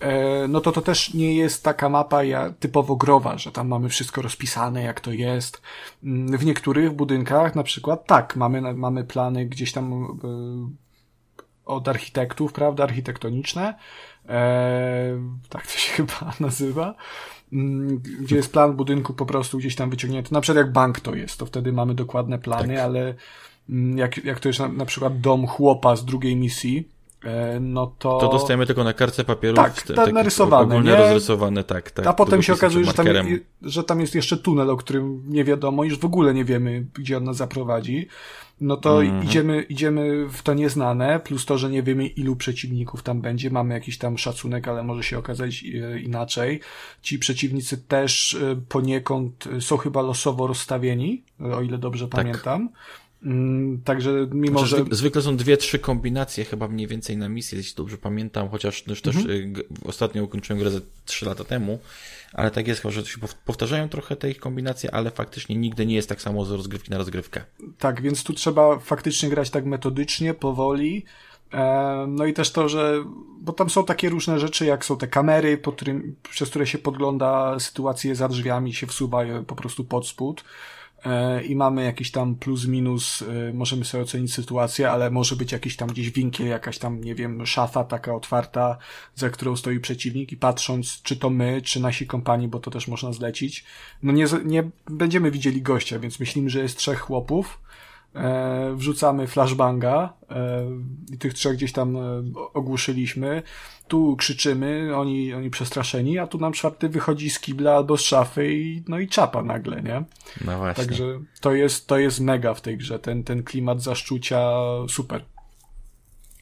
E, 0.00 0.48
no 0.48 0.60
to 0.60 0.72
to 0.72 0.82
też 0.82 1.14
nie 1.14 1.36
jest 1.36 1.64
taka 1.64 1.88
mapa 1.88 2.20
typowo 2.60 2.96
growa, 2.96 3.38
że 3.38 3.52
tam 3.52 3.68
mamy 3.68 3.88
wszystko 3.88 4.22
rozpisane, 4.22 4.82
jak 4.82 5.00
to 5.00 5.12
jest. 5.12 5.62
Mm, 6.04 6.38
w 6.38 6.44
niektórych 6.44 6.92
budynkach 6.92 7.54
na 7.54 7.62
przykład 7.62 8.06
tak, 8.06 8.36
mamy, 8.36 8.74
mamy 8.74 9.04
plany 9.04 9.46
gdzieś 9.46 9.72
tam 9.72 9.92
e, 9.92 10.85
od 11.66 11.88
architektów, 11.88 12.52
prawda, 12.52 12.84
architektoniczne, 12.84 13.74
e, 14.28 15.18
tak 15.48 15.66
to 15.66 15.72
się 15.72 15.92
chyba 16.02 16.32
nazywa, 16.40 16.94
mm, 17.52 17.98
gdzie 17.98 18.36
jest 18.36 18.52
plan 18.52 18.72
budynku 18.72 19.14
po 19.14 19.26
prostu 19.26 19.58
gdzieś 19.58 19.76
tam 19.76 19.90
wyciągnięty, 19.90 20.34
na 20.34 20.40
przykład 20.40 20.66
jak 20.66 20.72
bank 20.72 21.00
to 21.00 21.14
jest, 21.14 21.38
to 21.38 21.46
wtedy 21.46 21.72
mamy 21.72 21.94
dokładne 21.94 22.38
plany, 22.38 22.74
tak. 22.74 22.84
ale 22.84 23.14
mm, 23.70 23.98
jak, 23.98 24.24
jak 24.24 24.40
to 24.40 24.48
jest 24.48 24.60
na, 24.60 24.68
na 24.68 24.84
przykład 24.84 25.20
dom 25.20 25.46
chłopa 25.46 25.96
z 25.96 26.04
drugiej 26.04 26.36
misji, 26.36 26.88
e, 27.24 27.60
no 27.60 27.92
to... 27.98 28.18
To 28.18 28.28
dostajemy 28.28 28.66
tylko 28.66 28.84
na 28.84 28.92
kartce 28.92 29.24
papieru. 29.24 29.56
Tak, 29.56 29.82
te, 29.82 29.94
tak 29.94 30.12
narysowane. 30.12 30.74
Ogólnie 30.74 30.90
nie? 30.90 30.96
rozrysowane, 30.96 31.64
tak, 31.64 31.90
tak. 31.90 32.06
A 32.06 32.12
potem 32.12 32.42
się 32.42 32.52
okazuje, 32.52 32.84
że 32.84 32.94
tam, 32.94 33.06
że 33.62 33.84
tam 33.84 34.00
jest 34.00 34.14
jeszcze 34.14 34.36
tunel, 34.36 34.70
o 34.70 34.76
którym 34.76 35.22
nie 35.26 35.44
wiadomo, 35.44 35.84
już 35.84 35.98
w 35.98 36.04
ogóle 36.04 36.34
nie 36.34 36.44
wiemy, 36.44 36.86
gdzie 36.94 37.16
on 37.16 37.24
nas 37.24 37.36
zaprowadzi 37.36 38.08
no 38.60 38.76
to 38.76 39.02
mm 39.02 39.20
-hmm. 39.20 39.24
idziemy, 39.24 39.62
idziemy 39.62 40.28
w 40.28 40.42
to 40.42 40.54
nieznane, 40.54 41.20
plus 41.20 41.46
to, 41.46 41.58
że 41.58 41.70
nie 41.70 41.82
wiemy 41.82 42.06
ilu 42.06 42.36
przeciwników 42.36 43.02
tam 43.02 43.20
będzie, 43.20 43.50
mamy 43.50 43.74
jakiś 43.74 43.98
tam 43.98 44.18
szacunek, 44.18 44.68
ale 44.68 44.82
może 44.82 45.02
się 45.02 45.18
okazać 45.18 45.64
e, 45.64 46.00
inaczej. 46.00 46.60
Ci 47.02 47.18
przeciwnicy 47.18 47.78
też 47.78 48.34
e, 48.34 48.56
poniekąd 48.68 49.48
są 49.60 49.76
chyba 49.76 50.02
losowo 50.02 50.46
rozstawieni, 50.46 51.22
o 51.40 51.62
ile 51.62 51.78
dobrze 51.78 52.08
tak. 52.08 52.20
pamiętam. 52.20 52.68
Mm, 53.22 53.80
także 53.84 54.28
mimo, 54.32 54.66
znaczy, 54.66 54.84
że... 54.90 54.96
Zwykle 54.96 55.22
są 55.22 55.36
dwie, 55.36 55.56
trzy 55.56 55.78
kombinacje 55.78 56.44
chyba 56.44 56.68
mniej 56.68 56.86
więcej 56.86 57.16
na 57.16 57.28
misję, 57.28 57.58
jeśli 57.58 57.76
dobrze 57.76 57.98
pamiętam, 57.98 58.48
chociaż 58.48 58.82
też 58.82 59.06
mm 59.06 59.22
-hmm. 59.22 59.62
ostatnio 59.84 60.24
ukończyłem 60.24 60.60
grę 60.60 60.70
ze 60.70 60.80
trzy 61.04 61.26
lata 61.26 61.44
temu, 61.44 61.78
ale 62.36 62.50
tak 62.50 62.68
jest, 62.68 62.82
że 62.88 63.06
się 63.06 63.18
powtarzają 63.44 63.88
trochę 63.88 64.16
te 64.16 64.30
ich 64.30 64.38
kombinacje, 64.38 64.94
ale 64.94 65.10
faktycznie 65.10 65.56
nigdy 65.56 65.86
nie 65.86 65.94
jest 65.94 66.08
tak 66.08 66.22
samo 66.22 66.44
z 66.44 66.50
rozgrywki 66.50 66.90
na 66.90 66.98
rozgrywkę. 66.98 67.44
Tak, 67.78 68.02
więc 68.02 68.24
tu 68.24 68.32
trzeba 68.32 68.78
faktycznie 68.78 69.28
grać 69.28 69.50
tak 69.50 69.64
metodycznie, 69.64 70.34
powoli, 70.34 71.04
e, 71.52 72.04
no 72.08 72.26
i 72.26 72.32
też 72.32 72.52
to, 72.52 72.68
że, 72.68 73.04
bo 73.40 73.52
tam 73.52 73.70
są 73.70 73.84
takie 73.84 74.08
różne 74.08 74.40
rzeczy, 74.40 74.66
jak 74.66 74.84
są 74.84 74.96
te 74.96 75.08
kamery, 75.08 75.58
którym, 75.72 76.16
przez 76.30 76.50
które 76.50 76.66
się 76.66 76.78
podgląda 76.78 77.60
sytuację 77.60 78.14
za 78.14 78.28
drzwiami, 78.28 78.74
się 78.74 78.86
wsuwa 78.86 79.22
po 79.46 79.56
prostu 79.56 79.84
pod 79.84 80.08
spód. 80.08 80.44
E, 81.04 81.42
i 81.44 81.56
mamy 81.56 81.84
jakiś 81.84 82.10
tam 82.10 82.34
plus 82.34 82.66
minus, 82.66 83.22
e, 83.22 83.52
możemy 83.52 83.84
sobie 83.84 84.04
ocenić 84.04 84.34
sytuację, 84.34 84.90
ale 84.90 85.10
może 85.10 85.36
być 85.36 85.52
jakiś 85.52 85.76
tam 85.76 85.88
gdzieś 85.88 86.10
winkiel, 86.10 86.46
jakaś 86.46 86.78
tam, 86.78 87.04
nie 87.04 87.14
wiem, 87.14 87.46
szafa 87.46 87.84
taka 87.84 88.14
otwarta, 88.14 88.78
za 89.14 89.30
którą 89.30 89.56
stoi 89.56 89.80
przeciwnik 89.80 90.32
i 90.32 90.36
patrząc, 90.36 91.02
czy 91.02 91.16
to 91.16 91.30
my, 91.30 91.62
czy 91.62 91.80
nasi 91.80 92.06
kompanii, 92.06 92.48
bo 92.48 92.60
to 92.60 92.70
też 92.70 92.88
można 92.88 93.12
zlecić, 93.12 93.64
no 94.02 94.12
nie, 94.12 94.26
nie 94.44 94.70
będziemy 94.86 95.30
widzieli 95.30 95.62
gościa, 95.62 95.98
więc 95.98 96.20
myślimy, 96.20 96.50
że 96.50 96.60
jest 96.60 96.78
trzech 96.78 97.00
chłopów, 97.00 97.60
e, 98.16 98.74
wrzucamy 98.76 99.26
flashbanga 99.26 100.12
e, 100.30 100.66
i 101.12 101.18
tych 101.18 101.34
trzech 101.34 101.56
gdzieś 101.56 101.72
tam 101.72 101.96
e, 101.96 102.00
ogłuszyliśmy, 102.54 103.42
tu 103.88 104.16
krzyczymy, 104.16 104.96
oni, 104.96 105.34
oni 105.34 105.50
przestraszeni, 105.50 106.18
a 106.18 106.26
tu 106.26 106.38
nam 106.38 106.52
czwarty 106.52 106.88
wychodzi 106.88 107.30
z 107.30 107.40
kibla 107.40 107.76
albo 107.76 107.96
z 107.96 108.00
szafy 108.00 108.54
i, 108.54 108.84
no 108.88 108.98
i 108.98 109.08
czapa 109.08 109.42
nagle, 109.42 109.82
nie? 109.82 110.04
No 110.44 110.58
właśnie. 110.58 110.84
Także 110.84 111.04
to 111.40 111.54
jest, 111.54 111.86
to 111.86 111.98
jest 111.98 112.20
mega 112.20 112.54
w 112.54 112.60
tej 112.60 112.76
grze, 112.76 112.98
ten, 112.98 113.24
ten 113.24 113.42
klimat 113.42 113.82
zaszczucia 113.82 114.50
super. 114.88 115.24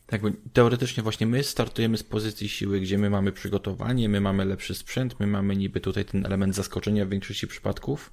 Tak, 0.07 0.23
bo 0.23 0.29
teoretycznie 0.53 1.03
właśnie 1.03 1.27
my 1.27 1.43
startujemy 1.43 1.97
z 1.97 2.03
pozycji 2.03 2.49
siły, 2.49 2.81
gdzie 2.81 2.99
my 2.99 3.11
mamy 3.11 3.33
przygotowanie, 3.33 4.09
my 4.09 4.21
mamy 4.21 4.45
lepszy 4.45 4.75
sprzęt, 4.75 5.21
my 5.21 5.27
mamy 5.27 5.57
niby 5.57 5.81
tutaj 5.81 6.05
ten 6.05 6.27
element 6.27 6.55
zaskoczenia 6.55 7.07
w 7.07 7.09
większości 7.09 7.47
przypadków, 7.47 8.13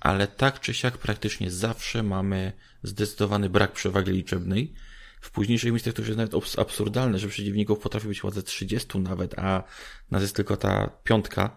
ale 0.00 0.26
tak 0.26 0.60
czy 0.60 0.74
siak 0.74 0.98
praktycznie 0.98 1.50
zawsze 1.50 2.02
mamy 2.02 2.52
zdecydowany 2.82 3.50
brak 3.50 3.72
przewagi 3.72 4.10
liczebnej, 4.10 4.74
w 5.20 5.30
późniejszych 5.30 5.72
misjach 5.72 5.94
to 5.94 6.02
już 6.02 6.08
jest 6.08 6.18
nawet 6.18 6.58
absurdalne, 6.58 7.18
że 7.18 7.28
przeciwników 7.28 7.78
potrafi 7.78 8.08
być 8.08 8.24
ładze 8.24 8.42
30 8.42 8.98
nawet, 8.98 9.38
a 9.38 9.62
nas 10.10 10.22
jest 10.22 10.36
tylko 10.36 10.56
ta 10.56 10.90
piątka. 11.04 11.56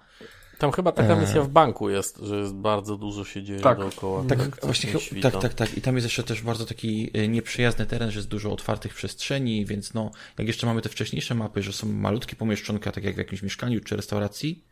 Tam 0.58 0.72
chyba 0.72 0.92
taka 0.92 1.14
e. 1.14 1.22
misja 1.22 1.42
w 1.42 1.50
banku 1.50 1.90
jest, 1.90 2.18
że 2.18 2.36
jest 2.36 2.54
bardzo 2.54 2.98
dużo 2.98 3.26
się 3.26 3.44
dzieje 3.44 3.60
tak. 3.60 3.78
dookoła. 3.78 4.24
Tak, 4.24 4.40
tak 4.40 4.66
właśnie, 4.66 4.94
tak, 5.22 5.42
tak, 5.42 5.54
tak. 5.54 5.78
I 5.78 5.82
tam 5.82 5.96
jest 5.96 6.06
jeszcze 6.06 6.24
też 6.24 6.42
bardzo 6.42 6.66
taki 6.66 7.12
e, 7.14 7.28
nieprzyjazny 7.28 7.86
teren, 7.86 8.12
że 8.12 8.20
jest 8.20 8.30
dużo 8.30 8.52
otwartych 8.52 8.94
przestrzeni, 8.94 9.66
więc 9.66 9.94
no, 9.94 10.12
jak 10.38 10.48
jeszcze 10.48 10.68
mamy 10.68 10.82
te 10.82 10.90
wcześniejsze 10.90 11.36
mapy, 11.36 11.64
że 11.64 11.74
są 11.74 11.88
malutkie 11.88 12.36
pomieszczonka, 12.36 12.92
tak 12.92 13.04
jak 13.04 13.16
w 13.16 13.18
jakimś 13.18 13.44
mieszkaniu 13.44 13.80
czy 13.80 13.96
restauracji, 13.96 14.64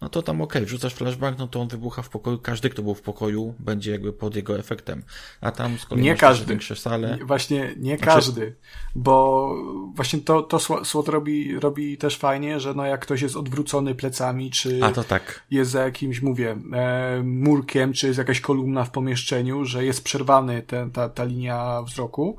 no 0.00 0.08
to 0.08 0.22
tam 0.22 0.40
okej, 0.40 0.62
okay, 0.62 0.66
wrzucasz 0.66 0.94
flashbang, 0.94 1.38
no 1.38 1.48
to 1.48 1.60
on 1.60 1.68
wybucha 1.68 2.02
w 2.02 2.08
pokoju, 2.08 2.38
każdy, 2.38 2.70
kto 2.70 2.82
był 2.82 2.94
w 2.94 3.02
pokoju, 3.02 3.54
będzie 3.58 3.90
jakby 3.90 4.12
pod 4.12 4.36
jego 4.36 4.58
efektem. 4.58 5.02
A 5.40 5.50
tam 5.50 5.78
z 5.78 5.86
kolei 5.86 6.04
nie 6.04 6.16
każdy. 6.16 6.46
większe 6.46 6.76
sale. 6.76 7.18
Właśnie 7.26 7.74
nie 7.76 7.96
znaczy... 7.96 8.04
każdy, 8.04 8.54
bo 8.94 9.48
właśnie 9.94 10.18
to, 10.18 10.42
to 10.42 10.84
SWOT 10.84 11.08
robi, 11.08 11.60
robi 11.60 11.98
też 11.98 12.16
fajnie, 12.16 12.60
że 12.60 12.74
no 12.74 12.86
jak 12.86 13.00
ktoś 13.00 13.22
jest 13.22 13.36
odwrócony 13.36 13.94
plecami, 13.94 14.50
czy 14.50 14.80
A, 14.82 14.92
to 14.92 15.04
tak. 15.04 15.42
jest 15.50 15.70
za 15.70 15.84
jakimś, 15.84 16.22
mówię, 16.22 16.56
e, 16.72 17.22
murkiem, 17.24 17.92
czy 17.92 18.06
jest 18.06 18.18
jakaś 18.18 18.40
kolumna 18.40 18.84
w 18.84 18.90
pomieszczeniu, 18.90 19.64
że 19.64 19.84
jest 19.84 20.04
przerwany 20.04 20.62
ten, 20.62 20.90
ta, 20.90 21.08
ta 21.08 21.24
linia 21.24 21.82
wzroku, 21.82 22.36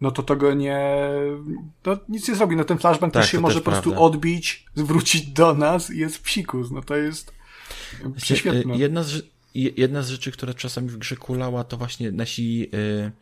no 0.00 0.10
to 0.10 0.22
tego 0.22 0.54
nie, 0.54 1.00
no 1.86 1.98
nic 2.08 2.28
nie 2.28 2.34
zrobi. 2.34 2.56
No 2.56 2.64
ten 2.64 2.78
flashbang 2.78 3.12
tak, 3.12 3.22
też 3.22 3.32
się 3.32 3.40
może 3.40 3.60
po 3.60 3.70
prostu 3.70 4.02
odbić, 4.02 4.66
zwrócić 4.74 5.26
do 5.26 5.54
nas 5.54 5.90
i 5.90 5.98
jest 5.98 6.22
psikus. 6.22 6.70
No 6.70 6.82
to 6.82 6.96
jest 6.96 7.32
prześwietne. 8.16 8.76
Jedna 8.76 9.02
z, 9.02 9.22
jedna 9.54 10.02
z 10.02 10.08
rzeczy, 10.08 10.32
która 10.32 10.54
czasami 10.54 10.88
w 10.88 10.98
grze 10.98 11.16
kulała, 11.16 11.64
to 11.64 11.76
właśnie 11.76 12.12
nasi, 12.12 12.58
yy, 12.58 13.12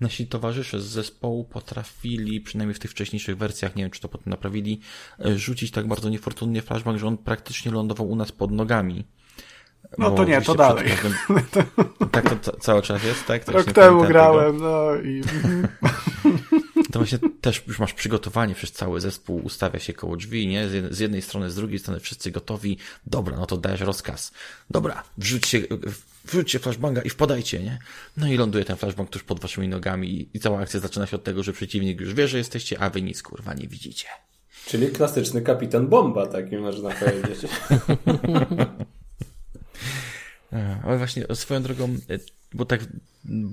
nasi 0.00 0.26
towarzysze 0.26 0.80
z 0.80 0.84
zespołu 0.84 1.44
potrafili, 1.44 2.40
przynajmniej 2.40 2.74
w 2.74 2.78
tych 2.78 2.90
wcześniejszych 2.90 3.36
wersjach, 3.36 3.76
nie 3.76 3.84
wiem 3.84 3.90
czy 3.90 4.00
to 4.00 4.08
potem 4.08 4.30
naprawili, 4.30 4.80
yy, 5.18 5.38
rzucić 5.38 5.70
tak 5.70 5.88
bardzo 5.88 6.08
niefortunnie 6.08 6.62
flashbang, 6.62 6.98
że 6.98 7.06
on 7.06 7.18
praktycznie 7.18 7.72
lądował 7.72 8.08
u 8.08 8.16
nas 8.16 8.32
pod 8.32 8.50
nogami. 8.50 9.04
No 9.98 10.10
to 10.10 10.24
nie, 10.24 10.42
to 10.42 10.54
dalej. 10.54 10.88
Każdym... 10.88 11.14
tak 12.12 12.40
to 12.40 12.56
cały 12.56 12.82
czas 12.82 13.04
jest, 13.04 13.26
tak? 13.26 13.44
To 13.44 13.52
Rok 13.52 13.72
temu 13.72 14.04
grałem, 14.04 14.52
tego. 14.52 14.64
no 14.64 15.02
i... 15.02 15.22
To 16.92 16.98
właśnie 16.98 17.18
też 17.40 17.62
już 17.66 17.78
masz 17.78 17.94
przygotowanie, 17.94 18.54
przez 18.54 18.72
cały 18.72 19.00
zespół 19.00 19.40
ustawia 19.44 19.78
się 19.78 19.92
koło 19.92 20.16
drzwi, 20.16 20.46
nie? 20.46 20.68
Z 20.90 20.98
jednej 20.98 21.22
strony, 21.22 21.50
z 21.50 21.54
drugiej 21.54 21.78
strony 21.78 22.00
wszyscy 22.00 22.30
gotowi. 22.30 22.78
Dobra, 23.06 23.36
no 23.36 23.46
to 23.46 23.56
dajesz 23.56 23.80
rozkaz. 23.80 24.32
Dobra, 24.70 25.02
wrzućcie, 25.18 25.62
wrzućcie 26.24 26.58
flashbanga 26.58 27.02
i 27.02 27.10
wpadajcie, 27.10 27.62
nie? 27.62 27.78
No 28.16 28.28
i 28.28 28.36
ląduje 28.36 28.64
ten 28.64 28.76
flashbang 28.76 29.10
tuż 29.10 29.22
pod 29.22 29.40
waszymi 29.40 29.68
nogami 29.68 30.28
i 30.34 30.40
cała 30.40 30.60
akcja 30.60 30.80
zaczyna 30.80 31.06
się 31.06 31.16
od 31.16 31.24
tego, 31.24 31.42
że 31.42 31.52
przeciwnik 31.52 32.00
już 32.00 32.14
wie, 32.14 32.28
że 32.28 32.38
jesteście, 32.38 32.80
a 32.80 32.90
wy 32.90 33.02
nic 33.02 33.22
kurwa 33.22 33.54
nie 33.54 33.68
widzicie. 33.68 34.06
Czyli 34.66 34.88
klasyczny 34.88 35.42
kapitan 35.42 35.88
bomba, 35.88 36.26
taki 36.26 36.56
można 36.56 36.90
powiedzieć. 36.90 37.40
Ale 40.84 40.98
właśnie 40.98 41.26
swoją 41.34 41.62
drogą, 41.62 41.84
e, 41.84 42.18
bo 42.54 42.64
tak 42.64 42.80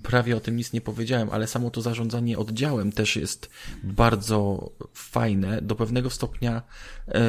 prawie 0.03 0.37
o 0.37 0.39
tym 0.39 0.55
nic 0.55 0.73
nie 0.73 0.81
powiedziałem, 0.81 1.29
ale 1.31 1.47
samo 1.47 1.69
to 1.69 1.81
zarządzanie 1.81 2.37
oddziałem 2.37 2.91
też 2.91 3.15
jest 3.15 3.49
bardzo 3.83 4.69
fajne. 4.93 5.61
Do 5.61 5.75
pewnego 5.75 6.09
stopnia 6.09 6.61
e, 7.07 7.23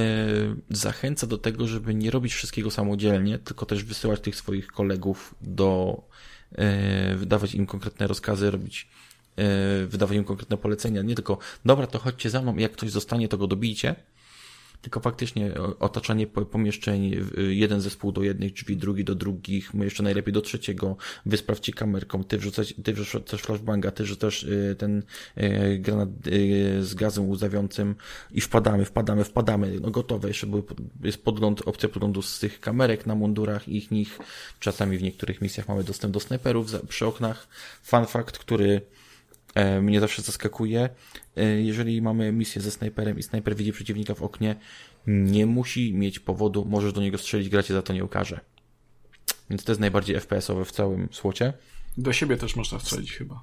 zachęca 0.71 1.27
do 1.27 1.39
tego, 1.39 1.69
żeby 1.69 1.95
nie 1.95 2.11
robić 2.11 2.35
wszystkiego 2.35 2.71
samodzielnie, 2.71 3.39
tylko 3.39 3.67
też 3.67 3.85
wysyłać 3.85 4.21
tych 4.21 4.37
swoich 4.37 4.67
kolegów 4.67 5.35
do, 5.41 6.03
e, 6.53 7.17
wydawać 7.17 7.55
im 7.55 7.67
konkretne 7.67 8.07
rozkazy, 8.07 8.51
robić 8.51 8.89
e, 9.37 9.87
wydawać 9.87 10.17
im 10.17 10.25
konkretne 10.25 10.57
polecenia. 10.57 11.03
Nie 11.03 11.15
tylko, 11.15 11.39
dobra, 11.65 11.87
to 11.87 11.99
chodźcie 11.99 12.31
za 12.31 12.43
mną 12.43 12.57
jak 12.57 12.73
ktoś 12.73 12.91
zostanie, 12.91 13.29
to 13.29 13.39
go 13.39 13.47
dobijcie, 13.47 13.95
tylko 14.85 15.01
faktycznie 15.01 15.55
otaczanie 15.81 16.27
pomieszczeń, 16.27 17.17
jeden 17.49 17.81
zespół 17.81 18.13
do 18.13 18.23
jednych 18.23 18.53
drzwi, 18.53 18.77
drugi 18.77 19.05
do 19.05 19.15
drugich, 19.15 19.71
jeszcze 19.75 20.03
najlepiej 20.03 20.33
do 20.33 20.41
trzeciego, 20.41 20.97
wy 21.27 21.39
kamerką, 21.75 22.25
ty 22.25 22.39
wrzucać, 22.39 22.75
ty 22.85 22.93
wrzucasz 22.93 23.43
flashbanga, 23.43 23.91
ty 23.91 24.03
wrzucasz 24.03 24.43
y, 24.43 24.77
ten 24.79 25.03
granat 25.79 26.09
z 26.81 26.95
gazem 26.95 27.31
łzawiącym 27.31 27.95
i 28.31 28.41
wpadamy, 28.41 28.85
wpadamy, 28.85 29.25
wpadamy, 29.25 29.81
no 29.81 29.91
gotowe, 29.91 30.29
jeszcze 30.29 30.47
był, 30.47 30.67
jest 31.03 31.25
podgląd, 31.25 31.63
opcja 31.69 31.89
podglądu 31.89 32.23
z 32.23 32.39
tych 32.39 32.61
kamerek 32.61 33.07
na 33.07 33.15
mundurach 33.15 33.69
ich 33.69 33.91
nich, 33.91 34.19
czasami 34.61 34.99
w 34.99 35.03
niektórych 35.03 35.41
misjach 35.41 35.69
mamy 35.69 35.85
dostęp 35.85 36.15
do 36.15 36.21
snajperów 36.21 36.87
przy 36.89 37.07
oknach. 37.07 37.49
Fun 37.83 38.07
fact, 38.07 38.39
który 38.39 38.81
E, 38.81 39.04
mnie 39.83 40.01
zawsze 40.01 40.23
zaskakuje. 40.23 40.89
E, 41.37 41.45
jeżeli 41.45 42.03
mamy 42.03 42.33
misję 42.33 42.63
ze 42.63 42.71
snajperem 42.71 43.19
i 43.19 43.23
snajper 43.23 43.57
widzi 43.57 43.73
przeciwnika 43.73 44.15
w 44.15 44.23
oknie, 44.23 44.57
nie 45.07 45.47
musi 45.47 45.95
mieć 45.95 46.19
powodu, 46.19 46.65
możesz 46.65 46.93
do 46.93 47.01
niego 47.01 47.19
strzelić, 47.19 47.49
gracie 47.49 47.75
za 47.75 47.83
to 47.83 47.93
nie 47.93 48.05
ukaże. 48.05 48.41
Więc 49.51 49.65
to 49.65 49.73
jest 49.73 49.81
najbardziej 49.81 50.17
FPS-owe 50.17 50.65
w 50.65 50.73
całym 50.73 51.09
słocie. 51.13 51.53
Do 51.99 52.13
siebie 52.13 52.37
też 52.37 52.57
można 52.57 52.79
strzelić 52.79 53.13
chyba. 53.13 53.43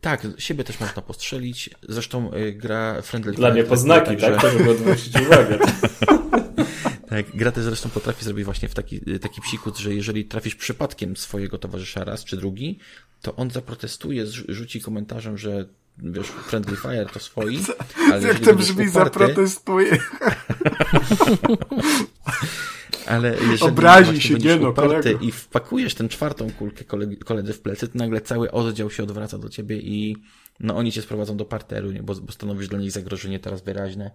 Tak, 0.00 0.26
siebie 0.38 0.64
też 0.64 0.80
można 0.80 1.02
postrzelić. 1.02 1.70
Zresztą 1.88 2.34
y, 2.34 2.52
gra 2.52 3.02
Friendly 3.02 3.32
Dla 3.32 3.54
niepoznaki, 3.54 4.16
tak? 4.16 4.40
To 4.40 4.50
żeby 4.50 4.70
odwrócić 4.70 5.16
uwagę. 5.16 5.58
Tak, 7.14 7.36
gra 7.36 7.52
też 7.52 7.64
zresztą 7.64 7.90
potrafi 7.90 8.24
zrobić 8.24 8.44
właśnie 8.44 8.68
w 8.68 8.74
taki, 8.74 9.00
taki 9.20 9.40
psikut, 9.40 9.78
że 9.78 9.94
jeżeli 9.94 10.24
trafisz 10.24 10.54
przypadkiem 10.54 11.16
swojego 11.16 11.58
towarzysza 11.58 12.04
raz 12.04 12.24
czy 12.24 12.36
drugi, 12.36 12.78
to 13.22 13.36
on 13.36 13.50
zaprotestuje, 13.50 14.26
rzuci 14.48 14.80
komentarzem, 14.80 15.38
że 15.38 15.68
wiesz, 15.98 16.26
Friendly 16.26 16.76
Fire 16.76 17.06
to 17.06 17.18
swoi, 17.20 17.58
ale 18.12 18.28
Jak 18.28 18.38
to 18.38 18.54
brzmi, 18.54 18.88
uparty, 18.88 19.18
zaprotestuje. 19.18 19.98
ale 23.06 23.30
jeżeli 23.30 23.60
Obrazi 23.60 24.20
się, 24.20 24.34
nie 24.34 24.56
no, 24.56 24.70
uparty 24.70 25.18
i 25.20 25.32
wpakujesz 25.32 25.94
tę 25.94 26.08
czwartą 26.08 26.50
kulkę 26.50 26.84
koledzy 27.24 27.52
w 27.52 27.60
plecy, 27.60 27.88
to 27.88 27.98
nagle 27.98 28.20
cały 28.20 28.50
oddział 28.50 28.90
się 28.90 29.02
odwraca 29.02 29.38
do 29.38 29.48
ciebie 29.48 29.76
i 29.76 30.16
no 30.60 30.76
oni 30.76 30.92
cię 30.92 31.02
sprowadzą 31.02 31.36
do 31.36 31.44
parteru, 31.44 31.92
nie? 31.92 32.02
Bo, 32.02 32.14
bo 32.14 32.32
stanowisz 32.32 32.68
dla 32.68 32.78
nich 32.78 32.90
zagrożenie 32.90 33.38
teraz 33.38 33.62
wyraźne. 33.62 34.10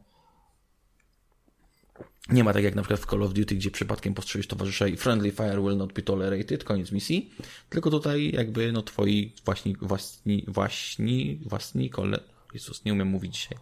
Nie 2.32 2.44
ma 2.44 2.54
tak 2.54 2.64
jak 2.64 2.76
na 2.76 2.82
przykład 2.82 3.00
w 3.00 3.06
Call 3.06 3.24
of 3.24 3.34
Duty, 3.34 3.56
gdzie 3.56 3.72
przypadkiem 3.72 4.14
postrzelisz 4.14 4.48
towarzysza 4.48 4.88
i 4.88 4.98
friendly 4.98 5.32
fire 5.32 5.62
will 5.62 5.78
not 5.78 5.94
be 5.94 6.02
tolerated, 6.02 6.64
koniec 6.64 6.92
misji. 6.92 7.34
Tylko 7.70 7.90
tutaj 7.90 8.32
jakby 8.32 8.72
no 8.72 8.82
twoi 8.82 9.34
właśnie, 9.46 9.74
właśnie, 9.82 10.42
właśnie, 10.48 11.36
właśnie 11.36 11.90
kole... 11.90 12.20
Jezus, 12.54 12.86
nie 12.86 12.94
umiem 12.94 13.08
mówić 13.08 13.36
dzisiaj. 13.36 13.58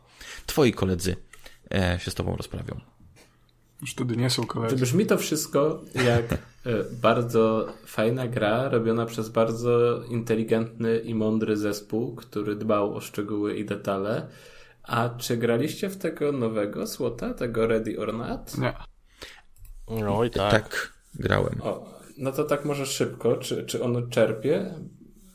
Twoi 0.45 0.73
koledzy 0.73 1.15
e, 1.71 1.99
się 1.99 2.11
z 2.11 2.15
tobą 2.15 2.35
rozprawią. 2.35 2.79
Już 3.81 3.91
wtedy 3.91 4.17
nie 4.17 4.29
są 4.29 4.45
koledzy. 4.45 4.75
Brzmi 4.75 5.05
to 5.05 5.17
wszystko 5.17 5.81
jak 5.95 6.33
e, 6.33 6.37
bardzo 7.01 7.73
fajna 7.85 8.27
gra, 8.27 8.69
robiona 8.69 9.05
przez 9.05 9.29
bardzo 9.29 10.03
inteligentny 10.09 10.99
i 10.99 11.15
mądry 11.15 11.57
zespół, 11.57 12.15
który 12.15 12.55
dbał 12.55 12.95
o 12.95 13.01
szczegóły 13.01 13.57
i 13.57 13.65
detale. 13.65 14.27
A 14.87 15.09
czy 15.09 15.37
graliście 15.37 15.89
w 15.89 15.97
tego 15.97 16.31
nowego 16.31 16.87
słota, 16.87 17.33
tego 17.33 17.67
Ready 17.67 17.99
or 17.99 18.13
Not? 18.13 18.57
Nie. 18.57 18.73
No 19.89 20.23
i 20.23 20.29
tak. 20.29 20.51
Tak, 20.51 20.93
grałem. 21.15 21.61
O, 21.61 21.99
no 22.17 22.31
to 22.31 22.43
tak 22.43 22.65
może 22.65 22.85
szybko, 22.85 23.37
czy, 23.37 23.65
czy 23.65 23.83
on 23.83 24.09
czerpie? 24.09 24.73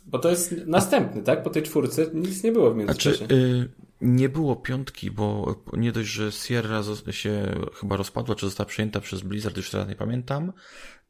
Bo 0.07 0.19
to 0.19 0.31
jest 0.31 0.55
następny, 0.67 1.23
tak? 1.23 1.43
Po 1.43 1.51
tej 1.51 1.63
czwórce 1.63 2.07
nic 2.15 2.45
nie 2.45 2.53
było 2.53 2.71
w 2.71 2.77
międzyczasie. 2.77 3.17
Znaczy, 3.17 3.35
y, 3.35 3.69
nie 4.01 4.29
było 4.29 4.57
piątki, 4.57 5.11
bo 5.11 5.57
nie 5.73 5.93
dość, 5.93 6.09
że 6.09 6.33
Sierra 6.33 6.83
się 7.11 7.55
chyba 7.75 7.97
rozpadła, 7.97 8.35
czy 8.35 8.47
została 8.47 8.67
przejęta 8.67 9.01
przez 9.01 9.21
Blizzard, 9.21 9.57
już 9.57 9.71
teraz 9.71 9.89
nie 9.89 9.97
pamiętam. 9.97 10.53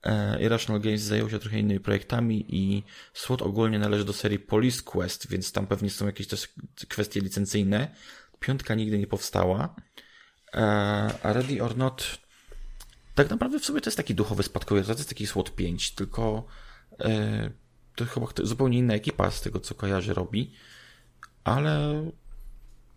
E, 0.03 0.43
Irrational 0.43 0.81
Games 0.81 1.01
zajął 1.01 1.31
się 1.31 1.39
trochę 1.39 1.59
innymi 1.59 1.81
projektami 1.81 2.45
i 2.49 2.83
SWOT 3.15 3.43
ogólnie 3.43 3.79
należy 3.79 4.05
do 4.05 4.13
serii 4.13 4.39
Police 4.39 4.83
Quest, 4.83 5.29
więc 5.29 5.53
tam 5.53 5.67
pewnie 5.67 5.91
są 5.91 6.07
jakieś 6.07 6.27
też 6.27 6.49
kwestie 6.89 7.21
licencyjne. 7.21 7.95
Piątka 8.43 8.75
nigdy 8.75 8.99
nie 8.99 9.07
powstała. 9.07 9.75
E, 10.55 10.59
a 11.23 11.33
Ready 11.33 11.63
or 11.63 11.77
Not 11.77 12.23
tak 13.15 13.31
naprawdę 13.31 13.59
w 13.59 13.65
sobie 13.65 13.81
to 13.81 13.91
jest 13.91 13.97
taki 13.97 14.15
duchowy 14.15 14.43
spadkowiec, 14.43 14.87
to 14.87 14.93
jest 14.93 15.09
taki 15.09 15.27
SWOT 15.27 15.55
5, 15.55 15.95
tylko 15.95 16.47
e, 17.01 17.51
to 17.95 18.05
chyba 18.05 18.27
zupełnie 18.43 18.79
inna 18.79 18.95
ekipa 18.95 19.31
z 19.31 19.41
tego, 19.41 19.61
co 19.61 19.75
kojarzy 19.75 20.15
robi, 20.15 20.53
ale 21.45 22.05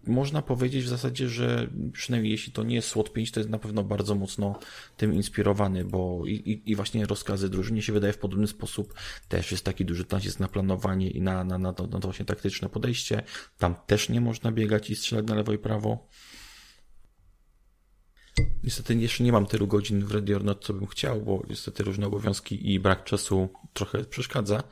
można 0.07 0.41
powiedzieć 0.41 0.83
w 0.83 0.87
zasadzie, 0.87 1.29
że 1.29 1.67
przynajmniej 1.93 2.31
jeśli 2.31 2.53
to 2.53 2.63
nie 2.63 2.75
jest 2.75 2.87
SWOT 2.87 3.13
5, 3.13 3.31
to 3.31 3.39
jest 3.39 3.49
na 3.49 3.59
pewno 3.59 3.83
bardzo 3.83 4.15
mocno 4.15 4.59
tym 4.97 5.13
inspirowany, 5.13 5.85
bo 5.85 6.21
i, 6.25 6.31
i, 6.31 6.71
i 6.71 6.75
właśnie 6.75 7.05
rozkazy 7.05 7.49
drużynie 7.49 7.81
się 7.81 7.93
wydaje 7.93 8.13
w 8.13 8.17
podobny 8.17 8.47
sposób. 8.47 8.93
Też 9.27 9.51
jest 9.51 9.65
taki 9.65 9.85
duży 9.85 10.05
nacisk 10.11 10.39
na 10.39 10.47
planowanie 10.47 11.09
i 11.09 11.21
na, 11.21 11.43
na, 11.43 11.57
na, 11.57 11.73
to, 11.73 11.87
na 11.87 11.99
to 11.99 12.07
właśnie 12.07 12.25
taktyczne 12.25 12.69
podejście. 12.69 13.23
Tam 13.57 13.75
też 13.87 14.09
nie 14.09 14.21
można 14.21 14.51
biegać 14.51 14.89
i 14.89 14.95
strzelać 14.95 15.27
na 15.27 15.35
lewo 15.35 15.53
i 15.53 15.57
prawo. 15.57 16.07
Niestety 18.63 18.95
jeszcze 18.95 19.23
nie 19.23 19.31
mam 19.31 19.45
tylu 19.45 19.67
godzin 19.67 20.05
w 20.05 20.11
Ready 20.11 20.35
or 20.35 20.43
Not, 20.43 20.65
co 20.65 20.73
bym 20.73 20.87
chciał, 20.87 21.21
bo 21.21 21.43
niestety 21.49 21.83
różne 21.83 22.07
obowiązki 22.07 22.73
i 22.73 22.79
brak 22.79 23.03
czasu 23.03 23.49
trochę 23.73 24.03
przeszkadza. 24.03 24.63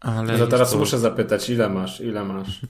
Ale 0.00 0.38
no 0.38 0.46
teraz 0.46 0.72
to... 0.72 0.78
muszę 0.78 0.98
zapytać, 0.98 1.50
ile 1.50 1.68
masz, 1.68 2.00
ile 2.00 2.24
masz? 2.24 2.60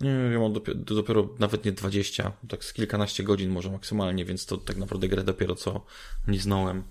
Nie, 0.00 0.38
mam 0.38 0.52
dopiero, 0.52 0.78
dopiero, 0.78 1.28
nawet 1.38 1.64
nie 1.64 1.72
20, 1.72 2.32
tak 2.48 2.64
z 2.64 2.72
kilkanaście 2.72 3.24
godzin 3.24 3.50
może 3.50 3.70
maksymalnie, 3.70 4.24
więc 4.24 4.46
to 4.46 4.56
tak 4.56 4.76
naprawdę 4.76 5.08
grę 5.08 5.24
dopiero 5.24 5.54
co 5.54 5.80
nie 6.28 6.38
znałem. 6.38 6.82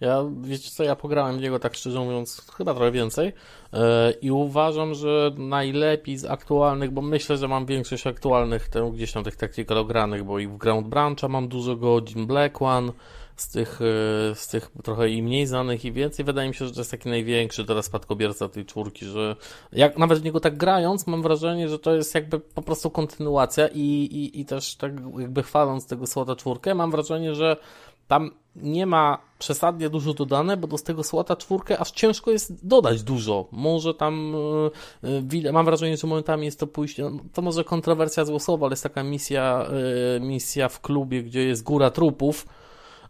Ja, 0.00 0.24
wiecie 0.40 0.70
co, 0.70 0.84
ja 0.84 0.96
pograłem 0.96 1.38
w 1.38 1.40
niego 1.40 1.58
tak 1.58 1.74
szczerze 1.74 2.00
mówiąc 2.00 2.46
chyba 2.56 2.74
trochę 2.74 2.92
więcej 2.92 3.32
yy, 3.72 3.80
i 4.22 4.30
uważam, 4.30 4.94
że 4.94 5.30
najlepiej 5.36 6.18
z 6.18 6.24
aktualnych, 6.24 6.90
bo 6.90 7.02
myślę, 7.02 7.36
że 7.36 7.48
mam 7.48 7.66
większość 7.66 8.06
aktualnych 8.06 8.68
tam, 8.68 8.90
gdzieś 8.90 9.12
tam 9.12 9.24
tych 9.24 9.36
tactical 9.36 9.78
ogranych, 9.78 10.24
bo 10.24 10.38
i 10.38 10.46
w 10.46 10.56
Ground 10.56 10.88
Brancha 10.88 11.28
mam 11.28 11.48
dużo 11.48 11.76
godzin, 11.76 12.26
Black 12.26 12.62
One, 12.62 12.92
z 13.40 13.48
tych, 13.48 13.80
e, 13.82 14.34
z 14.34 14.48
tych 14.48 14.70
trochę 14.82 15.10
i 15.10 15.22
mniej 15.22 15.46
znanych 15.46 15.84
i 15.84 15.92
więcej. 15.92 16.24
Wydaje 16.24 16.48
mi 16.48 16.54
się, 16.54 16.66
że 16.66 16.72
to 16.72 16.80
jest 16.80 16.90
taki 16.90 17.08
największy 17.08 17.64
teraz 17.64 17.84
spadkobierca 17.84 18.48
tej 18.48 18.66
czwórki, 18.66 19.06
że 19.06 19.36
jak 19.72 19.98
nawet 19.98 20.18
w 20.18 20.24
niego 20.24 20.40
tak 20.40 20.56
grając, 20.56 21.06
mam 21.06 21.22
wrażenie, 21.22 21.68
że 21.68 21.78
to 21.78 21.94
jest 21.94 22.14
jakby 22.14 22.40
po 22.40 22.62
prostu 22.62 22.90
kontynuacja 22.90 23.68
i, 23.68 23.80
i, 23.80 24.40
i 24.40 24.44
też 24.44 24.76
tak 24.76 24.92
jakby 25.18 25.42
chwaląc 25.42 25.86
tego 25.86 26.06
słota 26.06 26.36
czwórkę, 26.36 26.74
mam 26.74 26.90
wrażenie, 26.90 27.34
że 27.34 27.56
tam 28.08 28.30
nie 28.56 28.86
ma 28.86 29.18
przesadnie 29.38 29.90
dużo 29.90 30.14
dodane, 30.14 30.56
bo 30.56 30.66
do 30.66 30.78
tego 30.78 31.04
słota 31.04 31.36
czwórkę 31.36 31.78
aż 31.78 31.90
ciężko 31.90 32.30
jest 32.30 32.66
dodać 32.66 33.02
dużo. 33.02 33.48
Może 33.52 33.94
tam, 33.94 34.34
yy, 35.42 35.52
mam 35.52 35.64
wrażenie, 35.64 35.96
że 35.96 36.06
momentami 36.06 36.44
jest 36.44 36.60
to 36.60 36.66
pójście, 36.66 37.02
no, 37.02 37.18
to 37.32 37.42
może 37.42 37.64
kontrowersja 37.64 38.24
złosowa, 38.24 38.66
ale 38.66 38.72
jest 38.72 38.82
taka 38.82 39.02
misja, 39.02 39.66
misja 40.20 40.68
w 40.68 40.80
klubie, 40.80 41.22
gdzie 41.22 41.44
jest 41.44 41.62
góra 41.62 41.90
trupów, 41.90 42.46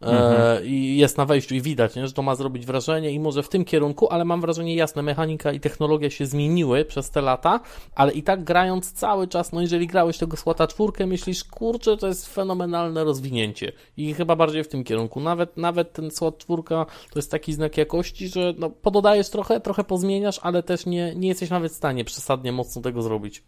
mhm. 0.00 0.64
i 0.64 0.96
jest 0.96 1.18
na 1.18 1.24
wejściu 1.24 1.54
i 1.54 1.60
widać, 1.60 1.96
nie, 1.96 2.06
że 2.06 2.12
to 2.12 2.22
ma 2.22 2.34
zrobić 2.34 2.66
wrażenie 2.66 3.10
i 3.10 3.20
może 3.20 3.42
w 3.42 3.48
tym 3.48 3.64
kierunku, 3.64 4.08
ale 4.10 4.24
mam 4.24 4.40
wrażenie 4.40 4.74
jasne, 4.74 5.02
mechanika 5.02 5.52
i 5.52 5.60
technologia 5.60 6.10
się 6.10 6.26
zmieniły 6.26 6.84
przez 6.84 7.10
te 7.10 7.20
lata, 7.20 7.60
ale 7.94 8.12
i 8.12 8.22
tak 8.22 8.44
grając 8.44 8.92
cały 8.92 9.28
czas, 9.28 9.52
no 9.52 9.60
jeżeli 9.60 9.86
grałeś 9.86 10.18
tego 10.18 10.36
Słota 10.36 10.66
czwórkę, 10.66 11.06
myślisz, 11.06 11.44
kurczę, 11.44 11.96
to 11.96 12.06
jest 12.06 12.34
fenomenalne 12.34 13.04
rozwinięcie 13.04 13.72
i 13.96 14.14
chyba 14.14 14.36
bardziej 14.36 14.64
w 14.64 14.68
tym 14.68 14.84
kierunku. 14.84 15.20
Nawet, 15.20 15.56
nawet 15.56 15.92
ten 15.92 16.10
Słot 16.10 16.38
czwórka 16.38 16.86
to 17.10 17.18
jest 17.18 17.30
taki 17.30 17.52
znak 17.52 17.76
jakości, 17.76 18.28
że 18.28 18.54
no, 18.58 18.70
pododajesz 18.70 19.30
trochę, 19.30 19.60
trochę 19.60 19.84
pozmieniasz, 19.84 20.40
ale 20.42 20.62
też 20.62 20.86
nie, 20.86 21.14
nie 21.14 21.28
jesteś 21.28 21.50
nawet 21.50 21.72
w 21.72 21.76
stanie 21.76 22.04
przesadnie 22.04 22.52
mocno 22.52 22.82
tego 22.82 23.02
zrobić. 23.02 23.42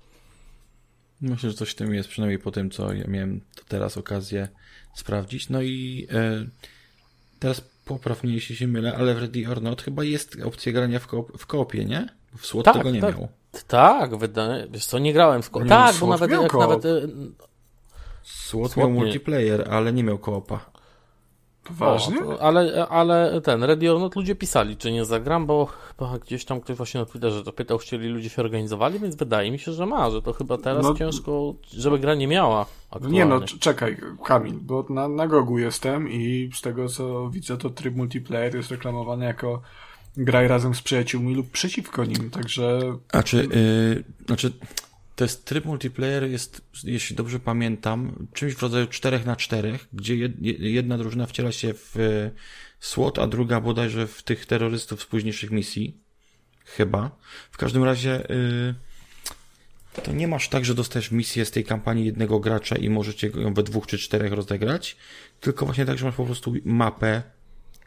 Myślę, 1.21 1.51
że 1.51 1.57
coś 1.57 1.71
w 1.71 1.75
tym 1.75 1.95
jest, 1.95 2.09
przynajmniej 2.09 2.39
po 2.39 2.51
tym, 2.51 2.71
co 2.71 2.93
ja 2.93 3.05
miałem 3.09 3.41
teraz 3.69 3.97
okazję 3.97 4.49
sprawdzić. 4.95 5.49
No 5.49 5.63
i 5.63 6.07
e, 6.13 6.47
teraz 7.39 7.61
popraw 7.85 8.25
mnie, 8.25 8.35
jeśli 8.35 8.57
się 8.57 8.67
mylę, 8.67 8.97
ale 8.97 9.15
w 9.15 9.19
Ready 9.19 9.49
or 9.49 9.63
Not 9.63 9.83
chyba 9.83 10.05
jest 10.05 10.37
opcja 10.45 10.73
grania 10.73 10.99
w, 10.99 11.07
ko 11.07 11.27
w 11.39 11.47
koopie, 11.47 11.85
nie? 11.85 12.09
W 12.37 12.47
SWOT 12.47 12.65
tak, 12.65 12.77
tego 12.77 12.91
nie 12.91 13.01
tak. 13.01 13.19
miał. 13.19 13.29
Tak, 13.67 14.17
wydaje, 14.17 14.67
wiesz 14.71 14.87
co, 14.87 14.99
nie 14.99 15.13
grałem 15.13 15.43
w 15.43 15.51
koop. 15.51 15.69
Tak, 15.69 15.97
bo 15.97 16.07
nawet, 16.07 16.31
jak 16.31 16.55
nawet... 16.55 16.83
SWOT 18.23 18.77
miał 18.77 18.91
multiplayer, 18.91 19.69
ale 19.71 19.93
nie 19.93 20.05
miał 20.05 20.19
koopa. 20.19 20.70
Poważnie? 21.65 22.25
O, 22.25 22.43
ale, 22.43 22.89
ale 22.89 23.41
ten, 23.41 23.65
Ready 23.65 23.93
or 23.93 24.01
Not 24.01 24.17
ludzie 24.17 24.35
pisali, 24.35 24.77
czy 24.77 24.93
nie 24.93 25.05
zagram, 25.05 25.47
bo 25.47 25.67
chyba 25.67 26.19
gdzieś 26.19 26.45
tam 26.45 26.61
ktoś 26.61 26.77
właśnie 26.77 27.01
na 27.01 27.07
Twitterze 27.07 27.45
to 27.45 27.53
pytał, 27.53 27.79
chcieli 27.79 28.09
ludzie 28.09 28.29
się 28.29 28.43
organizowali, 28.43 28.99
więc 28.99 29.17
wydaje 29.17 29.51
mi 29.51 29.59
się, 29.59 29.73
że 29.73 29.87
ma, 29.87 30.11
że 30.11 30.23
to 30.23 30.33
chyba 30.33 30.59
teraz 30.59 30.85
no, 30.85 30.95
ciężko, 30.95 31.55
żeby 31.73 31.99
gra 31.99 32.15
nie 32.15 32.27
miała 32.27 32.67
aktualnie. 32.91 33.19
Nie 33.19 33.25
no, 33.25 33.41
czekaj, 33.41 33.97
Kamil, 34.25 34.55
bo 34.63 34.87
na, 34.89 35.09
na 35.09 35.27
Gogu 35.27 35.59
jestem 35.59 36.11
i 36.11 36.51
z 36.55 36.61
tego 36.61 36.89
co 36.89 37.31
widzę, 37.31 37.57
to 37.57 37.71
tryb 37.71 37.97
multiplayer 37.97 38.55
jest 38.55 38.71
reklamowany 38.71 39.25
jako 39.25 39.63
graj 40.17 40.49
razem 40.49 40.75
z 40.75 40.83
przyjaciółmi 40.83 41.35
lub 41.35 41.51
przeciwko 41.51 42.05
nim, 42.05 42.31
także... 42.31 42.81
A 43.13 43.23
czy, 43.23 43.37
yy, 43.37 44.05
znaczy 44.27 44.53
to 45.21 45.25
jest 45.25 45.45
tryb 45.45 45.65
multiplayer 45.65 46.31
jest, 46.31 46.63
jeśli 46.85 47.17
dobrze 47.17 47.41
pamiętam, 47.41 48.27
czymś 48.33 48.55
w 48.55 48.63
rodzaju 48.63 48.87
4 48.87 49.21
na 49.25 49.37
4 49.37 49.79
gdzie 49.93 50.15
jedna 50.59 50.99
drużyna 50.99 51.27
wciela 51.27 51.53
się 51.53 51.75
w 51.75 51.97
e, 51.97 52.31
SWAT, 52.81 53.19
a 53.19 53.27
druga 53.27 53.61
bodajże 53.61 54.07
w 54.07 54.23
tych 54.23 54.47
terrorystów 54.47 55.03
z 55.03 55.07
późniejszych 55.07 55.51
misji. 55.51 55.97
Chyba. 56.65 57.11
W 57.51 57.57
każdym 57.57 57.85
razie 57.85 58.27
yy, 58.29 60.03
to 60.03 60.13
nie 60.13 60.29
masz 60.29 60.49
tak, 60.49 60.65
że 60.65 60.75
dostajesz 60.75 61.11
misję 61.11 61.45
z 61.45 61.51
tej 61.51 61.65
kampanii 61.65 62.07
jednego 62.07 62.41
gracza 62.41 62.77
i 62.77 62.91
możecie 62.91 63.29
ją 63.29 63.55
we 63.55 63.63
dwóch 63.63 63.87
czy 63.87 63.99
czterech 63.99 64.33
rozegrać, 64.33 64.97
tylko 65.41 65.67
właśnie 65.67 65.87
tak, 65.87 65.99
że 65.99 66.05
masz 66.07 66.15
po 66.15 66.27
prostu 66.27 66.55
mapę 66.65 67.23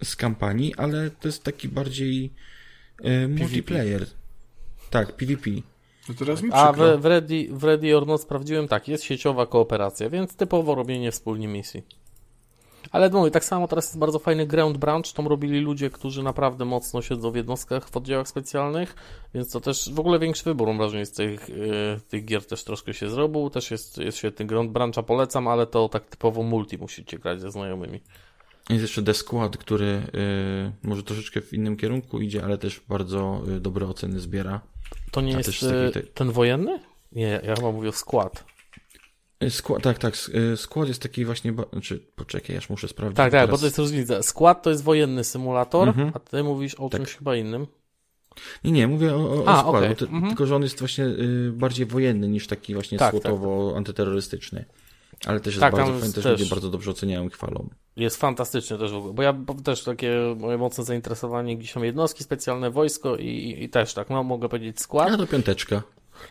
z 0.03 0.15
kampanii, 0.15 0.75
ale 0.75 1.09
to 1.09 1.27
jest 1.27 1.43
taki 1.43 1.69
bardziej 1.69 2.33
yy, 3.03 3.27
multiplayer. 3.27 4.05
Tak, 4.89 5.15
PvP. 5.15 5.72
To 6.07 6.13
teraz 6.13 6.41
mi 6.41 6.49
A 6.53 6.73
w, 6.73 7.01
w, 7.01 7.05
Ready, 7.05 7.47
w 7.51 7.63
Ready 7.63 7.97
or 7.97 8.07
Not 8.07 8.21
sprawdziłem 8.21 8.67
tak, 8.67 8.87
jest 8.87 9.03
sieciowa 9.03 9.45
kooperacja, 9.45 10.09
więc 10.09 10.35
typowo 10.35 10.75
robienie 10.75 11.11
wspólnie 11.11 11.47
misji. 11.47 11.83
Ale 12.91 13.09
mówię, 13.09 13.31
tak 13.31 13.45
samo 13.45 13.67
teraz 13.67 13.85
jest 13.85 13.97
bardzo 13.97 14.19
fajny 14.19 14.47
Ground 14.47 14.77
Branch, 14.77 15.13
tam 15.13 15.27
robili 15.27 15.59
ludzie, 15.59 15.89
którzy 15.89 16.23
naprawdę 16.23 16.65
mocno 16.65 17.01
siedzą 17.01 17.31
w 17.31 17.35
jednostkach, 17.35 17.89
w 17.89 17.97
oddziałach 17.97 18.27
specjalnych, 18.27 18.95
więc 19.33 19.51
to 19.51 19.61
też 19.61 19.93
w 19.93 19.99
ogóle 19.99 20.19
większy 20.19 20.43
wybór, 20.43 20.67
mam 20.67 20.77
wrażenie, 20.77 21.05
z 21.05 21.11
tych, 21.11 21.49
yy, 21.49 21.99
tych 22.09 22.25
gier 22.25 22.45
też 22.45 22.63
troszkę 22.63 22.93
się 22.93 23.09
zrobił, 23.09 23.49
też 23.49 23.71
jest, 23.71 23.97
jest 23.97 24.17
świetny 24.17 24.45
Ground 24.45 24.71
Brancha, 24.71 25.03
polecam, 25.03 25.47
ale 25.47 25.67
to 25.67 25.89
tak 25.89 26.05
typowo 26.05 26.43
multi 26.43 26.77
musicie 26.77 27.19
grać 27.19 27.41
ze 27.41 27.51
znajomymi. 27.51 27.99
Jest 28.69 28.81
jeszcze 28.81 29.03
The 29.03 29.13
Squad, 29.13 29.57
który 29.57 29.85
yy, 30.13 30.89
może 30.89 31.03
troszeczkę 31.03 31.41
w 31.41 31.53
innym 31.53 31.77
kierunku 31.77 32.21
idzie, 32.21 32.43
ale 32.43 32.57
też 32.57 32.81
bardzo 32.89 33.41
yy, 33.47 33.59
dobre 33.59 33.87
oceny 33.87 34.19
zbiera. 34.19 34.61
To 35.13 35.21
nie 35.21 35.31
jest 35.33 35.49
taki... 35.93 36.07
ten 36.13 36.31
wojenny? 36.31 36.79
Nie, 37.11 37.41
ja 37.43 37.55
chyba 37.55 37.71
mówię 37.71 37.89
o 37.89 37.91
skład. 37.91 38.43
Y, 39.43 39.49
skład, 39.51 39.83
tak, 39.83 39.97
tak. 39.97 40.13
Y, 40.53 40.57
skład 40.57 40.87
jest 40.87 41.01
taki 41.01 41.25
właśnie. 41.25 41.53
Znaczy, 41.71 41.99
poczekaj, 42.15 42.57
aż 42.57 42.69
muszę 42.69 42.87
sprawdzić. 42.87 43.17
Tak, 43.17 43.31
tak, 43.31 43.41
teraz... 43.41 43.49
bo 43.49 43.57
to 43.57 43.65
jest 43.65 43.77
różnica. 43.77 44.23
Skład 44.23 44.63
to 44.63 44.69
jest 44.69 44.83
wojenny 44.83 45.23
symulator, 45.23 45.87
mhm. 45.87 46.11
a 46.13 46.19
ty 46.19 46.43
mówisz 46.43 46.75
o 46.75 46.89
tak. 46.89 47.01
czymś 47.01 47.15
chyba 47.15 47.35
innym. 47.35 47.67
Nie, 48.63 48.71
nie, 48.71 48.87
mówię 48.87 49.15
o, 49.15 49.43
o, 49.43 49.47
A, 49.47 49.59
składu, 49.59 49.77
okay. 49.77 49.95
to, 49.95 50.05
mhm. 50.05 50.27
tylko 50.27 50.45
że 50.45 50.55
on 50.55 50.63
jest 50.63 50.79
właśnie 50.79 51.05
y, 51.05 51.51
bardziej 51.53 51.85
wojenny 51.85 52.27
niż 52.27 52.47
taki 52.47 52.73
właśnie 52.73 52.97
tak. 52.97 53.13
Tak, 53.13 53.23
tak. 53.23 53.33
Ale 55.25 55.39
też 55.39 55.53
jest 55.53 55.61
tak, 55.61 55.75
bardzo 55.75 55.91
fajny, 55.91 56.13
też, 56.13 56.23
też 56.23 56.39
ludzie 56.39 56.49
bardzo 56.49 56.69
dobrze 56.69 56.91
oceniają 56.91 57.27
i 57.27 57.29
chwalą. 57.29 57.69
Jest 57.95 58.17
fantastyczny 58.17 58.77
też 58.77 58.91
w 58.91 58.95
ogóle, 58.95 59.13
bo 59.13 59.23
ja 59.23 59.35
też 59.63 59.83
takie 59.83 60.35
moje 60.37 60.57
mocne 60.57 60.83
zainteresowanie 60.83 61.57
gdzieś 61.57 61.71
są 61.71 61.83
jednostki 61.83 62.23
specjalne, 62.23 62.71
wojsko 62.71 63.15
i, 63.15 63.57
i 63.59 63.69
też 63.69 63.93
tak, 63.93 64.09
no 64.09 64.23
mogę 64.23 64.49
powiedzieć 64.49 64.81
skład. 64.81 65.11
Ja 65.11 65.17
to 65.17 65.27
piąteczka. 65.27 65.83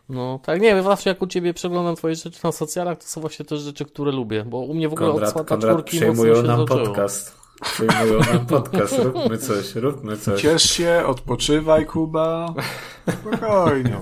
No 0.08 0.40
tak, 0.44 0.60
nie 0.60 0.74
wiem, 0.74 0.84
zawsze 0.84 1.10
jak 1.10 1.22
u 1.22 1.26
Ciebie 1.26 1.54
przeglądam 1.54 1.96
Twoje 1.96 2.14
rzeczy 2.14 2.40
na 2.44 2.52
socjalach, 2.52 2.98
to 2.98 3.04
są 3.04 3.20
właśnie 3.20 3.44
też 3.44 3.60
rzeczy, 3.60 3.84
które 3.84 4.12
lubię, 4.12 4.44
bo 4.44 4.58
u 4.58 4.74
mnie 4.74 4.88
w 4.88 4.92
ogóle 4.92 5.12
Konrad, 5.12 5.28
od 5.28 5.32
Słata 5.32 5.58
czwórki 5.58 5.96
przejmują 5.96 6.42
nam 6.42 6.60
zaczęło. 6.60 6.86
podcast. 6.86 7.36
Przejmują 7.62 8.18
nam 8.32 8.46
podcast, 8.46 8.98
róbmy 8.98 9.38
coś, 9.38 9.74
róbmy 9.74 10.16
coś. 10.16 10.42
Ciesz 10.42 10.62
się, 10.62 11.02
odpoczywaj 11.06 11.86
Kuba, 11.86 12.54
spokojnie. 13.20 14.00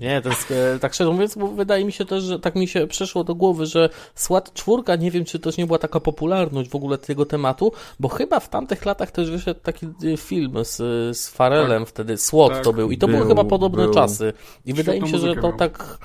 Nie, 0.00 0.22
to 0.22 0.28
jest, 0.28 0.50
e, 0.50 0.78
tak 0.78 0.94
szczerze 0.94 1.10
mówiąc, 1.10 1.34
bo 1.34 1.48
wydaje 1.48 1.84
mi 1.84 1.92
się 1.92 2.04
też, 2.04 2.24
że 2.24 2.38
tak 2.38 2.54
mi 2.54 2.68
się 2.68 2.86
przeszło 2.86 3.24
do 3.24 3.34
głowy, 3.34 3.66
że 3.66 3.88
SWAT 4.14 4.52
czwórka, 4.52 4.96
nie 4.96 5.10
wiem, 5.10 5.24
czy 5.24 5.38
też 5.38 5.56
nie 5.56 5.66
była 5.66 5.78
taka 5.78 6.00
popularność 6.00 6.70
w 6.70 6.74
ogóle 6.74 6.98
tego 6.98 7.26
tematu, 7.26 7.72
bo 8.00 8.08
chyba 8.08 8.40
w 8.40 8.48
tamtych 8.48 8.84
latach 8.84 9.10
też 9.10 9.30
wyszedł 9.30 9.60
taki 9.60 9.86
e, 9.86 10.16
film 10.16 10.52
z, 10.64 10.76
z 11.18 11.28
Farelem 11.28 11.82
tak, 11.82 11.88
wtedy, 11.88 12.16
SWAT 12.16 12.52
tak, 12.52 12.64
to 12.64 12.72
był 12.72 12.90
i 12.90 12.98
to 12.98 13.06
był, 13.06 13.16
były 13.16 13.28
chyba 13.28 13.44
podobne 13.44 13.84
był. 13.84 13.94
czasy. 13.94 14.32
I 14.66 14.74
wydaje 14.74 15.00
mi 15.00 15.08
się, 15.08 15.18
że 15.18 15.34
to 15.34 15.48
miał. 15.48 15.56
tak 15.56 15.98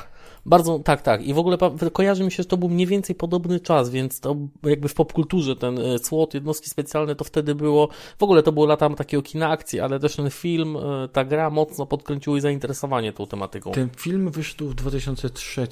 bardzo, 0.45 0.79
tak, 0.79 1.01
tak. 1.01 1.23
I 1.23 1.33
w 1.33 1.37
ogóle 1.37 1.57
kojarzy 1.93 2.23
mi 2.23 2.31
się, 2.31 2.43
że 2.43 2.49
to 2.49 2.57
był 2.57 2.69
mniej 2.69 2.87
więcej 2.87 3.15
podobny 3.15 3.59
czas, 3.59 3.89
więc 3.89 4.19
to 4.19 4.35
jakby 4.63 4.87
w 4.87 4.93
popkulturze 4.93 5.55
ten 5.55 5.79
e, 5.79 5.99
SWOT, 5.99 6.33
jednostki 6.33 6.69
specjalne, 6.69 7.15
to 7.15 7.23
wtedy 7.23 7.55
było, 7.55 7.89
w 8.19 8.23
ogóle 8.23 8.43
to 8.43 8.51
było 8.51 8.65
lata 8.65 8.89
takiego 8.89 9.23
kina 9.23 9.49
akcji, 9.49 9.79
ale 9.79 9.99
też 9.99 10.15
ten 10.15 10.29
film, 10.29 10.77
e, 10.77 11.07
ta 11.07 11.25
gra 11.25 11.49
mocno 11.49 11.85
podkręciły 11.85 12.41
zainteresowanie 12.41 13.13
tą 13.13 13.27
tematyką. 13.27 13.71
Ten 13.71 13.89
film 13.97 14.31
wyszedł 14.31 14.69
w 14.69 14.75
2003. 14.75 15.67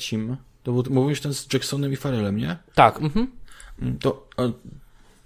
To 0.63 0.71
był, 0.71 0.83
mówisz 0.89 1.21
ten 1.21 1.33
z 1.33 1.53
Jacksonem 1.53 1.93
i 1.93 1.95
Farrellem, 1.95 2.37
nie? 2.37 2.57
Tak, 2.75 3.01
mhm. 3.01 3.27
To 3.99 4.27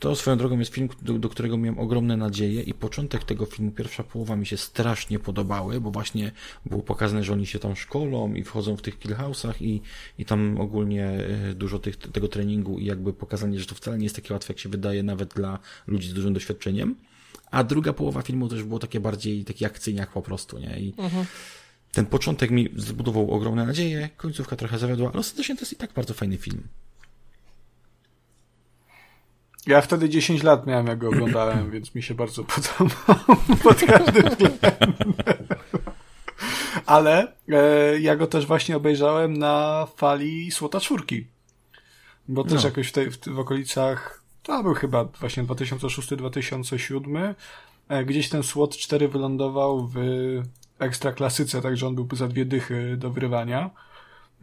to 0.06 0.16
swoją 0.16 0.38
drogą 0.38 0.60
jest 0.60 0.74
film, 0.74 0.90
do, 1.02 1.14
do, 1.14 1.30
którego 1.30 1.58
miałem 1.58 1.80
ogromne 1.80 2.18
nadzieje 2.18 2.62
i 2.62 2.74
początek 2.74 3.24
tego 3.24 3.46
filmu, 3.46 3.72
pierwsza 3.72 4.04
połowa 4.04 4.36
mi 4.36 4.46
się 4.46 4.58
strasznie 4.58 5.20
podobały, 5.20 5.82
bo 5.82 5.92
właśnie 5.92 6.32
było 6.66 6.82
pokazane, 6.82 7.24
że 7.24 7.34
oni 7.34 7.46
się 7.46 7.60
tam 7.60 7.76
szkolą 7.76 8.34
i 8.34 8.44
wchodzą 8.44 8.78
w 8.78 8.82
tych 8.82 9.00
killhouse'ach 9.00 9.54
i, 9.62 9.82
i 10.18 10.26
tam 10.26 10.62
ogólnie 10.62 11.06
e, 11.06 11.54
dużo 11.54 11.80
tych, 11.80 11.98
tego 11.98 12.28
treningu 12.28 12.80
i 12.80 12.86
jakby 12.86 13.14
pokazanie, 13.14 13.60
że 13.60 13.66
to 13.66 13.76
wcale 13.76 13.98
nie 13.98 14.04
jest 14.04 14.16
takie 14.16 14.34
łatwe, 14.34 14.54
jak 14.54 14.60
się 14.60 14.70
wydaje 14.70 15.04
nawet 15.04 15.34
dla 15.34 15.60
ludzi 15.88 16.10
z 16.10 16.14
dużym 16.14 16.34
doświadczeniem. 16.34 16.96
A 17.52 17.64
druga 17.64 17.94
połowa 17.94 18.22
filmu 18.22 18.50
też 18.50 18.64
było 18.64 18.80
takie 18.80 19.00
bardziej, 19.00 19.46
taki 19.46 19.66
akcyjniak 19.66 20.12
po 20.12 20.22
prostu, 20.22 20.60
nie? 20.60 20.80
I 20.80 20.94
mhm. 20.98 21.26
ten 21.92 22.06
początek 22.06 22.52
mi 22.52 22.70
zbudował 22.76 23.32
ogromne 23.32 23.66
nadzieje, 23.66 24.10
końcówka 24.18 24.56
trochę 24.56 24.80
zawiodła, 24.80 25.10
ale 25.12 25.20
ostatecznie 25.20 25.56
to 25.56 25.62
jest 25.62 25.74
i 25.74 25.76
tak 25.76 25.94
bardzo 25.94 26.14
fajny 26.14 26.38
film. 26.38 26.68
Ja 29.68 29.82
wtedy 29.82 30.10
10 30.10 30.44
lat 30.44 30.68
miałem, 30.68 30.88
jak 30.88 30.98
go 30.98 31.08
oglądałem, 31.08 31.72
więc 31.72 31.96
mi 31.96 32.04
się 32.04 32.14
bardzo 32.14 32.44
podobał 32.56 33.38
pod 33.64 33.80
każdym 33.80 34.30
względem. 34.30 34.94
Ale 36.86 37.34
e, 37.50 38.00
ja 38.00 38.16
go 38.16 38.28
też 38.28 38.46
właśnie 38.46 38.78
obejrzałem 38.78 39.38
na 39.38 39.88
fali 39.98 40.52
Słota 40.52 40.80
Czwórki. 40.80 41.28
Bo 42.28 42.44
też 42.44 42.64
no. 42.64 42.70
jakoś 42.70 42.88
w, 42.88 42.92
tej, 42.92 43.12
w, 43.12 43.28
w 43.28 43.40
okolicach, 43.40 44.24
to 44.44 44.64
był 44.64 44.74
chyba 44.74 45.04
właśnie 45.04 45.44
2006-2007, 45.44 47.34
e, 47.90 48.06
gdzieś 48.06 48.30
ten 48.30 48.44
Słot 48.44 48.78
4 48.78 49.08
wylądował 49.08 49.88
w 49.88 49.98
ekstra 50.80 51.12
klasyce, 51.12 51.62
także 51.62 51.88
on 51.88 51.96
był 51.96 52.08
za 52.14 52.28
dwie 52.28 52.46
dychy 52.46 52.98
do 52.98 53.10
wyrywania. 53.10 53.70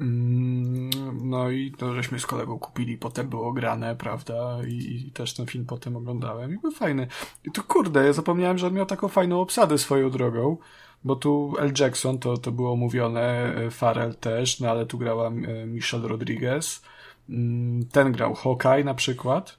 Mm, 0.02 0.90
no 1.30 1.50
i 1.50 1.72
to 1.72 1.94
żeśmy 1.94 2.20
z 2.20 2.26
kolegą 2.26 2.58
kupili, 2.58 2.98
potem 2.98 3.28
było 3.28 3.52
grane, 3.52 3.96
prawda? 3.96 4.58
I, 4.68 5.06
i, 5.06 5.10
też 5.10 5.34
ten 5.34 5.46
film 5.46 5.66
potem 5.66 5.96
oglądałem 5.96 6.54
i 6.54 6.58
był 6.58 6.70
fajny. 6.70 7.06
I 7.44 7.50
tu 7.50 7.62
kurde, 7.62 8.06
ja 8.06 8.12
zapomniałem, 8.12 8.58
że 8.58 8.66
on 8.66 8.74
miał 8.74 8.86
taką 8.86 9.08
fajną 9.08 9.40
obsadę 9.40 9.78
swoją 9.78 10.10
drogą, 10.10 10.56
bo 11.04 11.16
tu 11.16 11.54
L. 11.58 11.72
Jackson 11.78 12.18
to, 12.18 12.36
to 12.36 12.52
było 12.52 12.76
mówione, 12.76 13.54
e, 13.56 13.70
Farrell 13.70 14.14
też, 14.14 14.60
no 14.60 14.70
ale 14.70 14.86
tu 14.86 14.98
grała 14.98 15.28
e, 15.28 15.66
Michelle 15.66 16.08
Rodriguez. 16.08 16.82
Mm, 17.28 17.86
ten 17.86 18.12
grał 18.12 18.34
Hawkeye 18.34 18.84
na 18.84 18.94
przykład. 18.94 19.58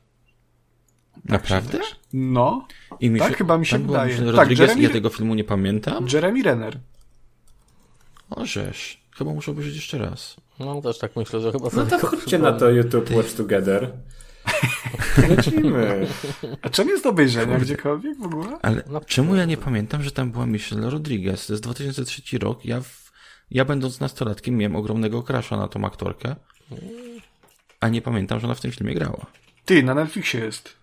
Naprawdę? 1.26 1.80
No. 2.14 2.68
I 3.00 3.10
mi 3.10 3.20
tak 3.20 3.38
chyba 3.38 3.58
mi 3.58 3.66
się 3.66 3.78
wydaje. 3.78 4.18
Tak, 4.18 4.26
Rodriguez, 4.26 4.60
Jeremy... 4.60 4.82
ja 4.82 4.90
tego 4.90 5.10
filmu 5.10 5.36
nie 5.36 5.44
pamiętam. 5.44 6.08
Jeremy 6.14 6.44
Renner. 6.44 6.80
O 8.30 8.46
żeż. 8.46 9.03
Chyba 9.18 9.34
muszę 9.34 9.52
obejrzeć 9.52 9.76
jeszcze 9.76 9.98
raz. 9.98 10.36
No 10.60 10.82
też 10.82 10.98
tak 11.00 11.16
myślę, 11.16 11.42
że 11.42 11.52
chyba 11.52 11.70
No 11.74 11.86
to 11.86 12.00
wchodźcie 12.00 12.40
na 12.40 12.54
to 12.54 12.70
YouTube 12.70 13.12
Watch 13.12 13.34
Together. 13.34 13.92
Lecimy. 15.30 16.08
A 16.62 16.70
czym 16.70 16.88
jest 16.88 17.04
do 17.04 17.10
obejrzenia 17.10 17.60
gdziekolwiek 17.60 18.18
w 18.18 18.24
ogóle? 18.24 18.58
Ale 18.62 18.84
no, 18.90 19.02
czemu 19.02 19.36
ja 19.36 19.46
nie 19.46 19.58
pamiętam, 19.58 20.04
że 20.04 20.12
tam 20.12 20.32
była 20.32 20.46
Michelle 20.46 20.90
Rodriguez? 20.90 21.48
To 21.48 21.54
jest 21.54 21.64
2003 21.64 22.38
rok. 22.38 22.66
Ja, 22.66 22.82
w, 22.82 23.12
ja 23.52 23.66
będąc 23.66 24.00
nastolatkiem 24.00 24.58
miałem 24.58 24.76
ogromnego 24.76 25.24
crasha 25.24 25.58
na 25.58 25.68
tą 25.68 25.86
aktorkę. 25.86 26.36
A 27.80 27.90
nie 27.90 28.02
pamiętam, 28.02 28.40
że 28.40 28.48
ona 28.48 28.56
w 28.56 28.62
tym 28.62 28.72
filmie 28.72 28.94
grała. 28.94 29.26
Ty, 29.66 29.84
na 29.84 29.94
Netflixie 29.94 30.40
jest. 30.40 30.76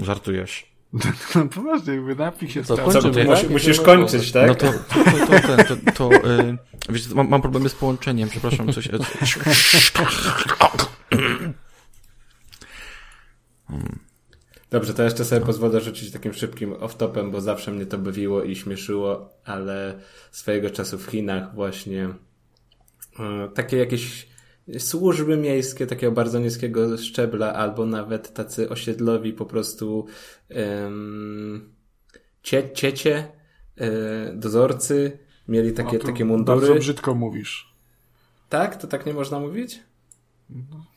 Żartujesz. 0.00 0.75
No 1.34 1.46
poważnie, 1.48 1.94
jakby 1.94 2.16
napij 2.16 2.48
się 2.48 2.62
to 2.62 2.76
Co, 2.76 3.02
to 3.02 3.24
musi, 3.24 3.48
musisz 3.48 3.80
kończyć, 3.80 4.32
tak? 4.32 4.48
No 4.48 4.54
to, 4.54 4.72
to, 4.72 5.04
to, 5.04 5.64
to, 5.64 5.76
to, 5.76 5.92
to 5.92 6.10
yy, 6.12 6.56
wiesz, 6.88 7.08
mam, 7.08 7.28
mam 7.28 7.42
problemy 7.42 7.68
z 7.68 7.74
połączeniem, 7.74 8.28
przepraszam, 8.28 8.72
coś... 8.72 8.88
Dobrze, 14.70 14.94
to 14.94 15.02
jeszcze 15.02 15.24
sobie 15.24 15.46
pozwolę 15.46 15.80
rzucić 15.80 16.12
takim 16.12 16.32
szybkim 16.32 16.72
off-topem, 16.72 17.30
bo 17.30 17.40
zawsze 17.40 17.70
mnie 17.70 17.86
to 17.86 17.98
bawiło 17.98 18.42
i 18.42 18.56
śmieszyło, 18.56 19.30
ale 19.44 19.98
swojego 20.30 20.70
czasu 20.70 20.98
w 20.98 21.06
Chinach 21.06 21.54
właśnie 21.54 22.08
yy, 23.18 23.50
takie 23.54 23.76
jakieś 23.76 24.28
służby 24.78 25.36
miejskie 25.36 25.86
takiego 25.86 26.12
bardzo 26.12 26.38
niskiego 26.38 26.98
szczebla, 26.98 27.54
albo 27.54 27.86
nawet 27.86 28.34
tacy 28.34 28.68
osiedlowi 28.68 29.32
po 29.32 29.46
prostu 29.46 30.06
um, 30.50 31.74
cie, 32.42 32.72
ciecie, 32.74 33.28
e, 33.76 34.32
dozorcy 34.34 35.18
mieli 35.48 35.72
takie, 35.72 35.98
takie 35.98 36.24
mundury. 36.24 36.60
Bardzo 36.60 36.74
brzydko 36.74 37.14
mówisz. 37.14 37.74
Tak? 38.48 38.76
To 38.76 38.86
tak 38.86 39.06
nie 39.06 39.14
można 39.14 39.40
mówić? 39.40 39.80
No. 40.50 40.95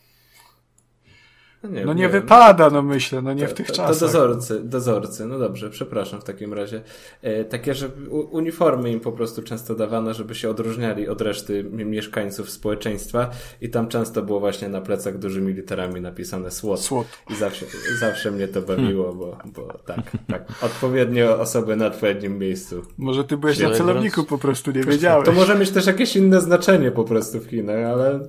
No 1.64 1.70
nie, 1.70 1.86
no 1.86 1.94
nie, 1.94 2.02
nie 2.02 2.10
wypada, 2.10 2.70
no 2.70 2.82
myślę, 2.82 3.22
no 3.22 3.34
nie 3.34 3.44
to, 3.46 3.50
w 3.50 3.54
tych 3.54 3.68
to, 3.68 3.74
czasach. 3.74 4.00
To 4.00 4.06
dozorcy, 4.06 4.62
dozorcy, 4.64 5.26
no 5.26 5.40
dobrze, 5.40 5.70
przepraszam 5.70 6.22
w 6.22 6.24
takim 6.24 6.54
razie. 6.54 6.82
E, 7.22 7.46
takie, 7.46 7.74
że 7.74 7.90
uniformy 8.32 8.92
im 8.92 9.00
po 9.00 9.12
prostu 9.12 9.44
często 9.44 9.76
dawano, 9.76 10.14
żeby 10.14 10.36
się 10.36 10.50
odróżniali 10.50 11.08
od 11.08 11.22
reszty 11.22 11.64
mieszkańców 11.64 12.50
społeczeństwa 12.50 13.30
i 13.62 13.70
tam 13.70 13.88
często 13.88 14.22
było 14.22 14.40
właśnie 14.40 14.70
na 14.70 14.82
plecach 14.82 15.18
dużymi 15.18 15.54
literami 15.54 16.02
napisane 16.02 16.52
SWOT. 16.52 16.80
SWOT. 16.80 17.08
I 17.30 17.36
zawsze, 17.36 17.66
zawsze 18.00 18.32
mnie 18.32 18.48
to 18.48 18.62
bawiło, 18.62 19.14
bo, 19.14 19.38
bo 19.46 19.78
tak, 19.86 20.12
tak, 20.28 20.46
odpowiednio 20.62 21.40
osoby 21.40 21.76
na 21.76 21.86
odpowiednim 21.86 22.38
miejscu. 22.38 22.82
Może 22.98 23.24
ty 23.24 23.38
byłeś 23.38 23.60
na 23.60 23.72
celowniku, 23.72 24.24
po 24.24 24.38
prostu 24.38 24.72
nie 24.72 24.84
wiedziałeś. 24.84 25.26
To 25.26 25.32
może 25.32 25.56
mieć 25.56 25.72
też 25.72 25.86
jakieś 25.86 26.16
inne 26.16 26.42
znaczenie 26.42 26.92
po 26.92 27.04
prostu 27.04 27.40
w 27.40 27.46
Chinach, 27.46 27.86
ale 27.86 28.20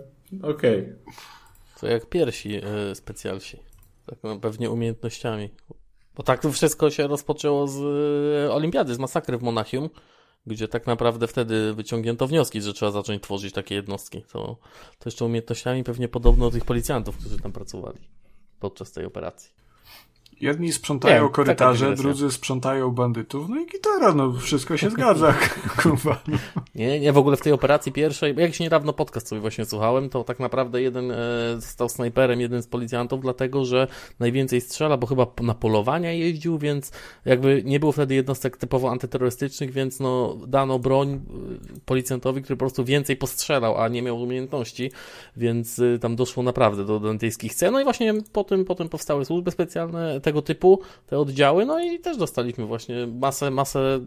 okej. 0.43 0.81
Okay. 0.81 1.39
To 1.81 1.86
jak 1.86 2.07
piersi 2.07 2.51
yy, 2.51 2.94
specjalsi. 2.94 3.59
Tak, 4.07 4.19
no, 4.23 4.39
pewnie 4.39 4.70
umiejętnościami. 4.70 5.51
Bo 6.16 6.23
tak 6.23 6.43
wszystko 6.52 6.90
się 6.90 7.07
rozpoczęło 7.07 7.69
z 7.69 7.77
y, 8.47 8.52
olimpiady, 8.52 8.94
z 8.94 8.98
masakry 8.98 9.39
w 9.39 9.43
Monachium, 9.43 9.90
gdzie 10.47 10.69
tak 10.69 10.86
naprawdę 10.86 11.27
wtedy 11.27 11.74
wyciągnięto 11.74 12.27
wnioski, 12.27 12.62
że 12.62 12.73
trzeba 12.73 12.93
zacząć 12.93 13.23
tworzyć 13.23 13.55
takie 13.55 13.74
jednostki. 13.74 14.23
To, 14.32 14.57
to 14.98 15.05
jeszcze 15.05 15.24
umiejętnościami 15.24 15.85
pewnie 15.85 16.09
podobno 16.09 16.44
do 16.44 16.51
tych 16.51 16.65
policjantów, 16.65 17.16
którzy 17.16 17.39
tam 17.39 17.52
pracowali 17.52 17.98
podczas 18.61 18.93
tej 18.93 19.05
operacji. 19.05 19.51
Jedni 20.40 20.72
sprzątają 20.72 21.24
nie, 21.24 21.30
korytarze, 21.30 21.94
drudzy 21.94 22.30
sprzątają 22.30 22.90
bandytów, 22.90 23.48
no 23.48 23.60
i 23.60 23.66
gitara, 23.66 24.14
no 24.14 24.32
wszystko 24.32 24.76
się 24.76 24.90
zgadza, 24.90 25.34
kurwa. 25.82 26.22
Nie, 26.74 27.00
nie, 27.00 27.12
w 27.12 27.18
ogóle 27.18 27.36
w 27.36 27.40
tej 27.40 27.52
operacji 27.52 27.92
pierwszej, 27.92 28.34
jak 28.38 28.54
się 28.54 28.64
niedawno 28.64 28.92
podcast 28.92 29.28
sobie 29.28 29.40
właśnie 29.40 29.64
słuchałem, 29.64 30.08
to 30.08 30.24
tak 30.24 30.38
naprawdę 30.40 30.82
jeden 30.82 31.10
e, 31.10 31.16
stał 31.60 31.88
snajperem, 31.88 32.40
jeden 32.40 32.62
z 32.62 32.66
policjantów, 32.66 33.20
dlatego, 33.20 33.64
że 33.64 33.88
najwięcej 34.20 34.60
strzela, 34.60 34.96
bo 34.96 35.06
chyba 35.06 35.26
na 35.42 35.54
polowania 35.54 36.12
jeździł, 36.12 36.58
więc 36.58 36.92
jakby 37.24 37.62
nie 37.64 37.80
było 37.80 37.92
wtedy 37.92 38.14
jednostek 38.14 38.56
typowo 38.56 38.90
antyterrorystycznych, 38.90 39.72
więc 39.72 40.00
no 40.00 40.36
dano 40.46 40.78
broń 40.78 41.12
e, 41.12 41.20
policjantowi, 41.84 42.42
który 42.42 42.56
po 42.56 42.60
prostu 42.60 42.84
więcej 42.84 43.16
postrzelał, 43.16 43.78
a 43.78 43.88
nie 43.88 44.02
miał 44.02 44.22
umiejętności, 44.22 44.92
więc 45.36 45.78
e, 45.78 45.98
tam 45.98 46.16
doszło 46.16 46.42
naprawdę 46.42 46.84
do 46.84 47.00
dantejskich 47.00 47.54
scen, 47.54 47.72
no 47.72 47.80
i 47.80 47.84
właśnie 47.84 48.14
potem, 48.32 48.64
potem 48.64 48.88
powstały 48.88 49.24
służby 49.24 49.50
specjalne, 49.50 50.20
tego 50.31 50.43
typu, 50.43 50.81
te 51.07 51.19
oddziały, 51.19 51.66
no 51.66 51.81
i 51.81 51.98
też 51.98 52.16
dostaliśmy 52.16 52.66
właśnie 52.66 53.07
masę, 53.07 53.51
masę 53.51 54.01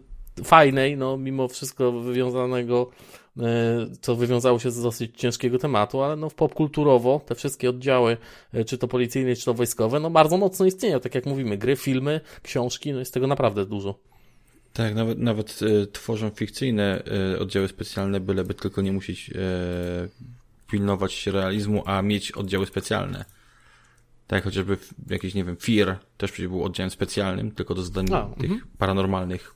fajnej, 0.44 0.96
no 0.96 1.16
mimo 1.16 1.48
wszystko 1.48 1.92
wywiązanego, 1.92 2.90
co 4.00 4.16
wywiązało 4.16 4.58
się 4.58 4.70
z 4.70 4.82
dosyć 4.82 5.16
ciężkiego 5.16 5.58
tematu, 5.58 6.02
ale 6.02 6.16
no 6.16 6.30
popkulturowo 6.30 7.20
te 7.26 7.34
wszystkie 7.34 7.70
oddziały, 7.70 8.16
czy 8.66 8.78
to 8.78 8.88
policyjne, 8.88 9.36
czy 9.36 9.44
to 9.44 9.54
wojskowe, 9.54 10.00
no 10.00 10.10
bardzo 10.10 10.36
mocno 10.36 10.66
istnieją, 10.66 11.00
tak 11.00 11.14
jak 11.14 11.26
mówimy, 11.26 11.58
gry, 11.58 11.76
filmy, 11.76 12.20
książki, 12.42 12.92
no 12.92 12.98
jest 12.98 13.14
tego 13.14 13.26
naprawdę 13.26 13.66
dużo. 13.66 13.94
Tak, 14.72 14.94
nawet, 14.94 15.18
nawet 15.18 15.60
e, 15.62 15.86
tworzą 15.86 16.30
fikcyjne 16.30 17.02
e, 17.34 17.38
oddziały 17.38 17.68
specjalne, 17.68 18.20
byleby 18.20 18.54
tylko 18.54 18.82
nie 18.82 18.92
musieć 18.92 19.30
e, 19.30 19.34
pilnować 20.70 21.26
realizmu, 21.26 21.82
a 21.86 22.02
mieć 22.02 22.32
oddziały 22.32 22.66
specjalne. 22.66 23.24
Tak, 24.26 24.44
chociażby 24.44 24.76
jakiś, 25.10 25.34
nie 25.34 25.44
wiem, 25.44 25.56
FIR 25.56 25.96
też 26.16 26.32
przecież 26.32 26.48
był 26.48 26.64
oddziałem 26.64 26.90
specjalnym, 26.90 27.50
tylko 27.50 27.74
do 27.74 27.82
zadań 27.82 28.06
a, 28.12 28.40
tych 28.40 28.50
mm 28.50 28.60
paranormalnych. 28.78 29.54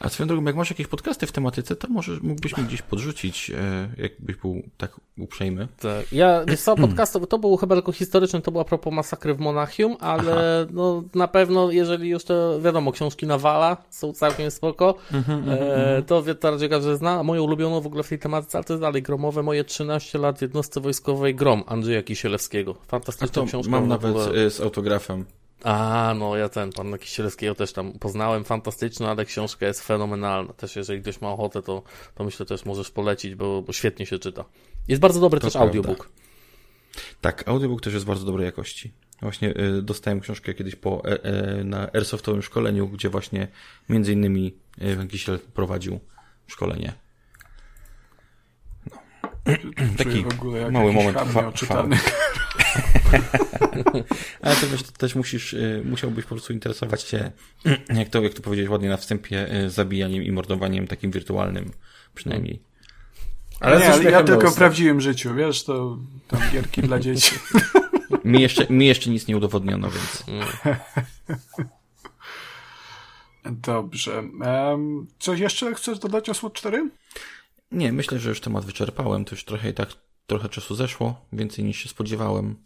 A 0.00 0.08
swoją 0.08 0.26
drogą, 0.26 0.44
jak 0.44 0.56
masz 0.56 0.70
jakieś 0.70 0.86
podcasty 0.86 1.26
w 1.26 1.32
tematyce, 1.32 1.76
to 1.76 1.88
może 1.88 2.12
mógłbyś 2.22 2.56
mi 2.56 2.64
gdzieś 2.64 2.82
podrzucić, 2.82 3.50
e, 3.50 3.88
jakbyś 3.98 4.36
był 4.36 4.62
tak 4.76 5.00
uprzejmy. 5.18 5.68
Tak. 5.80 6.12
Ja, 6.12 6.44
wiesz 6.44 6.60
co, 6.60 6.76
podcastów, 6.76 7.28
to 7.28 7.38
był 7.38 7.56
chyba 7.56 7.74
tylko 7.74 7.92
historyczny, 7.92 8.40
to 8.40 8.50
było 8.50 8.62
a 8.62 8.64
propos 8.64 8.92
masakry 8.92 9.34
w 9.34 9.40
Monachium, 9.40 9.96
ale 10.00 10.66
no, 10.70 11.02
na 11.14 11.28
pewno, 11.28 11.70
jeżeli 11.70 12.08
już 12.08 12.24
to, 12.24 12.60
wiadomo, 12.60 12.92
książki 12.92 13.26
Nawala 13.26 13.76
są 13.90 14.12
całkiem 14.12 14.50
spoko, 14.50 14.94
mm-hmm, 15.12 15.50
e, 15.50 16.02
to 16.02 16.50
raczej 16.50 16.68
każdy 16.68 16.96
zna. 16.96 17.22
Moją 17.22 17.42
ulubioną 17.42 17.80
w 17.80 17.86
ogóle 17.86 18.02
w 18.02 18.08
tej 18.08 18.18
tematyce, 18.18 18.58
ale 18.58 18.64
to 18.64 18.72
jest 18.72 18.80
dalej 18.80 19.02
gromowe, 19.02 19.42
moje 19.42 19.64
13 19.64 20.18
lat 20.18 20.42
jednostce 20.42 20.80
wojskowej 20.80 21.34
Grom 21.34 21.64
Andrzeja 21.66 22.02
Kisielewskiego. 22.02 22.74
Fantastyczna 22.88 23.46
książka. 23.46 23.70
Mam 23.70 23.88
nawet 23.88 24.16
ogóle... 24.16 24.50
z 24.50 24.60
autografem. 24.60 25.24
A, 25.66 26.14
no 26.18 26.36
ja 26.36 26.48
ten, 26.48 26.72
pana 26.72 26.98
Kisielskiego 26.98 27.54
też 27.54 27.72
tam 27.72 27.92
poznałem, 27.92 28.44
fantastyczny, 28.44 29.08
ale 29.08 29.24
książka 29.24 29.66
jest 29.66 29.86
fenomenalna. 29.86 30.52
Też 30.52 30.76
jeżeli 30.76 31.02
ktoś 31.02 31.20
ma 31.20 31.30
ochotę, 31.30 31.62
to, 31.62 31.82
to 32.14 32.24
myślę 32.24 32.46
też 32.46 32.64
możesz 32.64 32.90
polecić, 32.90 33.34
bo, 33.34 33.62
bo 33.62 33.72
świetnie 33.72 34.06
się 34.06 34.18
czyta. 34.18 34.44
Jest 34.88 35.02
bardzo 35.02 35.20
dobry 35.20 35.40
to 35.40 35.46
też 35.46 35.52
prawda. 35.52 35.68
audiobook. 35.68 36.08
Tak, 37.20 37.48
audiobook 37.48 37.80
też 37.80 37.94
jest 37.94 38.06
bardzo 38.06 38.26
dobrej 38.26 38.46
jakości. 38.46 38.92
Właśnie 39.22 39.56
y, 39.56 39.82
dostałem 39.82 40.20
książkę 40.20 40.54
kiedyś 40.54 40.76
po, 40.76 41.02
e, 41.04 41.64
na 41.64 41.92
airsoftowym 41.92 42.42
szkoleniu, 42.42 42.88
gdzie 42.88 43.08
właśnie 43.08 43.48
między 43.88 44.12
innymi 44.12 44.54
y, 45.04 45.08
Kisiel 45.08 45.38
prowadził 45.54 46.00
szkolenie. 46.46 46.92
No. 48.90 48.98
Taki 49.98 50.24
mały 50.70 50.92
moment 50.92 51.18
fa- 51.18 51.52
Ale 54.40 54.56
to, 54.56 54.68
wiesz, 54.68 54.82
to 54.82 54.92
też 54.92 55.14
musisz, 55.14 55.52
y, 55.52 55.82
musiałbyś 55.84 56.24
po 56.24 56.28
prostu 56.28 56.52
interesować 56.52 57.02
się, 57.02 57.30
jak 58.00 58.08
to, 58.08 58.22
jak 58.22 58.34
to 58.34 58.42
powiedziałeś 58.42 58.70
ładnie 58.70 58.88
na 58.88 58.96
wstępie, 58.96 59.54
y, 59.64 59.70
zabijaniem 59.70 60.22
i 60.22 60.32
mordowaniem 60.32 60.86
takim 60.86 61.10
wirtualnym 61.10 61.70
przynajmniej. 62.14 62.62
Ale 63.60 63.78
nie, 63.78 63.92
ale 63.92 64.10
ja 64.10 64.24
tylko 64.24 64.50
w 64.50 64.54
prawdziwym 64.54 65.00
życiu, 65.00 65.34
wiesz, 65.34 65.64
to 65.64 65.98
tam 66.28 66.40
gierki 66.52 66.82
dla 66.82 66.98
dzieci. 66.98 67.36
Mi 68.24 68.42
jeszcze, 68.42 68.66
mi 68.70 68.86
jeszcze 68.86 69.10
nic 69.10 69.26
nie 69.26 69.36
udowodniono, 69.36 69.88
więc... 69.90 70.24
Dobrze. 73.50 74.22
Um, 74.40 75.06
coś 75.18 75.40
jeszcze 75.40 75.74
chcesz 75.74 75.98
dodać 75.98 76.28
o 76.28 76.34
SWOT 76.34 76.52
4? 76.52 76.90
Nie, 77.70 77.92
myślę, 77.92 78.18
że 78.18 78.28
już 78.28 78.40
temat 78.40 78.64
wyczerpałem. 78.64 79.24
To 79.24 79.34
już 79.34 79.44
trochę 79.44 79.70
i 79.70 79.74
tak 79.74 79.88
trochę 80.26 80.48
czasu 80.48 80.74
zeszło, 80.74 81.26
więcej 81.32 81.64
niż 81.64 81.78
się 81.78 81.88
spodziewałem. 81.88 82.56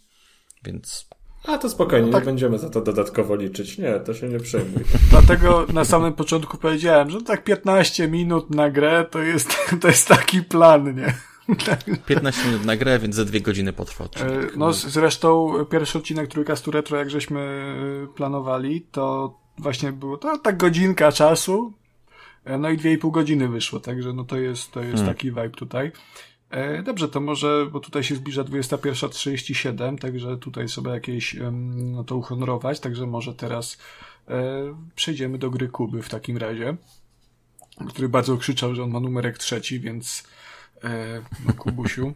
Więc. 0.65 1.09
A 1.47 1.59
to 1.59 1.71
spokojnie, 1.71 2.07
no 2.07 2.13
tak. 2.13 2.23
nie 2.23 2.27
będziemy 2.27 2.59
za 2.59 2.71
to 2.71 2.81
dodatkowo 2.81 3.37
liczyć. 3.37 3.79
Nie, 3.79 4.01
to 4.01 4.15
się 4.15 4.29
nie 4.29 4.41
przejmuj. 4.41 4.83
Dlatego 5.11 5.67
na 5.73 5.85
samym 5.85 6.13
początku 6.13 6.57
powiedziałem, 6.57 7.11
że 7.11 7.23
tak 7.23 7.45
15 7.45 8.09
minut 8.09 8.51
na 8.51 8.71
grę 8.71 9.07
to 9.11 9.19
jest, 9.19 9.57
to 9.81 9.89
jest 9.89 10.09
taki 10.09 10.43
plan, 10.43 10.97
nie? 10.97 11.15
15 12.07 12.47
minut 12.47 12.65
na 12.65 12.77
grę, 12.77 12.99
więc 12.99 13.15
za 13.15 13.25
dwie 13.25 13.41
godziny 13.41 13.73
potrwa 13.73 14.05
odcinek. 14.05 14.57
No 14.57 14.73
zresztą 14.73 15.55
pierwszy 15.71 15.99
odcinek 15.99 16.29
Trójkastu 16.29 16.71
Retro, 16.71 16.99
jak 16.99 17.11
żeśmy 17.11 17.75
planowali, 18.15 18.87
to 18.93 19.35
właśnie 19.59 19.93
było 19.93 20.17
to 20.17 20.39
tak 20.39 20.57
godzinka 20.57 21.13
czasu, 21.13 21.73
no 22.59 22.71
i 22.71 22.77
dwie 22.77 22.93
i 22.93 22.99
pół 22.99 23.11
godziny 23.11 23.49
wyszło, 23.49 23.81
także 23.81 24.13
no 24.13 24.25
to 24.25 24.37
jest, 24.37 24.73
to 24.73 24.81
jest 24.81 24.95
hmm. 24.95 25.15
taki 25.15 25.29
vibe 25.29 25.51
tutaj. 25.51 25.93
E, 26.51 26.83
dobrze, 26.83 27.09
to 27.09 27.21
może, 27.21 27.67
bo 27.73 27.81
tutaj 27.81 28.05
się 28.05 28.15
zbliża 28.17 28.43
21.37, 28.43 29.99
także 29.99 30.37
tutaj 30.37 30.69
sobie 30.69 30.91
jakieś 30.91 31.37
no 31.73 32.05
to 32.05 32.17
uhonorować, 32.17 32.81
także 32.81 33.07
może 33.07 33.35
teraz 33.35 33.79
e, 34.29 34.75
przejdziemy 34.95 35.39
do 35.39 35.51
gry 35.51 35.69
Kuby 35.69 36.03
w 36.03 36.09
takim 36.09 36.37
razie, 36.37 36.77
który 37.89 38.09
bardzo 38.09 38.37
krzyczał, 38.37 38.75
że 38.75 38.83
on 38.83 38.91
ma 38.91 39.01
numerek 39.01 39.39
trzeci, 39.39 39.81
więc 39.81 40.25
e, 40.85 41.23
no 41.47 41.53
Kubusiu. 41.53 42.15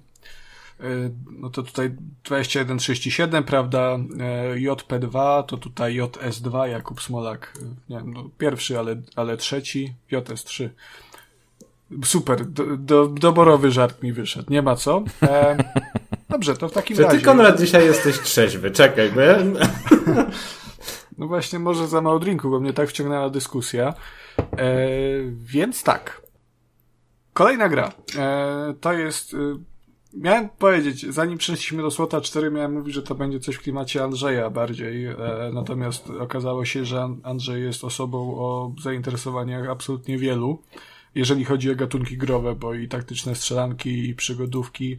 E, 0.80 1.10
no 1.30 1.50
to 1.50 1.62
tutaj 1.62 1.90
2137, 2.24 3.44
prawda? 3.44 3.98
E, 4.20 4.54
JP2 4.56 5.44
to 5.44 5.56
tutaj 5.56 5.96
JS2, 5.96 6.64
Jakub 6.64 7.02
Smolak, 7.02 7.58
e, 7.62 7.64
nie 7.92 7.96
wiem, 7.96 8.12
no 8.12 8.30
pierwszy, 8.38 8.78
ale, 8.78 8.96
ale 9.16 9.36
trzeci, 9.36 9.94
JS3. 10.12 10.68
Super, 12.04 12.46
do, 12.46 12.76
do, 12.76 13.06
doborowy 13.06 13.70
żart 13.70 14.02
mi 14.02 14.12
wyszedł, 14.12 14.52
nie 14.52 14.62
ma 14.62 14.76
co. 14.76 15.04
E, 15.22 15.56
dobrze, 16.30 16.56
to 16.56 16.68
w 16.68 16.72
takim 16.72 16.96
Że 16.96 17.02
razie... 17.02 17.18
ty, 17.18 17.24
Konrad, 17.24 17.60
dzisiaj 17.60 17.86
jesteś 17.86 18.20
trzeźwy, 18.20 18.70
czekaj, 18.70 19.12
bo. 19.12 19.20
No 21.18 21.26
właśnie, 21.26 21.58
może 21.58 21.88
za 21.88 22.00
mało 22.00 22.18
drinku, 22.18 22.50
bo 22.50 22.60
mnie 22.60 22.72
tak 22.72 22.88
wciągnęła 22.88 23.30
dyskusja. 23.30 23.94
E, 24.38 24.78
więc 25.32 25.82
tak. 25.82 26.22
Kolejna 27.32 27.68
gra. 27.68 27.92
E, 28.18 28.74
to 28.80 28.92
jest... 28.92 29.34
E, 29.34 29.36
miałem 30.14 30.48
powiedzieć, 30.48 31.14
zanim 31.14 31.38
przeszliśmy 31.38 31.82
do 31.82 31.90
Słota 31.90 32.20
4, 32.20 32.50
miałem 32.50 32.72
mówić, 32.72 32.94
że 32.94 33.02
to 33.02 33.14
będzie 33.14 33.40
coś 33.40 33.56
w 33.56 33.60
klimacie 33.60 34.04
Andrzeja 34.04 34.50
bardziej. 34.50 35.06
E, 35.06 35.16
natomiast 35.52 36.10
okazało 36.10 36.64
się, 36.64 36.84
że 36.84 37.16
Andrzej 37.22 37.62
jest 37.62 37.84
osobą 37.84 38.18
o 38.38 38.72
zainteresowaniach 38.82 39.68
absolutnie 39.68 40.18
wielu 40.18 40.62
jeżeli 41.14 41.44
chodzi 41.44 41.70
o 41.70 41.76
gatunki 41.76 42.16
growe, 42.16 42.54
bo 42.54 42.74
i 42.74 42.88
taktyczne 42.88 43.34
strzelanki, 43.34 44.08
i 44.08 44.14
przygodówki, 44.14 44.96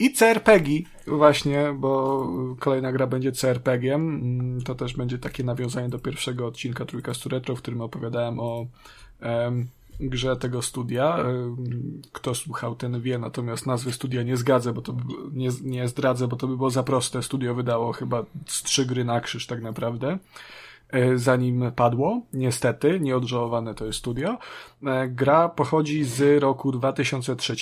i 0.00 0.12
CRPG 0.12 0.70
właśnie, 1.06 1.74
bo 1.78 2.26
kolejna 2.58 2.92
gra 2.92 3.06
będzie 3.06 3.32
CRPG-iem. 3.32 3.94
Mm, 3.94 4.62
to 4.62 4.74
też 4.74 4.96
będzie 4.96 5.18
takie 5.18 5.44
nawiązanie 5.44 5.88
do 5.88 5.98
pierwszego 5.98 6.46
odcinka 6.46 6.84
Trójkastu 6.84 7.28
Retro, 7.28 7.56
w 7.56 7.58
którym 7.58 7.80
opowiadałem 7.80 8.40
o 8.40 8.66
um, 9.22 9.68
grze 10.00 10.36
tego 10.36 10.62
studia. 10.62 11.24
Kto 12.12 12.34
słuchał, 12.34 12.74
ten 12.74 13.00
wie, 13.00 13.18
natomiast 13.18 13.66
nazwy 13.66 13.92
studia 13.92 14.22
nie 14.22 14.36
zgadzę, 14.36 14.72
bo 14.72 14.82
to 14.82 14.96
nie, 15.32 15.48
nie 15.62 15.88
zdradzę, 15.88 16.28
bo 16.28 16.36
to 16.36 16.48
by 16.48 16.56
było 16.56 16.70
za 16.70 16.82
proste. 16.82 17.22
Studio 17.22 17.54
wydało 17.54 17.92
chyba 17.92 18.24
z 18.46 18.62
trzy 18.62 18.86
gry 18.86 19.04
na 19.04 19.20
krzyż 19.20 19.46
tak 19.46 19.62
naprawdę. 19.62 20.18
E, 20.94 21.18
zanim 21.18 21.72
padło. 21.76 22.22
Niestety, 22.32 23.00
nieodżałowane 23.00 23.74
to 23.74 23.86
jest 23.86 23.98
studio. 23.98 24.38
E, 24.86 25.08
gra 25.08 25.48
pochodzi 25.48 26.04
z 26.04 26.42
roku 26.42 26.72
2003. 26.72 27.56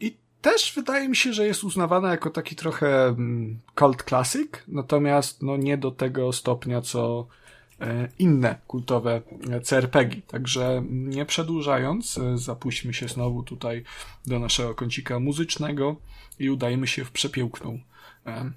I 0.00 0.16
też 0.42 0.72
wydaje 0.76 1.08
mi 1.08 1.16
się, 1.16 1.32
że 1.32 1.46
jest 1.46 1.64
uznawana 1.64 2.10
jako 2.10 2.30
taki 2.30 2.56
trochę 2.56 3.04
mm, 3.06 3.60
cult 3.78 4.02
classic, 4.02 4.48
natomiast 4.68 5.42
no 5.42 5.56
nie 5.56 5.78
do 5.78 5.90
tego 5.90 6.32
stopnia, 6.32 6.80
co 6.80 7.26
e, 7.80 8.08
inne 8.18 8.58
kultowe 8.66 9.22
CRPG. 9.62 10.22
Także 10.26 10.82
nie 10.90 11.26
przedłużając, 11.26 12.18
zapuśćmy 12.34 12.94
się 12.94 13.08
znowu 13.08 13.42
tutaj 13.42 13.84
do 14.26 14.38
naszego 14.38 14.74
kącika 14.74 15.20
muzycznego 15.20 15.96
i 16.38 16.50
udajmy 16.50 16.86
się 16.86 17.04
w 17.04 17.10
przepiękną 17.10 17.78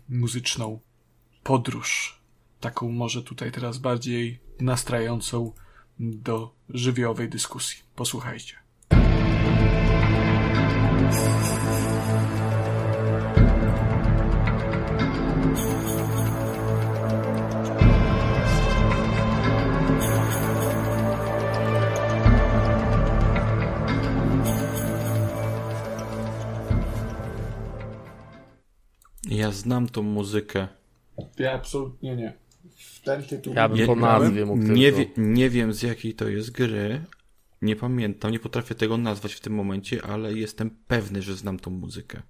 muzyczną 0.09 0.79
podróż 1.43 2.14
taką 2.65 2.89
może 2.91 3.23
tutaj 3.23 3.51
teraz 3.51 3.77
bardziej 3.77 4.39
nastrającą 4.59 5.51
do 5.99 6.55
żywiołowej 6.69 7.29
dyskusji. 7.29 7.83
Posłuchajcie. 7.95 8.55
Ja 29.29 29.51
znam 29.51 29.89
tą 29.89 30.03
muzykę. 30.03 30.67
Ja 31.37 31.53
absolutnie 31.53 32.15
nie 32.15 32.44
ten 33.05 33.23
tytuł. 33.23 33.53
Ja 33.53 33.69
bym 33.69 33.87
po 33.87 33.95
nazwie 33.95 34.45
mógł 34.45 34.61
nie, 34.61 34.91
wie, 34.91 35.05
nie 35.17 35.49
wiem 35.49 35.73
z 35.73 35.81
jakiej 35.81 36.13
to 36.13 36.27
jest 36.27 36.51
gry. 36.51 37.01
Nie 37.61 37.75
pamiętam, 37.75 38.31
nie 38.31 38.39
potrafię 38.39 38.75
tego 38.75 38.97
nazwać 38.97 39.33
w 39.33 39.39
tym 39.39 39.53
momencie, 39.53 40.01
ale 40.05 40.33
jestem 40.33 40.69
pewny, 40.87 41.21
że 41.21 41.35
znam 41.35 41.59
tą 41.59 41.71
muzykę. 41.71 42.21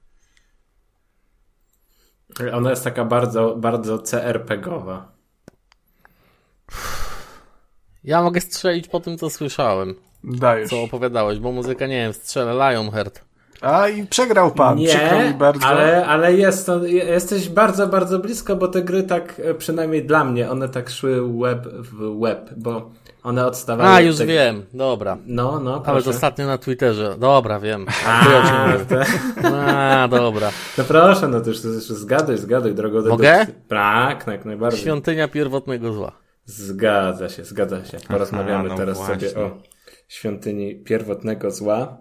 Ona 2.53 2.69
jest 2.69 2.83
taka 2.83 3.05
bardzo, 3.05 3.55
bardzo 3.55 3.99
CRPGowa. 3.99 5.15
Ja 8.03 8.21
mogę 8.21 8.41
strzelić 8.41 8.87
po 8.87 8.99
tym, 8.99 9.17
co 9.17 9.29
słyszałem. 9.29 9.95
Dajesz. 10.23 10.69
Co 10.69 10.83
opowiadałeś, 10.83 11.39
bo 11.39 11.51
muzyka, 11.51 11.87
nie 11.87 11.97
wiem, 11.97 12.13
strzelę 12.13 12.53
Lionheart. 12.53 13.25
A 13.61 13.89
i 13.89 14.07
przegrał 14.07 14.51
pan, 14.51 14.77
nie, 14.77 14.87
przykro 14.87 15.19
mi 15.19 15.33
bardzo. 15.33 15.65
Ale, 15.65 16.05
ale 16.05 16.33
jest 16.33 16.65
to, 16.65 16.85
jesteś 16.85 17.49
bardzo, 17.49 17.87
bardzo 17.87 18.19
blisko, 18.19 18.55
bo 18.55 18.67
te 18.67 18.81
gry 18.81 19.03
tak, 19.03 19.41
e, 19.43 19.53
przynajmniej 19.53 20.05
dla 20.05 20.23
mnie, 20.23 20.51
one 20.51 20.69
tak 20.69 20.89
szły 20.89 21.39
web 21.39 21.67
w 21.67 22.19
web, 22.19 22.49
bo 22.57 22.91
one 23.23 23.45
odstawały. 23.45 23.89
A, 23.89 24.01
już 24.01 24.17
te... 24.17 24.25
wiem, 24.25 24.65
dobra. 24.73 25.17
No, 25.25 25.59
no, 25.59 25.81
proszę. 25.81 25.91
Ale 25.91 26.15
ostatnio 26.15 26.47
na 26.47 26.57
Twitterze. 26.57 27.15
Dobra, 27.19 27.59
wiem. 27.59 27.85
A, 28.07 28.23
te... 28.89 29.05
A 30.03 30.07
dobra. 30.07 30.51
No 30.77 30.83
proszę, 30.83 31.27
no 31.27 31.41
to 31.41 31.49
już, 31.49 31.63
już 31.63 31.83
zgaduj, 31.83 32.37
zgaduj, 32.37 32.75
drogo. 32.75 33.09
Mogę? 33.09 33.47
Tak, 33.67 34.27
jak 34.27 34.45
najbardziej. 34.45 34.81
Świątynia 34.81 35.27
pierwotnego 35.27 35.93
zła. 35.93 36.11
Zgadza 36.45 37.29
się, 37.29 37.45
zgadza 37.45 37.85
się. 37.85 37.97
Porozmawiamy 38.07 38.59
Aha, 38.59 38.67
no 38.69 38.75
teraz 38.75 38.97
właśnie. 38.97 39.29
sobie 39.29 39.45
o 39.45 39.51
świątyni 40.07 40.75
pierwotnego 40.75 41.51
zła. 41.51 41.97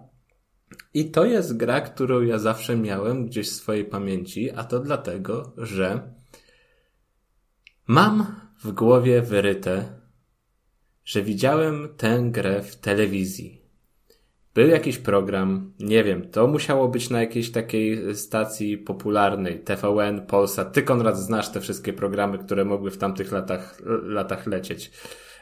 I 0.93 1.11
to 1.11 1.25
jest 1.25 1.57
gra, 1.57 1.81
którą 1.81 2.21
ja 2.21 2.39
zawsze 2.39 2.77
miałem 2.77 3.25
gdzieś 3.25 3.49
w 3.49 3.53
swojej 3.53 3.85
pamięci, 3.85 4.51
a 4.51 4.63
to 4.63 4.79
dlatego, 4.79 5.53
że 5.57 6.13
mam 7.87 8.25
w 8.63 8.71
głowie 8.71 9.21
wyryte, 9.21 9.99
że 11.05 11.21
widziałem 11.21 11.89
tę 11.97 12.23
grę 12.31 12.61
w 12.61 12.75
telewizji. 12.75 13.61
Był 14.53 14.67
jakiś 14.67 14.97
program, 14.97 15.73
nie 15.79 16.03
wiem, 16.03 16.29
to 16.29 16.47
musiało 16.47 16.87
być 16.87 17.09
na 17.09 17.21
jakiejś 17.21 17.51
takiej 17.51 18.15
stacji 18.15 18.77
popularnej, 18.77 19.59
TVN, 19.59 20.25
Polsa. 20.27 20.65
Ty, 20.65 20.81
Konrad, 20.81 21.19
znasz 21.19 21.51
te 21.51 21.61
wszystkie 21.61 21.93
programy, 21.93 22.37
które 22.37 22.65
mogły 22.65 22.91
w 22.91 22.97
tamtych 22.97 23.31
latach, 23.31 23.81
latach 24.03 24.47
lecieć. 24.47 24.91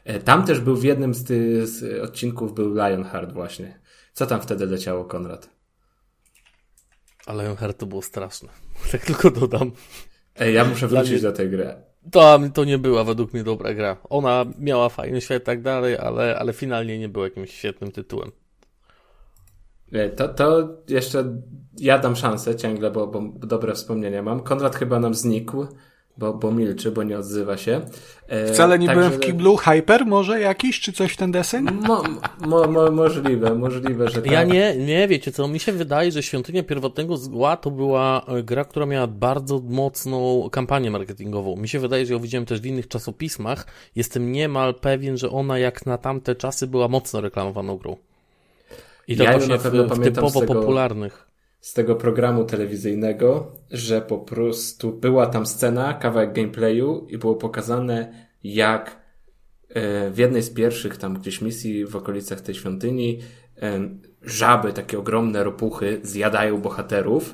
E, 0.04 0.20
tam 0.20 0.46
też 0.46 0.60
był 0.60 0.76
w 0.76 0.84
jednym 0.84 1.14
z 1.14 1.24
tych 1.24 2.04
odcinków 2.04 2.54
był 2.54 2.74
Lionheart 2.74 3.32
właśnie. 3.34 3.80
Co 4.14 4.26
tam 4.26 4.42
wtedy 4.42 4.66
leciało, 4.66 5.06
Konrad? 5.06 5.50
A 7.26 7.34
Lionheart 7.34 7.78
to 7.78 7.86
było 7.86 8.02
straszne. 8.02 8.50
Tak 8.92 9.06
tylko 9.06 9.32
dodam. 9.32 9.72
Ej, 10.36 10.54
ja 10.54 10.66
muszę 10.66 10.88
wrócić 10.88 11.12
mnie... 11.12 11.22
do 11.22 11.32
tej 11.32 11.50
gry. 11.50 11.76
To, 12.12 12.40
to 12.54 12.66
nie 12.66 12.78
była 12.78 13.04
według 13.04 13.34
mnie 13.34 13.44
dobra 13.44 13.74
gra. 13.74 13.98
Ona 14.10 14.46
miała 14.60 14.90
fajny 14.90 15.22
świat 15.22 15.42
i 15.42 15.46
tak 15.46 15.62
dalej, 15.62 15.98
ale, 15.98 16.40
ale 16.40 16.54
finalnie 16.54 17.00
nie 17.00 17.10
była 17.10 17.26
jakimś 17.26 17.54
świetnym 17.54 17.92
tytułem. 17.92 18.32
To, 20.16 20.28
to 20.28 20.70
jeszcze 20.88 21.42
ja 21.78 22.00
dam 22.00 22.16
szansę 22.16 22.56
ciągle, 22.56 22.92
bo, 22.92 23.08
bo 23.08 23.22
dobre 23.48 23.74
wspomnienia 23.74 24.24
mam. 24.24 24.40
Konrad 24.40 24.76
chyba 24.76 25.00
nam 25.00 25.14
znikł 25.14 25.68
bo, 26.18 26.34
bo 26.34 26.52
milczy, 26.52 26.92
bo 26.92 27.04
nie 27.04 27.18
odzywa 27.18 27.58
się. 27.58 27.82
E, 28.28 28.54
Wcale 28.54 28.80
nie 28.80 28.90
byłem 28.90 29.12
w 29.12 29.20
kiblu. 29.20 29.56
Hyper 29.56 30.06
może 30.06 30.40
jakiś, 30.40 30.80
czy 30.80 30.94
coś 30.94 31.14
w 31.14 31.18
ten 31.18 31.32
deseń? 31.32 31.66
Mo, 31.72 32.04
mo, 32.48 32.68
mo, 32.68 32.92
możliwe, 32.92 33.56
możliwe, 33.56 34.10
że 34.10 34.22
tak. 34.22 34.32
Ja 34.32 34.44
nie, 34.44 34.78
nie, 34.78 35.08
wiecie 35.08 35.32
co, 35.32 35.48
mi 35.48 35.60
się 35.60 35.72
wydaje, 35.72 36.12
że 36.12 36.24
Świątynia 36.24 36.64
Pierwotnego 36.64 37.18
Zła 37.18 37.58
to 37.58 37.72
była 37.72 38.26
e, 38.28 38.44
gra, 38.44 38.66
która 38.66 38.86
miała 38.86 39.08
bardzo 39.08 39.60
mocną 39.60 40.50
kampanię 40.52 40.92
marketingową. 40.92 41.56
Mi 41.56 41.68
się 41.68 41.80
wydaje, 41.80 42.06
że 42.06 42.14
ją 42.14 42.20
widziałem 42.20 42.46
też 42.46 42.62
w 42.62 42.66
innych 42.66 42.88
czasopismach. 42.88 43.68
Jestem 43.96 44.32
niemal 44.32 44.76
pewien, 44.76 45.18
że 45.18 45.30
ona 45.30 45.58
jak 45.58 45.86
na 45.86 45.98
tamte 45.98 46.36
czasy 46.36 46.68
była 46.68 46.88
mocno 46.88 47.22
reklamowaną 47.22 47.78
grą. 47.78 47.96
I 49.08 49.18
to 49.18 49.24
ja 49.24 49.38
właśnie 49.38 49.58
w, 49.58 49.64
w 49.64 50.04
typowo 50.04 50.40
tego... 50.40 50.54
popularnych 50.54 51.33
z 51.64 51.74
tego 51.74 51.96
programu 51.96 52.46
telewizyjnego, 52.46 53.52
że 53.72 54.02
po 54.02 54.18
prostu 54.18 54.94
była 54.94 55.28
tam 55.28 55.46
scena, 55.46 55.94
kawałek 55.94 56.34
gameplayu 56.34 57.08
i 57.10 57.18
było 57.18 57.36
pokazane, 57.36 58.28
jak 58.44 59.02
e, 59.70 60.12
w 60.12 60.18
jednej 60.18 60.42
z 60.42 60.50
pierwszych 60.50 60.98
tam 60.98 61.14
gdzieś 61.14 61.42
misji 61.42 61.86
w 61.86 61.96
okolicach 61.96 62.42
tej 62.42 62.56
świątyni 62.56 63.20
e, 63.62 63.90
żaby, 64.22 64.74
takie 64.74 65.00
ogromne 65.00 65.44
ropuchy 65.44 66.00
zjadają 66.04 66.62
bohaterów 66.62 67.34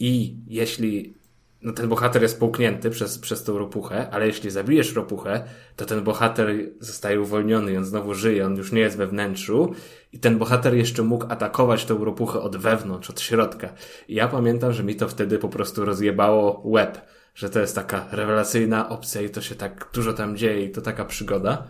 i 0.00 0.36
jeśli 0.46 1.14
no 1.62 1.72
ten 1.72 1.88
bohater 1.88 2.22
jest 2.22 2.40
połknięty 2.40 2.90
przez, 2.90 3.18
przez 3.18 3.44
tą 3.44 3.58
ropuchę, 3.58 4.10
ale 4.10 4.26
jeśli 4.26 4.50
zabijesz 4.50 4.94
ropuchę, 4.94 5.44
to 5.76 5.84
ten 5.84 6.04
bohater 6.04 6.54
zostaje 6.80 7.20
uwolniony 7.20 7.78
on 7.78 7.84
znowu 7.84 8.14
żyje, 8.14 8.46
on 8.46 8.56
już 8.56 8.72
nie 8.72 8.80
jest 8.80 8.96
we 8.96 9.06
wnętrzu 9.06 9.74
i 10.12 10.18
ten 10.18 10.38
bohater 10.38 10.74
jeszcze 10.74 11.02
mógł 11.02 11.26
atakować 11.28 11.84
tą 11.84 12.04
ropuchę 12.04 12.40
od 12.40 12.56
wewnątrz, 12.56 13.10
od 13.10 13.20
środka. 13.20 13.72
I 14.08 14.14
ja 14.14 14.28
pamiętam, 14.28 14.72
że 14.72 14.84
mi 14.84 14.96
to 14.96 15.08
wtedy 15.08 15.38
po 15.38 15.48
prostu 15.48 15.84
rozjebało 15.84 16.62
łeb, 16.64 17.00
że 17.34 17.50
to 17.50 17.60
jest 17.60 17.74
taka 17.74 18.08
rewelacyjna 18.12 18.88
opcja 18.88 19.20
i 19.20 19.30
to 19.30 19.40
się 19.40 19.54
tak 19.54 19.90
dużo 19.94 20.12
tam 20.12 20.36
dzieje 20.36 20.64
i 20.64 20.70
to 20.70 20.80
taka 20.80 21.04
przygoda. 21.04 21.68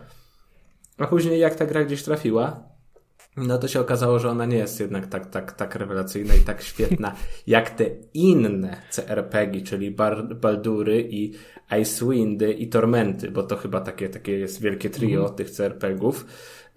A 0.99 1.07
później 1.07 1.41
jak 1.41 1.55
ta 1.55 1.67
gra 1.67 1.85
gdzieś 1.85 2.03
trafiła, 2.03 2.63
no 3.37 3.59
to 3.59 3.69
się 3.69 3.81
okazało, 3.81 4.19
że 4.19 4.31
ona 4.31 4.47
nie 4.47 4.57
jest 4.57 4.81
jednak 4.81 5.07
tak, 5.07 5.27
tak, 5.27 5.53
tak 5.53 5.75
rewelacyjna 5.75 6.35
i 6.35 6.41
tak 6.41 6.63
świetna 6.63 7.15
jak 7.47 7.71
te 7.71 7.85
inne 8.15 8.83
CRPG, 8.91 9.61
czyli 9.61 9.97
Baldury 10.41 11.09
i 11.11 11.35
Icewindy 11.81 12.53
i 12.53 12.69
Tormenty, 12.69 13.31
bo 13.31 13.43
to 13.43 13.57
chyba 13.57 13.81
takie, 13.81 14.09
takie 14.09 14.39
jest 14.39 14.63
wielkie 14.63 14.91
trio 14.91 15.25
mm. 15.25 15.35
tych 15.35 15.51
CRPGów. 15.51 16.27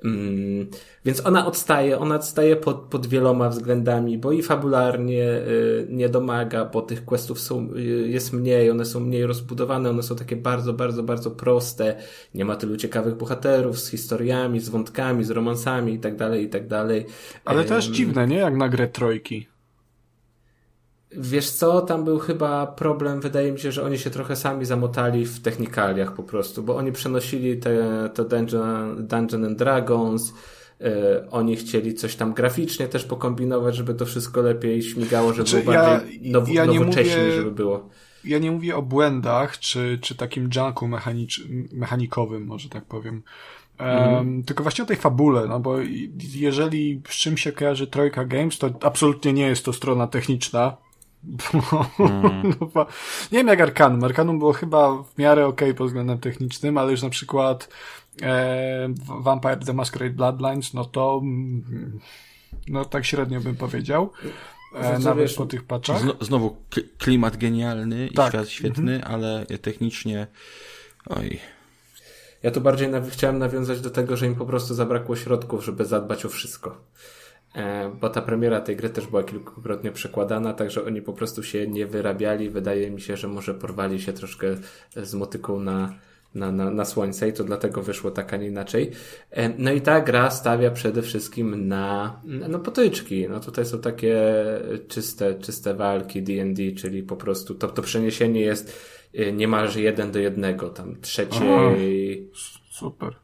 Mm, 0.05 0.67
więc 1.05 1.25
ona 1.25 1.45
odstaje, 1.45 1.99
ona 1.99 2.15
odstaje 2.15 2.55
pod, 2.55 2.75
pod 2.75 3.07
wieloma 3.07 3.49
względami, 3.49 4.17
bo 4.17 4.31
i 4.31 4.43
fabularnie 4.43 5.23
y, 5.23 5.87
nie 5.89 6.09
domaga, 6.09 6.65
bo 6.65 6.81
tych 6.81 7.05
questów 7.05 7.39
są, 7.39 7.69
y, 7.75 7.81
jest 8.09 8.33
mniej, 8.33 8.71
one 8.71 8.85
są 8.85 8.99
mniej 8.99 9.25
rozbudowane, 9.25 9.89
one 9.89 10.03
są 10.03 10.15
takie 10.15 10.35
bardzo, 10.35 10.73
bardzo, 10.73 11.03
bardzo 11.03 11.31
proste. 11.31 11.95
Nie 12.35 12.45
ma 12.45 12.55
tylu 12.55 12.77
ciekawych 12.77 13.15
bohaterów 13.15 13.79
z 13.79 13.89
historiami, 13.89 14.59
z 14.59 14.69
wątkami, 14.69 15.23
z 15.23 15.29
romansami 15.29 15.93
i 15.93 15.99
tak 15.99 16.15
dalej, 16.15 16.43
i 16.43 16.49
tak 16.49 16.67
dalej. 16.67 17.05
Ale 17.45 17.63
też 17.63 17.85
dziwne, 17.85 18.27
nie? 18.27 18.37
Jak 18.37 18.57
na 18.57 18.69
grę 18.69 18.87
trojki. 18.87 19.50
Wiesz 21.13 21.49
co, 21.49 21.81
tam 21.81 22.03
był 22.03 22.19
chyba 22.19 22.67
problem, 22.67 23.21
wydaje 23.21 23.51
mi 23.51 23.59
się, 23.59 23.71
że 23.71 23.83
oni 23.83 23.97
się 23.97 24.09
trochę 24.09 24.35
sami 24.35 24.65
zamotali 24.65 25.25
w 25.25 25.41
technikaliach 25.41 26.13
po 26.13 26.23
prostu, 26.23 26.63
bo 26.63 26.75
oni 26.75 26.91
przenosili 26.91 27.57
te, 27.57 28.09
to 28.13 28.25
Dungeon, 28.25 29.07
Dungeon 29.07 29.45
and 29.45 29.57
Dragons, 29.57 30.33
yy, 30.79 30.88
oni 31.31 31.55
chcieli 31.55 31.93
coś 31.93 32.15
tam 32.15 32.33
graficznie 32.33 32.88
też 32.88 33.03
pokombinować, 33.03 33.75
żeby 33.75 33.93
to 33.93 34.05
wszystko 34.05 34.41
lepiej 34.41 34.83
śmigało, 34.83 35.33
żeby 35.33 35.49
znaczy, 35.49 35.65
było 35.65 35.75
bardziej 35.75 36.19
ja, 36.23 36.39
now, 36.39 36.49
ja 36.49 36.65
nowocześnie, 36.65 37.17
mówię, 37.17 37.31
żeby 37.35 37.51
było. 37.51 37.89
Ja 38.23 38.39
nie 38.39 38.51
mówię 38.51 38.75
o 38.75 38.81
błędach, 38.81 39.59
czy, 39.59 39.99
czy 40.01 40.15
takim 40.15 40.49
junku 40.55 40.88
mechanicz, 40.88 41.43
mechanikowym, 41.71 42.45
może 42.45 42.69
tak 42.69 42.85
powiem. 42.85 43.23
Um, 43.79 44.43
Tylko 44.43 44.63
właśnie 44.63 44.83
o 44.83 44.88
tej 44.88 44.97
fabule, 44.97 45.47
no 45.47 45.59
bo 45.59 45.75
jeżeli 46.17 47.01
z 47.09 47.15
czym 47.15 47.38
się 47.38 47.51
kojarzy 47.51 47.88
Trojka 47.88 48.25
Games, 48.25 48.57
to 48.57 48.69
absolutnie 48.81 49.33
nie 49.33 49.47
jest 49.47 49.65
to 49.65 49.73
strona 49.73 50.07
techniczna, 50.07 50.77
Mm. 51.23 52.56
No, 52.76 52.85
nie 53.31 53.38
wiem 53.38 53.48
jak 53.48 53.61
Arkanum. 53.61 54.03
Arkanum 54.03 54.39
było 54.39 54.53
chyba 54.53 55.03
w 55.03 55.18
miarę 55.18 55.48
ok 55.48 55.61
pod 55.77 55.88
względem 55.88 56.19
technicznym, 56.19 56.77
ale 56.77 56.91
już 56.91 57.02
na 57.02 57.10
przykład 57.10 57.69
e, 58.22 58.93
Vampire 59.19 59.65
The 59.65 59.73
Masquerade 59.73 60.15
Bloodlines, 60.15 60.73
no 60.73 60.85
to 60.85 61.19
mm, 61.23 61.99
no 62.68 62.85
tak 62.85 63.06
średnio 63.06 63.41
bym 63.41 63.56
powiedział. 63.56 64.11
E, 64.76 64.99
nawet 64.99 65.23
wiesz, 65.23 65.34
po 65.34 65.45
tych 65.45 65.64
paczach. 65.64 66.02
Znowu 66.22 66.57
klimat 66.98 67.38
genialny 67.38 68.07
i 68.07 68.14
tak. 68.14 68.30
świat 68.30 68.49
świetny, 68.49 68.95
mhm. 68.95 69.14
ale 69.14 69.45
technicznie 69.45 70.27
oj. 71.10 71.39
Ja 72.43 72.52
tu 72.52 72.61
bardziej 72.61 72.89
naw 72.89 73.10
chciałem 73.10 73.39
nawiązać 73.39 73.81
do 73.81 73.89
tego, 73.89 74.18
że 74.18 74.27
im 74.27 74.35
po 74.35 74.45
prostu 74.45 74.73
zabrakło 74.73 75.15
środków, 75.15 75.65
żeby 75.65 75.85
zadbać 75.85 76.26
o 76.26 76.30
wszystko. 76.30 76.77
E, 77.55 77.91
bo 78.01 78.09
ta 78.09 78.21
premiera 78.21 78.61
tej 78.61 78.75
gry 78.75 78.89
też 78.89 79.07
była 79.07 79.23
kilkukrotnie 79.23 79.91
przekładana, 79.91 80.53
także 80.53 80.85
oni 80.85 81.01
po 81.01 81.13
prostu 81.13 81.43
się 81.43 81.67
nie 81.67 81.85
wyrabiali. 81.85 82.49
Wydaje 82.49 82.91
mi 82.91 83.01
się, 83.01 83.17
że 83.17 83.27
może 83.27 83.53
porwali 83.53 84.01
się 84.01 84.13
troszkę 84.13 84.47
z 84.95 85.13
motyką 85.13 85.59
na, 85.59 85.93
na, 86.35 86.51
na, 86.51 86.71
na 86.71 86.85
słońce 86.85 87.29
i 87.29 87.33
to 87.33 87.43
dlatego 87.43 87.81
wyszło 87.81 88.11
tak, 88.11 88.33
a 88.33 88.37
nie 88.37 88.47
inaczej. 88.47 88.91
E, 89.31 89.49
no 89.57 89.71
i 89.71 89.81
ta 89.81 90.01
gra 90.01 90.31
stawia 90.31 90.71
przede 90.71 91.01
wszystkim 91.01 91.67
na, 91.67 92.21
no 92.23 92.59
potyczki. 92.59 93.29
No 93.29 93.39
tutaj 93.39 93.65
są 93.65 93.79
takie 93.79 94.33
czyste, 94.87 95.39
czyste 95.39 95.73
walki 95.73 96.23
D&D, 96.23 96.71
czyli 96.71 97.03
po 97.03 97.15
prostu 97.15 97.55
to, 97.55 97.67
to 97.67 97.81
przeniesienie 97.81 98.41
jest 98.41 98.79
e, 99.13 99.31
niemalże 99.31 99.81
jeden 99.81 100.11
do 100.11 100.19
jednego, 100.19 100.69
tam 100.69 101.01
trzeciej... 101.01 102.29
super. 102.69 103.20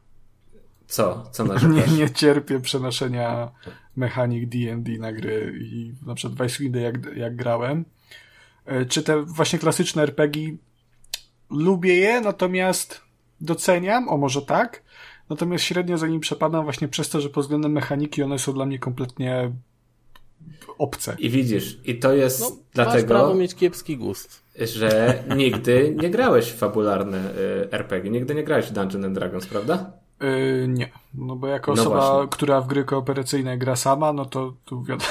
Co? 0.88 1.28
Co 1.32 1.44
narzekasz? 1.44 1.90
Nie, 1.90 1.96
nie 1.96 2.10
cierpię 2.10 2.60
przenoszenia 2.60 3.50
mechanik 3.96 4.48
D&D 4.48 4.98
na 4.98 5.12
gry 5.12 5.58
i 5.60 5.92
na 6.06 6.14
przykład 6.14 6.38
w 6.38 6.44
Icewind 6.44 6.76
jak, 6.76 7.16
jak 7.16 7.36
grałem. 7.36 7.84
E, 8.66 8.86
czy 8.86 9.02
te 9.02 9.22
właśnie 9.22 9.58
klasyczne 9.58 10.02
RPG 10.02 10.56
lubię 11.50 11.94
je, 11.94 12.20
natomiast 12.20 13.00
doceniam, 13.40 14.08
o 14.08 14.16
może 14.16 14.42
tak, 14.42 14.82
natomiast 15.30 15.64
średnio 15.64 15.98
za 15.98 16.06
nim 16.06 16.20
przepadam 16.20 16.64
właśnie 16.64 16.88
przez 16.88 17.08
to, 17.08 17.20
że 17.20 17.30
pod 17.30 17.44
względem 17.44 17.72
mechaniki 17.72 18.22
one 18.22 18.38
są 18.38 18.52
dla 18.52 18.66
mnie 18.66 18.78
kompletnie 18.78 19.52
obce. 20.78 21.16
I 21.18 21.30
widzisz, 21.30 21.78
i 21.84 21.98
to 21.98 22.14
jest 22.14 22.40
no, 22.40 22.56
dlatego... 22.74 22.96
Masz 22.96 23.04
prawo 23.04 23.34
mieć 23.34 23.54
kiepski 23.54 23.96
gust. 23.96 24.42
Że 24.60 25.22
nigdy 25.36 25.96
nie 26.02 26.10
grałeś 26.10 26.46
w 26.46 26.56
fabularne 26.56 27.30
y, 27.30 27.72
RPG, 27.72 28.10
nigdy 28.10 28.34
nie 28.34 28.44
grałeś 28.44 28.66
w 28.66 28.72
Dungeons 28.72 29.06
and 29.06 29.14
Dragons, 29.14 29.46
prawda? 29.46 29.92
Yy, 30.20 30.68
nie, 30.68 30.88
no 31.14 31.36
bo 31.36 31.46
jako 31.46 31.74
no 31.74 31.82
osoba, 31.82 32.10
właśnie. 32.10 32.28
która 32.30 32.60
w 32.60 32.66
gry 32.66 32.84
kooperacyjne 32.84 33.58
gra 33.58 33.76
sama, 33.76 34.12
no 34.12 34.24
to 34.24 34.54
tu 34.64 34.82
wiadomo. 34.82 35.10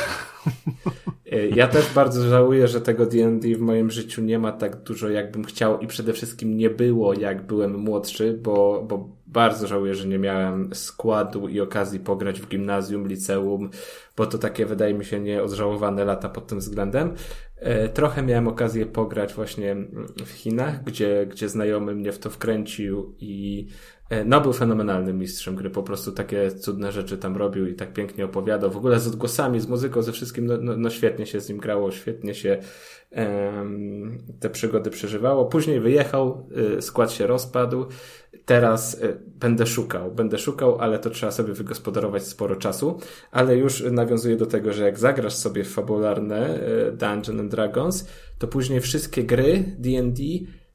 Y, 1.33 1.51
ja 1.55 1.67
też 1.67 1.93
bardzo 1.93 2.29
żałuję, 2.29 2.67
że 2.67 2.81
tego 2.81 3.05
D&D 3.05 3.55
w 3.55 3.61
moim 3.61 3.91
życiu 3.91 4.21
nie 4.21 4.39
ma 4.39 4.51
tak 4.51 4.83
dużo, 4.83 5.09
jakbym 5.09 5.43
chciał 5.43 5.79
i 5.79 5.87
przede 5.87 6.13
wszystkim 6.13 6.57
nie 6.57 6.69
było, 6.69 7.13
jak 7.13 7.45
byłem 7.45 7.79
młodszy, 7.79 8.39
bo, 8.43 8.85
bo 8.87 9.09
bardzo 9.27 9.67
żałuję, 9.67 9.95
że 9.95 10.07
nie 10.07 10.19
miałem 10.19 10.75
składu 10.75 11.47
i 11.47 11.59
okazji 11.59 11.99
pograć 11.99 12.41
w 12.41 12.47
gimnazjum, 12.47 13.07
liceum, 13.07 13.69
bo 14.17 14.25
to 14.25 14.37
takie 14.37 14.65
wydaje 14.65 14.93
mi 14.93 15.05
się 15.05 15.19
nieodżałowane 15.19 16.05
lata 16.05 16.29
pod 16.29 16.47
tym 16.47 16.59
względem. 16.59 17.13
Y, 17.85 17.89
trochę 17.89 18.23
miałem 18.23 18.47
okazję 18.47 18.85
pograć 18.85 19.33
właśnie 19.33 19.75
w 20.25 20.29
Chinach, 20.29 20.83
gdzie, 20.83 21.27
gdzie 21.29 21.49
znajomy 21.49 21.95
mnie 21.95 22.11
w 22.11 22.19
to 22.19 22.29
wkręcił 22.29 23.15
i 23.19 23.67
no, 24.25 24.41
był 24.41 24.53
fenomenalnym 24.53 25.19
mistrzem 25.19 25.55
gry, 25.55 25.69
po 25.69 25.83
prostu 25.83 26.11
takie 26.11 26.51
cudne 26.51 26.91
rzeczy 26.91 27.17
tam 27.17 27.37
robił 27.37 27.67
i 27.67 27.75
tak 27.75 27.93
pięknie 27.93 28.25
opowiadał. 28.25 28.71
W 28.71 28.77
ogóle 28.77 28.99
z 28.99 29.07
odgłosami, 29.07 29.59
z 29.59 29.67
muzyką, 29.67 30.01
ze 30.01 30.11
wszystkim, 30.11 30.45
no, 30.45 30.53
no, 30.61 30.77
no 30.77 30.89
świetnie 30.89 31.25
się 31.25 31.41
z 31.41 31.49
nim 31.49 31.57
grało, 31.57 31.91
świetnie 31.91 32.35
się 32.35 32.57
um, 33.11 34.17
te 34.39 34.49
przygody 34.49 34.89
przeżywało. 34.89 35.45
Później 35.45 35.79
wyjechał, 35.79 36.47
y, 36.77 36.81
skład 36.81 37.11
się 37.11 37.27
rozpadł. 37.27 37.85
Teraz 38.45 38.93
y, 38.93 39.21
będę 39.25 39.65
szukał, 39.65 40.11
będę 40.11 40.37
szukał, 40.37 40.77
ale 40.79 40.99
to 40.99 41.09
trzeba 41.09 41.31
sobie 41.31 41.53
wygospodarować 41.53 42.23
sporo 42.23 42.55
czasu. 42.55 42.99
Ale 43.31 43.57
już 43.57 43.83
nawiązuję 43.91 44.35
do 44.35 44.45
tego, 44.45 44.73
że 44.73 44.83
jak 44.83 44.99
zagrasz 44.99 45.35
sobie 45.35 45.63
w 45.63 45.73
fabularne 45.73 46.59
y, 46.87 46.91
Dungeon 46.91 47.39
and 47.39 47.51
Dragons, 47.51 48.07
to 48.37 48.47
później 48.47 48.81
wszystkie 48.81 49.23
gry 49.23 49.63
D&D 49.77 50.23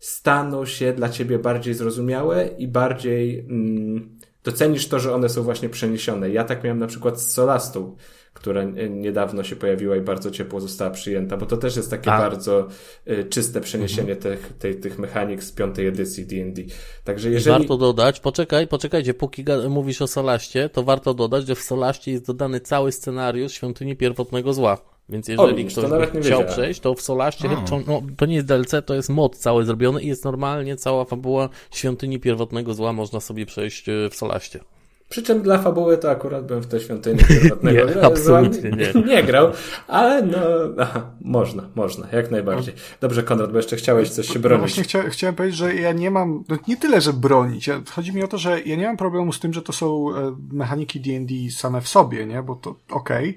staną 0.03 0.67
się 0.67 0.93
dla 0.93 1.09
ciebie 1.09 1.39
bardziej 1.39 1.75
zrozumiałe 1.75 2.49
i 2.59 2.69
bardziej 2.69 3.41
mm, 3.41 4.19
docenisz 4.45 4.89
to, 4.89 4.99
że 4.99 5.15
one 5.15 5.29
są 5.29 5.43
właśnie 5.43 5.69
przeniesione. 5.69 6.31
Ja 6.31 6.45
tak 6.45 6.65
miałem 6.65 6.79
na 6.79 6.87
przykład 6.87 7.21
z 7.21 7.33
Solastą, 7.33 7.97
która 8.35 8.65
niedawno 8.91 9.43
się 9.43 9.57
pojawiła 9.57 9.97
i 9.97 10.01
bardzo 10.01 10.31
ciepło 10.31 10.61
została 10.61 10.91
przyjęta, 10.91 11.37
bo 11.37 11.47
to 11.47 11.57
też 11.57 11.77
jest 11.77 11.91
takie 11.91 12.13
A. 12.13 12.19
bardzo 12.19 12.69
y, 13.09 13.25
czyste 13.25 13.61
przeniesienie 13.61 14.13
mhm. 14.13 14.37
tych, 14.37 14.53
tych, 14.53 14.81
tych 14.81 14.99
mechanik 14.99 15.45
z 15.45 15.53
piątej 15.53 15.87
edycji 15.87 16.27
D&D. 16.27 16.63
Także 17.05 17.31
jeżeli... 17.31 17.59
Warto 17.59 17.77
dodać, 17.77 18.21
poczekaj, 18.21 18.69
poczekajcie, 18.69 19.15
póki 19.15 19.45
mówisz 19.69 20.03
o 20.03 20.07
Solaście, 20.07 20.69
to 20.69 20.83
warto 20.83 21.15
dodać, 21.15 21.47
że 21.47 21.55
w 21.55 21.63
Solaście 21.63 22.13
jest 22.13 22.27
dodany 22.27 22.61
cały 22.61 22.93
scenariusz 22.93 23.53
Świątyni 23.53 23.97
Pierwotnego 23.97 24.53
Zła. 24.53 24.92
Więc 25.13 25.29
jeżeli 25.29 25.65
o, 25.65 25.69
ktoś 25.69 26.11
by 26.11 26.21
chciał 26.21 26.45
przejść, 26.45 26.81
to 26.81 26.95
w 26.95 27.03
Solaście, 27.03 27.49
to, 27.71 27.81
no, 27.87 28.03
to 28.17 28.27
nie 28.27 28.35
jest 28.35 28.47
DLC, 28.47 28.75
to 28.87 28.95
jest 28.95 29.09
mod 29.09 29.37
cały 29.37 29.65
zrobiony 29.65 30.03
i 30.03 30.07
jest 30.07 30.25
normalnie 30.25 30.77
cała 30.77 31.05
fabuła 31.05 31.49
Świątyni 31.71 32.21
Pierwotnego 32.21 32.75
Zła 32.75 32.93
można 32.93 33.21
sobie 33.21 33.47
przejść 33.47 33.89
e, 33.89 34.11
w 34.11 34.15
Solaście. 34.15 34.61
Przy 35.09 35.23
czym 35.23 35.43
dla 35.43 35.59
fabuły 35.59 35.99
to 35.99 36.11
akurat 36.11 36.47
bym 36.47 36.61
w 36.61 36.67
tej 36.67 36.81
świątyni 36.81 37.19
pierwotnego 37.29 37.85
nie, 37.85 38.03
absolutnie 38.03 38.71
nie. 38.71 38.93
nie 39.15 39.23
grał, 39.23 39.53
ale 39.89 40.23
no, 40.23 40.39
aha, 40.79 41.11
można, 41.21 41.69
można, 41.75 42.09
jak 42.13 42.31
najbardziej. 42.31 42.75
Dobrze, 43.01 43.23
Konrad, 43.23 43.51
bo 43.51 43.57
jeszcze 43.57 43.77
chciałeś 43.77 44.11
coś 44.11 44.29
się 44.29 44.39
bronić. 44.39 44.61
No 44.61 44.67
właśnie 44.67 44.85
chcia, 44.85 45.11
chciałem 45.11 45.35
powiedzieć, 45.35 45.59
że 45.59 45.75
ja 45.75 45.93
nie 45.93 46.11
mam, 46.11 46.45
no 46.49 46.57
nie 46.69 46.77
tyle, 46.77 47.01
że 47.01 47.13
bronić, 47.13 47.71
chodzi 47.91 48.13
mi 48.13 48.23
o 48.23 48.29
to, 48.29 48.39
że 48.39 48.61
ja 48.61 48.77
nie 48.77 48.87
mam 48.87 48.97
problemu 48.97 49.33
z 49.33 49.41
tym, 49.41 49.53
że 49.53 49.63
to 49.63 49.73
są 49.73 50.17
e, 50.17 50.37
mechaniki 50.53 51.01
D&D 51.01 51.35
same 51.51 51.81
w 51.81 51.89
sobie, 51.89 52.27
nie, 52.27 52.43
bo 52.43 52.55
to 52.55 52.75
okej, 52.91 53.31
okay 53.31 53.35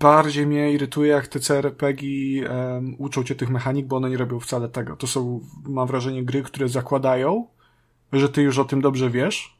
bardziej 0.00 0.46
mnie 0.46 0.72
irytuje, 0.72 1.10
jak 1.10 1.26
te 1.26 1.40
CRPG 1.40 2.02
e, 2.46 2.82
uczą 2.98 3.24
cię 3.24 3.34
tych 3.34 3.50
mechanik, 3.50 3.86
bo 3.86 3.96
one 3.96 4.10
nie 4.10 4.16
robią 4.16 4.40
wcale 4.40 4.68
tego. 4.68 4.96
To 4.96 5.06
są, 5.06 5.40
mam 5.66 5.88
wrażenie, 5.88 6.24
gry, 6.24 6.42
które 6.42 6.68
zakładają, 6.68 7.46
że 8.12 8.28
ty 8.28 8.42
już 8.42 8.58
o 8.58 8.64
tym 8.64 8.80
dobrze 8.80 9.10
wiesz. 9.10 9.58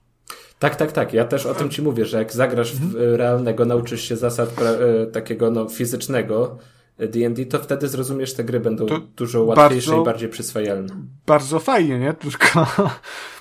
Tak, 0.59 0.77
tak, 0.77 0.93
tak. 0.93 1.13
Ja 1.13 1.25
też 1.25 1.47
o 1.47 1.55
tym 1.55 1.71
ci 1.71 1.83
mówię, 1.83 2.05
że 2.05 2.19
jak 2.19 2.33
zagrasz 2.33 2.77
w 2.77 2.85
mhm. 2.85 3.15
realnego, 3.15 3.65
nauczysz 3.65 4.03
się 4.03 4.17
zasad 4.17 4.63
e, 4.63 5.07
takiego 5.07 5.51
no, 5.51 5.69
fizycznego 5.69 6.59
D&D, 6.99 7.47
to 7.47 7.59
wtedy 7.59 7.89
zrozumiesz, 7.89 8.35
te 8.35 8.45
gry 8.45 8.61
będą 8.61 8.87
to 8.87 8.99
dużo 9.17 9.45
łatwiejsze 9.45 9.91
bardzo, 9.91 10.03
i 10.03 10.05
bardziej 10.05 10.29
przyswajalne. 10.29 10.97
Bardzo 11.27 11.61
fajnie, 11.61 11.99
nie? 11.99 12.15
Tylko 12.23 12.67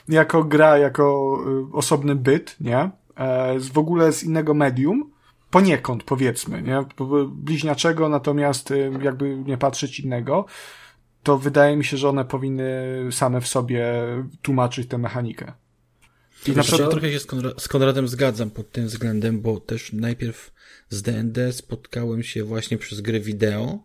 jako 0.09 0.43
gra, 0.43 0.77
jako 0.77 1.38
y, 1.72 1.76
osobny 1.76 2.15
byt, 2.15 2.55
nie? 2.59 2.91
E, 3.15 3.59
w 3.59 3.77
ogóle 3.77 4.13
z 4.13 4.23
innego 4.23 4.53
medium, 4.53 5.10
poniekąd 5.52 6.03
powiedzmy, 6.03 6.61
nie? 6.61 6.86
Bliźniaczego, 7.28 8.10
natomiast 8.10 8.72
y, 8.72 8.91
jakby 9.02 9.38
nie 9.38 9.57
patrzeć 9.57 9.99
innego, 9.99 10.45
to 11.23 11.38
wydaje 11.38 11.78
mi 11.78 11.86
się, 11.86 11.98
że 11.98 12.10
one 12.10 12.26
powinny 12.26 12.84
same 13.11 13.41
w 13.41 13.48
sobie 13.48 13.94
tłumaczyć 14.41 14.88
tę 14.88 14.98
mechanikę. 14.98 15.53
I 16.48 16.52
na 16.52 16.64
przykład... 16.64 16.82
Ja 16.82 16.88
trochę 16.88 17.11
się 17.11 17.19
z, 17.19 17.26
Konra 17.26 17.49
z 17.57 17.68
Konradem 17.68 18.07
zgadzam 18.07 18.49
pod 18.49 18.72
tym 18.72 18.86
względem, 18.86 19.41
bo 19.41 19.60
też 19.60 19.94
najpierw 19.94 20.53
z 20.90 21.02
D&D 21.02 21.53
spotkałem 21.53 22.23
się 22.23 22.44
właśnie 22.44 22.78
przez 22.78 23.02
gry 23.02 23.19
wideo, 23.19 23.80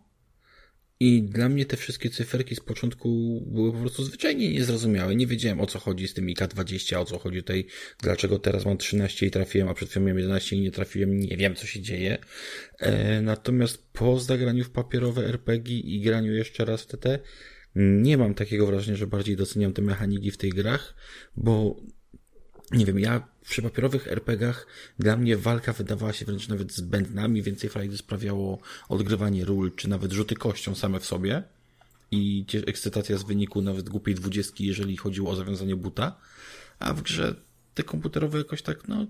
i 0.99 1.23
dla 1.23 1.49
mnie 1.49 1.65
te 1.65 1.77
wszystkie 1.77 2.09
cyferki 2.09 2.55
z 2.55 2.59
początku 2.59 3.41
były 3.47 3.71
po 3.71 3.77
prostu 3.77 4.03
zwyczajnie 4.03 4.53
niezrozumiałe. 4.53 5.15
Nie 5.15 5.27
wiedziałem 5.27 5.61
o 5.61 5.65
co 5.65 5.79
chodzi 5.79 6.07
z 6.07 6.13
tym 6.13 6.27
IK20, 6.27 6.95
o 6.95 7.05
co 7.05 7.19
chodzi 7.19 7.37
tutaj, 7.37 7.65
dlaczego 8.01 8.39
teraz 8.39 8.65
mam 8.65 8.77
13 8.77 9.25
i 9.25 9.31
trafiłem, 9.31 9.67
a 9.67 9.73
przed 9.73 9.89
chwilą 9.89 10.05
miałem 10.05 10.17
11 10.17 10.55
i 10.55 10.61
nie 10.61 10.71
trafiłem. 10.71 11.19
Nie 11.19 11.37
wiem, 11.37 11.55
co 11.55 11.67
się 11.67 11.81
dzieje. 11.81 12.17
E, 12.79 13.21
natomiast 13.21 13.83
po 13.93 14.19
zagraniu 14.19 14.63
w 14.63 14.69
papierowe 14.69 15.25
RPG 15.25 15.79
i 15.79 16.01
graniu 16.01 16.33
jeszcze 16.33 16.65
raz 16.65 16.81
w 16.81 16.87
TT, 16.87 17.19
nie 17.75 18.17
mam 18.17 18.33
takiego 18.33 18.67
wrażenia, 18.67 18.97
że 18.97 19.07
bardziej 19.07 19.35
doceniam 19.35 19.73
te 19.73 19.81
mechaniki 19.81 20.31
w 20.31 20.37
tych 20.37 20.53
grach, 20.53 20.95
bo 21.35 21.81
nie 22.71 22.85
wiem, 22.85 22.99
ja 22.99 23.27
przy 23.43 23.61
papierowych 23.61 24.07
RPGach 24.07 24.67
dla 24.99 25.17
mnie 25.17 25.37
walka 25.37 25.73
wydawała 25.73 26.13
się 26.13 26.25
wręcz 26.25 26.47
nawet 26.47 26.73
zbędna, 26.73 27.29
więcej 27.29 27.69
frajdy 27.69 27.97
sprawiało 27.97 28.59
odgrywanie 28.89 29.45
ról, 29.45 29.71
czy 29.75 29.89
nawet 29.89 30.11
rzuty 30.11 30.35
kością 30.35 30.75
same 30.75 30.99
w 30.99 31.05
sobie. 31.05 31.43
I 32.11 32.45
ekscytacja 32.67 33.17
z 33.17 33.23
wyniku 33.23 33.61
nawet 33.61 33.89
głupiej 33.89 34.15
dwudziestki, 34.15 34.65
jeżeli 34.65 34.97
chodziło 34.97 35.31
o 35.31 35.35
zawiązanie 35.35 35.75
buta, 35.75 36.17
a 36.79 36.93
w 36.93 37.01
grze 37.01 37.35
te 37.73 37.83
komputerowe 37.83 38.37
jakoś 38.37 38.61
tak, 38.61 38.87
no, 38.87 39.05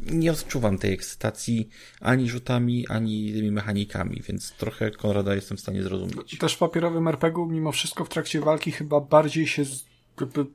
nie 0.00 0.32
odczuwam 0.32 0.78
tej 0.78 0.92
ekscytacji 0.92 1.68
ani 2.00 2.30
rzutami, 2.30 2.88
ani 2.88 3.32
tymi 3.32 3.50
mechanikami, 3.50 4.22
więc 4.28 4.52
trochę 4.52 4.90
Konrada 4.90 5.34
jestem 5.34 5.56
w 5.56 5.60
stanie 5.60 5.82
zrozumieć. 5.82 6.38
Też 6.38 6.54
w 6.54 6.58
papierowym 6.58 7.08
RPG 7.08 7.46
mimo 7.50 7.72
wszystko 7.72 8.04
w 8.04 8.08
trakcie 8.08 8.40
walki 8.40 8.72
chyba 8.72 9.00
bardziej 9.00 9.46
się 9.46 9.64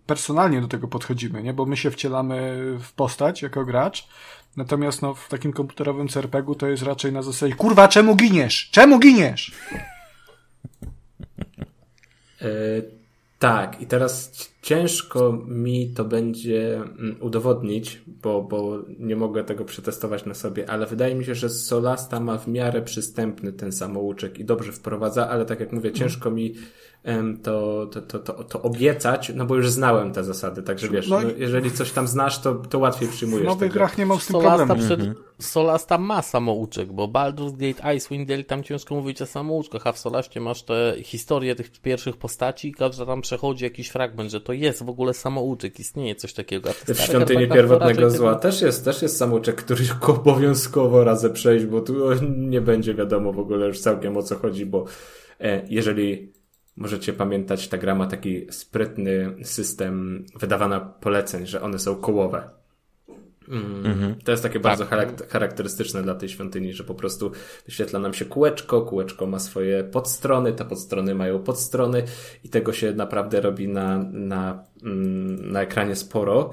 personalnie 0.06 0.62
do 0.62 0.68
tego 0.68 0.88
podchodzimy, 0.88 1.44
nie? 1.44 1.54
Bo 1.54 1.66
my 1.66 1.78
się 1.78 1.92
wcielamy 1.92 2.62
w 2.80 2.94
postać 2.94 3.42
jako 3.42 3.66
gracz, 3.66 4.08
natomiast 4.58 5.02
no, 5.02 5.14
w 5.14 5.30
takim 5.30 5.54
komputerowym 5.54 6.08
CRPG-u 6.08 6.56
to 6.56 6.68
jest 6.68 6.84
raczej 6.84 7.12
na 7.12 7.22
zasadzie 7.22 7.56
kurwa, 7.56 7.88
czemu 7.88 8.16
giniesz? 8.16 8.70
Czemu 8.72 9.00
giniesz? 9.00 9.52
E, 12.42 12.48
tak, 13.40 13.82
i 13.82 13.88
teraz 13.88 14.32
ciężko 14.62 15.44
mi 15.48 15.90
to 15.90 16.06
będzie 16.06 16.76
mm, 16.76 17.18
udowodnić, 17.20 18.02
bo, 18.08 18.42
bo 18.42 18.80
nie 19.00 19.16
mogę 19.16 19.44
tego 19.44 19.66
przetestować 19.66 20.26
na 20.26 20.34
sobie, 20.34 20.70
ale 20.70 20.86
wydaje 20.86 21.16
mi 21.16 21.26
się, 21.26 21.36
że 21.36 21.50
Solasta 21.50 22.20
ma 22.20 22.38
w 22.38 22.48
miarę 22.48 22.82
przystępny 22.82 23.54
ten 23.54 23.72
samouczek 23.72 24.40
i 24.40 24.46
dobrze 24.46 24.72
wprowadza, 24.72 25.30
ale 25.30 25.46
tak 25.46 25.60
jak 25.60 25.72
mówię, 25.72 25.92
ciężko 25.92 26.32
mi 26.32 26.54
to, 27.44 27.86
to, 27.92 28.02
to, 28.02 28.20
to, 28.20 28.44
to 28.44 28.62
obiecać, 28.62 29.32
no 29.36 29.46
bo 29.46 29.56
już 29.56 29.70
znałem 29.70 30.12
te 30.12 30.24
zasady, 30.24 30.64
także 30.64 30.90
wiesz, 30.90 31.08
no, 31.08 31.22
no, 31.22 31.30
jeżeli 31.38 31.72
coś 31.72 31.92
tam 31.92 32.08
znasz, 32.08 32.40
to, 32.40 32.56
to 32.56 32.80
łatwiej 32.80 33.08
przyjmujesz. 33.08 33.46
W 33.46 33.48
nowych 33.48 33.60
tego. 33.60 33.74
grach 33.74 33.98
nie 33.98 34.06
mam 34.06 34.20
z 34.20 34.28
tym 34.28 34.34
Solasta 34.34 34.58
problemu. 34.58 34.88
Przed, 34.88 35.00
mhm. 35.00 35.26
Solasta 35.40 35.98
ma 35.98 36.22
samouczek, 36.22 36.94
bo 36.94 37.08
Baldur's 37.08 37.52
Gate 37.52 37.96
Icewind 37.96 38.28
Dale 38.28 38.44
tam 38.44 38.64
ciężko 38.64 38.96
mówić 38.96 39.22
o 39.22 39.26
samouczkach, 39.26 39.88
a 39.88 39.92
w 39.92 40.00
Solaście 40.00 40.40
masz 40.40 40.64
te 40.64 40.96
historie 41.04 41.56
tych 41.56 41.72
pierwszych 41.72 42.18
postaci 42.18 42.68
i 42.68 42.74
każda 42.74 43.06
tam 43.06 43.22
przechodzi 43.22 43.64
jakiś 43.64 43.90
fragment, 43.90 44.32
że 44.32 44.42
to 44.42 44.54
jest 44.54 44.84
w 44.84 44.90
ogóle 44.90 45.14
samouczek, 45.14 45.80
istnieje 45.80 46.16
coś 46.16 46.34
takiego. 46.34 46.70
W 46.74 47.00
Świątyni 47.00 47.48
Pierwotnego 47.48 48.10
Zła 48.10 48.36
też 48.36 48.62
jest, 48.62 48.86
też 48.86 49.02
jest 49.02 49.18
samouczek, 49.18 49.56
który 49.56 49.84
obowiązkowo 50.08 51.04
razem 51.04 51.34
przejść, 51.34 51.66
bo 51.66 51.82
tu 51.82 51.94
nie 52.38 52.62
będzie 52.62 52.94
wiadomo 52.94 53.34
w 53.34 53.40
ogóle 53.40 53.68
już 53.68 53.80
całkiem 53.80 54.18
o 54.18 54.24
co 54.24 54.36
chodzi, 54.36 54.66
bo 54.66 54.86
e, 55.40 55.62
jeżeli 55.70 56.33
Możecie 56.76 57.14
pamiętać, 57.14 57.68
ta 57.68 57.78
gra 57.78 57.96
ma 57.96 58.08
taki 58.08 58.48
sprytny 58.52 59.36
system 59.44 60.26
wydawania 60.40 60.80
poleceń, 60.80 61.48
że 61.48 61.62
one 61.62 61.80
są 61.80 61.96
kołowe. 61.96 62.50
Mm. 63.48 63.84
-hmm. 63.84 64.24
To 64.24 64.32
jest 64.32 64.44
takie 64.44 64.60
tak. 64.60 64.64
bardzo 64.64 64.86
charakterystyczne 65.30 66.04
dla 66.04 66.16
tej 66.16 66.30
świątyni, 66.30 66.74
że 66.74 66.84
po 66.84 66.96
prostu 66.96 67.32
wyświetla 67.66 68.00
nam 68.00 68.14
się 68.14 68.26
kółeczko, 68.26 68.82
kółeczko 68.82 69.26
ma 69.26 69.40
swoje 69.40 69.84
podstrony, 69.84 70.54
te 70.54 70.66
podstrony 70.66 71.16
mają 71.16 71.40
podstrony 71.40 72.04
i 72.44 72.50
tego 72.50 72.74
się 72.74 72.94
naprawdę 72.94 73.42
robi 73.42 73.68
na, 73.68 73.98
na, 74.12 74.64
mm, 74.84 75.52
na 75.52 75.62
ekranie 75.62 75.96
sporo. 75.96 76.52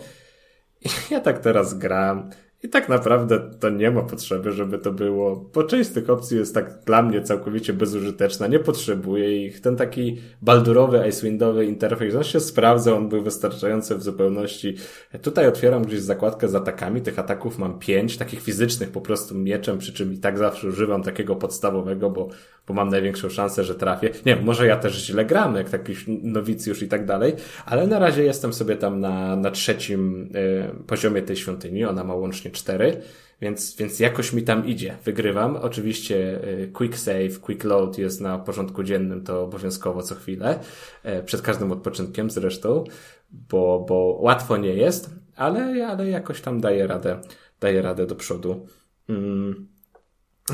I 0.80 0.88
ja 1.14 1.20
tak 1.20 1.38
teraz 1.38 1.78
gram 1.78 2.30
I 2.62 2.68
tak 2.68 2.88
naprawdę 2.88 3.50
to 3.60 3.70
nie 3.70 3.90
ma 3.90 4.02
potrzeby, 4.02 4.52
żeby 4.52 4.78
to 4.78 4.92
było, 4.92 5.50
bo 5.54 5.64
część 5.64 5.90
z 5.90 5.92
tych 5.92 6.10
opcji 6.10 6.38
jest 6.38 6.54
tak 6.54 6.84
dla 6.86 7.02
mnie 7.02 7.22
całkowicie 7.22 7.72
bezużyteczna, 7.72 8.46
nie 8.46 8.58
potrzebuję 8.58 9.46
ich. 9.46 9.60
Ten 9.60 9.76
taki 9.76 10.18
baldurowy, 10.42 11.02
Icewindowy 11.08 11.64
interfejs, 11.64 12.14
on 12.14 12.24
się 12.24 12.40
sprawdza, 12.40 12.96
on 12.96 13.08
był 13.08 13.22
wystarczający 13.22 13.96
w 13.96 14.02
zupełności. 14.02 14.74
Tutaj 15.22 15.46
otwieram 15.46 15.84
gdzieś 15.84 16.00
zakładkę 16.00 16.48
z 16.48 16.54
atakami, 16.54 17.02
tych 17.02 17.18
ataków 17.18 17.58
mam 17.58 17.78
pięć, 17.78 18.16
takich 18.16 18.42
fizycznych 18.42 18.90
po 18.90 19.00
prostu 19.00 19.34
mieczem, 19.34 19.78
przy 19.78 19.92
czym 19.92 20.12
i 20.12 20.18
tak 20.18 20.38
zawsze 20.38 20.68
używam 20.68 21.02
takiego 21.02 21.36
podstawowego, 21.36 22.10
bo, 22.10 22.28
bo 22.70 22.74
mam 22.74 22.88
największą 22.88 23.28
szansę, 23.28 23.64
że 23.64 23.74
trafię. 23.74 24.10
Nie 24.26 24.36
wiem, 24.36 24.44
może 24.44 24.66
ja 24.66 24.76
też 24.76 25.06
źle 25.06 25.24
gram, 25.24 25.56
jak 25.56 25.70
taki 25.70 25.94
nowicjusz 26.22 26.82
i 26.82 26.88
tak 26.88 27.06
dalej, 27.06 27.32
ale 27.66 27.86
na 27.86 27.98
razie 27.98 28.24
jestem 28.24 28.52
sobie 28.52 28.76
tam 28.76 29.00
na, 29.00 29.36
na 29.36 29.50
trzecim 29.50 30.30
y, 30.36 30.84
poziomie 30.86 31.22
tej 31.22 31.36
świątyni, 31.36 31.84
ona 31.84 32.04
ma 32.04 32.14
łącznie 32.14 32.50
cztery, 32.50 33.02
więc, 33.40 33.76
więc 33.76 34.00
jakoś 34.00 34.32
mi 34.32 34.42
tam 34.42 34.66
idzie. 34.66 34.96
Wygrywam. 35.04 35.56
Oczywiście 35.56 36.44
y, 36.48 36.70
quick 36.72 36.98
save, 36.98 37.40
quick 37.40 37.64
load 37.64 37.98
jest 37.98 38.20
na 38.20 38.38
porządku 38.38 38.82
dziennym, 38.82 39.24
to 39.24 39.42
obowiązkowo 39.42 40.02
co 40.02 40.14
chwilę, 40.14 40.58
y, 41.04 41.22
przed 41.22 41.42
każdym 41.42 41.72
odpoczynkiem 41.72 42.30
zresztą, 42.30 42.84
bo, 43.30 43.84
bo 43.88 44.18
łatwo 44.20 44.56
nie 44.56 44.74
jest, 44.74 45.10
ale, 45.36 45.86
ale 45.86 46.08
jakoś 46.08 46.40
tam 46.40 46.60
daje 46.60 46.86
radę, 46.86 47.20
daje 47.60 47.82
radę 47.82 48.06
do 48.06 48.14
przodu. 48.14 48.66
Mm. 49.08 49.69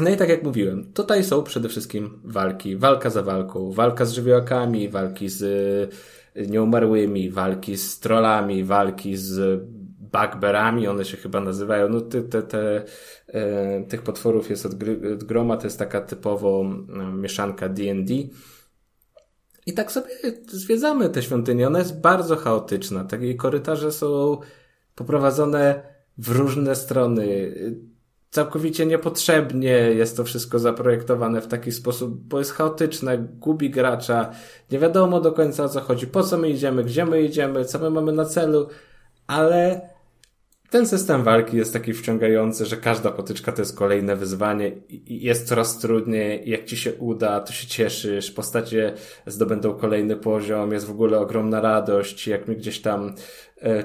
No 0.00 0.10
i 0.10 0.16
tak 0.16 0.28
jak 0.28 0.42
mówiłem, 0.42 0.92
tutaj 0.92 1.24
są 1.24 1.42
przede 1.42 1.68
wszystkim 1.68 2.20
walki, 2.24 2.76
walka 2.76 3.10
za 3.10 3.22
walką, 3.22 3.72
walka 3.72 4.04
z 4.04 4.12
żywiołakami, 4.12 4.88
walki 4.88 5.28
z 5.28 5.42
y, 6.36 6.46
nieumarłymi, 6.46 7.30
walki 7.30 7.76
z 7.76 8.00
trollami, 8.00 8.64
walki 8.64 9.16
z 9.16 9.62
bugberami, 10.12 10.88
one 10.88 11.04
się 11.04 11.16
chyba 11.16 11.40
nazywają, 11.40 11.88
no 11.88 12.00
te, 12.00 12.22
te, 12.22 12.42
te, 12.42 12.84
e, 13.28 13.84
tych 13.84 14.02
potworów 14.02 14.50
jest 14.50 14.66
od, 14.66 14.74
gry, 14.74 15.14
od 15.14 15.24
groma, 15.24 15.56
to 15.56 15.66
jest 15.66 15.78
taka 15.78 16.00
typowo 16.00 16.64
e, 16.64 17.12
mieszanka 17.12 17.68
D&D. 17.68 18.14
I 19.66 19.72
tak 19.72 19.92
sobie 19.92 20.08
zwiedzamy 20.46 21.08
tę 21.08 21.22
świątynię, 21.22 21.66
ona 21.66 21.78
jest 21.78 22.00
bardzo 22.00 22.36
chaotyczna, 22.36 23.04
takie 23.04 23.34
korytarze 23.34 23.92
są 23.92 24.38
poprowadzone 24.94 25.82
w 26.18 26.28
różne 26.28 26.74
strony, 26.74 27.54
całkowicie 28.36 28.86
niepotrzebnie 28.86 29.70
jest 29.70 30.16
to 30.16 30.24
wszystko 30.24 30.58
zaprojektowane 30.58 31.40
w 31.40 31.46
taki 31.46 31.72
sposób, 31.72 32.28
bo 32.28 32.38
jest 32.38 32.52
chaotyczne, 32.52 33.18
gubi 33.18 33.70
gracza, 33.70 34.30
nie 34.70 34.78
wiadomo 34.78 35.20
do 35.20 35.32
końca 35.32 35.64
o 35.64 35.68
co 35.68 35.80
chodzi, 35.80 36.06
po 36.06 36.22
co 36.22 36.38
my 36.38 36.50
idziemy, 36.50 36.84
gdzie 36.84 37.06
my 37.06 37.22
idziemy, 37.22 37.64
co 37.64 37.78
my 37.78 37.90
mamy 37.90 38.12
na 38.12 38.24
celu, 38.24 38.68
ale 39.26 39.80
ten 40.70 40.86
system 40.86 41.22
walki 41.22 41.56
jest 41.56 41.72
taki 41.72 41.92
wciągający, 41.92 42.66
że 42.66 42.76
każda 42.76 43.10
potyczka 43.10 43.52
to 43.52 43.62
jest 43.62 43.76
kolejne 43.78 44.16
wyzwanie 44.16 44.72
i 44.88 45.22
jest 45.22 45.48
coraz 45.48 45.78
trudniej. 45.78 46.50
Jak 46.50 46.64
ci 46.64 46.76
się 46.76 46.94
uda, 46.94 47.40
to 47.40 47.52
się 47.52 47.66
cieszysz, 47.66 48.30
postacie 48.30 48.94
zdobędą 49.26 49.74
kolejny 49.74 50.16
poziom, 50.16 50.72
jest 50.72 50.86
w 50.86 50.90
ogóle 50.90 51.18
ogromna 51.18 51.60
radość. 51.60 52.28
Jak 52.28 52.48
mi 52.48 52.56
gdzieś 52.56 52.80
tam 52.80 53.14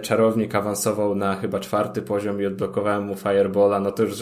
czarownik 0.02 0.56
awansował 0.56 1.16
na 1.16 1.36
chyba 1.36 1.60
czwarty 1.60 2.02
poziom 2.02 2.42
i 2.42 2.46
odblokowałem 2.46 3.04
mu 3.04 3.16
Firebola, 3.16 3.80
no 3.80 3.92
to 3.92 4.04
już 4.04 4.14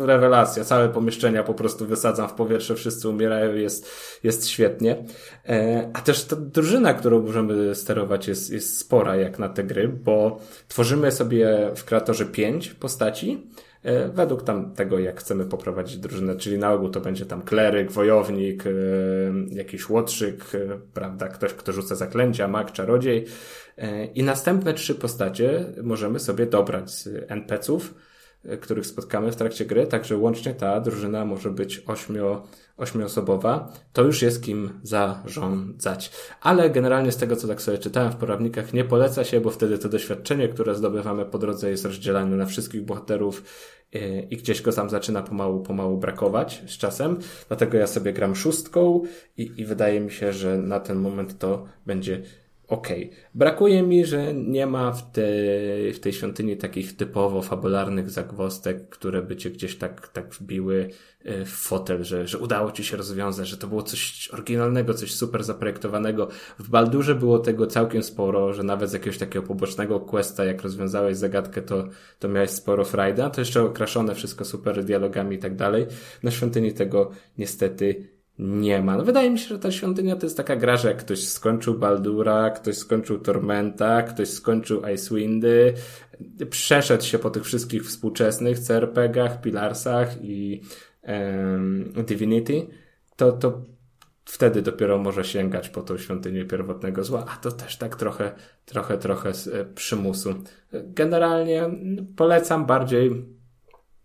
rewelacja. 0.00 0.64
Całe 0.64 0.88
pomieszczenia 0.88 1.42
po 1.42 1.54
prostu 1.54 1.86
wysadzam 1.86 2.28
w 2.28 2.32
powietrze, 2.32 2.74
wszyscy 2.74 3.08
umierają, 3.08 3.54
jest, 3.54 3.90
jest 4.22 4.48
świetnie. 4.48 5.04
E, 5.48 5.90
a 5.94 6.00
też 6.00 6.24
ta 6.24 6.36
drużyna, 6.36 6.94
którą 6.94 7.22
możemy 7.22 7.74
sterować 7.74 8.28
jest, 8.28 8.52
jest 8.52 8.78
spora 8.78 9.16
jak 9.16 9.38
na 9.38 9.48
te 9.48 9.64
gry, 9.64 9.88
bo 9.88 10.40
tworzymy 10.68 11.12
sobie 11.12 11.70
w 11.76 11.84
kreatorze 11.84 12.26
pięć 12.26 12.68
postaci, 12.68 13.46
e, 13.56 13.67
według 14.14 14.42
tam 14.42 14.74
tego, 14.74 14.98
jak 14.98 15.20
chcemy 15.20 15.44
poprowadzić 15.44 15.98
drużynę, 15.98 16.36
czyli 16.36 16.58
na 16.58 16.72
ogół 16.72 16.88
to 16.88 17.00
będzie 17.00 17.26
tam 17.26 17.42
kleryk, 17.42 17.90
wojownik, 17.90 18.64
jakiś 19.50 19.88
łotrzyk, 19.88 20.44
prawda, 20.94 21.28
ktoś, 21.28 21.54
kto 21.54 21.72
rzuca 21.72 21.94
zaklęcia, 21.94 22.48
mag, 22.48 22.72
czarodziej, 22.72 23.26
E, 23.78 24.04
I 24.04 24.22
następne 24.22 24.74
trzy 24.74 24.94
postacie 24.94 25.64
możemy 25.82 26.20
sobie 26.20 26.46
dobrać 26.46 26.90
z 26.90 27.08
NPC-ów, 27.28 27.94
e, 27.94 28.07
których 28.60 28.86
spotkamy 28.86 29.32
w 29.32 29.36
trakcie 29.36 29.64
gry, 29.64 29.86
także 29.86 30.16
łącznie 30.16 30.54
ta 30.54 30.80
drużyna 30.80 31.24
może 31.24 31.50
być 31.50 31.82
ośmio, 31.86 32.42
ośmioosobowa. 32.76 33.72
To 33.92 34.02
już 34.02 34.22
jest 34.22 34.42
kim 34.42 34.80
zarządzać. 34.82 36.10
Ale 36.40 36.70
generalnie 36.70 37.12
z 37.12 37.16
tego, 37.16 37.36
co 37.36 37.48
tak 37.48 37.62
sobie 37.62 37.78
czytałem 37.78 38.12
w 38.12 38.16
poradnikach, 38.16 38.72
nie 38.72 38.84
poleca 38.84 39.24
się, 39.24 39.40
bo 39.40 39.50
wtedy 39.50 39.78
to 39.78 39.88
doświadczenie, 39.88 40.48
które 40.48 40.74
zdobywamy 40.74 41.24
po 41.24 41.38
drodze 41.38 41.70
jest 41.70 41.84
rozdzielane 41.84 42.36
na 42.36 42.46
wszystkich 42.46 42.84
bohaterów 42.84 43.42
e, 43.92 44.20
i 44.20 44.36
gdzieś 44.36 44.62
go 44.62 44.72
tam 44.72 44.90
zaczyna 44.90 45.22
pomału, 45.22 45.62
pomału 45.62 45.98
brakować 45.98 46.62
z 46.66 46.78
czasem. 46.78 47.18
Dlatego 47.48 47.78
ja 47.78 47.86
sobie 47.86 48.12
gram 48.12 48.36
szóstką 48.36 49.02
i, 49.36 49.52
i 49.56 49.64
wydaje 49.64 50.00
mi 50.00 50.10
się, 50.10 50.32
że 50.32 50.58
na 50.58 50.80
ten 50.80 50.98
moment 50.98 51.38
to 51.38 51.64
będzie 51.86 52.22
okej. 52.68 53.06
Okay. 53.06 53.18
Brakuje 53.34 53.82
mi, 53.82 54.06
że 54.06 54.34
nie 54.34 54.66
ma 54.66 54.92
w, 54.92 55.12
tej 55.12 55.92
w 55.92 56.00
tej 56.00 56.12
świątyni 56.12 56.56
takich 56.56 56.96
typowo 56.96 57.42
fabularnych 57.42 58.10
zagwostek, 58.10 58.88
które 58.88 59.22
by 59.22 59.36
cię 59.36 59.50
gdzieś 59.50 59.76
tak, 59.76 60.08
tak 60.08 60.34
wbiły 60.34 60.90
e, 61.24 61.44
w 61.44 61.50
fotel, 61.50 62.04
że, 62.04 62.26
że 62.26 62.38
udało 62.38 62.72
ci 62.72 62.84
się 62.84 62.96
rozwiązać, 62.96 63.48
że 63.48 63.56
to 63.56 63.66
było 63.66 63.82
coś 63.82 64.28
oryginalnego, 64.32 64.94
coś 64.94 65.14
super 65.14 65.44
zaprojektowanego. 65.44 66.28
W 66.58 66.70
Baldurze 66.70 67.14
było 67.14 67.38
tego 67.38 67.66
całkiem 67.66 68.02
sporo, 68.02 68.52
że 68.52 68.62
nawet 68.62 68.90
z 68.90 68.92
jakiegoś 68.92 69.18
takiego 69.18 69.46
pobocznego 69.46 70.00
questa, 70.00 70.44
jak 70.44 70.62
rozwiązałeś 70.62 71.16
zagadkę, 71.16 71.62
to, 71.62 71.88
to 72.18 72.28
miałeś 72.28 72.50
sporo 72.50 72.84
frajda. 72.84 73.30
To 73.30 73.40
jeszcze 73.40 73.62
okraszone 73.62 74.14
wszystko 74.14 74.44
super 74.44 74.84
dialogami 74.84 75.36
i 75.36 75.38
tak 75.38 75.56
dalej. 75.56 75.86
Na 76.22 76.30
świątyni 76.30 76.72
tego 76.72 77.10
niestety 77.38 78.17
nie 78.38 78.82
ma. 78.82 78.96
No 78.96 79.04
wydaje 79.04 79.30
mi 79.30 79.38
się, 79.38 79.48
że 79.48 79.58
ta 79.58 79.70
świątynia 79.70 80.16
to 80.16 80.26
jest 80.26 80.36
taka 80.36 80.56
gra, 80.56 80.76
że 80.76 80.88
jak 80.88 80.96
ktoś 80.96 81.28
skończył 81.28 81.78
Baldura, 81.78 82.50
ktoś 82.50 82.76
skończył 82.76 83.18
Tormenta, 83.18 84.02
ktoś 84.02 84.28
skończył 84.28 84.82
Icewindy, 84.94 85.74
przeszedł 86.50 87.04
się 87.04 87.18
po 87.18 87.30
tych 87.30 87.44
wszystkich 87.44 87.84
współczesnych 87.84 88.58
CRPG-ach, 88.58 89.40
Pilarsach 89.40 90.22
i 90.22 90.62
um, 91.02 91.92
Divinity, 92.06 92.66
to, 93.16 93.32
to 93.32 93.62
wtedy 94.24 94.62
dopiero 94.62 94.98
może 94.98 95.24
sięgać 95.24 95.68
po 95.68 95.82
tą 95.82 95.98
świątynię 95.98 96.44
pierwotnego 96.44 97.04
zła, 97.04 97.24
a 97.28 97.36
to 97.36 97.52
też 97.52 97.76
tak 97.76 97.96
trochę, 97.96 98.32
trochę, 98.64 98.98
trochę 98.98 99.34
z 99.34 99.48
e, 99.48 99.64
przymusu. 99.64 100.34
Generalnie 100.72 101.70
polecam 102.16 102.66
bardziej 102.66 103.26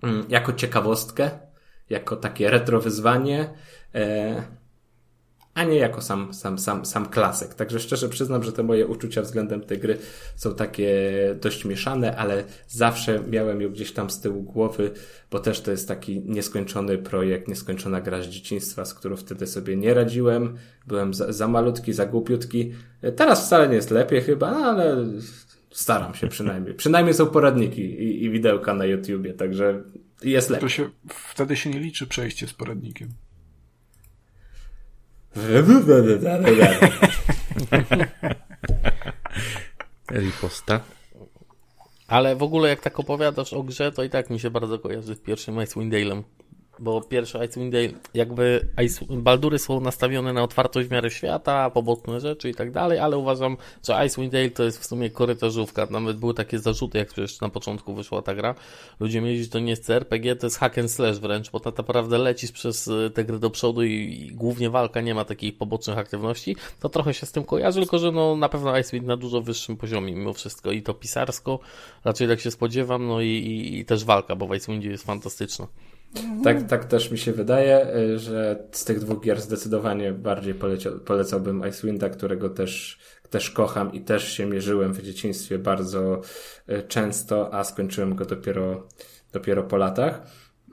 mm, 0.04 0.26
jako 0.30 0.54
ciekawostkę, 0.54 1.32
jako 1.90 2.16
takie 2.16 2.50
retro 2.50 2.80
wyzwanie, 2.80 3.54
a 5.54 5.64
nie 5.64 5.76
jako 5.76 6.02
sam, 6.02 6.34
sam, 6.34 6.60
sam, 6.60 6.86
sam 6.86 7.06
klasyk. 7.06 7.54
Także 7.54 7.80
szczerze 7.80 8.10
przyznam, 8.10 8.44
że 8.44 8.52
te 8.52 8.64
moje 8.64 8.88
uczucia 8.88 9.22
względem 9.22 9.62
tej 9.62 9.80
gry 9.80 9.98
są 10.36 10.56
takie 10.56 11.02
dość 11.42 11.66
mieszane, 11.66 12.16
ale 12.16 12.44
zawsze 12.68 13.20
miałem 13.30 13.62
ją 13.62 13.70
gdzieś 13.70 13.92
tam 13.92 14.10
z 14.10 14.22
tyłu 14.22 14.44
głowy, 14.44 14.92
bo 15.32 15.40
też 15.40 15.62
to 15.62 15.72
jest 15.72 15.88
taki 15.88 16.22
nieskończony 16.26 16.98
projekt, 16.98 17.48
nieskończona 17.48 18.02
gra 18.02 18.22
z 18.22 18.28
dzieciństwa, 18.28 18.86
z 18.86 18.94
którą 18.94 19.16
wtedy 19.16 19.48
sobie 19.48 19.76
nie 19.76 19.94
radziłem. 19.94 20.58
Byłem 20.88 21.14
za, 21.14 21.34
za 21.34 21.48
malutki, 21.48 21.94
za 21.94 22.06
głupiutki. 22.06 22.74
E, 23.02 23.12
teraz 23.12 23.46
wcale 23.46 23.70
nie 23.70 23.76
jest 23.76 23.92
lepiej 23.92 24.22
chyba, 24.22 24.48
ale 24.48 25.06
staram 25.72 26.14
się 26.14 26.28
przynajmniej. 26.28 26.76
Przynajmniej 26.76 27.14
są 27.14 27.26
poradniki 27.26 27.82
i, 27.82 28.24
i 28.24 28.30
widełka 28.30 28.74
na 28.74 28.86
YouTubie, 28.86 29.34
także 29.34 29.84
jest 30.24 30.50
lepiej. 30.50 30.70
To 30.70 30.76
się, 30.76 30.90
wtedy 31.10 31.56
się 31.56 31.70
nie 31.70 31.80
liczy 31.80 32.08
przejście 32.08 32.48
z 32.48 32.54
poradnikiem. 32.54 33.10
Riposta. 40.12 40.80
Ale 42.08 42.36
w 42.36 42.44
ogóle 42.44 42.70
jak 42.70 42.82
tak 42.82 43.00
opowiadasz 43.00 43.54
o 43.54 43.64
grze, 43.64 43.92
to 43.92 44.04
i 44.04 44.10
tak 44.10 44.30
mi 44.30 44.40
się 44.40 44.50
bardzo 44.50 44.80
kojarzy 44.80 45.16
z 45.16 45.20
pierwszym 45.20 45.64
Icewind 45.64 45.94
Dale'em 45.94 46.24
bo 46.84 47.02
pierwsze 47.02 47.46
Icewind 47.46 47.74
Dale, 47.74 47.90
jakby 48.14 48.68
Ice, 48.86 49.06
Baldury 49.10 49.60
są 49.60 49.80
nastawione 49.80 50.34
na 50.34 50.44
otwartość 50.44 50.88
w 50.88 50.92
miarę 50.92 51.12
świata, 51.12 51.70
poboczne 51.70 52.20
rzeczy 52.20 52.50
i 52.50 52.56
tak 52.56 52.72
dalej, 52.72 53.00
ale 53.00 53.18
uważam, 53.18 53.58
że 53.88 54.06
Icewind 54.06 54.34
Dale 54.34 54.50
to 54.50 54.64
jest 54.64 54.80
w 54.80 54.86
sumie 54.86 55.10
korytarzówka. 55.10 55.88
Nawet 55.90 56.18
były 56.18 56.34
takie 56.34 56.60
zarzuty, 56.60 56.98
jak 56.98 57.08
przecież 57.08 57.42
na 57.42 57.50
początku 57.50 57.94
wyszła 57.94 58.22
ta 58.22 58.36
gra. 58.36 58.56
Ludzie 59.00 59.22
mieli, 59.22 59.44
że 59.44 59.50
to 59.50 59.60
nie 59.60 59.70
jest 59.70 59.86
CRPG, 59.86 60.36
to 60.36 60.46
jest 60.46 60.58
hack 60.58 60.78
and 60.78 60.92
slash 60.92 61.20
wręcz, 61.20 61.52
bo 61.52 61.60
tak 61.60 61.78
naprawdę 61.78 62.18
lecisz 62.18 62.52
przez 62.52 62.88
e, 62.88 63.10
tę 63.10 63.26
grę 63.26 63.40
do 63.40 63.50
przodu 63.50 63.84
i, 63.84 63.92
i, 63.92 64.36
głównie 64.36 64.70
walka 64.70 65.02
nie 65.02 65.16
ma 65.16 65.26
takich 65.26 65.58
pobocznych 65.58 65.98
aktywności. 65.98 66.56
To 66.80 66.90
trochę 66.90 67.14
się 67.14 67.26
z 67.26 67.32
tym 67.32 67.44
kojarzy, 67.44 67.80
tylko 67.80 68.00
że 68.00 68.12
no 68.12 68.36
na 68.36 68.50
pewno 68.50 68.78
Icewind 68.78 69.08
na 69.08 69.18
dużo 69.18 69.42
wyższym 69.42 69.78
poziomie 69.78 70.14
mimo 70.16 70.34
wszystko 70.34 70.72
i 70.72 70.82
to 70.82 70.94
pisarsko, 70.94 71.60
raczej 72.04 72.28
tak 72.28 72.40
się 72.40 72.52
spodziewam, 72.52 73.08
no 73.08 73.22
i, 73.22 73.28
i, 73.28 73.80
i 73.80 73.86
też 73.86 74.06
walka, 74.06 74.36
bo 74.36 74.48
w 74.48 74.56
Icewindzie 74.56 74.90
jest 74.90 75.06
fantastyczna. 75.06 75.68
Tak, 76.44 76.68
tak 76.68 76.86
też 76.86 77.12
mi 77.12 77.18
się 77.18 77.32
wydaje, 77.32 77.96
y, 77.96 78.20
że 78.20 78.68
z 78.72 78.86
tych 78.86 79.00
dwóch 79.00 79.24
gier 79.24 79.42
zdecydowanie 79.42 80.12
bardziej 80.12 80.54
poleciał, 80.54 81.00
polecałbym 81.00 81.64
Icewinda, 81.70 82.10
którego 82.10 82.50
też, 82.50 83.00
też 83.30 83.52
kocham 83.52 83.94
i 83.94 84.02
też 84.02 84.34
się 84.34 84.46
mierzyłem 84.46 84.94
w 84.94 85.02
dzieciństwie 85.02 85.60
bardzo 85.60 86.22
y, 86.70 86.84
często, 86.88 87.54
a 87.54 87.64
skończyłem 87.64 88.16
go 88.16 88.26
dopiero 88.26 88.88
dopiero 89.34 89.64
po 89.64 89.78
latach. 89.78 90.22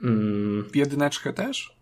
Mm. 0.03 0.65
Jedyneczkę 0.75 1.33
też? 1.33 1.77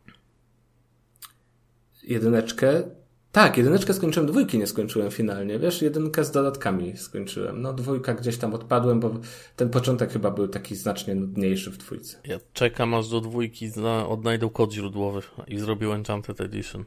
Jedyneczkę? 2.04 2.84
Tak, 3.32 3.58
jedyneczkę 3.58 3.94
skończyłem, 3.94 4.28
dwójki 4.28 4.58
nie 4.58 4.68
skończyłem 4.68 5.12
finalnie, 5.12 5.60
wiesz, 5.60 5.82
jedynkę 5.82 6.24
z 6.24 6.32
dodatkami 6.32 6.98
skończyłem. 6.98 7.62
No 7.62 7.74
dwójka 7.74 8.14
gdzieś 8.14 8.38
tam 8.38 8.54
odpadłem, 8.54 9.00
bo 9.00 9.12
ten 9.56 9.70
początek 9.70 10.12
chyba 10.12 10.32
był 10.32 10.48
taki 10.48 10.76
znacznie 10.76 11.16
nudniejszy 11.16 11.72
w 11.72 11.78
dwójce. 11.78 12.18
Ja 12.24 12.38
czekam 12.54 12.94
aż 12.94 13.10
do 13.10 13.22
dwójki 13.22 13.70
zna, 13.70 14.08
odnajdą 14.08 14.50
kod 14.50 14.74
źródłowy 14.74 15.22
i 15.48 15.60
zrobił 15.60 15.94
Enchanted 15.94 16.42
Edition. 16.42 16.86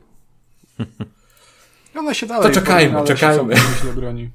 One 1.99 2.15
się 2.15 2.27
dalej 2.27 2.49
To 2.49 2.61
czekajmy, 2.61 3.05
czekajmy. 3.05 3.57
Się 3.57 3.93
broni. 3.95 4.31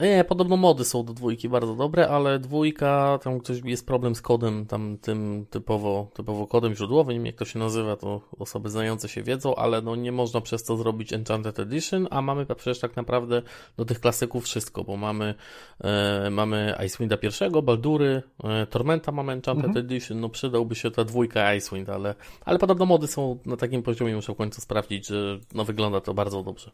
Nie, 0.00 0.24
podobno 0.24 0.56
mody 0.56 0.84
są 0.84 1.04
do 1.04 1.14
dwójki 1.14 1.48
bardzo 1.48 1.74
dobre, 1.74 2.08
ale 2.08 2.38
dwójka, 2.38 3.18
tam 3.22 3.38
ktoś 3.38 3.60
jest 3.64 3.86
problem 3.86 4.14
z 4.14 4.22
kodem, 4.22 4.66
tam 4.66 4.98
tym 4.98 5.46
typowo, 5.50 6.10
typowo 6.14 6.46
kodem 6.46 6.74
źródłowym, 6.74 7.26
jak 7.26 7.36
to 7.36 7.44
się 7.44 7.58
nazywa, 7.58 7.96
to 7.96 8.20
osoby 8.38 8.70
znające 8.70 9.08
się 9.08 9.22
wiedzą, 9.22 9.54
ale 9.54 9.82
no 9.82 9.96
nie 9.96 10.12
można 10.12 10.40
przez 10.40 10.64
to 10.64 10.76
zrobić 10.76 11.12
Enchanted 11.12 11.58
Edition, 11.58 12.08
a 12.10 12.22
mamy 12.22 12.46
przecież 12.46 12.78
tak 12.78 12.96
naprawdę 12.96 13.42
do 13.76 13.84
tych 13.84 14.00
klasyków 14.00 14.44
wszystko, 14.44 14.84
bo 14.84 14.96
mamy, 14.96 15.34
e, 15.80 16.30
mamy 16.30 16.74
Icewinda 16.86 17.16
pierwszego, 17.16 17.62
Baldury, 17.62 18.22
e, 18.44 18.66
Tormenta 18.66 19.12
mamy 19.12 19.32
Enchanted 19.32 19.66
mhm. 19.66 19.86
Edition, 19.86 20.20
no 20.20 20.28
przydałby 20.28 20.74
się 20.74 20.90
ta 20.90 21.04
dwójka 21.04 21.54
Icewind, 21.54 21.88
ale, 21.88 22.14
ale 22.44 22.58
podobno 22.58 22.86
mody 22.86 23.06
są 23.06 23.38
na 23.46 23.56
takim 23.56 23.82
poziomie, 23.82 24.16
muszę 24.16 24.34
w 24.34 24.36
końcu 24.36 24.60
sprawdzić, 24.60 25.06
że 25.06 25.38
no 25.54 25.64
wygląda 25.64 26.00
to 26.00 26.14
bardzo 26.14 26.42
dobrze. 26.42 26.70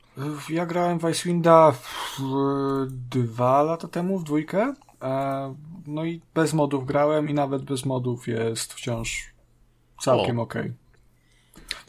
Ja 0.50 0.66
grałem 0.66 0.98
w 0.98 1.10
Icewinda 1.10 1.72
w 1.72 2.20
dwa 3.14 3.62
lata 3.62 3.88
temu 3.88 4.18
w 4.18 4.24
dwójkę. 4.24 4.74
E, 5.02 5.54
no 5.86 6.04
i 6.04 6.20
bez 6.34 6.52
modów 6.52 6.86
grałem 6.86 7.28
i 7.28 7.34
nawet 7.34 7.62
bez 7.62 7.84
modów 7.84 8.28
jest 8.28 8.72
wciąż 8.72 9.34
całkiem 10.00 10.38
ok. 10.38 10.54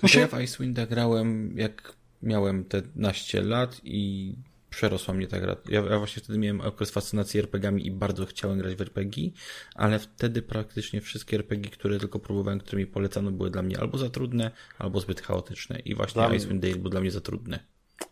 No 0.03 0.10
się... 0.10 0.19
Ja 0.19 0.27
w 0.27 0.41
Icewinda 0.41 0.85
grałem 0.85 1.57
jak 1.57 1.93
miałem 2.22 2.65
te 2.65 2.81
naście 2.95 3.41
lat 3.41 3.81
i 3.84 4.35
przerosła 4.69 5.14
mnie 5.14 5.27
ta 5.27 5.39
gra. 5.39 5.56
Ja, 5.69 5.81
ja, 5.81 5.97
właśnie 5.97 6.23
wtedy 6.23 6.39
miałem 6.39 6.61
okres 6.61 6.91
fascynacji 6.91 7.39
RPGami 7.39 7.88
i 7.88 7.91
bardzo 7.91 8.26
chciałem 8.26 8.57
grać 8.57 8.76
w 8.76 8.81
RPG, 8.81 9.31
ale 9.76 9.99
wtedy 9.99 10.41
praktycznie 10.41 11.02
wszystkie 11.02 11.35
RPG, 11.38 11.72
które 11.72 11.99
tylko 11.99 12.19
próbowałem, 12.19 12.60
które 12.60 12.77
mi 12.77 12.88
polecano, 12.88 13.31
były 13.31 13.52
dla 13.52 13.61
mnie 13.61 13.80
albo 13.80 13.97
za 13.97 14.10
trudne, 14.10 14.52
albo 14.80 14.99
zbyt 14.99 15.22
chaotyczne. 15.22 15.80
I 15.80 15.95
właśnie 15.95 16.14
dla 16.14 16.35
Icewind 16.35 16.61
Dale 16.61 16.76
był 16.76 16.89
dla 16.89 17.02
mnie 17.02 17.11
za 17.11 17.22
trudny. 17.22 17.60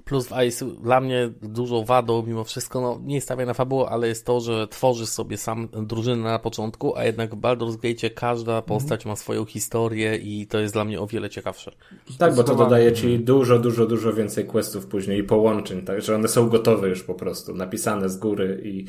Plus 0.05 0.27
w 0.27 0.31
Ice 0.47 0.65
dla 0.65 1.01
mnie 1.01 1.29
dużą 1.41 1.85
wadą 1.85 2.23
mimo 2.27 2.43
wszystko, 2.43 2.81
no 2.81 2.99
nie 3.03 3.21
stawiam 3.21 3.47
na 3.47 3.53
fabułę, 3.53 3.89
ale 3.89 4.07
jest 4.07 4.25
to, 4.25 4.39
że 4.39 4.67
tworzysz 4.67 5.09
sobie 5.09 5.37
sam 5.37 5.69
drużynę 5.83 6.23
na 6.23 6.39
początku, 6.39 6.97
a 6.97 7.03
jednak 7.03 7.35
w 7.35 7.37
Baldur's 7.37 7.75
Gate 7.75 8.09
każda 8.09 8.61
postać 8.61 9.05
ma 9.05 9.15
swoją 9.15 9.45
historię 9.45 10.15
i 10.15 10.47
to 10.47 10.59
jest 10.59 10.73
dla 10.73 10.85
mnie 10.85 11.01
o 11.01 11.07
wiele 11.07 11.29
ciekawsze. 11.29 11.71
Tak, 12.17 12.35
bo 12.35 12.43
to 12.43 12.55
dodaje 12.55 12.93
ci 12.93 13.19
dużo, 13.19 13.59
dużo, 13.59 13.85
dużo 13.85 14.13
więcej 14.13 14.45
questów 14.45 14.87
później 14.87 15.19
i 15.19 15.23
połączeń, 15.23 15.81
także 15.81 16.15
one 16.15 16.27
są 16.27 16.49
gotowe 16.49 16.89
już 16.89 17.03
po 17.03 17.13
prostu, 17.13 17.55
napisane 17.55 18.09
z 18.09 18.17
góry 18.17 18.61
i, 18.65 18.85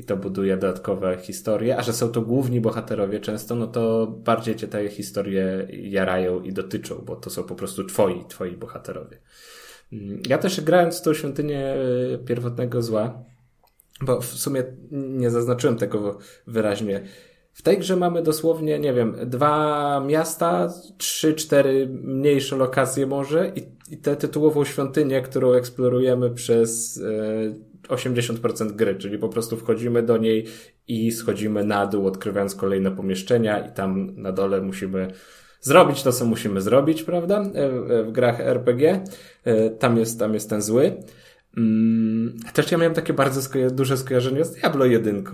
i 0.00 0.04
to 0.04 0.16
buduje 0.16 0.56
dodatkowe 0.56 1.18
historie, 1.22 1.76
a 1.76 1.82
że 1.82 1.92
są 1.92 2.08
to 2.08 2.22
główni 2.22 2.60
bohaterowie 2.60 3.20
często, 3.20 3.54
no 3.54 3.66
to 3.66 4.06
bardziej 4.06 4.56
cię 4.56 4.68
te 4.68 4.88
historie 4.88 5.68
jarają 5.70 6.42
i 6.42 6.52
dotyczą, 6.52 7.02
bo 7.06 7.16
to 7.16 7.30
są 7.30 7.42
po 7.42 7.54
prostu 7.54 7.84
twoi, 7.84 8.24
twoi 8.28 8.56
bohaterowie. 8.56 9.18
Ja 10.28 10.38
też 10.38 10.60
grając 10.60 11.00
w 11.00 11.02
tą 11.02 11.14
świątynię 11.14 11.58
e, 11.58 12.18
pierwotnego 12.18 12.82
zła, 12.82 13.24
bo 14.00 14.20
w 14.20 14.26
sumie 14.26 14.64
nie 14.90 15.30
zaznaczyłem 15.30 15.76
tego 15.76 16.18
wyraźnie. 16.46 17.02
W 17.52 17.62
tej 17.62 17.78
grze 17.78 17.96
mamy 17.96 18.22
dosłownie, 18.22 18.78
nie 18.78 18.92
wiem, 18.92 19.16
dwa 19.26 20.00
miasta, 20.06 20.68
trzy, 20.98 21.34
cztery 21.34 21.88
mniejsze 22.02 22.56
lokacje 22.56 23.06
może 23.06 23.52
i, 23.56 23.62
i 23.94 23.98
tę 23.98 24.16
tytułową 24.16 24.64
świątynię, 24.64 25.22
którą 25.22 25.52
eksplorujemy 25.52 26.30
przez 26.30 27.00
e, 27.88 27.94
80% 27.94 28.72
gry, 28.72 28.94
czyli 28.94 29.18
po 29.18 29.28
prostu 29.28 29.56
wchodzimy 29.56 30.02
do 30.02 30.16
niej 30.16 30.46
i 30.88 31.12
schodzimy 31.12 31.64
na 31.64 31.86
dół, 31.86 32.06
odkrywając 32.06 32.54
kolejne 32.54 32.90
pomieszczenia 32.90 33.66
i 33.66 33.72
tam 33.72 34.16
na 34.16 34.32
dole 34.32 34.60
musimy 34.60 35.12
zrobić 35.60 36.02
to, 36.02 36.12
co 36.12 36.24
musimy 36.24 36.60
zrobić, 36.60 37.02
prawda? 37.02 37.42
E, 37.54 37.64
e, 37.98 38.02
w 38.02 38.12
grach 38.12 38.40
RPG. 38.40 39.04
E, 39.44 39.70
tam 39.70 39.96
jest, 39.96 40.18
tam 40.18 40.34
jest 40.34 40.50
ten 40.50 40.62
zły. 40.62 40.96
Mm, 41.56 42.36
też 42.52 42.72
ja 42.72 42.78
miałem 42.78 42.94
takie 42.94 43.12
bardzo 43.12 43.40
duże 43.70 43.96
skojarzenie 43.96 44.44
z 44.44 44.52
Diablo 44.52 44.84
1. 44.84 45.24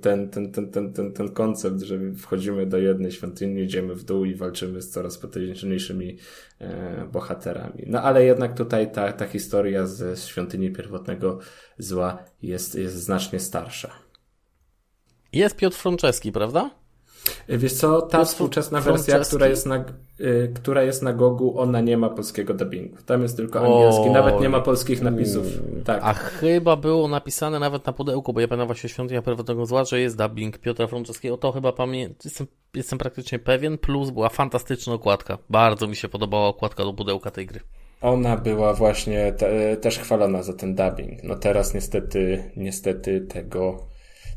Ten, 0.00 0.28
ten, 0.28 0.52
ten, 0.52 0.70
ten, 0.70 0.92
ten, 0.92 1.12
ten 1.12 1.28
koncept, 1.28 1.80
że 1.80 1.98
wchodzimy 2.16 2.66
do 2.66 2.78
jednej 2.78 3.12
świątyni, 3.12 3.62
idziemy 3.62 3.94
w 3.94 4.04
dół 4.04 4.24
i 4.24 4.34
walczymy 4.34 4.82
z 4.82 4.90
coraz 4.90 5.18
potężniejszymi 5.18 6.16
e, 6.60 7.08
bohaterami. 7.12 7.84
No 7.86 8.02
ale 8.02 8.24
jednak 8.24 8.54
tutaj 8.54 8.92
ta, 8.92 9.12
ta 9.12 9.26
historia 9.26 9.86
ze 9.86 10.16
świątyni 10.16 10.72
pierwotnego 10.72 11.38
zła 11.78 12.24
jest, 12.42 12.74
jest 12.74 12.94
znacznie 12.94 13.40
starsza. 13.40 13.90
Jest 15.32 15.56
Piotr 15.56 15.76
Franceski, 15.76 16.32
prawda? 16.32 16.70
Wiesz 17.48 17.72
co, 17.72 18.02
ta 18.02 18.24
współczesna 18.24 18.80
wersja, 18.80 19.18
która 19.18 19.46
jest, 19.46 19.66
na, 19.66 19.84
y, 20.20 20.52
która 20.54 20.82
jest 20.82 21.02
na 21.02 21.12
Gogu, 21.12 21.60
ona 21.60 21.80
nie 21.80 21.96
ma 21.96 22.08
polskiego 22.10 22.54
dubbingu. 22.54 22.96
Tam 23.06 23.22
jest 23.22 23.36
tylko 23.36 23.60
angielski, 23.60 24.08
o, 24.08 24.12
nawet 24.12 24.40
nie 24.40 24.48
ma 24.48 24.60
polskich 24.60 25.02
napisów. 25.02 25.46
Tak. 25.84 26.00
A 26.02 26.12
chyba 26.12 26.76
było 26.76 27.08
napisane 27.08 27.58
nawet 27.58 27.86
na 27.86 27.92
pudełku, 27.92 28.32
bo 28.32 28.40
ja 28.40 28.48
pamiętam 28.48 28.66
właśnie 28.66 28.90
Świątynia 28.90 29.22
Pierwotnego 29.22 29.66
Zła, 29.66 29.84
że 29.84 30.00
jest 30.00 30.16
dubbing 30.16 30.58
Piotra 30.58 30.86
Franceskiego. 30.86 31.36
To 31.36 31.52
chyba 31.52 31.72
pamiętam, 31.72 32.16
jestem, 32.24 32.46
jestem 32.74 32.98
praktycznie 32.98 33.38
pewien, 33.38 33.78
plus 33.78 34.10
była 34.10 34.28
fantastyczna 34.28 34.92
okładka. 34.92 35.38
Bardzo 35.50 35.86
mi 35.86 35.96
się 35.96 36.08
podobała 36.08 36.48
okładka 36.48 36.84
do 36.84 36.92
pudełka 36.92 37.30
tej 37.30 37.46
gry. 37.46 37.60
Ona 38.00 38.36
była 38.36 38.74
właśnie 38.74 39.32
te, 39.32 39.76
też 39.76 39.98
chwalona 39.98 40.42
za 40.42 40.52
ten 40.52 40.74
dubbing. 40.74 41.24
No 41.24 41.34
teraz 41.34 41.74
niestety, 41.74 42.50
niestety 42.56 43.20
tego 43.20 43.88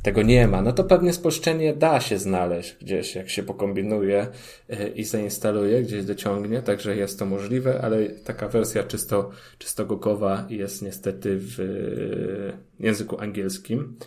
tego 0.01 0.21
nie 0.21 0.47
ma, 0.47 0.61
no 0.61 0.71
to 0.71 0.83
pewnie 0.83 1.13
spolszczenie 1.13 1.73
da 1.73 1.99
się 1.99 2.17
znaleźć 2.17 2.75
gdzieś, 2.81 3.15
jak 3.15 3.29
się 3.29 3.43
pokombinuje 3.43 4.27
e, 4.69 4.87
i 4.87 5.03
zainstaluje, 5.03 5.81
gdzieś 5.81 6.05
dociągnie, 6.05 6.61
także 6.61 6.95
jest 6.95 7.19
to 7.19 7.25
możliwe, 7.25 7.81
ale 7.81 8.09
taka 8.09 8.47
wersja 8.47 8.83
czysto, 8.83 9.29
czysto 9.57 9.85
gogowa 9.85 10.45
jest 10.49 10.81
niestety 10.81 11.37
w 11.37 11.59
e, 11.59 12.83
języku 12.85 13.21
angielskim. 13.21 13.97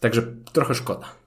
Także 0.00 0.22
trochę 0.52 0.74
szkoda. 0.74 1.25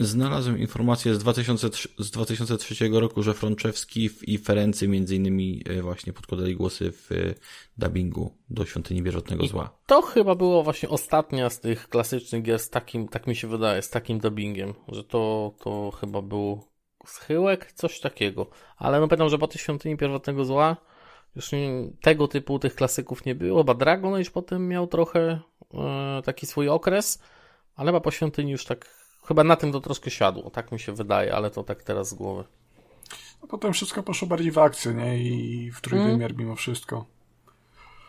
Znalazłem 0.00 0.58
informację 0.58 1.14
z, 1.14 1.18
2003, 1.18 1.88
z 1.98 2.10
2003 2.10 2.88
roku, 2.92 3.22
że 3.22 3.34
Frączewski 3.34 4.10
i 4.22 4.38
Ferency 4.38 4.88
między 4.88 5.16
innymi 5.16 5.62
e, 5.68 5.82
właśnie 5.82 6.12
podkładali 6.12 6.56
głosy 6.56 6.92
w 6.92 7.12
e, 7.12 7.34
dubbingu 7.78 8.34
do 8.50 8.64
Świątyni 8.64 9.02
Wierzotnego 9.02 9.46
Zła. 9.46 9.78
to 9.86 10.02
chyba 10.02 10.34
było 10.34 10.62
właśnie 10.62 10.88
ostatnia 10.88 11.50
z 11.50 11.60
tych 11.60 11.88
klasycznych 11.88 12.42
gier 12.42 12.58
z 12.58 12.70
takim, 12.70 13.08
tak 13.08 13.26
mi 13.26 13.36
się 13.36 13.48
wydaje, 13.48 13.82
z 13.82 13.90
takim 13.90 14.18
dubbingiem, 14.18 14.74
że 14.88 15.04
to, 15.04 15.52
to 15.60 15.90
chyba 15.90 16.22
był 16.22 16.64
schyłek, 17.06 17.72
coś 17.72 18.00
takiego. 18.00 18.50
Ale 18.76 19.00
no 19.00 19.08
pamiętam, 19.08 19.28
że 19.28 19.38
po 19.38 19.48
tej 19.48 19.60
Świątyni 19.60 19.96
Pierwotnego 19.96 20.44
Zła 20.44 20.76
już 21.36 21.50
tego 22.02 22.28
typu 22.28 22.58
tych 22.58 22.74
klasyków 22.74 23.24
nie 23.24 23.34
było, 23.34 23.60
chyba 23.60 23.74
Dragon 23.74 24.14
Age 24.14 24.30
potem 24.30 24.68
miał 24.68 24.86
trochę 24.86 25.40
e, 25.74 26.22
taki 26.24 26.46
swój 26.46 26.68
okres, 26.68 27.22
ale 27.74 27.88
chyba 27.88 28.00
po 28.00 28.10
Świątyni 28.10 28.52
już 28.52 28.64
tak 28.64 28.97
Chyba 29.28 29.44
na 29.44 29.56
tym 29.56 29.72
to 29.72 29.80
troszkę 29.80 30.10
siadło, 30.10 30.50
tak 30.50 30.72
mi 30.72 30.80
się 30.80 30.92
wydaje, 30.92 31.34
ale 31.34 31.50
to 31.50 31.64
tak 31.64 31.82
teraz 31.82 32.08
z 32.08 32.14
głowy. 32.14 32.44
No 33.42 33.48
potem 33.48 33.72
wszystko 33.72 34.02
poszło 34.02 34.28
bardziej 34.28 34.52
w 34.52 34.58
akcję, 34.58 34.94
nie? 34.94 35.18
I 35.18 35.70
w 35.70 35.80
trójwymiar 35.80 36.30
mm. 36.30 36.42
mimo 36.42 36.56
wszystko. 36.56 37.06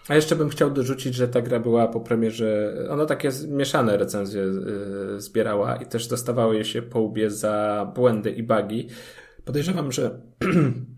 A 0.08 0.16
jeszcze 0.16 0.36
bym 0.36 0.50
chciał 0.50 0.72
dorzucić, 0.72 1.16
że 1.16 1.28
ta 1.28 1.42
gra 1.42 1.60
była 1.60 1.88
po 1.88 2.00
premierze, 2.00 2.74
ona 2.90 3.06
takie 3.06 3.30
mieszane 3.48 3.98
recenzje 3.98 4.42
yy, 4.42 5.22
zbierała 5.22 5.76
i 5.76 5.86
też 5.86 6.08
dostawały 6.08 6.66
się 6.66 6.82
po 6.82 7.00
łbie 7.00 7.32
za 7.32 7.86
błędy 7.96 8.32
i 8.32 8.44
bugi. 8.44 8.88
Podejrzewam, 9.46 9.92
że 9.92 10.20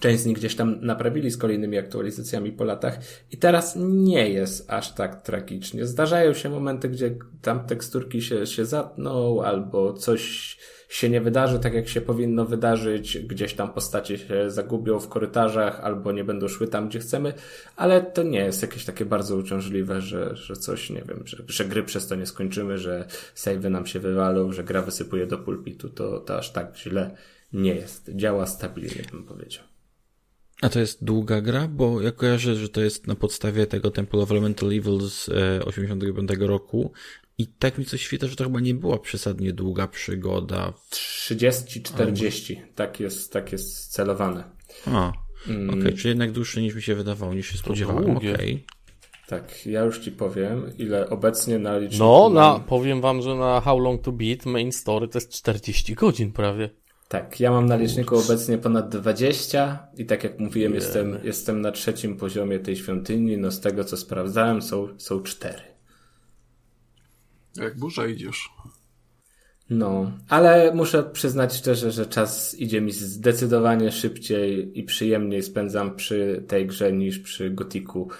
Część 0.00 0.22
z 0.22 0.26
nich 0.26 0.36
gdzieś 0.36 0.56
tam 0.56 0.80
naprawili 0.80 1.30
z 1.30 1.36
kolejnymi 1.36 1.78
aktualizacjami 1.78 2.52
po 2.52 2.64
latach 2.64 2.98
i 3.30 3.36
teraz 3.36 3.76
nie 3.78 4.30
jest 4.30 4.70
aż 4.70 4.94
tak 4.94 5.22
tragicznie. 5.22 5.86
Zdarzają 5.86 6.34
się 6.34 6.48
momenty, 6.48 6.88
gdzie 6.88 7.14
tam 7.42 7.66
teksturki 7.66 8.22
się, 8.22 8.46
się 8.46 8.64
zatną 8.64 9.42
albo 9.42 9.92
coś 9.92 10.56
się 10.88 11.10
nie 11.10 11.20
wydarzy 11.20 11.58
tak, 11.58 11.74
jak 11.74 11.88
się 11.88 12.00
powinno 12.00 12.44
wydarzyć, 12.44 13.18
gdzieś 13.18 13.54
tam 13.54 13.72
postacie 13.72 14.18
się 14.18 14.50
zagubią 14.50 15.00
w 15.00 15.08
korytarzach 15.08 15.80
albo 15.80 16.12
nie 16.12 16.24
będą 16.24 16.48
szły 16.48 16.68
tam, 16.68 16.88
gdzie 16.88 16.98
chcemy, 16.98 17.32
ale 17.76 18.02
to 18.02 18.22
nie 18.22 18.38
jest 18.38 18.62
jakieś 18.62 18.84
takie 18.84 19.04
bardzo 19.04 19.36
uciążliwe, 19.36 20.00
że, 20.00 20.36
że 20.36 20.56
coś, 20.56 20.90
nie 20.90 21.02
wiem, 21.02 21.22
że, 21.24 21.42
że 21.46 21.64
gry 21.64 21.82
przez 21.82 22.08
to 22.08 22.14
nie 22.14 22.26
skończymy, 22.26 22.78
że 22.78 23.04
savey 23.34 23.70
nam 23.70 23.86
się 23.86 24.00
wywalą, 24.00 24.52
że 24.52 24.64
gra 24.64 24.82
wysypuje 24.82 25.26
do 25.26 25.38
pulpitu, 25.38 25.88
to, 25.88 26.20
to 26.20 26.38
aż 26.38 26.52
tak 26.52 26.76
źle 26.76 27.16
nie 27.52 27.74
jest. 27.74 28.10
Działa 28.14 28.46
stabilnie, 28.46 29.02
bym 29.12 29.24
powiedział. 29.24 29.67
A 30.62 30.68
to 30.68 30.80
jest 30.80 31.04
długa 31.04 31.40
gra? 31.40 31.68
Bo 31.68 32.02
ja 32.02 32.12
kojarzę, 32.12 32.56
że 32.56 32.68
to 32.68 32.80
jest 32.80 33.06
na 33.06 33.14
podstawie 33.14 33.66
tego 33.66 33.90
Temple 33.90 34.20
of 34.20 34.30
Elemental 34.30 34.68
Evil 34.68 35.00
z 35.00 35.28
85 35.64 36.30
e, 36.30 36.46
roku 36.46 36.92
I 37.38 37.46
tak 37.46 37.78
mi 37.78 37.84
coś 37.84 38.02
świta, 38.02 38.26
że 38.26 38.36
to 38.36 38.44
chyba 38.44 38.60
nie 38.60 38.74
była 38.74 38.98
przesadnie 38.98 39.52
długa 39.52 39.88
przygoda. 39.88 40.72
30-40, 40.90 42.56
tak 42.74 43.00
jest, 43.00 43.32
tak 43.32 43.52
jest 43.52 43.92
celowane. 43.92 44.44
A, 44.86 45.12
mm. 45.48 45.70
okej, 45.70 45.80
okay, 45.80 45.92
czyli 45.92 46.08
jednak 46.08 46.32
dłuższe 46.32 46.62
niż 46.62 46.74
mi 46.74 46.82
się 46.82 46.94
wydawało, 46.94 47.34
niż 47.34 47.52
się 47.52 47.58
spodziewałem, 47.58 48.16
okej. 48.16 48.34
Okay. 48.34 48.78
Tak, 49.28 49.66
ja 49.66 49.80
już 49.80 49.98
ci 49.98 50.12
powiem, 50.12 50.72
ile 50.78 51.10
obecnie 51.10 51.58
na 51.58 51.78
liczniku... 51.78 52.04
No, 52.04 52.28
na, 52.28 52.60
powiem 52.60 53.00
wam, 53.00 53.22
że 53.22 53.34
na 53.34 53.60
How 53.60 53.78
Long 53.78 54.02
to 54.02 54.12
Beat 54.12 54.46
main 54.46 54.72
story 54.72 55.08
to 55.08 55.18
jest 55.18 55.32
40 55.32 55.94
godzin 55.94 56.32
prawie. 56.32 56.70
Tak, 57.08 57.40
ja 57.40 57.50
mam 57.50 57.66
na 57.66 57.76
liczniku 57.76 58.18
obecnie 58.18 58.58
ponad 58.58 58.88
20 58.88 59.88
i 59.96 60.06
tak 60.06 60.24
jak 60.24 60.38
mówiłem, 60.38 60.74
jestem, 60.74 61.18
jestem 61.22 61.60
na 61.60 61.72
trzecim 61.72 62.16
poziomie 62.16 62.58
tej 62.58 62.76
świątyni, 62.76 63.38
no 63.38 63.50
z 63.50 63.60
tego 63.60 63.84
co 63.84 63.96
sprawdzałem 63.96 64.62
są, 64.62 64.88
są 64.98 65.22
cztery. 65.22 65.62
Jak 67.56 67.78
burza 67.78 68.06
idziesz. 68.06 68.48
No, 69.70 70.12
ale 70.28 70.74
muszę 70.74 71.02
przyznać 71.02 71.54
szczerze, 71.56 71.90
że 71.90 72.06
czas 72.06 72.54
idzie 72.54 72.80
mi 72.80 72.92
zdecydowanie 72.92 73.92
szybciej 73.92 74.78
i 74.78 74.82
przyjemniej 74.82 75.42
spędzam 75.42 75.96
przy 75.96 76.44
tej 76.48 76.66
grze 76.66 76.92
niż 76.92 77.18
przy 77.18 77.50
Gotiku 77.50 78.10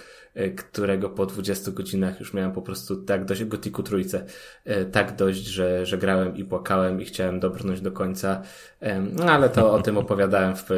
którego 0.56 1.10
po 1.10 1.26
20 1.26 1.70
godzinach 1.70 2.20
już 2.20 2.34
miałem 2.34 2.52
po 2.52 2.62
prostu 2.62 2.96
tak 3.02 3.24
dość, 3.24 3.44
Gotiku 3.44 3.82
trójce, 3.82 4.24
e, 4.64 4.84
tak 4.84 5.16
dość, 5.16 5.44
że, 5.44 5.86
że 5.86 5.98
grałem 5.98 6.36
i 6.36 6.44
płakałem 6.44 7.00
i 7.00 7.04
chciałem 7.04 7.40
dobrnąć 7.40 7.80
do 7.80 7.92
końca, 7.92 8.42
no 9.12 9.24
ale 9.24 9.48
to 9.48 9.72
o 9.72 9.82
tym 9.82 9.98
opowiadałem 9.98 10.54
w 10.56 10.68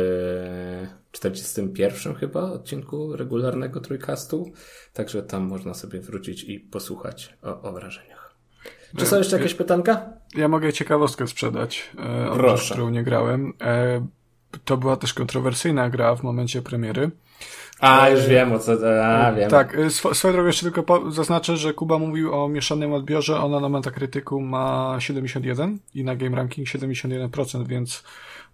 41 1.13 2.13
e, 2.13 2.15
chyba 2.15 2.43
odcinku 2.43 3.17
regularnego 3.17 3.81
trójkastu, 3.81 4.53
także 4.93 5.23
tam 5.23 5.43
można 5.43 5.75
sobie 5.75 6.01
wrócić 6.01 6.45
i 6.45 6.61
posłuchać 6.61 7.37
o, 7.43 7.63
o 7.63 7.73
wrażeniach. 7.73 8.35
Czy 8.97 9.07
są 9.07 9.19
jeszcze 9.19 9.37
jakieś 9.37 9.55
pytanka? 9.55 10.13
Ja 10.37 10.49
mogę 10.49 10.73
ciekawostkę 10.73 11.27
sprzedać, 11.27 11.91
o 12.31 12.55
którą 12.55 12.91
nie 12.91 13.05
grałem. 13.05 13.53
To 14.65 14.77
była 14.77 14.97
też 14.97 15.15
kontrowersyjna 15.15 15.91
gra 15.91 16.17
w 16.17 16.23
momencie 16.23 16.63
premiery. 16.63 17.11
A, 17.81 18.09
już 18.09 18.27
wiem 18.27 18.53
o 18.53 18.59
co, 18.59 18.73
a, 19.05 19.33
wiem. 19.33 19.51
Tak, 19.51 19.75
y, 19.75 19.85
sw 19.87 20.15
swoją 20.15 20.35
drogą 20.35 20.47
jeszcze 20.47 20.71
tylko 20.71 21.11
zaznaczę, 21.11 21.57
że 21.57 21.75
Kuba 21.75 21.99
mówił 21.99 22.35
o 22.35 22.49
mieszanym 22.49 22.93
odbiorze, 22.93 23.41
ona 23.41 23.61
na 23.61 23.69
Metacriticu 23.69 24.41
ma 24.41 24.97
71 24.99 25.79
i 25.95 26.05
na 26.05 26.17
Game 26.17 26.37
Ranking 26.37 26.69
71%, 26.69 27.67
więc 27.67 28.05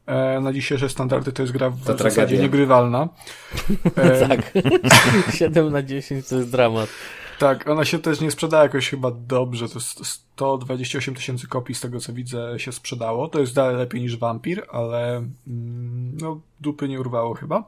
e, 0.07 0.41
na 0.41 0.53
dzisiejsze 0.53 0.89
standardy 0.89 1.33
to 1.33 1.43
jest 1.43 1.53
gra 1.53 1.71
w 1.71 1.79
to 1.81 1.93
zasadzie 1.93 2.15
tragedia. 2.15 2.43
niegrywalna. 2.43 3.09
E, 3.97 4.29
tak, 4.29 4.53
7 5.39 5.73
na 5.73 5.83
10 5.83 6.29
to 6.29 6.37
jest 6.37 6.51
dramat. 6.51 6.89
Tak, 7.39 7.69
ona 7.69 7.85
się 7.85 7.99
też 7.99 8.21
nie 8.21 8.31
sprzedała 8.31 8.63
jakoś 8.63 8.91
chyba 8.91 9.11
dobrze. 9.11 9.69
To 9.69 9.81
128 9.81 11.15
tysięcy 11.15 11.49
kopii 11.49 11.75
z 11.75 11.81
tego 11.81 12.01
co 12.01 12.13
widzę 12.13 12.55
się 12.59 12.73
sprzedało. 12.73 13.29
To 13.29 13.41
jest 13.41 13.55
dalej 13.55 13.77
lepiej 13.77 14.01
niż 14.01 14.17
Vampir, 14.17 14.67
ale 14.73 15.17
mm, 15.17 16.17
no 16.21 16.41
dupy 16.61 16.89
nie 16.89 17.01
urwało 17.01 17.35
chyba. 17.35 17.65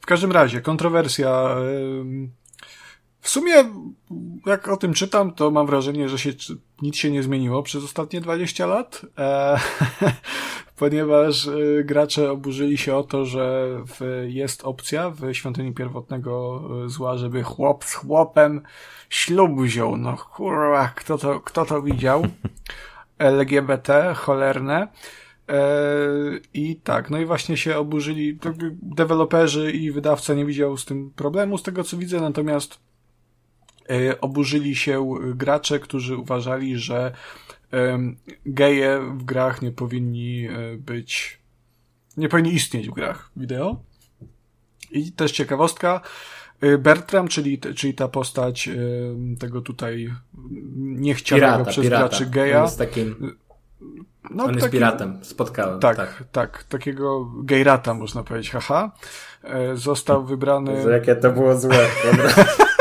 W 0.00 0.06
każdym 0.06 0.32
razie, 0.32 0.60
kontrowersja. 0.60 1.56
W 3.24 3.28
sumie, 3.28 3.54
jak 4.46 4.68
o 4.68 4.76
tym 4.76 4.94
czytam, 4.94 5.32
to 5.32 5.50
mam 5.50 5.66
wrażenie, 5.66 6.08
że 6.08 6.18
się, 6.18 6.30
nic 6.82 6.96
się 6.96 7.10
nie 7.10 7.22
zmieniło 7.22 7.62
przez 7.62 7.84
ostatnie 7.84 8.20
20 8.20 8.66
lat, 8.66 9.02
e, 9.18 9.58
ponieważ 10.78 11.46
e, 11.46 11.84
gracze 11.84 12.30
oburzyli 12.30 12.78
się 12.78 12.96
o 12.96 13.02
to, 13.02 13.24
że 13.24 13.68
w, 13.86 14.24
jest 14.28 14.64
opcja 14.64 15.10
w 15.10 15.34
świątyni 15.34 15.72
pierwotnego 15.72 16.62
e, 16.84 16.88
zła, 16.88 17.16
żeby 17.16 17.42
chłop 17.42 17.84
z 17.84 17.94
chłopem 17.94 18.62
ślub 19.10 19.60
wziął. 19.60 19.96
No 19.96 20.16
kurwa, 20.16 20.92
kto 20.96 21.18
to, 21.18 21.40
kto 21.40 21.64
to 21.64 21.82
widział? 21.82 22.26
LGBT, 23.18 24.14
cholerne. 24.16 24.88
I 26.54 26.76
tak, 26.76 27.10
no 27.10 27.18
i 27.18 27.24
właśnie 27.24 27.56
się 27.56 27.76
oburzyli, 27.76 28.38
deweloperzy 28.82 29.72
i 29.72 29.90
wydawca 29.90 30.34
nie 30.34 30.46
widział 30.46 30.76
z 30.76 30.84
tym 30.84 31.10
problemu, 31.10 31.58
z 31.58 31.62
tego 31.62 31.84
co 31.84 31.96
widzę, 31.96 32.20
natomiast 32.20 32.78
E, 32.78 32.93
oburzyli 34.20 34.76
się 34.76 35.14
gracze, 35.34 35.78
którzy 35.78 36.16
uważali, 36.16 36.78
że 36.78 37.12
geje 38.46 39.00
w 39.16 39.24
grach 39.24 39.62
nie 39.62 39.72
powinni 39.72 40.46
e, 40.46 40.76
być, 40.76 41.38
nie 42.16 42.28
powinni 42.28 42.54
istnieć 42.54 42.88
w 42.88 42.94
grach 42.94 43.30
wideo. 43.36 43.76
I 44.90 45.12
też 45.12 45.32
ciekawostka, 45.32 46.00
e, 46.60 46.78
Bertram, 46.78 47.28
czyli, 47.28 47.58
czyli 47.58 47.94
ta 47.94 48.08
postać 48.08 48.70
tego 49.38 49.60
tutaj 49.60 50.12
niechcianego 50.76 51.46
pirata, 51.46 51.70
przez 51.70 51.84
pirata. 51.84 52.08
graczy 52.08 52.26
geja. 52.26 52.58
On 52.58 52.64
jest 52.64 52.78
takim... 52.78 53.36
No, 54.30 54.44
on 54.44 54.48
taki, 54.48 54.60
jest 54.60 54.72
piratem, 54.72 55.24
spotkałem. 55.24 55.80
Tak, 55.80 55.96
tak, 55.96 56.24
tak, 56.32 56.62
takiego 56.62 57.24
gejrata 57.24 57.94
można 57.94 58.22
powiedzieć, 58.22 58.50
haha. 58.50 58.92
Został 59.74 60.24
wybrany... 60.24 60.72
Jezu, 60.72 60.90
jakie 60.90 61.16
to 61.16 61.30
było 61.30 61.58
złe. 61.58 61.86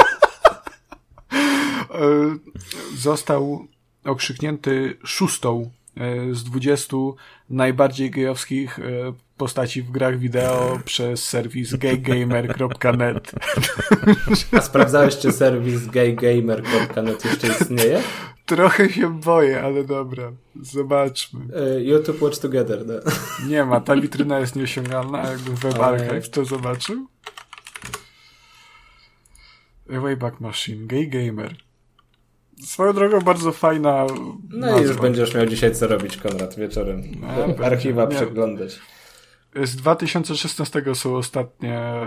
E, 2.03 2.38
został 2.97 3.67
okrzyknięty 4.05 4.97
szóstą 5.05 5.71
e, 5.97 6.35
z 6.35 6.43
dwudziestu 6.43 7.15
najbardziej 7.49 8.11
gejowskich 8.11 8.80
e, 8.80 8.84
postaci 9.38 9.81
w 9.81 9.91
grach 9.91 10.19
wideo 10.19 10.80
przez 10.85 11.25
serwis 11.25 11.75
gaygamer.net. 11.75 13.31
A 14.51 14.61
sprawdzałeś, 14.61 15.17
czy 15.17 15.31
serwis 15.31 15.85
gaygamer.net 15.85 17.25
jeszcze 17.25 17.47
istnieje? 17.47 18.01
Trochę 18.45 18.89
się 18.89 19.19
boję, 19.19 19.61
ale 19.61 19.84
dobra. 19.84 20.31
Zobaczmy. 20.61 21.39
YouTube 21.84 22.21
Watch 22.21 22.39
Together, 22.39 22.85
no. 22.85 22.93
Nie 23.47 23.65
ma, 23.65 23.81
ta 23.81 23.95
witryna 23.95 24.39
jest 24.39 24.55
nieosiągalna, 24.55 25.21
a 25.21 25.30
jakbym 25.30 25.55
Web 25.55 25.80
Archive 25.80 26.30
to 26.30 26.45
zobaczył. 26.45 27.07
Wayback 29.88 30.39
Machine, 30.39 30.88
Gay 30.88 31.07
Gamer. 31.07 31.62
Swoją 32.65 32.94
drogą 32.94 33.22
bardzo 33.22 33.52
fajna. 33.52 34.06
No 34.49 34.68
nazwa. 34.68 34.81
i 34.81 34.84
już 34.84 34.98
będziesz 34.98 35.35
miał 35.35 35.45
dzisiaj 35.45 35.76
co 35.76 35.88
robić, 35.88 36.18
Konrad, 36.18 36.56
wieczorem. 36.56 37.03
No, 37.22 37.27
Archiwa 37.65 38.06
nie. 38.06 38.15
przeglądać. 38.15 38.80
Z 39.64 39.76
2016 39.76 40.95
są 40.95 41.15
ostatnie 41.15 42.03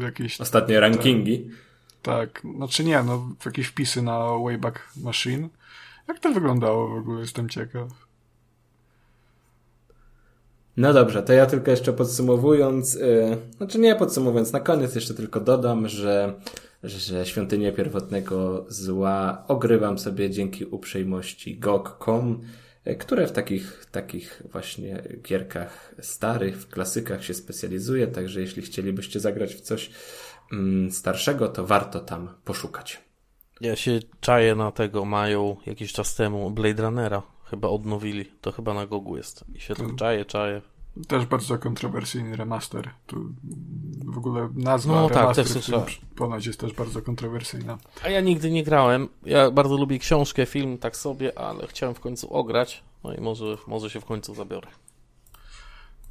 y, 0.00 0.04
jakieś. 0.04 0.40
Ostatnie 0.40 0.80
rankingi. 0.80 1.50
Tak, 2.02 2.42
znaczy 2.56 2.84
nie, 2.84 3.02
no 3.02 3.28
jakieś 3.46 3.66
wpisy 3.66 4.02
na 4.02 4.18
Wayback 4.44 4.80
Machine. 4.96 5.48
Jak 6.08 6.18
to 6.18 6.32
wyglądało 6.32 6.88
w 6.88 6.98
ogóle, 6.98 7.20
jestem 7.20 7.48
ciekaw. 7.48 7.88
No 10.76 10.92
dobrze, 10.92 11.22
to 11.22 11.32
ja 11.32 11.46
tylko 11.46 11.70
jeszcze 11.70 11.92
podsumowując, 11.92 12.94
yy, 12.94 13.38
znaczy 13.56 13.78
nie 13.78 13.96
podsumowując, 13.96 14.52
na 14.52 14.60
koniec 14.60 14.94
jeszcze 14.94 15.14
tylko 15.14 15.40
dodam, 15.40 15.88
że 15.88 16.34
że 16.82 17.26
świątynię 17.26 17.72
pierwotnego 17.72 18.66
zła 18.68 19.44
ogrywam 19.48 19.98
sobie 19.98 20.30
dzięki 20.30 20.64
uprzejmości 20.64 21.58
GOG.com, 21.58 22.40
które 22.98 23.26
w 23.26 23.32
takich, 23.32 23.86
takich 23.90 24.42
właśnie 24.52 25.02
gierkach 25.28 25.94
starych, 26.00 26.62
w 26.62 26.68
klasykach 26.68 27.24
się 27.24 27.34
specjalizuje, 27.34 28.06
także 28.06 28.40
jeśli 28.40 28.62
chcielibyście 28.62 29.20
zagrać 29.20 29.54
w 29.54 29.60
coś 29.60 29.90
mm, 30.52 30.90
starszego, 30.90 31.48
to 31.48 31.66
warto 31.66 32.00
tam 32.00 32.28
poszukać. 32.44 33.00
Ja 33.60 33.76
się 33.76 34.00
czaję 34.20 34.54
na 34.54 34.72
tego, 34.72 35.04
mają 35.04 35.56
jakiś 35.66 35.92
czas 35.92 36.14
temu 36.14 36.50
Blade 36.50 36.82
Runnera, 36.82 37.22
chyba 37.44 37.68
odnowili, 37.68 38.24
to 38.40 38.52
chyba 38.52 38.74
na 38.74 38.86
Gogu 38.86 39.16
jest 39.16 39.44
i 39.54 39.60
się 39.60 39.74
tak 39.74 39.94
czaję, 39.96 40.24
czaję. 40.24 40.62
Też 41.08 41.26
bardzo 41.26 41.58
kontrowersyjny 41.58 42.36
remaster. 42.36 42.90
Tu 43.06 43.32
w 44.04 44.18
ogóle 44.18 44.48
nazwa 44.54 44.94
no, 44.94 45.08
remaster 45.08 45.44
tak, 45.44 45.54
też 45.54 46.00
ponoć 46.16 46.46
jest 46.46 46.60
też 46.60 46.72
bardzo 46.72 47.02
kontrowersyjna. 47.02 47.78
A 48.04 48.08
ja 48.08 48.20
nigdy 48.20 48.50
nie 48.50 48.64
grałem. 48.64 49.08
Ja 49.24 49.50
bardzo 49.50 49.76
lubię 49.76 49.98
książkę, 49.98 50.46
film 50.46 50.78
tak 50.78 50.96
sobie, 50.96 51.38
ale 51.38 51.66
chciałem 51.66 51.94
w 51.94 52.00
końcu 52.00 52.34
ograć. 52.34 52.82
No 53.04 53.14
i 53.14 53.20
może, 53.20 53.56
może 53.66 53.90
się 53.90 54.00
w 54.00 54.04
końcu 54.04 54.34
zabiorę. 54.34 54.68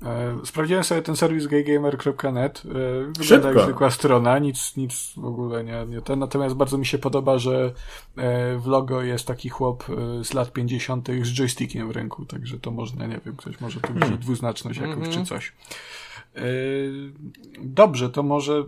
E, 0.06 0.46
sprawdziłem 0.46 0.84
sobie 0.84 1.02
ten 1.02 1.16
serwis 1.16 1.48
gaygamer.net. 1.48 2.64
E, 2.66 3.20
wygląda 3.20 3.52
jak 3.52 3.64
zwykła 3.64 3.92
strona, 3.92 4.40
nic, 4.40 4.78
nic 4.78 5.14
w 5.18 5.26
ogóle 5.26 5.64
nie, 5.64 5.86
nie 5.88 6.02
ten. 6.02 6.20
Natomiast 6.20 6.56
bardzo 6.56 6.78
mi 6.78 6.86
się 6.86 6.98
podoba, 6.98 7.38
że 7.38 7.74
e, 8.18 8.58
w 8.58 8.68
logo 8.68 9.02
jest 9.02 9.28
taki 9.28 9.50
chłop 9.50 9.84
z 10.24 10.34
lat 10.34 10.54
50. 10.54 11.08
z 11.24 11.28
joystickiem 11.28 11.88
w 11.88 11.92
ręku, 11.92 12.26
także 12.26 12.60
to 12.60 12.72
można, 12.72 13.08
nie 13.08 13.20
wiem, 13.26 13.36
ktoś 13.36 13.62
może 13.62 13.80
tu 13.80 13.88
widzieć 13.88 14.02
hmm. 14.02 14.20
dwuznaczność 14.20 14.80
jakąś 14.80 14.98
mm 14.98 15.10
-hmm. 15.10 15.14
czy 15.14 15.20
mhm. 15.20 15.26
coś. 15.26 15.54
Dobrze, 17.60 18.10
to 18.10 18.24
może. 18.24 18.64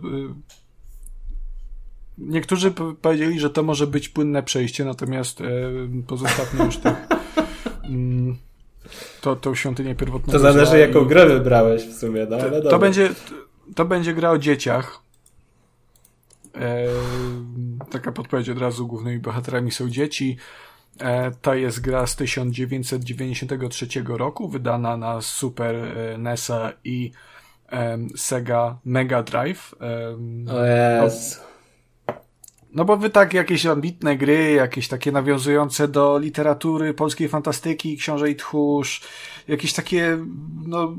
Niektórzy 2.18 2.70
powiedzieli, 3.02 3.40
że 3.40 3.50
to 3.50 3.62
może 3.62 3.86
być 3.86 4.08
płynne 4.08 4.42
przejście, 4.42 4.84
natomiast 4.84 5.42
pozostawmy 6.06 6.64
już 6.64 6.76
tych. 6.76 7.06
To, 9.20 9.36
tą 9.36 9.54
świątynię 9.54 9.94
pierwotną. 9.94 10.32
To 10.32 10.38
zależy, 10.38 10.78
jaką 10.78 11.04
grę 11.04 11.26
wybrałeś 11.26 11.82
w 11.82 11.98
sumie, 11.98 12.26
no, 12.30 12.36
ale 12.36 12.62
to, 12.62 12.70
to 12.70 12.78
będzie, 12.78 13.10
to 13.74 13.84
będzie 13.84 14.14
gra 14.14 14.30
o 14.30 14.38
dzieciach. 14.38 15.00
E, 16.54 16.86
taka 17.90 18.12
podpowiedź 18.12 18.48
od 18.48 18.58
razu, 18.58 18.86
głównymi 18.86 19.18
bohaterami 19.18 19.70
są 19.70 19.90
dzieci. 19.90 20.36
E, 21.00 21.30
to 21.30 21.54
jest 21.54 21.80
gra 21.80 22.06
z 22.06 22.16
1993 22.16 23.86
roku, 24.08 24.48
wydana 24.48 24.96
na 24.96 25.20
Super 25.20 25.74
e, 25.76 26.18
NESa 26.18 26.72
i 26.84 27.12
um, 27.72 28.08
Sega 28.16 28.78
Mega 28.84 29.22
Drive. 29.22 29.74
Um, 29.80 30.46
o 30.48 31.06
yes. 31.06 31.40
No, 32.74 32.84
bo 32.84 32.96
wy 32.96 33.10
tak 33.10 33.34
jakieś 33.34 33.66
ambitne 33.66 34.16
gry, 34.16 34.52
jakieś 34.52 34.88
takie 34.88 35.12
nawiązujące 35.12 35.88
do 35.88 36.18
literatury, 36.18 36.94
polskiej 36.94 37.28
fantastyki, 37.28 37.96
książę 37.96 38.30
i 38.30 38.36
tchórz, 38.36 39.00
jakieś 39.48 39.72
takie 39.72 40.18
no, 40.66 40.94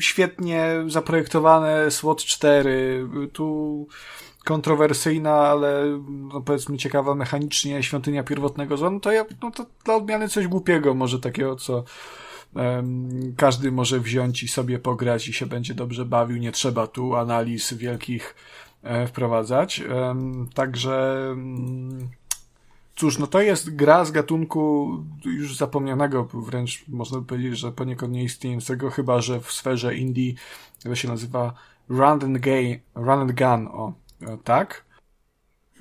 świetnie 0.00 0.84
zaprojektowane 0.86 1.90
SWOT 1.90 2.24
4, 2.24 3.08
tu 3.32 3.86
kontrowersyjna, 4.44 5.34
ale 5.34 6.00
no 6.08 6.40
powiedzmy 6.40 6.78
ciekawa 6.78 7.14
mechanicznie 7.14 7.82
świątynia 7.82 8.22
pierwotnego 8.22 8.76
zła, 8.76 8.90
no 8.90 9.00
to 9.00 9.12
ja, 9.12 9.24
no 9.42 9.50
to 9.50 9.66
dla 9.84 9.94
odmiany 9.94 10.28
coś 10.28 10.46
głupiego, 10.46 10.94
może 10.94 11.18
takiego, 11.18 11.56
co 11.56 11.84
każdy 13.36 13.72
może 13.72 14.00
wziąć 14.00 14.42
i 14.42 14.48
sobie 14.48 14.78
pograć 14.78 15.28
i 15.28 15.32
się 15.32 15.46
będzie 15.46 15.74
dobrze 15.74 16.04
bawił, 16.04 16.36
nie 16.36 16.52
trzeba 16.52 16.86
tu 16.86 17.16
analiz 17.16 17.74
wielkich 17.74 18.34
wprowadzać. 19.06 19.82
Um, 19.94 20.48
także 20.54 21.26
um, 21.30 22.08
cóż, 22.96 23.18
no 23.18 23.26
to 23.26 23.40
jest 23.40 23.76
gra 23.76 24.04
z 24.04 24.10
gatunku 24.10 24.90
już 25.24 25.56
zapomnianego, 25.56 26.24
wręcz 26.24 26.84
można 26.88 27.18
by 27.18 27.26
powiedzieć, 27.26 27.58
że 27.58 27.72
poniekąd 27.72 28.12
nieistniejącego, 28.12 28.90
chyba 28.90 29.20
że 29.20 29.40
w 29.40 29.52
sferze 29.52 29.96
indie 29.96 30.34
to 30.82 30.94
się 30.94 31.08
nazywa 31.08 31.54
Run 31.88 32.24
and, 32.24 32.38
Gay, 32.38 32.80
Run 32.94 33.20
and 33.20 33.32
Gun, 33.32 33.66
o, 33.66 33.92
E, 34.22 34.38
tak? 34.44 34.84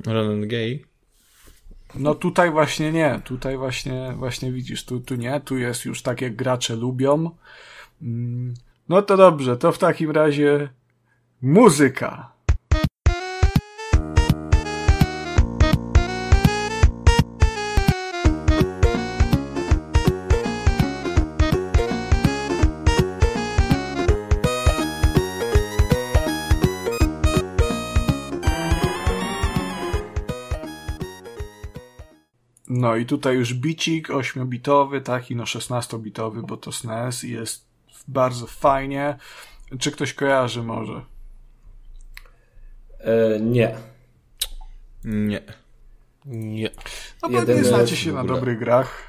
Run 0.06 0.32
and 0.32 0.46
Gay? 0.46 0.86
No 1.96 2.16
tutaj 2.16 2.52
właśnie 2.52 2.92
nie, 2.92 3.22
tutaj 3.24 3.58
właśnie, 3.58 4.14
właśnie 4.18 4.52
widzisz, 4.52 4.86
tu, 4.86 5.00
tu 5.00 5.16
nie, 5.16 5.40
tu 5.40 5.58
jest 5.58 5.86
już 5.86 6.02
tak 6.02 6.22
jak 6.22 6.36
gracze 6.36 6.76
lubią. 6.76 7.32
Mm, 8.02 8.54
no 8.90 9.02
to 9.02 9.18
dobrze, 9.18 9.58
to 9.58 9.72
w 9.72 9.78
takim 9.78 10.12
razie 10.12 10.70
muzyka. 11.42 12.32
No 32.88 32.96
i 32.96 33.06
tutaj 33.06 33.36
już 33.36 33.54
bicik 33.54 34.08
8-bitowy, 34.08 35.02
taki 35.02 35.36
no 35.36 35.44
16-bitowy, 35.44 36.46
bo 36.46 36.58
to 36.58 36.72
SNES 36.72 37.24
jest 37.24 37.66
bardzo 38.08 38.48
fajnie. 38.48 39.18
Czy 39.80 39.92
ktoś 39.92 40.14
kojarzy 40.14 40.64
może? 40.64 41.02
E, 43.00 43.40
nie. 43.40 43.76
Nie. 45.04 45.42
Nie. 46.26 46.70
No 47.24 47.30
bo 47.30 47.40
Jedyny, 47.40 47.62
nie 47.62 47.68
znacie 47.68 47.96
się 47.96 48.14
na 48.14 48.24
dobrych 48.24 48.60
grach. 48.60 49.04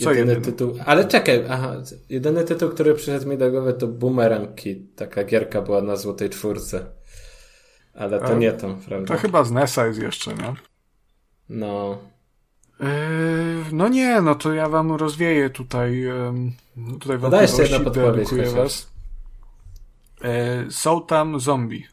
Co 0.00 0.10
jedyny, 0.12 0.32
jedyny 0.32 0.40
tytuł. 0.40 0.74
Ale 0.86 1.04
czekaj, 1.04 1.44
aha, 1.50 1.76
jedyny 2.08 2.44
tytuł, 2.44 2.68
który 2.68 2.94
przyszedł 2.94 3.28
mi 3.28 3.38
do 3.38 3.50
głowy 3.50 3.72
to 3.72 3.86
Boomerang 3.86 4.54
Kid. 4.54 4.96
Taka 4.96 5.24
gierka 5.24 5.62
była 5.62 5.82
na 5.82 5.96
złotej 5.96 6.30
czwórce. 6.30 6.86
Ale 7.94 8.18
to 8.18 8.26
A, 8.26 8.34
nie 8.34 8.52
to, 8.52 8.76
prawda? 8.88 9.14
To 9.14 9.20
chyba 9.20 9.44
z 9.44 9.50
NESa 9.50 9.86
jest 9.86 10.00
jeszcze, 10.00 10.34
nie? 10.34 10.54
No. 11.48 12.11
Yy, 12.82 12.88
no 13.72 13.88
nie, 13.88 14.20
no 14.20 14.34
to 14.34 14.52
ja 14.52 14.68
wam 14.68 14.92
rozwieję 14.92 15.50
tutaj 15.50 16.04
tutaj 17.00 17.18
wam 17.18 17.30
Dajesz 17.30 17.58
jedna 17.58 17.80
podpowiedź, 17.80 18.28
was. 18.54 18.92
Yy, 20.24 20.70
są 20.70 21.06
tam 21.06 21.40
zombie. 21.40 21.86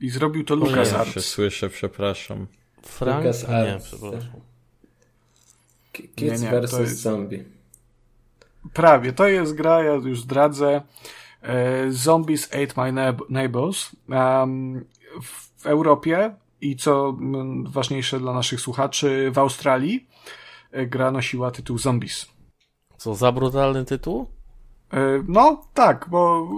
I 0.00 0.10
zrobił 0.10 0.44
to 0.44 0.54
Lucas 0.54 0.92
Arts. 0.92 1.12
się 1.12 1.20
słyszę, 1.20 1.68
przepraszam. 1.68 2.46
Frank? 2.82 3.24
Lucas 3.24 3.48
nie, 3.48 3.78
przepraszam. 3.84 4.40
Kids 5.92 6.42
nie, 6.42 6.50
nie, 6.50 6.60
vs. 6.60 6.78
Jest... 6.78 7.00
Zombie. 7.00 7.44
Prawie, 8.72 9.12
to 9.12 9.28
jest 9.28 9.54
gra, 9.54 9.82
ja 9.82 9.92
już 9.92 10.20
zdradzę. 10.20 10.82
E, 11.42 11.92
Zombies 11.92 12.48
Ate 12.54 12.92
My 12.92 13.14
Neighbors. 13.28 13.90
Um, 14.08 14.84
w 15.22 15.66
Europie 15.66 16.34
i 16.60 16.76
co 16.76 17.16
ważniejsze 17.64 18.20
dla 18.20 18.32
naszych 18.32 18.60
słuchaczy, 18.60 19.30
w 19.34 19.38
Australii 19.38 20.08
e, 20.70 20.86
gra 20.86 21.10
nosiła 21.10 21.50
tytuł 21.50 21.78
Zombies. 21.78 22.26
Co, 22.96 23.14
za 23.14 23.32
brutalny 23.32 23.84
tytuł? 23.84 24.26
E, 24.92 25.22
no, 25.28 25.62
tak, 25.74 26.06
bo. 26.10 26.48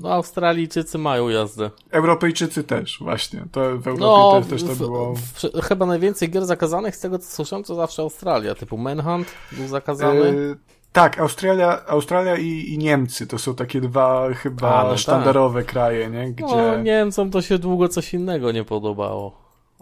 No, 0.00 0.12
Australijczycy 0.12 0.98
mają 0.98 1.28
jazdę. 1.28 1.70
Europejczycy 1.90 2.64
też, 2.64 2.98
właśnie. 3.00 3.44
To 3.52 3.60
w 3.60 3.88
Europie 3.88 4.00
no, 4.00 4.40
też, 4.50 4.62
też 4.62 4.78
to 4.78 4.84
było. 4.84 5.14
W, 5.14 5.20
w, 5.20 5.62
chyba 5.62 5.86
najwięcej 5.86 6.30
gier 6.30 6.46
zakazanych, 6.46 6.96
z 6.96 7.00
tego 7.00 7.18
co 7.18 7.30
słyszałem, 7.30 7.64
to 7.64 7.74
zawsze 7.74 8.02
Australia. 8.02 8.54
Typu 8.54 8.78
Manhunt 8.78 9.28
był 9.52 9.68
zakazany. 9.68 10.28
E, 10.28 10.78
tak, 10.92 11.20
Australia, 11.20 11.86
Australia 11.86 12.36
i, 12.36 12.46
i, 12.46 12.78
Niemcy 12.78 13.26
to 13.26 13.38
są 13.38 13.54
takie 13.54 13.80
dwa 13.80 14.34
chyba 14.34 14.80
A, 14.80 14.84
no 14.84 14.90
tak. 14.90 14.98
sztandarowe 14.98 15.62
tak. 15.62 15.72
kraje, 15.72 16.10
nie? 16.10 16.32
Gdzie... 16.32 16.46
No, 16.46 16.82
Niemcom 16.82 17.30
to 17.30 17.42
się 17.42 17.58
długo 17.58 17.88
coś 17.88 18.14
innego 18.14 18.52
nie 18.52 18.64
podobało. 18.64 19.37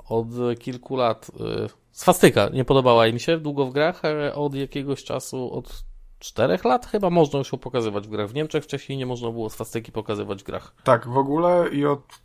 Od 0.08 0.26
kilku 0.58 0.96
lat. 0.96 1.28
Y, 1.28 1.68
swastyka 1.92 2.48
nie 2.48 2.64
podobała 2.64 3.06
im 3.06 3.18
się 3.18 3.38
długo 3.38 3.66
w 3.66 3.72
grach, 3.72 4.04
ale 4.04 4.34
od 4.34 4.54
jakiegoś 4.54 5.04
czasu, 5.04 5.52
od 5.52 5.84
czterech 6.18 6.64
lat 6.64 6.86
chyba 6.86 7.10
można 7.10 7.38
już 7.38 7.52
ją 7.52 7.58
pokazywać 7.58 8.06
w 8.06 8.10
grach. 8.10 8.28
W 8.28 8.34
Niemczech 8.34 8.64
wcześniej 8.64 8.98
nie 8.98 9.06
można 9.06 9.30
było 9.30 9.50
swastyki 9.50 9.92
pokazywać 9.92 10.42
w 10.42 10.46
grach. 10.46 10.74
Tak, 10.84 11.08
w 11.08 11.18
ogóle 11.18 11.68
i 11.72 11.86
od 11.86 12.20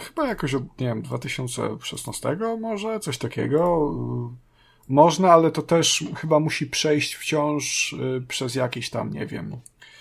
chyba 0.00 0.28
jakoś 0.28 0.54
od, 0.54 0.62
nie 0.80 0.86
wiem, 0.86 1.02
2016 1.02 2.36
może, 2.60 3.00
coś 3.00 3.18
takiego 3.18 3.92
można, 4.88 5.32
ale 5.32 5.50
to 5.50 5.62
też 5.62 6.04
chyba 6.16 6.40
musi 6.40 6.66
przejść 6.66 7.14
wciąż 7.14 7.92
y, 7.92 8.22
przez 8.28 8.54
jakieś 8.54 8.90
tam, 8.90 9.12
nie 9.12 9.26
wiem, 9.26 9.56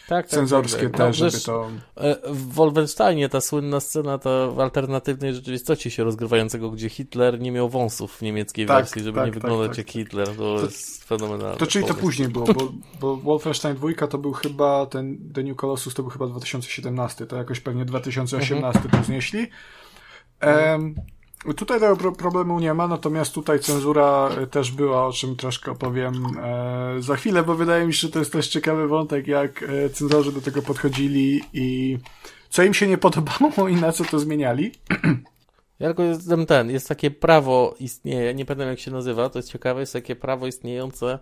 tak, 0.07 0.25
tak, 0.25 0.27
cenzorskie 0.27 0.89
tak, 0.89 0.97
tak. 0.97 1.07
też, 1.07 1.19
no, 1.19 1.29
żeby 1.29 1.43
to... 1.43 1.69
E, 1.95 2.33
w 2.33 2.53
Wolfensteinie 2.53 3.29
ta 3.29 3.41
słynna 3.41 3.79
scena 3.79 4.17
to 4.17 4.51
w 4.51 4.59
alternatywnej 4.59 5.33
rzeczywistości 5.33 5.91
się 5.91 6.03
rozgrywającego, 6.03 6.71
gdzie 6.71 6.89
Hitler 6.89 7.39
nie 7.39 7.51
miał 7.51 7.69
wąsów 7.69 8.17
w 8.17 8.21
niemieckiej 8.21 8.65
tak, 8.65 8.77
wersji, 8.77 9.03
żeby 9.03 9.15
tak, 9.15 9.25
nie 9.27 9.33
tak, 9.33 9.41
wyglądać 9.41 9.77
jak 9.77 9.91
Hitler. 9.91 10.27
To, 10.27 10.35
to, 10.35 10.65
jest 10.65 11.03
fenomenalne. 11.03 11.57
To 11.57 11.67
czyli 11.67 11.85
to 11.85 11.93
później 11.93 12.29
było, 12.29 12.45
bo, 12.45 12.73
bo 13.01 13.17
Wolfenstein 13.17 13.75
2 13.75 14.07
to 14.07 14.17
był 14.17 14.33
chyba 14.33 14.85
ten 14.85 15.31
The 15.33 15.43
New 15.43 15.57
Colossus 15.57 15.93
to 15.93 16.03
był 16.03 16.11
chyba 16.11 16.27
2017, 16.27 17.25
to 17.25 17.35
jakoś 17.35 17.59
pewnie 17.59 17.85
2018 17.85 18.79
mhm. 18.79 19.01
to 19.01 19.07
znieśli. 19.07 19.47
Um, 20.41 20.95
Tutaj 21.53 21.79
tego 21.79 22.11
problemu 22.11 22.59
nie 22.59 22.73
ma, 22.73 22.87
natomiast 22.87 23.33
tutaj 23.33 23.59
cenzura 23.59 24.29
e, 24.29 24.47
też 24.47 24.71
była, 24.71 25.07
o 25.07 25.11
czym 25.11 25.35
troszkę 25.35 25.71
opowiem 25.71 26.25
e, 26.43 26.95
za 26.99 27.15
chwilę, 27.15 27.43
bo 27.43 27.55
wydaje 27.55 27.87
mi 27.87 27.93
się, 27.93 28.07
że 28.07 28.13
to 28.13 28.19
jest 28.19 28.31
też 28.31 28.47
ciekawy 28.47 28.87
wątek, 28.87 29.27
jak 29.27 29.63
e, 29.63 29.89
cenzorzy 29.89 30.31
do 30.31 30.41
tego 30.41 30.61
podchodzili 30.61 31.41
i 31.53 31.97
co 32.49 32.63
im 32.63 32.73
się 32.73 32.87
nie 32.87 32.97
podobało 32.97 33.67
i 33.69 33.75
na 33.75 33.91
co 33.91 34.03
to 34.03 34.19
zmieniali. 34.19 34.71
Ja 35.79 35.87
tylko 35.87 36.03
jestem 36.03 36.45
ten, 36.45 36.71
jest 36.71 36.87
takie 36.87 37.11
prawo 37.11 37.75
istnieje, 37.79 38.33
nie 38.33 38.45
pamiętam 38.45 38.67
jak 38.67 38.79
się 38.79 38.91
nazywa, 38.91 39.29
to 39.29 39.39
jest 39.39 39.51
ciekawe, 39.51 39.79
jest 39.79 39.93
takie 39.93 40.15
prawo 40.15 40.47
istniejące 40.47 41.19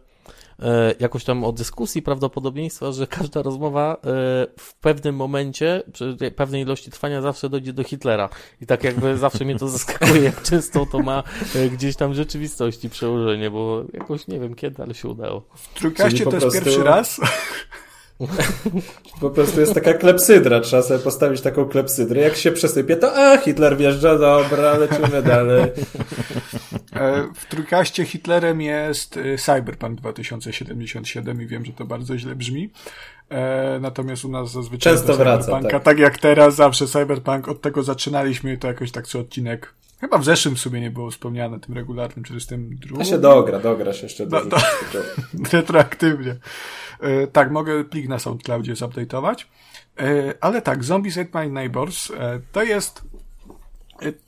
jakoś 1.00 1.24
tam 1.24 1.44
o 1.44 1.52
dyskusji 1.52 2.02
prawdopodobieństwa, 2.02 2.92
że 2.92 3.08
każda 3.08 3.42
rozmowa 3.42 3.94
e, 3.94 3.98
w 4.60 4.76
pewnym 4.82 5.16
momencie, 5.16 5.84
przy 5.94 6.18
pewnej 6.36 6.62
ilości 6.62 6.92
trwania 6.92 7.22
zawsze 7.22 7.50
dojdzie 7.50 7.74
do 7.74 7.84
Hitlera. 7.84 8.30
I 8.62 8.66
tak 8.66 8.84
jakby 8.84 9.18
zawsze 9.18 9.46
mnie 9.46 9.56
to 9.56 9.70
zaskakuje, 9.70 10.22
jak 10.22 10.42
często 10.42 10.86
to 10.86 11.00
ma 11.00 11.24
e, 11.56 11.70
gdzieś 11.70 11.96
tam 11.96 12.12
w 12.12 12.16
rzeczywistości 12.16 12.90
przełożenie, 12.90 13.52
bo 13.52 13.84
jakoś 13.94 14.28
nie 14.28 14.40
wiem 14.40 14.56
kiedy, 14.56 14.84
ale 14.84 14.94
się 14.94 15.08
udało. 15.08 15.42
W 15.56 15.74
Trójkaście 15.74 16.24
to 16.24 16.32
jest 16.32 16.42
prostu... 16.42 16.64
pierwszy 16.64 16.84
raz? 16.84 17.22
Po 19.22 19.30
prostu 19.30 19.60
jest 19.60 19.74
taka 19.74 19.94
klepsydra, 19.94 20.60
trzeba 20.60 20.82
sobie 20.82 21.00
postawić 21.00 21.42
taką 21.42 21.66
klepsydrę. 21.66 22.22
Jak 22.22 22.36
się 22.36 22.52
przesypie, 22.52 22.96
to 22.96 23.16
a, 23.16 23.38
Hitler 23.38 23.78
wjeżdża, 23.78 24.18
dobra, 24.18 24.78
lecimy 24.78 25.22
dalej. 25.24 25.64
E, 26.94 27.28
w 27.36 27.46
trójkaście 27.46 28.06
Hitlerem 28.06 28.62
jest 28.62 29.18
e, 29.18 29.38
Cyberpunk 29.38 30.00
2077 30.00 31.42
i 31.42 31.46
wiem, 31.46 31.66
że 31.66 31.74
to 31.74 31.86
bardzo 31.86 32.18
źle 32.18 32.36
brzmi. 32.36 32.70
E, 33.30 33.80
natomiast 33.82 34.26
u 34.26 34.30
nas 34.30 34.52
zazwyczaj 34.52 34.94
Często 34.94 35.14
wraca, 35.14 35.62
tak. 35.62 35.84
tak 35.84 36.00
jak 36.00 36.18
teraz, 36.18 36.56
zawsze 36.56 36.88
Cyberpunk, 36.88 37.48
od 37.48 37.62
tego 37.62 37.84
zaczynaliśmy, 37.84 38.58
to 38.58 38.68
jakoś 38.68 38.92
tak 38.92 39.08
co 39.08 39.20
odcinek 39.20 39.74
Chyba 40.04 40.18
w 40.18 40.26
zeszłym 40.26 40.58
sobie 40.58 40.82
nie 40.82 40.92
było 40.92 41.12
wspomniane, 41.12 41.60
tym 41.60 41.76
regularnym, 41.76 42.26
czy 42.26 42.40
z 42.40 42.48
tym 42.48 42.76
drugim. 42.76 43.02
A 43.02 43.06
się 43.06 43.18
dogra, 43.18 43.60
dogra 43.60 43.94
się 43.94 44.04
jeszcze. 44.04 44.28
Do, 44.28 44.46
do, 44.46 44.58
retroaktywnie. 45.54 46.36
E, 47.00 47.28
tak, 47.28 47.52
mogę 47.52 47.84
plik 47.84 48.08
na 48.08 48.20
SoundCloudzie 48.20 48.74
zupdate'ować. 48.74 49.46
E, 50.00 50.34
ale 50.42 50.62
tak, 50.62 50.84
Zombies 50.84 51.18
Ate 51.18 51.30
My 51.34 51.50
Neighbors 51.50 52.12
e, 52.12 52.40
to 52.52 52.64
jest 52.64 53.02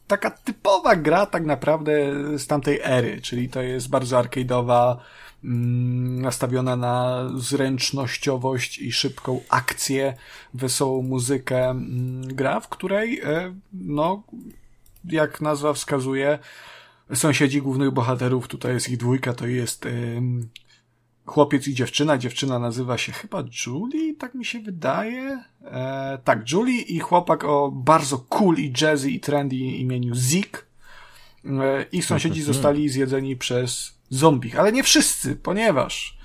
taka 0.08 0.32
typowa 0.32 0.96
gra 0.96 1.26
tak 1.26 1.46
naprawdę 1.46 1.94
z 2.40 2.48
tamtej 2.48 2.80
ery, 2.84 3.22
czyli 3.22 3.50
to 3.50 3.62
jest 3.62 3.90
bardzo 3.90 4.22
arcade'owa, 4.22 4.98
mm, 5.44 6.22
nastawiona 6.22 6.76
na 6.76 7.30
zręcznościowość 7.38 8.80
i 8.80 8.92
szybką 8.92 9.42
akcję, 9.50 10.14
wesołą 10.54 11.02
muzykę 11.02 11.70
mm, 11.70 12.28
gra, 12.28 12.60
w 12.60 12.70
której, 12.70 13.22
no, 13.74 14.24
jak 15.10 15.42
nazwa 15.42 15.74
wskazuje, 15.74 16.40
sąsiedzi 17.14 17.62
głównych 17.62 17.92
bohaterów, 17.92 18.48
tutaj 18.48 18.74
jest 18.74 18.90
ich 18.90 18.98
dwójka, 18.98 19.34
to 19.34 19.48
jest 19.48 19.86
chłopiec 21.26 21.68
i 21.68 21.74
dziewczyna. 21.74 22.18
Dziewczyna 22.18 22.60
nazywa 22.60 22.98
się 22.98 23.12
chyba 23.12 23.44
Julie, 23.66 24.16
tak 24.16 24.34
mi 24.34 24.46
się 24.46 24.60
wydaje. 24.60 25.44
E, 25.64 26.18
tak, 26.24 26.52
Julie 26.52 26.82
i 26.82 27.00
chłopak 27.00 27.44
o 27.44 27.72
bardzo 27.72 28.18
cool 28.18 28.56
i 28.58 28.74
jazzy 28.82 29.12
i 29.12 29.20
trendy 29.20 29.56
imieniu 29.56 30.16
Zik. 30.16 30.66
E, 31.46 31.86
ich 31.92 32.06
sąsiedzi 32.06 32.40
mhm. 32.40 32.54
zostali 32.54 32.90
zjedzeni 32.90 33.36
przez 33.36 33.96
zombie, 34.10 34.58
ale 34.58 34.72
nie 34.72 34.84
wszyscy, 34.84 35.36
ponieważ 35.36 36.18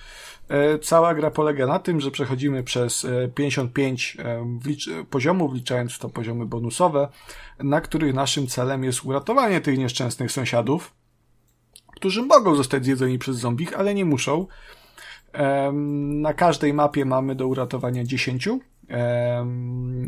cała 0.82 1.14
gra 1.14 1.30
polega 1.30 1.66
na 1.66 1.78
tym, 1.78 2.00
że 2.00 2.10
przechodzimy 2.10 2.62
przez 2.62 3.06
55 3.34 4.16
e, 4.18 4.44
wlicz- 4.64 5.04
poziomów, 5.04 5.52
wliczając 5.52 5.92
w 5.92 5.98
to 5.98 6.08
poziomy 6.08 6.46
bonusowe, 6.46 7.08
na 7.58 7.80
których 7.80 8.14
naszym 8.14 8.46
celem 8.46 8.84
jest 8.84 9.04
uratowanie 9.04 9.60
tych 9.60 9.78
nieszczęsnych 9.78 10.32
sąsiadów, 10.32 10.94
którzy 11.96 12.22
mogą 12.22 12.54
zostać 12.54 12.84
zjedzeni 12.84 13.18
przez 13.18 13.36
zombie, 13.36 13.74
ale 13.74 13.94
nie 13.94 14.04
muszą. 14.04 14.46
Na 16.22 16.34
każdej 16.34 16.74
mapie 16.74 17.04
mamy 17.04 17.34
do 17.34 17.46
uratowania 17.46 18.04
10. 18.04 18.48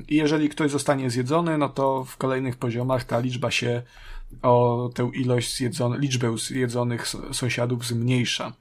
I 0.08 0.16
jeżeli 0.16 0.48
ktoś 0.48 0.70
zostanie 0.70 1.10
zjedzony, 1.10 1.58
no 1.58 1.68
to 1.68 2.04
w 2.04 2.16
kolejnych 2.16 2.56
poziomach 2.56 3.04
ta 3.04 3.18
liczba 3.18 3.50
się 3.50 3.82
o 4.42 4.90
tę 4.94 5.10
ilość 5.14 5.56
zjedzone, 5.56 5.98
liczbę 5.98 6.38
zjedzonych 6.38 7.08
sąsiadów 7.32 7.86
zmniejsza. 7.86 8.52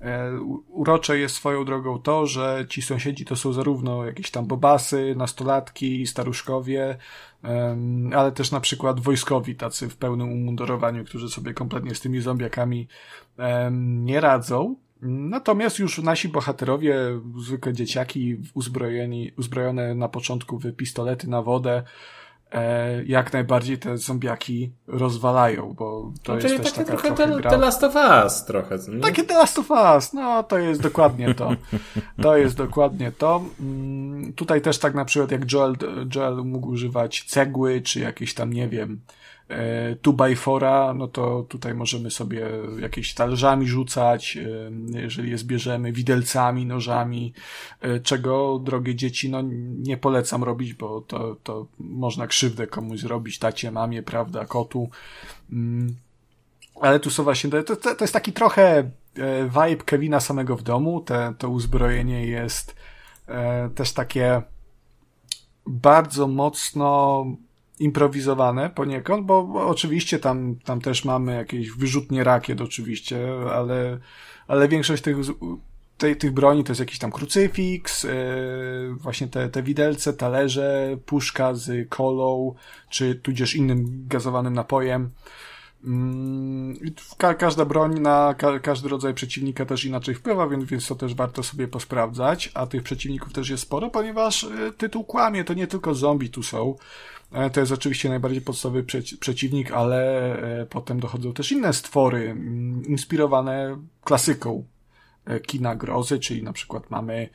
E, 0.00 0.40
urocze 0.68 1.18
jest 1.18 1.34
swoją 1.34 1.64
drogą 1.64 1.98
to, 1.98 2.26
że 2.26 2.66
ci 2.68 2.82
sąsiedzi 2.82 3.24
to 3.24 3.36
są 3.36 3.52
zarówno 3.52 4.04
jakieś 4.04 4.30
tam 4.30 4.46
bobasy, 4.46 5.14
nastolatki, 5.16 6.06
staruszkowie, 6.06 6.98
ale 8.14 8.32
też 8.32 8.50
na 8.50 8.60
przykład 8.60 9.00
wojskowi, 9.00 9.56
tacy 9.56 9.88
w 9.88 9.96
pełnym 9.96 10.32
umundurowaniu, 10.32 11.04
którzy 11.04 11.28
sobie 11.28 11.54
kompletnie 11.54 11.94
z 11.94 12.00
tymi 12.00 12.20
zombiakami 12.20 12.88
nie 13.80 14.20
radzą. 14.20 14.76
Natomiast 15.02 15.78
już 15.78 15.98
nasi 15.98 16.28
bohaterowie, 16.28 16.96
zwykłe 17.38 17.72
dzieciaki 17.72 18.36
uzbrojeni, 18.54 19.32
uzbrojone 19.36 19.94
na 19.94 20.08
początku 20.08 20.58
w 20.58 20.72
pistolety 20.72 21.30
na 21.30 21.42
wodę, 21.42 21.82
e, 22.52 23.04
jak 23.04 23.32
najbardziej 23.32 23.78
te 23.78 23.98
zombiaki 23.98 24.72
rozwalają, 24.86 25.74
bo 25.78 26.12
to 26.22 26.32
no, 26.32 26.40
jest 26.40 26.56
też 26.56 26.72
takie 26.72 26.84
taka 26.84 27.14
trochę 27.14 27.40
The, 27.42 27.50
The 27.50 27.56
Last 27.56 27.84
of 27.84 27.94
Us 27.94 28.44
trochę. 28.44 28.78
Nie? 28.88 29.00
Takie 29.00 29.24
The 29.24 29.34
Last 29.34 29.58
of 29.58 29.70
Us, 29.70 30.12
no 30.12 30.42
to 30.42 30.58
jest 30.58 30.82
dokładnie 30.82 31.34
to. 31.34 31.50
To 32.22 32.36
jest 32.36 32.56
dokładnie 32.56 33.12
to. 33.12 33.42
Mm, 33.60 34.32
tutaj 34.32 34.60
też 34.60 34.78
tak 34.78 34.94
na 34.94 35.04
przykład 35.04 35.30
jak 35.30 35.52
Joel, 35.52 35.76
Joel 36.14 36.36
mógł 36.44 36.68
używać 36.68 37.24
cegły, 37.26 37.80
czy 37.80 38.00
jakieś 38.00 38.34
tam, 38.34 38.52
nie 38.52 38.68
wiem, 38.68 39.00
2x4, 40.02 40.90
e, 40.90 40.94
no 40.94 41.08
to 41.08 41.42
tutaj 41.48 41.74
możemy 41.74 42.10
sobie 42.10 42.48
jakieś 42.80 43.14
talerzami 43.14 43.66
rzucać, 43.66 44.36
e, 44.36 45.00
jeżeli 45.00 45.30
je 45.30 45.38
zbierzemy, 45.38 45.92
widelcami, 45.92 46.66
nożami, 46.66 47.32
e, 47.80 48.00
czego, 48.00 48.58
drogie 48.58 48.94
dzieci, 48.94 49.30
no 49.30 49.42
nie 49.78 49.96
polecam 49.96 50.44
robić, 50.44 50.74
bo 50.74 51.00
to, 51.00 51.36
to 51.42 51.66
można 51.78 52.26
krzywdę 52.26 52.66
komuś 52.66 53.00
zrobić, 53.00 53.38
tacie, 53.38 53.70
mamie, 53.70 54.02
prawda, 54.02 54.44
kotu. 54.44 54.90
Mm. 55.52 55.96
Ale 56.80 57.00
tu 57.00 57.10
są 57.10 57.24
właśnie, 57.24 57.50
to, 57.50 57.76
to, 57.76 57.94
to 57.94 58.04
jest 58.04 58.14
taki 58.14 58.32
trochę 58.32 58.90
vibe 59.44 59.84
Kevina 59.84 60.20
samego 60.20 60.56
w 60.56 60.62
domu, 60.62 61.00
te, 61.00 61.34
to 61.38 61.48
uzbrojenie 61.48 62.26
jest 62.26 62.76
też 63.74 63.92
takie 63.92 64.42
bardzo 65.66 66.26
mocno 66.26 67.24
improwizowane 67.80 68.70
poniekąd, 68.70 69.26
bo 69.26 69.66
oczywiście 69.66 70.18
tam, 70.18 70.56
tam 70.64 70.80
też 70.80 71.04
mamy 71.04 71.34
jakieś 71.34 71.70
wyrzutnie 71.70 72.24
rakiet 72.24 72.60
oczywiście, 72.60 73.18
ale, 73.52 73.98
ale 74.48 74.68
większość 74.68 75.02
tych, 75.02 75.16
tych 76.18 76.32
broni 76.32 76.64
to 76.64 76.70
jest 76.70 76.80
jakiś 76.80 76.98
tam 76.98 77.12
krucyfiks, 77.12 78.04
yy, 78.04 78.10
właśnie 78.94 79.28
te, 79.28 79.48
te 79.48 79.62
widelce, 79.62 80.12
talerze, 80.12 80.96
puszka 81.06 81.54
z 81.54 81.88
kolą, 81.88 82.54
czy 82.90 83.14
tudzież 83.14 83.54
innym 83.54 84.04
gazowanym 84.08 84.54
napojem. 84.54 85.10
Mm, 85.84 86.74
ka 87.18 87.34
każda 87.34 87.64
broń 87.64 88.00
na 88.00 88.34
ka 88.34 88.58
każdy 88.58 88.88
rodzaj 88.88 89.14
przeciwnika 89.14 89.66
też 89.66 89.84
inaczej 89.84 90.14
wpływa, 90.14 90.48
więc, 90.48 90.64
więc 90.64 90.86
to 90.86 90.94
też 90.94 91.14
warto 91.14 91.42
sobie 91.42 91.68
posprawdzać, 91.68 92.50
a 92.54 92.66
tych 92.66 92.82
przeciwników 92.82 93.32
też 93.32 93.48
jest 93.50 93.62
sporo, 93.62 93.90
ponieważ 93.90 94.42
y, 94.42 94.72
tytuł 94.76 95.04
kłamie, 95.04 95.44
to 95.44 95.54
nie 95.54 95.66
tylko 95.66 95.94
zombie 95.94 96.30
tu 96.30 96.42
są. 96.42 96.76
E, 97.32 97.50
to 97.50 97.60
jest 97.60 97.72
oczywiście 97.72 98.08
najbardziej 98.08 98.40
podstawowy 98.40 98.84
przeciwnik, 99.20 99.72
ale 99.72 100.32
e, 100.60 100.66
potem 100.66 101.00
dochodzą 101.00 101.32
też 101.32 101.52
inne 101.52 101.72
stwory 101.72 102.36
inspirowane 102.86 103.78
klasyką 104.04 104.64
e, 105.24 105.40
kina 105.40 105.76
grozy, 105.76 106.18
czyli 106.18 106.42
na 106.42 106.52
przykład 106.52 106.90
mamy 106.90 107.28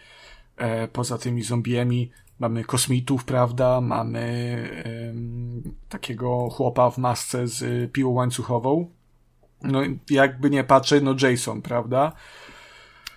poza 0.93 1.17
tymi 1.17 1.43
zombiemi 1.43 2.11
mamy 2.39 2.63
kosmitów, 2.63 3.25
prawda, 3.25 3.81
mamy 3.81 4.57
takiego 5.89 6.49
chłopa 6.49 6.89
w 6.89 6.97
masce 6.97 7.47
z 7.47 7.91
piłą 7.91 8.11
łańcuchową. 8.11 8.89
No 9.61 9.81
jakby 10.09 10.49
nie 10.49 10.63
patrzę, 10.63 11.01
no 11.01 11.15
Jason, 11.21 11.61
prawda? 11.61 12.11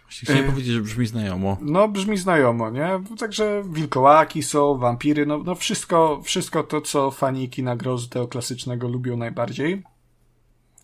Chciałem 0.08 0.44
y 0.44 0.50
powiedzieć, 0.50 0.74
że 0.74 0.80
brzmi 0.80 1.06
znajomo. 1.06 1.56
No, 1.60 1.88
brzmi 1.88 2.16
znajomo, 2.16 2.70
nie? 2.70 2.88
Także 3.18 3.62
wilkołaki 3.70 4.42
są, 4.42 4.78
wampiry, 4.78 5.26
no, 5.26 5.38
no 5.38 5.54
wszystko, 5.54 6.20
wszystko 6.22 6.62
to, 6.62 6.80
co 6.80 7.10
fani 7.10 7.48
kina 7.48 7.76
grozy 7.76 8.08
tego 8.08 8.28
klasycznego 8.28 8.88
lubią 8.88 9.16
najbardziej. 9.16 9.82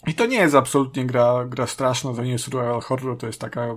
I 0.07 0.15
to 0.15 0.27
nie 0.27 0.37
jest 0.37 0.55
absolutnie 0.55 1.07
gra, 1.07 1.45
gra 1.49 1.67
straszna, 1.67 2.15
to 2.15 2.25
nie 2.25 2.31
jest 2.31 2.45
survival 2.45 2.81
horror, 2.81 3.19
to 3.19 3.27
jest 3.27 3.41
taka 3.41 3.67
y, 3.67 3.75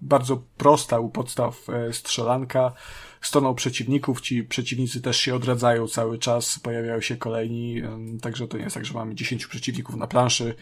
bardzo 0.00 0.42
prosta 0.56 1.00
u 1.00 1.10
podstaw 1.10 1.66
y, 1.88 1.92
strzelanka 1.92 2.72
stoną 3.20 3.54
przeciwników, 3.54 4.20
ci 4.20 4.44
przeciwnicy 4.44 5.02
też 5.02 5.16
się 5.20 5.34
odradzają 5.34 5.88
cały 5.88 6.18
czas, 6.18 6.58
pojawiają 6.58 7.00
się 7.00 7.16
kolejni, 7.16 7.82
także 8.20 8.48
to 8.48 8.56
nie 8.56 8.64
jest 8.64 8.74
tak, 8.74 8.84
że 8.84 8.94
mamy 8.94 9.14
10 9.14 9.46
przeciwników 9.46 9.96
na 9.96 10.06
planszy, 10.06 10.54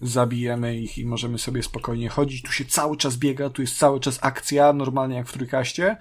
zabijemy 0.00 0.76
ich 0.76 0.98
i 0.98 1.06
możemy 1.06 1.38
sobie 1.38 1.62
spokojnie 1.62 2.08
chodzić. 2.08 2.42
Tu 2.42 2.52
się 2.52 2.64
cały 2.64 2.96
czas 2.96 3.16
biega, 3.16 3.50
tu 3.50 3.62
jest 3.62 3.78
cały 3.78 4.00
czas 4.00 4.18
akcja, 4.22 4.72
normalnie 4.72 5.16
jak 5.16 5.28
w 5.28 5.32
trójkaście 5.32 5.96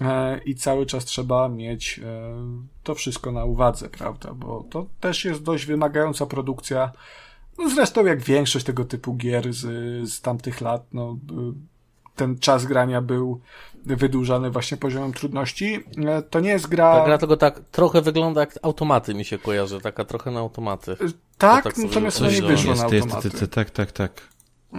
e, 0.00 0.38
i 0.38 0.54
cały 0.54 0.86
czas 0.86 1.04
trzeba 1.04 1.48
mieć 1.48 2.00
e, 2.04 2.34
to 2.82 2.94
wszystko 2.94 3.32
na 3.32 3.44
uwadze, 3.44 3.88
prawda, 3.88 4.34
bo 4.34 4.64
to 4.70 4.86
też 5.00 5.24
jest 5.24 5.42
dość 5.42 5.66
wymagająca 5.66 6.26
produkcja, 6.26 6.92
no 7.58 7.70
zresztą 7.70 8.06
jak 8.06 8.20
większość 8.22 8.64
tego 8.64 8.84
typu 8.84 9.14
gier 9.14 9.52
z, 9.52 9.60
z 10.10 10.20
tamtych 10.20 10.60
lat, 10.60 10.86
no 10.92 11.18
ten 12.16 12.38
czas 12.38 12.66
grania 12.66 13.00
był 13.00 13.40
wydłużany 13.86 14.50
właśnie 14.50 14.76
poziomem 14.76 15.12
trudności. 15.12 15.84
E, 16.06 16.22
to 16.22 16.40
nie 16.40 16.50
jest 16.50 16.66
gra... 16.66 16.98
Ta 16.98 17.04
gra 17.04 17.18
tylko 17.18 17.36
tak 17.36 17.60
trochę 17.60 18.02
wygląda 18.02 18.40
jak 18.40 18.58
automaty 18.62 19.14
mi 19.14 19.24
się 19.24 19.38
kojarzy, 19.38 19.80
taka 19.80 20.04
trochę 20.04 20.30
na 20.30 20.40
automaty. 20.40 20.92
E, 20.92 20.96
tak, 21.38 21.64
tak 21.64 21.78
natomiast 21.78 22.20
no 22.20 22.30
nie 22.30 22.42
wyszło 22.42 22.74
na 22.74 22.82
automaty. 22.82 23.30
Jest, 23.32 23.52
tak, 23.52 23.70
tak, 23.70 23.92
tak. 23.92 24.28
E, 24.74 24.78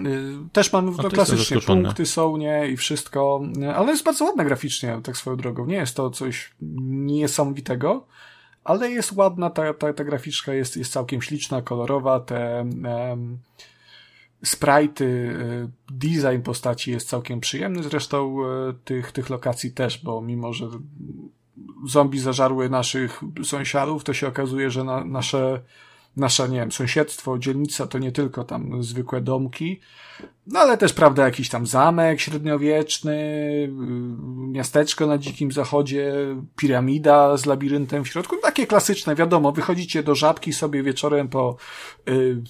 też 0.53 0.73
mamy 0.73 0.91
no, 0.91 1.10
klasycznie 1.10 1.61
punkty 1.61 2.06
są, 2.06 2.38
nie, 2.38 2.68
i 2.68 2.77
wszystko, 2.77 3.41
ale 3.76 3.91
jest 3.91 4.03
bardzo 4.03 4.26
ładna 4.26 4.45
graficznie, 4.45 4.99
tak 5.03 5.18
swoją 5.18 5.38
drogą. 5.38 5.65
Nie 5.65 5.76
jest 5.76 5.95
to 5.95 6.10
coś 6.10 6.52
niesamowitego, 6.61 8.06
ale 8.64 8.91
jest 8.91 9.11
ładna, 9.11 9.49
ta, 9.49 9.73
ta, 9.73 9.94
ta 9.94 10.03
graficzka 10.03 10.53
jest, 10.53 10.77
jest 10.77 10.91
całkiem 10.91 11.22
śliczna, 11.22 11.61
kolorowa, 11.61 12.19
te 12.19 12.65
um, 13.10 13.38
sprite'y, 14.47 15.03
y, 15.03 15.69
design 15.91 16.41
postaci 16.43 16.91
jest 16.91 17.09
całkiem 17.09 17.39
przyjemny, 17.39 17.84
zresztą 17.84 18.38
y, 18.69 18.73
tych, 18.85 19.11
tych 19.11 19.30
lokacji 19.30 19.72
też, 19.72 20.03
bo 20.03 20.22
mimo, 20.22 20.53
że 20.53 20.69
zombie 21.88 22.19
zażarły 22.19 22.69
naszych 22.69 23.22
sąsiadów, 23.43 24.03
to 24.03 24.13
się 24.13 24.27
okazuje, 24.27 24.72
że 24.72 24.84
na, 24.84 25.05
nasze, 25.05 25.61
nasze, 26.17 26.49
nie 26.49 26.59
wiem, 26.59 26.72
sąsiedztwo, 26.72 27.39
dzielnica 27.39 27.88
to 27.88 27.99
nie 27.99 28.11
tylko 28.11 28.43
tam 28.43 28.84
zwykłe 28.84 29.22
domki, 29.22 29.80
no 30.47 30.59
ale 30.59 30.77
też, 30.77 30.93
prawda, 30.93 31.26
jakiś 31.26 31.49
tam 31.49 31.67
zamek 31.67 32.22
średniowieczny, 32.22 33.13
y, 33.13 33.69
miasteczko 34.47 35.07
na 35.07 35.17
dzikim 35.17 35.51
zachodzie, 35.51 36.13
piramida 36.55 37.38
z 37.38 37.45
labiryntem 37.45 38.03
w 38.03 38.07
środku, 38.07 38.35
takie 38.41 38.67
klasyczne, 38.67 39.15
wiadomo, 39.15 39.51
wychodzicie 39.51 40.03
do 40.03 40.15
żabki 40.15 40.53
sobie 40.53 40.84
wieczorem 40.84 41.27
po 41.27 41.55
y, 42.09 42.43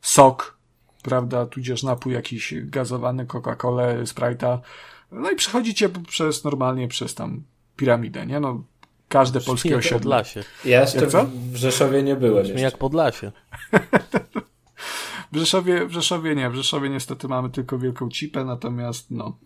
sok 0.00 0.55
prawda, 1.06 1.46
tudzież 1.46 1.82
napój 1.82 2.12
jakiś 2.12 2.54
gazowany, 2.62 3.26
Coca-Colę, 3.26 4.02
Sprite'a, 4.02 4.58
no 5.12 5.30
i 5.30 5.36
przechodzicie 5.36 5.88
przez, 5.88 6.44
normalnie 6.44 6.88
przez 6.88 7.14
tam 7.14 7.42
piramidę, 7.76 8.26
nie, 8.26 8.40
no, 8.40 8.64
każde 9.08 9.40
polskie 9.40 9.76
osiedle. 9.76 9.98
Podlasie. 9.98 10.44
Ja 10.64 10.80
jeszcze 10.80 11.06
w 11.52 11.56
Rzeszowie 11.56 12.02
nie 12.02 12.16
byłem. 12.16 12.42
Brzmi 12.42 12.60
jak 12.60 12.78
Podlasie. 12.78 13.32
w, 15.32 15.36
Rzeszowie, 15.36 15.86
w 15.86 15.92
Rzeszowie 15.92 16.34
nie. 16.34 16.50
W 16.50 16.54
Rzeszowie 16.54 16.90
niestety 16.90 17.28
mamy 17.28 17.50
tylko 17.50 17.78
Wielką 17.78 18.08
Cipę, 18.08 18.44
natomiast 18.44 19.10
no... 19.10 19.36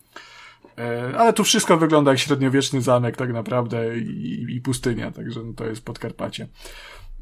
E, 0.78 1.18
ale 1.18 1.32
tu 1.32 1.44
wszystko 1.44 1.76
wygląda 1.76 2.10
jak 2.10 2.20
średniowieczny 2.20 2.82
zamek 2.82 3.16
tak 3.16 3.32
naprawdę 3.32 3.98
i, 3.98 4.46
i 4.56 4.60
pustynia, 4.60 5.10
także 5.10 5.40
no 5.42 5.52
to 5.52 5.66
jest 5.66 5.84
Podkarpacie. 5.84 6.48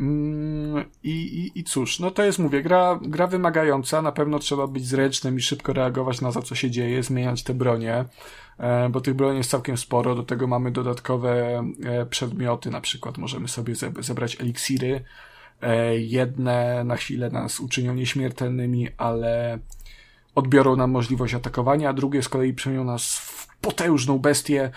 Mm, 0.00 0.84
I, 1.02 1.10
i, 1.10 1.58
I 1.58 1.64
cóż, 1.64 2.00
no 2.00 2.10
to 2.10 2.22
jest, 2.22 2.38
mówię, 2.38 2.62
gra, 2.62 2.98
gra 3.02 3.26
wymagająca, 3.26 4.02
na 4.02 4.12
pewno 4.12 4.38
trzeba 4.38 4.66
być 4.66 4.86
zręcznym 4.86 5.38
i 5.38 5.42
szybko 5.42 5.72
reagować 5.72 6.20
na 6.20 6.32
to, 6.32 6.42
co 6.42 6.54
się 6.54 6.70
dzieje, 6.70 7.02
zmieniać 7.02 7.42
te 7.42 7.54
bronie, 7.54 8.04
e, 8.58 8.88
bo 8.88 9.00
tych 9.00 9.14
broni 9.14 9.38
jest 9.38 9.50
całkiem 9.50 9.76
sporo, 9.76 10.14
do 10.14 10.22
tego 10.22 10.46
mamy 10.46 10.70
dodatkowe 10.70 11.62
e, 11.84 12.06
przedmioty, 12.06 12.70
na 12.70 12.80
przykład 12.80 13.18
możemy 13.18 13.48
sobie 13.48 13.74
zebrać 14.00 14.40
eliksiry, 14.40 15.04
e, 15.62 15.98
jedne 15.98 16.84
na 16.84 16.96
chwilę 16.96 17.30
nas 17.30 17.60
uczynią 17.60 17.94
nieśmiertelnymi, 17.94 18.88
ale 18.96 19.58
odbiorą 20.34 20.76
nam 20.76 20.90
możliwość 20.90 21.34
atakowania, 21.34 21.88
a 21.88 21.92
drugie 21.92 22.22
z 22.22 22.28
kolei 22.28 22.54
przemienią 22.54 22.84
nas 22.84 23.14
w 23.14 23.56
potężną 23.60 24.18
bestię, 24.18 24.70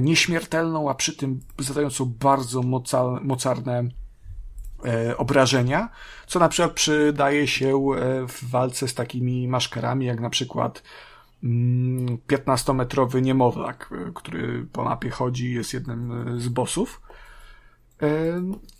nieśmiertelną, 0.00 0.90
a 0.90 0.94
przy 0.94 1.16
tym 1.16 1.40
zadającą 1.58 2.04
bardzo 2.20 2.62
mocarne 3.22 3.88
obrażenia, 5.16 5.88
co 6.26 6.38
na 6.38 6.48
przykład 6.48 6.72
przydaje 6.72 7.46
się 7.46 7.68
e, 7.68 8.26
w 8.28 8.50
walce 8.50 8.88
z 8.88 8.94
takimi 8.94 9.48
maszkarami, 9.48 10.06
jak 10.06 10.20
na 10.20 10.30
przykład 10.30 10.82
15-metrowy 12.28 13.14
mm, 13.14 13.24
niemowlak, 13.24 13.90
e, 13.92 14.12
który 14.14 14.66
po 14.72 14.84
mapie 14.84 15.10
chodzi, 15.10 15.54
jest 15.54 15.74
jednym 15.74 16.34
z 16.40 16.48
bossów. 16.48 17.00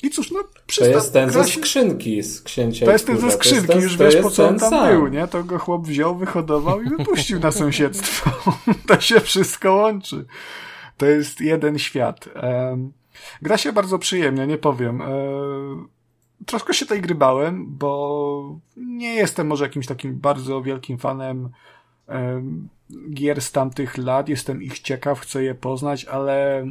I 0.02 0.10
cóż, 0.10 0.30
no 0.30 0.38
To 0.78 0.84
jest 0.84 1.12
ten 1.12 1.30
ze 1.30 1.44
skrzynki 1.44 2.22
z 2.22 2.42
księcia. 2.42 2.86
To 2.86 2.92
jest 2.92 3.06
ten 3.06 3.18
ze 3.18 3.30
skrzynki, 3.30 3.66
ten, 3.66 3.80
już 3.80 3.96
wiesz 3.96 4.16
po 4.16 4.30
co 4.30 4.48
on 4.48 4.58
tam 4.58 4.70
sam. 4.70 4.88
był, 4.88 5.06
nie? 5.06 5.28
To 5.28 5.44
go 5.44 5.58
chłop 5.58 5.86
wziął, 5.86 6.16
wyhodował 6.16 6.82
i 6.82 6.88
wypuścił 6.88 7.40
na 7.40 7.50
sąsiedztwo. 7.50 8.30
to 8.88 9.00
się 9.00 9.20
wszystko 9.20 9.74
łączy. 9.74 10.24
To 10.96 11.06
jest 11.06 11.40
jeden 11.40 11.78
świat. 11.78 12.28
Gra 13.42 13.58
się 13.58 13.72
bardzo 13.72 13.98
przyjemnie, 13.98 14.46
nie 14.46 14.58
powiem. 14.58 15.02
E, 15.02 15.06
troszkę 16.46 16.74
się 16.74 16.86
tej 16.86 17.00
gry 17.00 17.14
bałem, 17.14 17.66
bo 17.66 18.58
nie 18.76 19.14
jestem 19.14 19.46
może 19.46 19.64
jakimś 19.64 19.86
takim 19.86 20.14
bardzo 20.14 20.62
wielkim 20.62 20.98
fanem 20.98 21.50
gier 23.14 23.40
z 23.40 23.52
tamtych 23.52 23.98
lat. 23.98 24.28
Jestem 24.28 24.62
ich 24.62 24.78
ciekaw, 24.78 25.20
chcę 25.20 25.42
je 25.42 25.54
poznać, 25.54 26.04
ale 26.04 26.66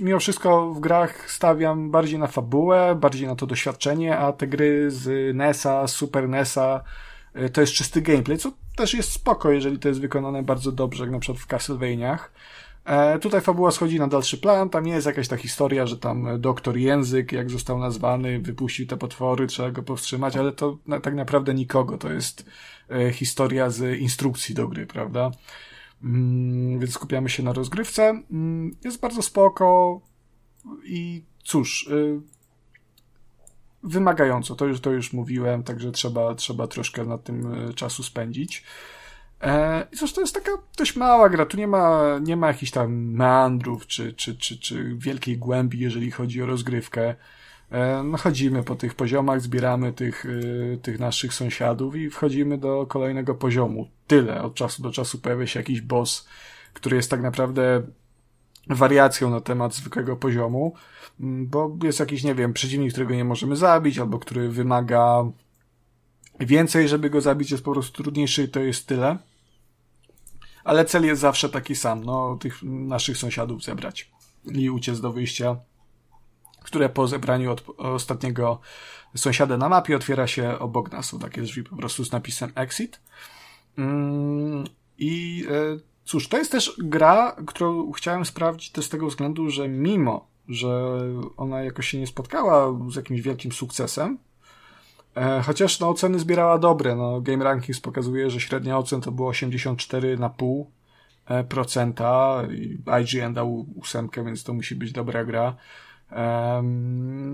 mimo 0.00 0.18
wszystko 0.18 0.70
w 0.74 0.80
grach 0.80 1.30
stawiam 1.30 1.90
bardziej 1.90 2.18
na 2.18 2.26
fabułę, 2.26 2.94
bardziej 3.00 3.26
na 3.26 3.36
to 3.36 3.46
doświadczenie, 3.46 4.18
a 4.18 4.32
te 4.32 4.46
gry 4.46 4.90
z 4.90 5.36
NESa, 5.36 5.86
Super 5.86 6.28
NESa 6.28 6.84
e, 7.34 7.48
to 7.48 7.60
jest 7.60 7.72
czysty 7.72 8.02
gameplay, 8.02 8.38
co 8.38 8.52
też 8.76 8.94
jest 8.94 9.12
spoko, 9.12 9.50
jeżeli 9.50 9.78
to 9.78 9.88
jest 9.88 10.00
wykonane 10.00 10.42
bardzo 10.42 10.72
dobrze, 10.72 11.04
jak 11.04 11.12
na 11.12 11.18
przykład 11.18 11.42
w 11.42 11.46
Castlevaniach. 11.46 12.32
E, 12.84 13.18
tutaj 13.18 13.40
fabuła 13.40 13.70
schodzi 13.70 13.98
na 13.98 14.08
dalszy 14.08 14.38
plan, 14.38 14.70
tam 14.70 14.86
jest 14.86 15.06
jakaś 15.06 15.28
ta 15.28 15.36
historia, 15.36 15.86
że 15.86 15.98
tam 15.98 16.40
doktor 16.40 16.76
język, 16.76 17.32
jak 17.32 17.50
został 17.50 17.78
nazwany, 17.78 18.38
wypuścił 18.40 18.86
te 18.86 18.96
potwory, 18.96 19.46
trzeba 19.46 19.70
go 19.70 19.82
powstrzymać, 19.82 20.36
ale 20.36 20.52
to 20.52 20.78
na, 20.86 21.00
tak 21.00 21.14
naprawdę 21.14 21.54
nikogo, 21.54 21.98
to 21.98 22.12
jest 22.12 22.46
e, 22.90 23.12
historia 23.12 23.70
z 23.70 23.98
instrukcji 23.98 24.54
do 24.54 24.68
gry, 24.68 24.86
prawda? 24.86 25.30
Mm, 26.04 26.78
więc 26.78 26.94
skupiamy 26.94 27.28
się 27.28 27.42
na 27.42 27.52
rozgrywce. 27.52 28.22
Mm, 28.30 28.76
jest 28.84 29.00
bardzo 29.00 29.22
spoko 29.22 30.00
i 30.84 31.24
cóż, 31.44 31.86
y, 31.86 32.20
wymagająco, 33.82 34.54
to 34.54 34.66
już, 34.66 34.80
to 34.80 34.90
już 34.90 35.12
mówiłem, 35.12 35.62
także 35.62 35.92
trzeba, 35.92 36.34
trzeba 36.34 36.66
troszkę 36.66 37.04
na 37.04 37.18
tym 37.18 37.68
y, 37.70 37.74
czasu 37.74 38.02
spędzić. 38.02 38.64
E, 39.44 39.86
zresztą 39.92 40.20
jest 40.20 40.34
taka 40.34 40.50
dość 40.78 40.96
mała 40.96 41.28
gra, 41.28 41.46
tu 41.46 41.56
nie 41.56 41.66
ma, 41.66 42.18
nie 42.22 42.36
ma 42.36 42.46
jakichś 42.48 42.72
tam 42.72 42.92
meandrów 42.94 43.86
czy, 43.86 44.12
czy, 44.12 44.36
czy, 44.36 44.58
czy 44.58 44.96
wielkiej 44.98 45.38
głębi, 45.38 45.78
jeżeli 45.78 46.10
chodzi 46.10 46.42
o 46.42 46.46
rozgrywkę. 46.46 47.14
E, 47.70 48.02
no 48.02 48.18
chodzimy 48.18 48.62
po 48.62 48.74
tych 48.74 48.94
poziomach, 48.94 49.40
zbieramy 49.40 49.92
tych, 49.92 50.26
e, 50.26 50.76
tych 50.76 50.98
naszych 50.98 51.34
sąsiadów 51.34 51.96
i 51.96 52.10
wchodzimy 52.10 52.58
do 52.58 52.86
kolejnego 52.86 53.34
poziomu. 53.34 53.88
Tyle. 54.06 54.42
Od 54.42 54.54
czasu 54.54 54.82
do 54.82 54.90
czasu 54.90 55.18
pojawia 55.18 55.46
się 55.46 55.60
jakiś 55.60 55.80
boss, 55.80 56.28
który 56.74 56.96
jest 56.96 57.10
tak 57.10 57.22
naprawdę 57.22 57.82
wariacją 58.66 59.30
na 59.30 59.40
temat 59.40 59.74
zwykłego 59.74 60.16
poziomu, 60.16 60.74
bo 61.18 61.76
jest 61.82 62.00
jakiś, 62.00 62.24
nie 62.24 62.34
wiem, 62.34 62.52
przeciwnik, 62.52 62.92
którego 62.92 63.14
nie 63.14 63.24
możemy 63.24 63.56
zabić, 63.56 63.98
albo 63.98 64.18
który 64.18 64.48
wymaga 64.48 65.24
więcej, 66.40 66.88
żeby 66.88 67.10
go 67.10 67.20
zabić 67.20 67.50
jest 67.50 67.64
po 67.64 67.72
prostu 67.72 68.02
trudniejszy 68.02 68.42
i 68.42 68.48
to 68.48 68.60
jest 68.60 68.86
tyle. 68.86 69.18
Ale 70.64 70.84
cel 70.84 71.04
jest 71.04 71.20
zawsze 71.20 71.48
taki 71.48 71.76
sam, 71.76 72.04
no, 72.04 72.36
tych 72.40 72.62
naszych 72.62 73.16
sąsiadów 73.16 73.62
zebrać 73.62 74.10
i 74.54 74.70
uciec 74.70 75.00
do 75.00 75.12
wyjścia, 75.12 75.56
które 76.62 76.88
po 76.88 77.08
zebraniu 77.08 77.52
od 77.52 77.64
ostatniego 77.78 78.60
sąsiada 79.16 79.56
na 79.56 79.68
mapie 79.68 79.96
otwiera 79.96 80.26
się 80.26 80.58
obok 80.58 80.92
nas. 80.92 81.06
Są 81.06 81.18
takie 81.18 81.42
drzwi 81.42 81.64
po 81.64 81.76
prostu 81.76 82.04
z 82.04 82.12
napisem 82.12 82.52
exit. 82.54 83.00
Mm, 83.78 84.64
I 84.98 85.44
e, 85.50 85.78
cóż, 86.04 86.28
to 86.28 86.38
jest 86.38 86.52
też 86.52 86.76
gra, 86.78 87.36
którą 87.46 87.92
chciałem 87.92 88.24
sprawdzić 88.24 88.70
też 88.70 88.84
z 88.84 88.88
tego 88.88 89.06
względu, 89.06 89.50
że 89.50 89.68
mimo, 89.68 90.28
że 90.48 91.00
ona 91.36 91.62
jakoś 91.62 91.88
się 91.88 91.98
nie 91.98 92.06
spotkała 92.06 92.78
z 92.90 92.96
jakimś 92.96 93.20
wielkim 93.20 93.52
sukcesem, 93.52 94.18
chociaż 95.42 95.80
no, 95.80 95.88
oceny 95.88 96.18
zbierała 96.18 96.58
dobre. 96.58 96.96
No, 96.96 97.20
Game 97.20 97.44
Rankings 97.44 97.80
pokazuje, 97.80 98.30
że 98.30 98.40
średnia 98.40 98.78
ocen 98.78 99.00
to 99.00 99.12
było 99.12 99.30
84,5%. 99.30 100.64
E. 102.86 103.00
IGN 103.00 103.34
dał 103.34 103.66
ósemkę, 103.74 104.24
więc 104.24 104.44
to 104.44 104.54
musi 104.54 104.74
być 104.74 104.92
dobra 104.92 105.24
gra. 105.24 105.56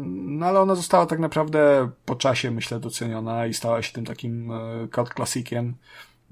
No 0.09 0.47
ale 0.47 0.61
ona 0.61 0.75
została 0.75 1.07
tak 1.07 1.19
naprawdę 1.19 1.91
po 2.05 2.15
czasie, 2.15 2.51
myślę, 2.51 2.81
doceniona 2.81 3.47
i 3.47 3.55
stała 3.55 3.83
się 3.83 3.93
tym 3.93 4.05
takim 4.05 4.53
e, 4.53 4.89
cult 4.95 5.15
klasikiem, 5.15 5.75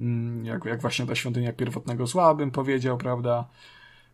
mm, 0.00 0.44
jak, 0.44 0.64
jak 0.64 0.80
właśnie 0.80 1.06
ta 1.06 1.14
świątynia 1.14 1.52
pierwotnego 1.52 2.06
zła, 2.06 2.34
bym 2.34 2.50
powiedział, 2.50 2.98
prawda? 2.98 3.44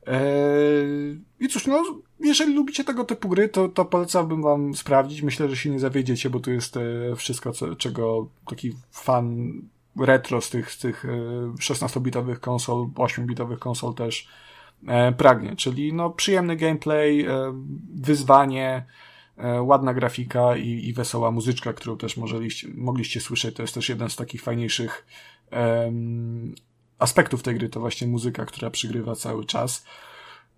Eee, 0.06 1.20
I 1.40 1.48
cóż, 1.48 1.66
no, 1.66 1.84
jeżeli 2.20 2.54
lubicie 2.54 2.84
tego 2.84 3.04
typu 3.04 3.28
gry, 3.28 3.48
to, 3.48 3.68
to 3.68 3.84
polecałbym 3.84 4.42
wam 4.42 4.74
sprawdzić. 4.74 5.22
Myślę, 5.22 5.48
że 5.48 5.56
się 5.56 5.70
nie 5.70 5.78
zawiedziecie, 5.78 6.30
bo 6.30 6.40
tu 6.40 6.50
jest 6.50 6.76
e, 6.76 6.80
wszystko, 7.16 7.52
co, 7.52 7.76
czego 7.76 8.28
taki 8.46 8.72
fan 8.90 9.52
retro 10.00 10.40
z 10.40 10.50
tych, 10.50 10.70
z 10.72 10.78
tych 10.78 11.04
16-bitowych 11.60 12.36
e, 12.36 12.40
konsol, 12.40 12.86
8-bitowych 12.94 13.58
konsol 13.58 13.94
też 13.94 14.28
e, 14.86 15.12
pragnie. 15.12 15.56
Czyli 15.56 15.92
no, 15.92 16.10
przyjemny 16.10 16.56
gameplay, 16.56 17.26
wyzwanie, 17.94 18.84
ładna 19.60 19.94
grafika 19.94 20.56
i, 20.56 20.68
i 20.68 20.92
wesoła 20.92 21.30
muzyczka, 21.30 21.72
którą 21.72 21.96
też 21.96 22.16
mogliście, 22.16 22.68
mogliście 22.74 23.20
słyszeć. 23.20 23.56
To 23.56 23.62
jest 23.62 23.74
też 23.74 23.88
jeden 23.88 24.08
z 24.10 24.16
takich 24.16 24.42
fajniejszych 24.42 25.06
aspektów 26.98 27.42
tej 27.42 27.54
gry 27.54 27.68
to 27.68 27.80
właśnie 27.80 28.06
muzyka, 28.06 28.44
która 28.44 28.70
przygrywa 28.70 29.14
cały 29.14 29.44
czas. 29.44 29.84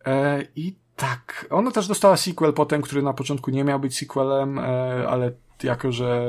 E, 0.06 0.42
I 0.56 0.76
tak, 0.96 1.46
ona 1.50 1.70
też 1.70 1.88
dostała 1.88 2.16
sequel 2.16 2.52
potem, 2.52 2.82
który 2.82 3.02
na 3.02 3.12
początku 3.12 3.50
nie 3.50 3.64
miał 3.64 3.80
być 3.80 3.98
sequelem, 3.98 4.58
e, 4.58 4.62
ale 5.08 5.32
jako, 5.62 5.92
że 5.92 6.26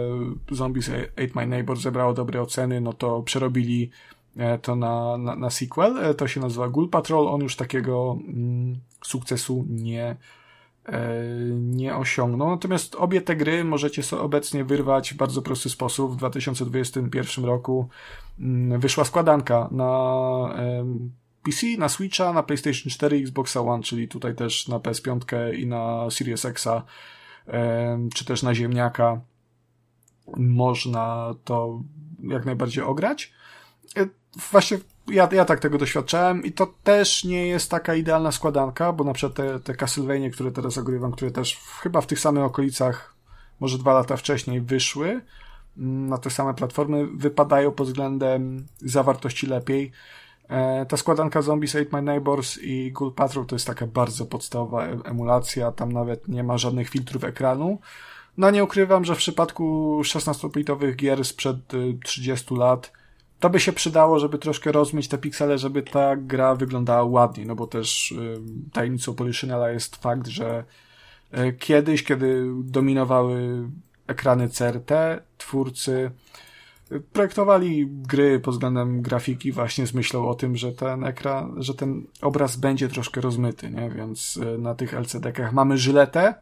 Zombies 0.51 0.89
Ate 0.89 1.27
My 1.35 1.47
Neighbor 1.47 1.77
zebrało 1.77 2.13
dobre 2.13 2.41
oceny, 2.41 2.81
no 2.81 2.93
to 2.93 3.21
przerobili 3.21 3.91
e, 4.38 4.57
to 4.57 4.75
na, 4.75 5.17
na, 5.17 5.35
na 5.35 5.49
sequel. 5.49 6.15
To 6.15 6.27
się 6.27 6.41
nazywa 6.41 6.69
Ghoul 6.69 6.89
Patrol. 6.89 7.27
On 7.27 7.41
już 7.41 7.55
takiego 7.55 8.17
mm, 8.27 8.79
sukcesu 9.03 9.65
nie, 9.69 10.15
nie 11.51 11.95
osiągnął. 11.95 12.49
Natomiast 12.49 12.95
obie 12.95 13.21
te 13.21 13.35
gry 13.35 13.63
możecie 13.63 14.03
sobie 14.03 14.21
obecnie 14.21 14.63
wyrwać 14.63 15.13
w 15.13 15.17
bardzo 15.17 15.41
prosty 15.41 15.69
sposób. 15.69 16.11
W 16.11 16.15
2021 16.15 17.45
roku 17.45 17.89
wyszła 18.80 19.03
składanka 19.03 19.69
na 19.72 19.91
PC, 21.43 21.68
na 21.77 21.89
Switcha, 21.89 22.34
na 22.34 22.43
PlayStation 22.43 22.89
4 22.91 23.18
Xbox 23.18 23.57
One, 23.57 23.84
czyli 23.84 24.07
tutaj 24.07 24.35
też 24.35 24.68
na 24.68 24.80
PS5 24.80 25.53
i 25.53 25.68
na 25.68 26.09
Series 26.11 26.45
Xa, 26.45 26.84
czy 28.14 28.26
też 28.26 28.43
na 28.43 28.55
ziemniaka 28.55 29.22
można 30.38 31.35
to 31.43 31.81
jak 32.23 32.45
najbardziej 32.45 32.84
ograć. 32.84 33.34
E, 33.97 34.07
właśnie 34.51 34.77
ja, 35.07 35.30
ja 35.31 35.45
tak 35.45 35.59
tego 35.59 35.77
doświadczałem 35.77 36.43
i 36.43 36.51
to 36.51 36.73
też 36.84 37.23
nie 37.23 37.47
jest 37.47 37.72
taka 37.72 37.95
idealna 37.95 38.31
składanka, 38.31 38.93
bo 38.93 39.03
na 39.03 39.14
przykład 39.14 39.35
te, 39.35 39.59
te 39.59 39.76
Castlevania, 39.76 40.30
które 40.30 40.51
teraz 40.51 40.77
ogrywam, 40.77 41.11
które 41.11 41.31
też 41.31 41.57
chyba 41.81 42.01
w 42.01 42.07
tych 42.07 42.19
samych 42.19 42.43
okolicach, 42.43 43.15
może 43.59 43.77
dwa 43.77 43.93
lata 43.93 44.18
wcześniej 44.18 44.61
wyszły 44.61 45.07
mm, 45.09 45.22
na 45.78 46.18
te 46.18 46.30
same 46.30 46.54
platformy, 46.54 47.08
wypadają 47.08 47.72
pod 47.72 47.88
względem 47.88 48.66
zawartości 48.78 49.48
lepiej. 49.48 49.91
E, 50.49 50.86
ta 50.86 50.98
składanka 50.98 51.41
Zombies 51.41 51.76
Ate 51.76 51.90
My 51.91 52.02
Neighbors 52.02 52.58
i 52.62 52.91
Ghoul 52.91 53.14
Patrol 53.14 53.45
to 53.45 53.56
jest 53.56 53.68
taka 53.68 53.88
bardzo 53.88 54.26
podstawowa 54.26 54.86
emulacja, 54.86 55.72
tam 55.72 55.91
nawet 55.91 56.28
nie 56.28 56.44
ma 56.44 56.58
żadnych 56.58 56.90
filtrów 56.90 57.24
ekranu. 57.24 57.80
No 58.38 58.52
nie 58.52 58.64
ukrywam, 58.64 59.06
że 59.06 59.16
w 59.16 59.18
przypadku 59.18 59.99
16-bitowych 60.04 60.95
gier 60.95 61.26
sprzed 61.26 61.58
30 62.04 62.54
y, 62.54 62.58
lat 62.58 62.91
to 63.40 63.49
by 63.49 63.60
się 63.60 63.74
przydało, 63.74 64.20
żeby 64.20 64.38
troszkę 64.38 64.72
rozmyć 64.72 65.08
te 65.08 65.18
piksele, 65.18 65.58
żeby 65.58 65.82
ta 65.82 66.16
gra 66.16 66.56
wyglądała 66.56 67.04
ładniej, 67.04 67.45
no 67.45 67.56
bo 67.56 67.68
też 67.68 68.12
y, 68.12 68.40
tajemnicą 68.74 69.16
Poliszynela 69.16 69.70
jest 69.70 69.95
fakt, 69.95 70.28
że 70.28 70.64
y, 71.38 71.54
kiedyś, 71.54 72.04
kiedy 72.04 72.45
dominowały 72.64 73.68
ekrany 74.07 74.49
CRT, 74.49 74.91
twórcy 75.38 76.11
projektowali 77.13 77.88
gry 77.89 78.39
pod 78.39 78.53
względem 78.53 79.01
grafiki 79.01 79.51
właśnie 79.51 79.88
z 79.88 79.93
myślą 79.93 80.27
o 80.27 80.35
tym, 80.35 80.57
że 80.57 80.71
ten 80.71 81.03
ekran, 81.03 81.63
że 81.63 81.73
ten 81.73 82.07
obraz 82.21 82.55
będzie 82.55 82.89
troszkę 82.89 83.21
rozmyty, 83.21 83.71
nie? 83.71 83.89
Więc 83.89 84.38
y, 84.38 84.57
na 84.57 84.75
tych 84.75 84.93
LCD-kach 84.93 85.53
mamy 85.53 85.77
żyletę, 85.77 86.34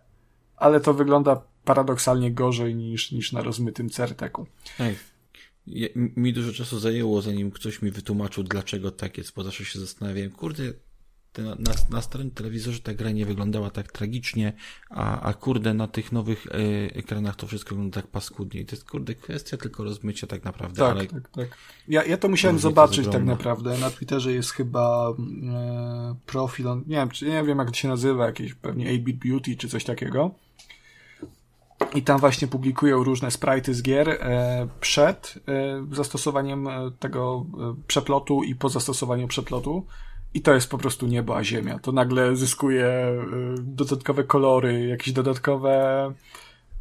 ale 0.58 0.80
to 0.80 0.94
wygląda 0.94 1.42
paradoksalnie 1.64 2.32
gorzej 2.32 2.76
niż, 2.76 3.12
niż 3.12 3.32
na 3.32 3.42
rozmytym 3.42 3.90
CRT-ku. 3.90 4.46
Ja, 5.68 5.88
mi 5.96 6.34
dużo 6.34 6.54
czasu 6.54 6.80
zajęło, 6.80 7.22
zanim 7.22 7.52
ktoś 7.52 7.82
mi 7.82 7.92
wytłumaczył, 7.92 8.44
dlaczego 8.44 8.92
tak 8.92 9.18
jest, 9.18 9.36
bo 9.36 9.44
zawsze 9.44 9.66
się 9.66 9.80
zastanawiałem, 9.80 10.32
kurde, 10.32 10.64
na, 11.42 11.56
na, 11.56 11.72
na 11.90 12.02
starym 12.02 12.32
telewizorze 12.32 12.80
ta 12.80 12.94
gra 12.94 13.12
nie 13.12 13.26
wyglądała 13.26 13.70
tak 13.70 13.92
tragicznie, 13.92 14.54
a, 14.90 15.22
a 15.22 15.34
kurde, 15.34 15.74
na 15.74 15.88
tych 15.88 16.12
nowych 16.12 16.48
e, 16.48 16.52
ekranach 16.96 17.36
to 17.36 17.48
wszystko 17.48 17.70
wygląda 17.70 18.02
tak 18.02 18.12
paskudnie. 18.12 18.62
I 18.62 18.66
to 18.66 18.76
jest 18.76 18.90
kurde 18.90 19.16
kwestia 19.16 19.58
tylko 19.58 19.84
rozmycia 19.84 20.28
tak 20.28 20.44
naprawdę. 20.44 20.78
Tak, 20.78 20.92
ale... 20.92 21.06
tak, 21.06 21.30
tak. 21.30 21.58
Ja, 21.88 22.04
ja 22.04 22.18
to 22.18 22.28
musiałem 22.28 22.60
zobaczyć 22.60 23.06
to 23.06 23.12
tak 23.12 23.26
naprawdę. 23.26 23.78
Na 23.78 23.90
Twitterze 23.90 24.34
jest 24.34 24.52
chyba 24.52 25.10
e, 25.10 26.16
profil, 26.26 26.66
nie 26.88 26.96
wiem, 26.96 27.10
czy, 27.10 27.26
nie 27.26 27.44
wiem 27.44 27.58
jak 27.58 27.68
to 27.68 27.76
się 27.76 27.88
nazywa, 27.88 28.26
jakieś 28.26 28.54
pewnie 28.54 28.86
8-bit 28.86 29.18
beauty 29.18 29.56
czy 29.56 29.70
coś 29.70 29.84
takiego. 29.84 30.32
I 31.96 32.02
tam 32.02 32.20
właśnie 32.20 32.48
publikują 32.48 33.04
różne 33.04 33.32
sprite 33.32 33.74
z 33.74 33.82
gier 33.82 34.10
e, 34.10 34.68
przed 34.80 35.40
e, 35.48 35.96
zastosowaniem 35.96 36.68
tego 37.00 37.46
przeplotu 37.88 38.44
i 38.44 38.56
po 38.56 38.70
zastosowaniu 38.70 39.28
przeplotu. 39.28 39.86
I 40.36 40.42
to 40.42 40.54
jest 40.54 40.70
po 40.70 40.78
prostu 40.78 41.08
niebo 41.08 41.38
a 41.38 41.44
ziemia. 41.44 41.80
To 41.80 41.92
nagle 41.92 42.36
zyskuje 42.36 42.86
y, 42.86 43.62
dodatkowe 43.62 44.24
kolory, 44.24 44.88
jakieś 44.88 45.14
dodatkowe 45.14 46.14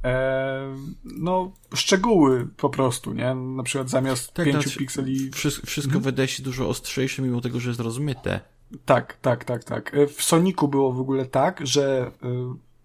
e, 0.04 0.76
no, 1.04 1.52
szczegóły 1.74 2.48
po 2.56 2.70
prostu, 2.70 3.12
nie? 3.12 3.34
Na 3.34 3.62
przykład 3.62 3.90
zamiast 3.90 4.32
tak, 4.32 4.46
pięciu 4.46 4.62
znaczy, 4.62 4.78
pikseli... 4.78 5.30
Wszystko, 5.30 5.66
wszystko 5.66 5.92
hmm? 5.92 6.04
wydaje 6.04 6.28
się 6.28 6.42
dużo 6.42 6.68
ostrzejsze, 6.68 7.22
mimo 7.22 7.40
tego, 7.40 7.60
że 7.60 7.70
jest 7.70 7.80
rozmyte. 7.80 8.40
Tak, 8.84 9.16
tak, 9.22 9.44
tak, 9.44 9.64
tak. 9.64 9.94
E, 9.94 10.06
w 10.06 10.22
Soniku 10.22 10.68
było 10.68 10.92
w 10.92 11.00
ogóle 11.00 11.26
tak, 11.26 11.66
że 11.66 12.10
y, 12.24 12.28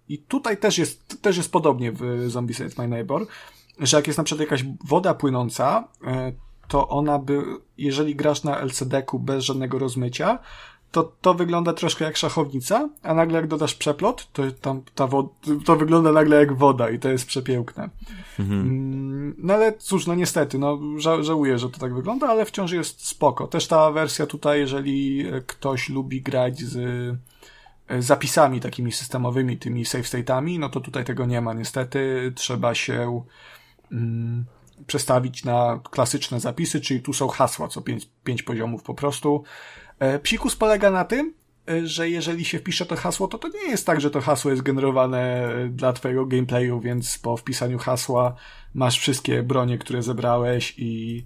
i 0.08 0.18
tutaj 0.18 0.56
też 0.56 0.78
jest, 0.78 1.22
też 1.22 1.36
jest 1.36 1.52
podobnie 1.52 1.92
w 1.92 2.24
Zombies 2.26 2.60
Ate 2.60 2.82
My 2.82 2.88
Neighbor, 2.88 3.26
że 3.78 3.96
jak 3.96 4.06
jest 4.06 4.18
na 4.18 4.24
przykład 4.24 4.40
jakaś 4.50 4.64
woda 4.84 5.14
płynąca, 5.14 5.88
to 6.70 6.88
ona 6.88 7.18
by, 7.18 7.42
jeżeli 7.78 8.16
grasz 8.16 8.42
na 8.42 8.58
LCD-ku 8.58 9.18
bez 9.18 9.44
żadnego 9.44 9.78
rozmycia, 9.78 10.38
to 10.92 11.12
to 11.20 11.34
wygląda 11.34 11.72
troszkę 11.72 12.04
jak 12.04 12.16
szachownica, 12.16 12.88
a 13.02 13.14
nagle 13.14 13.38
jak 13.38 13.46
dodasz 13.46 13.74
przeplot, 13.74 14.32
to 14.32 14.42
tam 14.60 14.82
ta 14.94 15.08
to 15.64 15.76
wygląda 15.76 16.12
nagle 16.12 16.36
jak 16.36 16.52
woda 16.52 16.90
i 16.90 16.98
to 16.98 17.08
jest 17.08 17.26
przepiękne. 17.26 17.90
Mhm. 18.38 18.60
Mm, 18.60 19.34
no 19.38 19.54
ale 19.54 19.72
cóż, 19.78 20.06
no 20.06 20.14
niestety, 20.14 20.58
no 20.58 20.78
ża 20.96 21.22
żałuję, 21.22 21.58
że 21.58 21.70
to 21.70 21.78
tak 21.78 21.94
wygląda, 21.94 22.28
ale 22.28 22.44
wciąż 22.44 22.72
jest 22.72 23.06
spoko. 23.06 23.46
Też 23.46 23.66
ta 23.66 23.90
wersja 23.90 24.26
tutaj, 24.26 24.60
jeżeli 24.60 25.24
ktoś 25.46 25.88
lubi 25.88 26.22
grać 26.22 26.60
z 26.60 26.76
e, 27.88 28.02
zapisami 28.02 28.60
takimi 28.60 28.92
systemowymi, 28.92 29.58
tymi 29.58 29.84
save 29.84 30.04
state'ami, 30.04 30.58
no 30.58 30.68
to 30.68 30.80
tutaj 30.80 31.04
tego 31.04 31.26
nie 31.26 31.40
ma 31.40 31.54
niestety. 31.54 32.32
Trzeba 32.36 32.74
się 32.74 33.22
mm, 33.92 34.44
przestawić 34.86 35.44
na 35.44 35.80
klasyczne 35.90 36.40
zapisy, 36.40 36.80
czyli 36.80 37.00
tu 37.00 37.12
są 37.12 37.28
hasła, 37.28 37.68
co 37.68 37.82
pięć, 38.24 38.42
poziomów 38.42 38.82
po 38.82 38.94
prostu. 38.94 39.44
E, 39.98 40.18
psikus 40.18 40.56
polega 40.56 40.90
na 40.90 41.04
tym, 41.04 41.34
e, 41.68 41.86
że 41.86 42.10
jeżeli 42.10 42.44
się 42.44 42.58
wpisze 42.58 42.86
to 42.86 42.96
hasło, 42.96 43.28
to 43.28 43.38
to 43.38 43.48
nie 43.48 43.70
jest 43.70 43.86
tak, 43.86 44.00
że 44.00 44.10
to 44.10 44.20
hasło 44.20 44.50
jest 44.50 44.62
generowane 44.62 45.44
e, 45.44 45.68
dla 45.68 45.92
twojego 45.92 46.26
gameplayu, 46.26 46.80
więc 46.80 47.18
po 47.18 47.36
wpisaniu 47.36 47.78
hasła 47.78 48.34
masz 48.74 48.98
wszystkie 48.98 49.42
bronie, 49.42 49.78
które 49.78 50.02
zebrałeś 50.02 50.74
i 50.78 51.24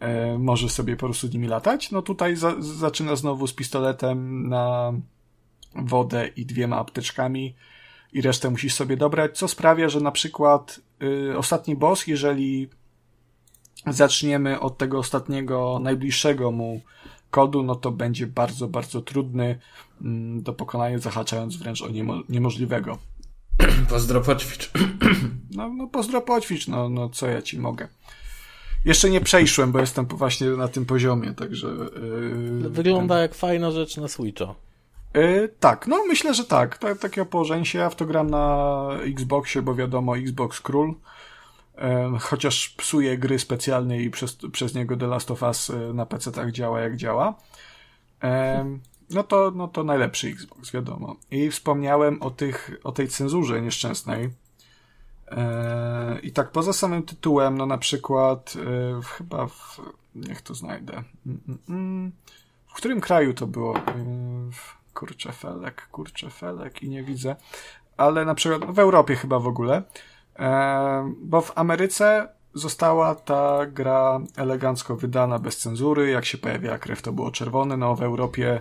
e, 0.00 0.38
możesz 0.38 0.72
sobie 0.72 0.96
po 0.96 1.06
prostu 1.06 1.26
nimi 1.26 1.48
latać. 1.48 1.90
No 1.90 2.02
tutaj 2.02 2.36
za, 2.36 2.54
zaczyna 2.58 3.16
znowu 3.16 3.46
z 3.46 3.52
pistoletem 3.52 4.48
na 4.48 4.92
wodę 5.74 6.28
i 6.36 6.46
dwiema 6.46 6.78
apteczkami 6.78 7.54
i 8.12 8.22
resztę 8.22 8.50
musisz 8.50 8.74
sobie 8.74 8.96
dobrać, 8.96 9.38
co 9.38 9.48
sprawia, 9.48 9.88
że 9.88 10.00
na 10.00 10.10
przykład 10.10 10.80
y, 11.02 11.38
ostatni 11.38 11.76
boss, 11.76 12.06
jeżeli 12.06 12.68
zaczniemy 13.86 14.60
od 14.60 14.78
tego 14.78 14.98
ostatniego, 14.98 15.78
najbliższego 15.82 16.50
mu 16.50 16.80
kodu, 17.30 17.62
no 17.62 17.74
to 17.74 17.90
będzie 17.90 18.26
bardzo, 18.26 18.68
bardzo 18.68 19.00
trudny 19.00 19.58
mm, 20.02 20.42
do 20.42 20.52
pokonania, 20.52 20.98
zahaczając 20.98 21.56
wręcz 21.56 21.82
o 21.82 21.88
niemo 21.88 22.14
niemożliwego. 22.28 22.98
Pozdro 23.90 24.20
poćwicz. 24.20 24.70
No, 25.50 25.68
no 25.68 25.86
pozdro 25.86 26.20
poćwicz, 26.20 26.68
no, 26.68 26.88
no 26.88 27.08
co 27.08 27.26
ja 27.26 27.42
ci 27.42 27.58
mogę. 27.58 27.88
Jeszcze 28.84 29.10
nie 29.10 29.20
przejszłem, 29.20 29.72
bo 29.72 29.78
jestem 29.78 30.06
właśnie 30.06 30.46
na 30.46 30.68
tym 30.68 30.86
poziomie, 30.86 31.34
także... 31.34 31.66
Yy, 32.62 32.70
Wygląda 32.70 33.14
ten... 33.14 33.22
jak 33.22 33.34
fajna 33.34 33.70
rzecz 33.70 33.96
na 33.96 34.08
Switcha. 34.08 34.54
Yy, 35.14 35.54
tak, 35.60 35.86
no 35.86 36.04
myślę, 36.08 36.34
że 36.34 36.44
tak. 36.44 36.78
tak 36.78 36.98
takiego 36.98 37.26
położenia 37.26 37.64
się. 37.64 37.78
Ja 37.78 37.90
w 37.90 37.96
to 37.96 38.06
gram 38.06 38.30
na 38.30 38.88
Xboxie, 39.02 39.62
bo 39.62 39.74
wiadomo, 39.74 40.18
Xbox 40.18 40.60
Król 40.60 40.94
chociaż 42.20 42.68
psuje 42.68 43.18
gry 43.18 43.38
specjalnie 43.38 44.02
i 44.02 44.10
przez, 44.10 44.38
przez 44.52 44.74
niego 44.74 44.96
The 44.96 45.06
Last 45.06 45.30
of 45.30 45.42
Us 45.42 45.70
e, 45.70 45.92
na 45.92 46.06
PC 46.06 46.32
tak 46.32 46.52
działa 46.52 46.80
jak 46.80 46.96
działa. 46.96 47.34
No 49.10 49.22
to, 49.22 49.52
no 49.54 49.68
to 49.68 49.84
najlepszy 49.84 50.28
Xbox, 50.28 50.72
wiadomo. 50.72 51.16
I 51.30 51.50
wspomniałem 51.50 52.22
o 52.22 52.30
tych, 52.30 52.70
o 52.84 52.92
tej 52.92 53.08
cenzurze 53.08 53.62
nieszczęsnej. 53.62 54.30
E, 55.28 56.18
I 56.22 56.32
tak 56.32 56.50
poza 56.50 56.72
samym 56.72 57.02
tytułem, 57.02 57.58
no 57.58 57.66
na 57.66 57.78
przykład 57.78 58.54
e, 58.56 59.02
chyba 59.02 59.46
w, 59.46 59.80
niech 60.14 60.42
to 60.42 60.54
znajdę. 60.54 60.92
Mm, 61.26 61.40
mm, 61.48 61.58
mm. 61.68 62.12
W 62.66 62.74
którym 62.74 63.00
kraju 63.00 63.34
to 63.34 63.46
było? 63.46 63.74
Kurczę 64.94 65.32
felek, 65.32 65.88
kurczę 65.92 66.30
felek 66.30 66.82
i 66.82 66.88
nie 66.88 67.02
widzę. 67.02 67.36
Ale 67.96 68.24
na 68.24 68.34
przykład 68.34 68.74
w 68.74 68.78
Europie 68.78 69.16
chyba 69.16 69.38
w 69.38 69.46
ogóle 69.46 69.82
bo 71.22 71.40
w 71.40 71.58
Ameryce 71.58 72.28
została 72.56 73.14
ta 73.14 73.66
gra 73.66 74.20
elegancko 74.36 74.96
wydana 74.96 75.38
bez 75.38 75.58
cenzury. 75.58 76.10
Jak 76.10 76.24
się 76.24 76.38
pojawiła 76.38 76.78
krew, 76.78 77.02
to 77.02 77.12
było 77.12 77.30
czerwone. 77.30 77.76
No 77.76 77.96
w 77.96 78.02
Europie 78.02 78.60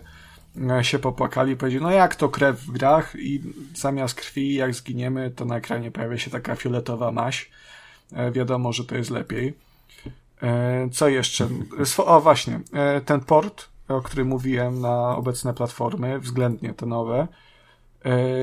e, 0.69 0.83
się 0.83 0.99
popłakali 0.99 1.55
powiedzieli, 1.55 1.83
no 1.83 1.91
jak 1.91 2.15
to 2.15 2.29
krew 2.29 2.61
w 2.61 2.71
grach 2.71 3.15
i 3.15 3.41
zamiast 3.75 4.15
krwi, 4.15 4.53
jak 4.53 4.75
zginiemy, 4.75 5.31
to 5.31 5.45
na 5.45 5.57
ekranie 5.57 5.91
pojawia 5.91 6.17
się 6.17 6.31
taka 6.31 6.55
fioletowa 6.55 7.11
maś. 7.11 7.49
E, 8.13 8.31
wiadomo, 8.31 8.73
że 8.73 8.85
to 8.85 8.95
jest 8.95 9.09
lepiej. 9.09 9.65
Co 10.91 11.07
jeszcze? 11.07 11.47
O 11.97 12.21
właśnie, 12.21 12.59
ten 13.05 13.19
port, 13.19 13.69
o 13.87 14.01
którym 14.01 14.27
mówiłem 14.27 14.81
na 14.81 15.15
obecne 15.15 15.53
platformy, 15.53 16.19
względnie 16.19 16.73
te 16.73 16.85
nowe, 16.85 17.27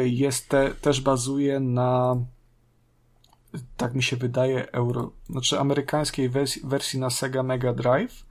jest 0.04 0.48
te, 0.48 0.70
też 0.70 1.00
bazuje 1.00 1.60
na 1.60 2.16
tak 3.76 3.94
mi 3.94 4.02
się 4.02 4.16
wydaje, 4.16 4.72
euro, 4.72 5.10
znaczy 5.30 5.60
amerykańskiej 5.60 6.28
wersji, 6.28 6.62
wersji 6.64 6.98
na 6.98 7.10
Sega 7.10 7.42
Mega 7.42 7.72
Drive 7.72 8.24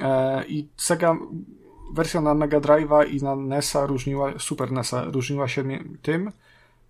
e, 0.00 0.44
i 0.46 0.68
Sega 0.76 1.16
wersja 1.94 2.20
na 2.20 2.34
Mega 2.34 2.60
Drive'a 2.60 3.08
i 3.10 3.22
na 3.22 3.36
NESa 3.36 3.86
różniła, 3.86 4.32
Super 4.38 4.72
NESa 4.72 5.04
różniła 5.04 5.48
się 5.48 5.64
tym, 6.02 6.32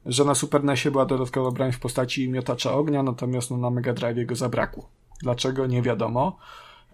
że 0.07 0.25
na 0.25 0.35
Super 0.35 0.65
NESie 0.65 0.91
była 0.91 1.07
dodatkowa 1.07 1.51
broń 1.51 1.73
w 1.73 1.81
postaci 1.81 2.29
miotacza 2.29 2.73
ognia, 2.73 3.03
natomiast 3.03 3.51
no, 3.51 3.57
na 3.57 3.71
Mega 3.71 3.93
Drive 3.93 4.27
go 4.27 4.35
zabrakło. 4.35 4.89
Dlaczego? 5.23 5.67
Nie 5.67 5.83
wiadomo. 5.83 6.37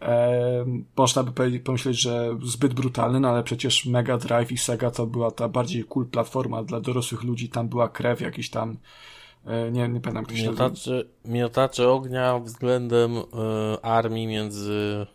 E, 0.02 0.65
można 0.97 1.23
by 1.23 1.61
pomyśleć, 1.61 2.01
że 2.01 2.36
zbyt 2.43 2.74
brutalny, 2.74 3.20
no 3.20 3.28
ale 3.28 3.43
przecież 3.43 3.86
Mega 3.86 4.19
Drive 4.19 4.52
i 4.52 4.59
Sega 4.59 4.90
to 4.90 5.06
była 5.06 5.31
ta 5.31 5.48
bardziej 5.48 5.85
cool 5.85 6.06
platforma 6.06 6.62
dla 6.62 6.81
dorosłych 6.81 7.23
ludzi, 7.23 7.48
tam 7.48 7.69
była 7.69 7.89
krew, 7.89 8.20
jakiś 8.20 8.51
tam 8.51 8.77
nie, 9.73 9.89
nie 9.89 10.01
pamiętam, 10.01 10.25
kto 10.25 10.37
się 10.37 10.47
miotacze, 10.47 11.05
miotacze 11.25 11.89
ognia 11.89 12.39
względem 12.39 13.16
y, 13.16 13.23
armii 13.83 14.27
między... 14.27 15.07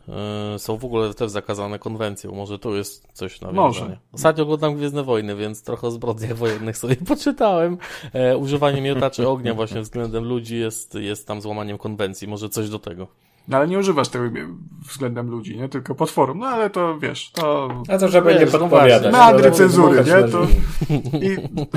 Y, 0.56 0.60
są 0.60 0.78
w 0.78 0.86
ogóle 0.86 1.14
też 1.14 1.32
zakazane 1.32 1.80
konwencją. 1.80 2.32
Może 2.32 2.60
tu 2.60 2.76
jest 2.76 3.08
coś 3.14 3.42
na 3.42 3.52
Może. 3.52 3.98
Ostatnio 4.12 4.44
oglądam 4.44 4.76
Gwiezdne 4.76 5.04
Wojny, 5.04 5.36
więc 5.36 5.64
trochę 5.64 5.88
o 5.88 5.92
zbrodniach 5.92 6.38
wojennych 6.38 6.78
sobie 6.78 6.96
poczytałem. 7.08 7.78
E, 8.14 8.38
używanie 8.38 8.82
miotaczy 8.82 9.28
ognia 9.28 9.54
właśnie 9.54 9.82
względem 9.82 10.24
ludzi 10.24 10.60
jest, 10.60 10.96
jest 10.96 11.28
tam 11.28 11.42
złamaniem 11.42 11.78
konwencji. 11.78 12.28
Może 12.28 12.50
coś 12.50 12.70
do 12.70 12.80
tego. 12.80 13.08
No 13.48 13.58
ale 13.58 13.68
nie 13.68 13.80
używasz 13.80 14.10
tego 14.10 14.26
względem 14.90 15.30
ludzi, 15.30 15.58
nie? 15.58 15.70
Tylko 15.70 15.96
pod 15.96 16.12
forum. 16.12 16.40
No 16.40 16.48
ale 16.48 16.70
to 16.70 17.00
wiesz, 17.00 17.32
to... 17.32 17.70
A 17.88 17.98
to 17.98 18.08
żeby 18.08 18.30
wiesz, 18.30 18.40
nie 18.40 18.46
no 18.46 18.52
podpowiadać. 18.52 19.14
Meandry 19.14 19.52
cenzury, 19.52 20.04
nie? 20.04 20.32
To... 20.32 20.48
I... 21.18 21.38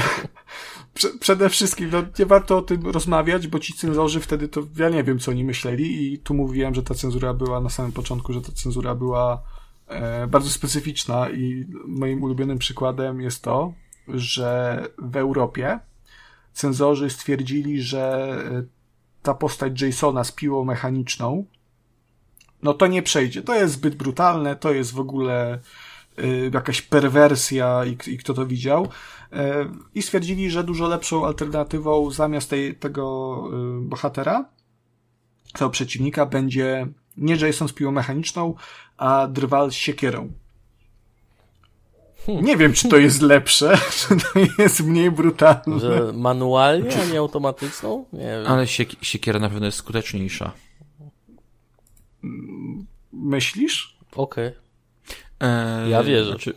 Przede 1.20 1.48
wszystkim, 1.48 1.90
no, 1.92 2.02
nie 2.18 2.26
warto 2.26 2.58
o 2.58 2.62
tym 2.62 2.86
rozmawiać, 2.86 3.46
bo 3.46 3.58
ci 3.58 3.74
cenzorzy 3.74 4.20
wtedy 4.20 4.48
to, 4.48 4.60
ja 4.76 4.88
nie 4.88 5.04
wiem, 5.04 5.18
co 5.18 5.30
oni 5.30 5.44
myśleli 5.44 6.12
i 6.12 6.18
tu 6.18 6.34
mówiłem, 6.34 6.74
że 6.74 6.82
ta 6.82 6.94
cenzura 6.94 7.34
była 7.34 7.60
na 7.60 7.68
samym 7.68 7.92
początku, 7.92 8.32
że 8.32 8.40
ta 8.40 8.52
cenzura 8.52 8.94
była 8.94 9.42
e, 9.86 10.26
bardzo 10.26 10.50
specyficzna 10.50 11.30
i 11.30 11.66
moim 11.86 12.22
ulubionym 12.22 12.58
przykładem 12.58 13.20
jest 13.20 13.42
to, 13.42 13.74
że 14.08 14.82
w 14.98 15.16
Europie 15.16 15.80
cenzorzy 16.52 17.10
stwierdzili, 17.10 17.82
że 17.82 18.34
e, 18.50 18.62
ta 19.22 19.34
postać 19.34 19.82
Jasona 19.82 20.24
z 20.24 20.32
piłą 20.32 20.64
mechaniczną, 20.64 21.44
no 22.62 22.74
to 22.74 22.86
nie 22.86 23.02
przejdzie. 23.02 23.42
To 23.42 23.54
jest 23.54 23.74
zbyt 23.74 23.94
brutalne, 23.94 24.56
to 24.56 24.72
jest 24.72 24.92
w 24.92 25.00
ogóle 25.00 25.58
y, 26.18 26.50
jakaś 26.54 26.82
perwersja 26.82 27.84
i, 27.84 28.10
i 28.10 28.18
kto 28.18 28.34
to 28.34 28.46
widział. 28.46 28.88
Y, 29.32 29.36
I 29.94 30.02
stwierdzili, 30.02 30.50
że 30.50 30.64
dużo 30.64 30.88
lepszą 30.88 31.26
alternatywą 31.26 32.10
zamiast 32.10 32.50
tej, 32.50 32.74
tego 32.74 33.36
y, 33.78 33.80
bohatera, 33.80 34.44
tego 35.52 35.70
przeciwnika 35.70 36.26
będzie 36.26 36.86
nie 37.16 37.36
Jason 37.36 37.68
z 37.68 37.72
piłą 37.72 37.92
mechaniczną, 37.92 38.54
a 38.96 39.26
drwal 39.26 39.70
z 39.70 39.74
siekierą. 39.74 40.32
Hmm. 42.26 42.44
Nie 42.44 42.56
wiem, 42.56 42.72
czy 42.72 42.88
to 42.88 42.96
jest 42.96 43.22
lepsze, 43.22 43.78
czy 43.98 44.16
to 44.16 44.62
jest 44.62 44.80
mniej 44.80 45.10
brutalne. 45.10 45.80
Że 45.80 46.12
manualnie, 46.14 47.02
a 47.02 47.04
nie 47.04 47.18
automatyczną? 47.18 48.04
Nie 48.12 48.18
wiem. 48.18 48.46
Ale 48.46 48.66
siek 48.66 48.90
siekiera 49.02 49.38
na 49.38 49.48
pewno 49.48 49.66
jest 49.66 49.78
skuteczniejsza. 49.78 50.52
Myślisz? 53.12 53.96
Okej. 54.16 54.48
Okay. 54.48 55.48
E, 55.48 55.88
ja 55.88 56.02
wierzę. 56.02 56.30
Znaczy, 56.30 56.54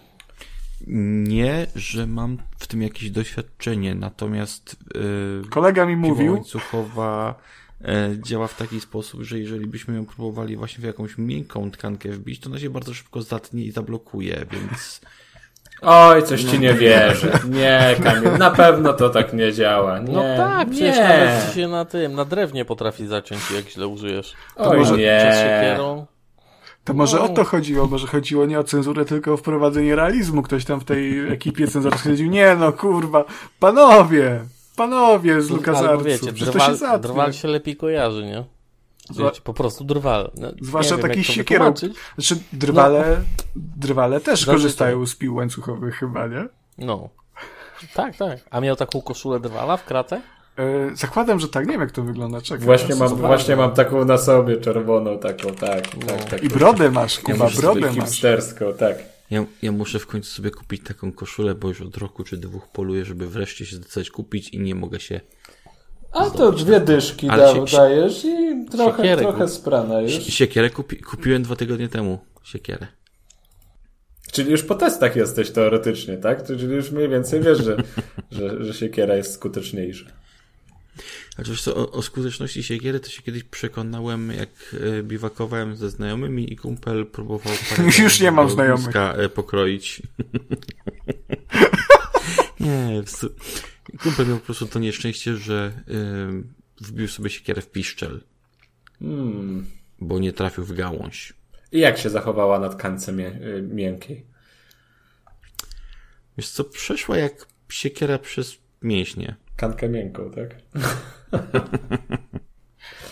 nie, 0.88 1.68
że 1.76 2.08
mam 2.08 2.38
w 2.58 2.68
tym 2.68 2.82
jakieś 2.82 3.12
doświadczenie, 3.12 3.96
natomiast 3.96 4.76
yy, 4.96 5.50
kolega 5.50 5.86
mi 5.86 5.96
mówił. 5.96 6.34
łańcuchowa 6.34 7.36
e, 7.82 8.10
działa 8.22 8.48
w 8.48 8.58
taki 8.58 8.82
sposób, 8.82 9.22
że 9.22 9.40
jeżeli 9.40 9.68
byśmy 9.68 9.96
ją 9.96 10.06
próbowali 10.06 10.58
właśnie 10.58 10.82
w 10.82 10.86
jakąś 10.86 11.18
miękką 11.18 11.72
tkankę 11.72 12.10
wbić, 12.10 12.40
to 12.40 12.50
ona 12.50 12.60
się 12.60 12.70
bardzo 12.70 12.94
szybko 12.94 13.22
zatnie 13.22 13.64
i 13.64 13.72
zablokuje, 13.72 14.46
więc 14.52 15.02
Oj, 15.82 16.24
coś 16.24 16.44
ci 16.44 16.60
nie 16.60 16.74
wierzę. 16.74 17.40
Nie, 17.50 17.96
Kamil, 18.04 18.38
na 18.38 18.52
pewno 18.52 18.94
to 18.94 19.10
tak 19.10 19.34
nie 19.34 19.54
działa. 19.54 20.00
Nie, 20.00 20.14
no 20.14 20.22
tak, 20.38 20.68
nie. 20.68 20.74
przecież 20.74 20.98
nawet 20.98 21.54
się 21.56 21.68
na 21.68 21.86
tym, 21.86 22.14
na 22.14 22.26
drewnie 22.26 22.66
potrafi 22.66 23.08
zaciąć, 23.08 23.42
jak 23.56 23.70
źle 23.70 23.88
użyjesz. 23.88 24.34
To 24.56 24.70
Oj, 24.70 24.78
może 24.78 24.98
nie. 24.98 25.20
Przez 25.30 25.40
siekierą. 25.40 26.06
To 26.86 26.94
może 26.94 27.18
no. 27.18 27.24
o 27.24 27.30
to 27.30 27.44
chodziło, 27.44 27.88
może 27.88 28.08
chodziło 28.08 28.46
nie 28.46 28.60
o 28.60 28.64
cenzurę, 28.64 29.06
tylko 29.06 29.34
o 29.34 29.38
wprowadzenie 29.38 29.96
realizmu. 29.96 30.42
Ktoś 30.42 30.66
tam 30.66 30.80
w 30.80 30.84
tej 30.84 31.34
ekipie 31.34 31.68
cenzorskiej 31.68 32.00
stwierdził, 32.00 32.28
nie 32.28 32.56
no 32.56 32.74
kurwa, 32.74 33.26
panowie, 33.60 34.46
panowie 34.76 35.42
z 35.42 35.50
LucasArtsu, 35.50 36.06
wiecie, 36.06 36.32
drwal, 36.32 36.78
się 36.78 37.00
drwal 37.00 37.34
się 37.34 37.48
lepiej 37.48 37.76
kojarzy, 37.76 38.26
nie? 38.26 38.44
Wiecie, 39.10 39.42
po 39.44 39.54
prostu 39.54 39.84
drwal. 39.84 40.32
No, 40.38 40.48
Zwłaszcza 40.62 40.98
taki 40.98 41.24
siekierą. 41.24 41.74
Znaczy, 42.18 42.44
drwale, 42.54 43.18
no. 43.56 43.62
drwale 43.78 44.22
też 44.22 44.46
korzystają 44.46 45.06
z 45.06 45.16
pił 45.16 45.36
łańcuchowych 45.36 45.96
chyba, 45.96 46.28
nie? 46.28 46.48
No. 46.78 47.10
Tak, 47.94 48.16
tak. 48.16 48.40
A 48.52 48.62
miał 48.62 48.76
taką 48.76 49.02
koszulę 49.02 49.40
drwala 49.40 49.78
w 49.78 49.86
kratę? 49.86 50.22
Yy, 50.58 50.96
zakładam, 50.96 51.40
że 51.40 51.48
tak. 51.48 51.66
Nie 51.66 51.72
wiem, 51.72 51.82
jak 51.82 51.92
to 51.92 52.04
wygląda. 52.04 52.42
Czekaj, 52.42 52.66
właśnie, 52.66 52.96
mam, 52.96 53.16
właśnie 53.16 53.56
mam 53.56 53.74
taką 53.74 54.06
na 54.06 54.18
sobie, 54.18 54.58
czerwoną 54.58 55.20
taką, 55.20 55.54
tak. 55.54 55.98
No. 55.98 56.08
tak, 56.08 56.24
tak 56.24 56.44
I 56.44 56.50
brodę 56.50 56.92
masz, 56.92 57.20
Kuba, 57.20 57.46
ja 57.46 57.62
brodę 57.62 57.82
masz. 57.82 57.96
Hipsterską, 57.96 58.74
tak. 58.74 58.98
Ja, 59.32 59.46
ja 59.62 59.72
muszę 59.72 60.00
w 60.00 60.08
końcu 60.08 60.32
sobie 60.32 60.52
kupić 60.52 60.84
taką 60.84 61.12
koszulę, 61.12 61.56
bo 61.56 61.68
już 61.68 61.82
od 61.82 61.98
roku 61.98 62.24
czy 62.24 62.38
dwóch 62.38 62.68
poluję, 62.68 63.06
żeby 63.06 63.28
wreszcie 63.28 63.66
się 63.66 63.76
zdecydować 63.76 64.10
kupić 64.10 64.50
i 64.50 64.60
nie 64.60 64.76
mogę 64.76 65.00
się 65.00 65.22
a 66.16 66.30
to 66.30 66.52
dwie 66.52 66.80
dyszki 66.80 67.28
da, 67.28 67.54
się, 67.54 67.66
dajesz 67.78 68.26
i 68.26 68.66
trochę, 68.72 69.18
trochę 69.18 69.48
sprana 69.48 70.02
już. 70.02 70.12
Siekierę 70.12 70.70
kupi, 70.70 70.98
kupiłem 70.98 71.44
dwa 71.44 71.56
tygodnie 71.56 71.90
temu. 71.90 72.20
Siekierę. 72.44 72.88
Czyli 74.32 74.52
już 74.52 74.64
po 74.64 74.76
testach 74.76 75.16
jesteś 75.16 75.52
teoretycznie, 75.52 76.18
tak? 76.18 76.48
Czyli 76.48 76.76
już 76.76 76.92
mniej 76.92 77.10
więcej 77.10 77.42
wiesz, 77.42 77.58
że, 77.58 77.78
że, 78.32 78.64
że 78.64 78.74
siekiera 78.74 79.16
jest 79.16 79.34
skuteczniejsza. 79.34 80.06
Znaczy, 81.36 81.76
o, 81.76 81.92
o 81.92 82.02
skuteczności 82.02 82.64
siekiery 82.64 83.00
to 83.00 83.10
się 83.10 83.22
kiedyś 83.22 83.44
przekonałem, 83.44 84.32
jak 84.32 84.76
e, 85.00 85.04
biwakowałem 85.04 85.76
ze 85.76 85.90
znajomymi 85.90 86.54
i 86.54 86.56
kumpel 86.56 87.06
próbował 87.06 87.54
Już 88.04 88.20
nie 88.20 88.32
mam 88.32 88.50
znajomych. 88.50 88.96
E, 88.96 89.30
pokroić. 89.30 90.00
nie, 92.60 93.04
Kumpel 94.04 94.28
miał 94.28 94.38
po 94.38 94.46
prostu 94.46 94.66
to 94.66 94.80
nieszczęście, 94.80 95.38
że 95.38 95.84
yy, 95.88 96.44
wbił 96.82 97.08
sobie 97.08 97.30
siekierę 97.30 97.62
w 97.62 97.72
piszczel. 97.72 98.22
Hmm. 99.00 99.66
Bo 100.00 100.20
nie 100.20 100.34
trafił 100.34 100.64
w 100.64 100.74
gałąź. 100.74 101.34
I 101.72 101.80
jak 101.80 101.98
się 101.98 102.10
zachowała 102.10 102.60
na 102.60 102.70
tkance 102.70 103.14
mię 103.14 103.40
miękkiej? 103.62 104.26
Wiesz 106.38 106.50
co, 106.50 106.64
przeszła 106.64 107.18
jak 107.18 107.46
siekiera 107.70 108.20
przez 108.20 108.58
mięśnie. 108.82 109.36
Kankę 109.56 109.90
miękką, 109.90 110.32
tak? 110.32 110.56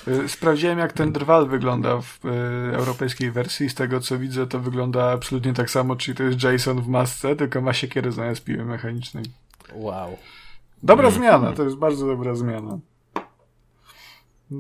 Y, 0.08 0.30
sprawdziłem, 0.30 0.80
jak 0.80 0.94
ten 0.94 1.12
drwal 1.12 1.48
wygląda 1.48 2.02
w 2.02 2.26
y, 2.26 2.76
europejskiej 2.76 3.32
wersji. 3.32 3.70
Z 3.70 3.76
tego, 3.76 4.00
co 4.00 4.20
widzę, 4.20 4.48
to 4.48 4.60
wygląda 4.60 5.12
absolutnie 5.12 5.54
tak 5.54 5.70
samo, 5.70 5.96
czyli 5.96 6.18
to 6.18 6.24
jest 6.24 6.44
Jason 6.44 6.82
w 6.82 6.88
masce, 6.88 7.36
tylko 7.36 7.62
ma 7.62 7.74
siekierę 7.74 8.12
zamiast 8.12 8.44
piły 8.44 8.66
mechanicznej. 8.66 9.26
Wow. 9.74 10.18
Dobra 10.84 11.08
mm. 11.08 11.20
zmiana, 11.20 11.52
to 11.52 11.64
jest 11.64 11.76
bardzo 11.76 12.08
dobra 12.08 12.36
zmiana. 12.36 12.80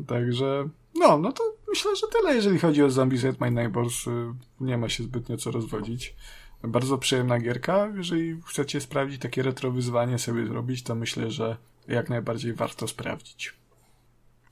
Także, 0.07 0.69
no, 0.95 1.17
no 1.17 1.31
to 1.31 1.43
myślę, 1.67 1.95
że 1.95 2.07
tyle, 2.07 2.35
jeżeli 2.35 2.59
chodzi 2.59 2.83
o 2.83 2.89
Zombies 2.89 3.25
at 3.25 3.39
My 3.39 3.51
Neighbors. 3.51 4.07
Y, 4.07 4.33
nie 4.59 4.77
ma 4.77 4.89
się 4.89 5.03
zbytnio 5.03 5.37
co 5.37 5.51
rozwodzić. 5.51 6.15
Bardzo 6.63 6.97
przyjemna 6.97 7.39
gierka. 7.39 7.87
Jeżeli 7.95 8.41
chcecie 8.45 8.81
sprawdzić 8.81 9.21
takie 9.21 9.43
retro 9.43 9.71
wyzwanie 9.71 10.19
sobie 10.19 10.45
zrobić, 10.45 10.83
to 10.83 10.95
myślę, 10.95 11.31
że 11.31 11.57
jak 11.87 12.09
najbardziej 12.09 12.53
warto 12.53 12.87
sprawdzić. 12.87 13.53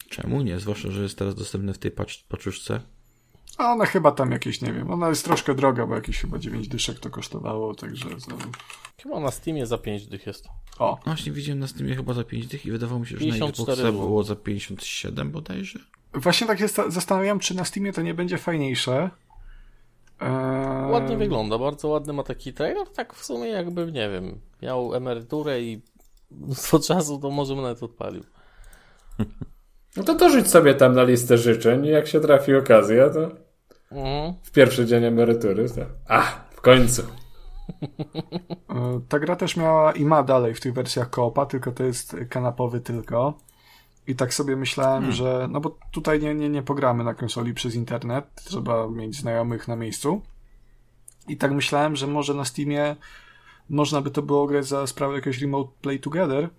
Czemu 0.10 0.42
nie? 0.42 0.60
Zwłaszcza, 0.60 0.92
że 0.92 1.04
jest 1.04 1.18
teraz 1.18 1.36
dostępny 1.36 1.74
w 1.74 1.78
tej 1.78 1.92
paczuszce. 2.30 2.82
A 3.58 3.72
ona 3.72 3.86
chyba 3.86 4.12
tam 4.12 4.32
jakieś, 4.32 4.62
nie 4.62 4.74
wiem, 4.74 4.92
ona 4.92 5.10
jest 5.10 5.26
troszkę 5.26 5.56
droga, 5.56 5.86
bo 5.86 5.96
jakieś 5.96 6.20
chyba 6.20 6.40
9 6.40 6.68
dyszek 6.68 7.00
to 7.00 7.10
kosztowało, 7.10 7.76
także... 7.76 8.10
Chyba 9.04 9.20
na 9.20 9.32
Steamie 9.32 9.66
za 9.66 9.78
5 9.78 10.08
dych 10.08 10.28
jest. 10.28 10.48
O. 10.80 11.00
Właśnie 11.06 11.32
widziałem 11.32 11.60
na 11.60 11.68
Steamie 11.68 11.96
chyba 11.96 12.14
za 12.14 12.24
5 12.24 12.48
dych 12.48 12.66
i 12.66 12.72
wydawało 12.72 13.00
mi 13.00 13.08
się, 13.08 13.18
że 13.18 13.26
na 13.26 13.48
Xboxa 13.48 13.92
było 13.92 14.24
za 14.24 14.36
57 14.36 15.32
bodajże. 15.32 15.80
Właśnie 16.14 16.48
tak 16.48 16.60
się 16.60 16.68
zastanawiam, 16.68 17.40
czy 17.40 17.56
na 17.56 17.66
Steamie 17.66 17.94
to 17.94 18.02
nie 18.02 18.14
będzie 18.14 18.38
fajniejsze. 18.38 19.10
Eee... 20.20 20.92
Ładnie 20.92 21.18
wygląda, 21.18 21.58
bardzo 21.58 21.88
ładny 21.88 22.14
ma 22.14 22.24
taki 22.24 22.54
trailer, 22.54 22.88
tak 22.88 23.14
w 23.14 23.26
sumie 23.26 23.48
jakby, 23.48 23.92
nie 23.92 24.10
wiem, 24.10 24.40
miał 24.62 24.96
emeryturę 24.96 25.62
i 25.62 25.82
mnóstwo 26.32 26.80
czasu, 26.80 27.20
to 27.20 27.30
może 27.32 27.56
nawet 27.56 27.84
odpalił. 27.84 28.24
No 29.98 30.04
to 30.04 30.16
dorzuć 30.16 30.48
sobie 30.48 30.74
tam 30.74 30.94
na 30.94 31.04
listę 31.04 31.38
życzeń 31.38 31.86
i 31.86 31.90
jak 31.90 32.08
się 32.08 32.20
trafi 32.20 32.56
okazja, 32.56 33.10
to 33.10 33.32
mhm. 33.92 34.34
w 34.44 34.52
pierwszy 34.52 34.86
dzień 34.86 35.04
emerytury, 35.04 35.70
to 35.70 35.82
a, 36.08 36.22
w 36.52 36.62
końcu. 36.62 37.02
E, 38.70 39.02
ta 39.10 39.20
gra 39.20 39.36
też 39.36 39.58
miała 39.58 39.92
i 39.92 40.06
ma 40.06 40.24
dalej 40.24 40.54
w 40.54 40.60
tych 40.60 40.74
wersjach 40.74 41.10
koopa, 41.10 41.46
tylko 41.46 41.72
to 41.72 41.84
jest 41.84 42.16
kanapowy 42.30 42.82
tylko. 42.82 43.34
I 44.08 44.16
tak 44.16 44.34
sobie 44.34 44.56
myślałem, 44.56 45.02
hmm. 45.02 45.12
że 45.12 45.48
no 45.52 45.62
bo 45.62 45.78
tutaj 45.92 46.20
nie, 46.20 46.36
nie, 46.36 46.50
nie 46.50 46.64
pogramy 46.64 47.04
na 47.04 47.14
konsoli 47.14 47.54
przez 47.54 47.76
internet, 47.76 48.26
trzeba 48.36 48.88
mieć 48.88 49.16
znajomych 49.16 49.68
na 49.68 49.76
miejscu. 49.76 50.22
I 51.28 51.38
tak 51.38 51.52
myślałem, 51.52 51.96
że 51.96 52.08
może 52.08 52.34
na 52.34 52.46
Steamie 52.46 52.96
można 53.72 54.02
by 54.02 54.12
to 54.12 54.22
było 54.22 54.48
grać 54.48 54.68
za 54.68 54.88
sprawą 54.88 55.14
jakiegoś 55.14 55.42
remote 55.42 55.72
play 55.82 56.00
together, 56.00 56.50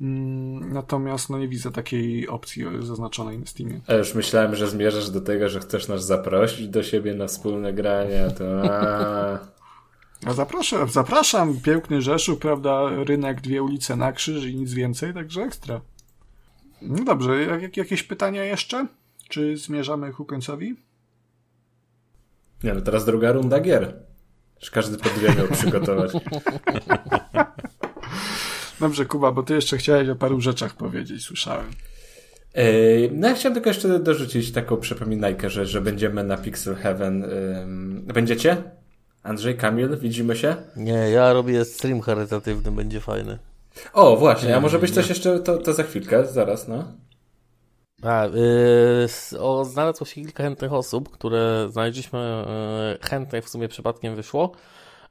Mm, 0.00 0.72
natomiast 0.72 1.30
no 1.30 1.38
nie 1.38 1.48
widzę 1.48 1.70
takiej 1.70 2.28
opcji 2.28 2.64
zaznaczonej 2.80 3.38
na 3.38 3.46
Steamie. 3.46 3.80
A 3.86 3.94
już 3.94 4.14
myślałem, 4.14 4.56
że 4.56 4.68
zmierzasz 4.68 5.10
do 5.10 5.20
tego, 5.20 5.48
że 5.48 5.60
chcesz 5.60 5.88
nas 5.88 6.06
zaprosić 6.06 6.68
do 6.68 6.82
siebie 6.82 7.14
na 7.14 7.26
wspólne 7.26 7.72
granie, 7.72 8.28
to 8.38 8.72
a... 8.72 9.38
a 10.26 10.32
zapraszam, 10.34 10.88
zapraszam, 10.88 11.60
piękny 11.60 12.02
Rzeszów, 12.02 12.38
prawda, 12.38 12.90
rynek, 13.04 13.40
dwie 13.40 13.62
ulice 13.62 13.96
na 13.96 14.12
krzyż 14.12 14.44
i 14.44 14.56
nic 14.56 14.72
więcej, 14.72 15.14
także 15.14 15.42
ekstra. 15.42 15.80
No 16.82 17.04
dobrze, 17.04 17.42
jak, 17.42 17.76
jakieś 17.76 18.02
pytania 18.02 18.44
jeszcze? 18.44 18.86
Czy 19.28 19.56
zmierzamy 19.56 20.12
ku 20.12 20.24
końcowi? 20.24 20.76
Nie, 22.64 22.74
no 22.74 22.80
teraz 22.80 23.04
druga 23.04 23.32
runda 23.32 23.60
gier. 23.60 24.07
Już 24.60 24.70
każdy 24.70 24.98
po 24.98 25.08
dwie 25.08 25.34
miał 25.34 25.48
przygotować. 25.48 26.12
Dobrze, 28.80 29.06
Kuba, 29.06 29.32
bo 29.32 29.42
ty 29.42 29.54
jeszcze 29.54 29.78
chciałeś 29.78 30.08
o 30.08 30.16
paru 30.16 30.40
rzeczach 30.40 30.74
powiedzieć, 30.74 31.24
słyszałem. 31.24 31.70
No 33.12 33.28
ja 33.28 33.34
chciałem 33.34 33.54
tylko 33.54 33.70
jeszcze 33.70 33.98
dorzucić 33.98 34.52
taką 34.52 34.76
przypominajkę, 34.76 35.50
że, 35.50 35.66
że 35.66 35.80
będziemy 35.80 36.24
na 36.24 36.36
Pixel 36.36 36.74
Heaven. 36.74 37.24
Będziecie? 38.14 38.56
Andrzej, 39.22 39.56
Kamil, 39.56 39.98
widzimy 39.98 40.36
się? 40.36 40.56
Nie, 40.76 40.92
ja 41.10 41.32
robię 41.32 41.64
stream 41.64 42.00
charytatywny, 42.00 42.70
będzie 42.72 43.00
fajny. 43.00 43.38
O, 43.92 44.16
właśnie, 44.16 44.56
a 44.56 44.60
może 44.60 44.78
być 44.78 44.90
coś 44.90 45.08
jeszcze, 45.08 45.40
to, 45.40 45.58
to 45.58 45.72
za 45.74 45.82
chwilkę, 45.82 46.26
zaraz, 46.26 46.68
no. 46.68 46.84
A, 48.02 48.26
yy, 48.26 49.40
o, 49.40 49.64
znalazło 49.64 50.06
się 50.06 50.14
kilka 50.14 50.42
chętnych 50.42 50.72
osób, 50.72 51.10
które 51.10 51.68
znaleźliśmy, 51.70 52.44
yy, 53.00 53.08
chętnych 53.08 53.44
w 53.44 53.48
sumie 53.48 53.68
przypadkiem 53.68 54.16
wyszło. 54.16 54.52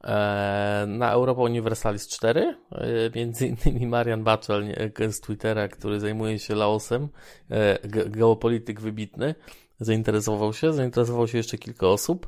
E, 0.04 0.86
na 0.88 1.12
Europa 1.12 1.42
Universalis 1.42 2.08
4, 2.08 2.56
e, 2.72 2.86
między 3.16 3.48
innymi 3.48 3.88
Marian 3.88 4.24
Baczel 4.24 4.66
z 5.12 5.20
Twittera, 5.20 5.68
który 5.68 6.00
zajmuje 6.00 6.40
się 6.40 6.56
Laosem, 6.56 7.08
e, 7.52 7.80
geopolityk 8.10 8.82
wybitny, 8.82 9.36
zainteresował 9.80 10.54
się, 10.54 10.74
zainteresował 10.74 11.28
się 11.28 11.38
jeszcze 11.38 11.58
kilka 11.58 11.88
osób. 11.88 12.28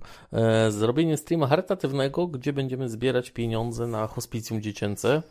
Zrobienie 0.70 1.18
streama 1.18 1.48
charytatywnego, 1.48 2.28
gdzie 2.28 2.54
będziemy 2.54 2.90
zbierać 2.90 3.32
pieniądze 3.32 3.88
na 3.88 4.08
hospicjum 4.08 4.62
dziecięce 4.62 5.24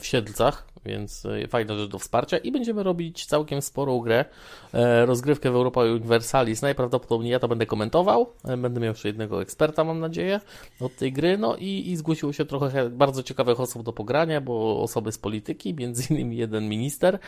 w 0.00 0.06
Siedlcach, 0.06 0.74
więc 0.84 1.26
e, 1.26 1.48
fajna 1.48 1.78
rzecz 1.78 1.90
do 1.90 1.98
wsparcia 1.98 2.38
i 2.38 2.52
będziemy 2.52 2.82
robić 2.82 3.26
całkiem 3.26 3.62
sporą 3.62 4.00
grę, 4.00 4.24
e, 4.74 5.06
rozgrywkę 5.06 5.50
w 5.50 5.54
Europa 5.54 5.84
Universalis. 5.84 6.62
Najprawdopodobniej 6.62 7.32
ja 7.32 7.38
to 7.38 7.48
będę 7.48 7.66
komentował, 7.66 8.32
e, 8.44 8.56
będę 8.56 8.80
miał 8.80 8.88
jeszcze 8.88 9.08
jednego 9.08 9.42
eksperta, 9.42 9.84
mam 9.84 10.00
nadzieję, 10.00 10.40
od 10.80 10.96
tej 10.96 11.12
gry, 11.12 11.38
no 11.38 11.56
i, 11.56 11.90
i 11.90 11.96
zgłosiło 11.96 12.32
się 12.32 12.44
trochę 12.44 12.90
bardzo 12.90 13.22
ciekawych 13.22 13.60
osób 13.60 13.82
do 13.82 13.92
pogrania, 13.92 14.40
bo 14.40 14.82
osoby 14.82 15.12
z 15.12 15.18
polityki, 15.18 15.74
między 15.80 16.14
innymi 16.14 16.36
jeden 16.36 16.68
minister, 16.68 17.18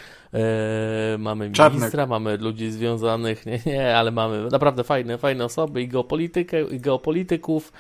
mamy 1.18 1.50
Czarnek. 1.50 1.78
ministra, 1.78 2.06
mamy 2.06 2.36
ludzi 2.36 2.70
związanych, 2.70 3.46
nie, 3.46 3.60
nie, 3.66 3.96
ale 3.96 4.10
mamy 4.10 4.48
naprawdę 4.50 4.84
fajne, 4.84 5.18
fajne 5.18 5.44
osoby 5.44 5.82
i 5.82 5.88
geopolitykę, 5.88 6.62
i 6.62 6.80
geopolityków, 6.80 7.72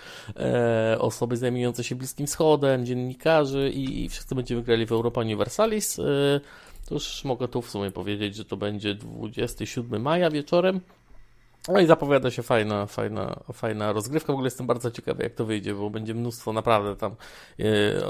osoby 0.98 1.36
zajmujące 1.36 1.84
się 1.84 1.94
Bliskim 1.94 2.26
Wschodem, 2.26 2.86
dziennikarzy 2.86 3.70
i, 3.70 4.04
i 4.04 4.08
wszyscy 4.08 4.34
będziemy 4.36 4.62
grali 4.62 4.86
w 4.86 4.92
Europa 4.92 5.20
Universalis. 5.20 5.98
Y, 5.98 6.40
to 6.88 6.94
już 6.94 7.24
mogę 7.24 7.48
tu 7.48 7.62
w 7.62 7.70
sumie 7.70 7.90
powiedzieć, 7.90 8.36
że 8.36 8.44
to 8.44 8.56
będzie 8.56 8.94
27 8.94 10.02
maja 10.02 10.30
wieczorem. 10.30 10.80
No 11.68 11.80
i 11.80 11.86
zapowiada 11.86 12.30
się 12.30 12.42
fajna, 12.42 12.86
fajna, 12.86 13.40
fajna 13.52 13.92
rozgrywka. 13.92 14.26
W 14.26 14.30
ogóle 14.30 14.46
jestem 14.46 14.66
bardzo 14.66 14.90
ciekawy, 14.90 15.22
jak 15.22 15.34
to 15.34 15.44
wyjdzie, 15.44 15.74
bo 15.74 15.90
będzie 15.90 16.14
mnóstwo 16.14 16.52
naprawdę 16.52 16.96
tam 16.96 17.16
y, 17.60 17.64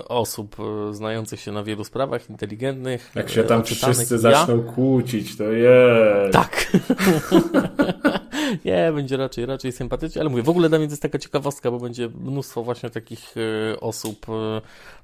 osób 0.08 0.56
y, 0.90 0.94
znających 0.94 1.40
się 1.40 1.52
na 1.52 1.62
wielu 1.62 1.84
sprawach, 1.84 2.30
inteligentnych. 2.30 3.12
Jak 3.14 3.30
się 3.30 3.44
tam 3.44 3.64
wszyscy 3.64 4.18
zaczną 4.18 4.62
kłócić, 4.62 5.36
to 5.36 5.44
jest. 5.44 6.32
Tak. 6.32 6.72
Nie, 8.64 8.92
będzie 8.94 9.16
raczej, 9.16 9.46
raczej 9.46 9.72
sympatycznie, 9.72 10.20
ale 10.20 10.30
mówię, 10.30 10.42
w 10.42 10.48
ogóle 10.48 10.68
dla 10.68 10.78
mnie 10.78 10.86
to 10.86 10.92
jest 10.92 11.02
taka 11.02 11.18
ciekawostka, 11.18 11.70
bo 11.70 11.78
będzie 11.78 12.08
mnóstwo 12.08 12.62
właśnie 12.62 12.90
takich 12.90 13.36
y, 13.36 13.80
osób, 13.80 14.28
y, 14.28 14.32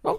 no, 0.05 0.19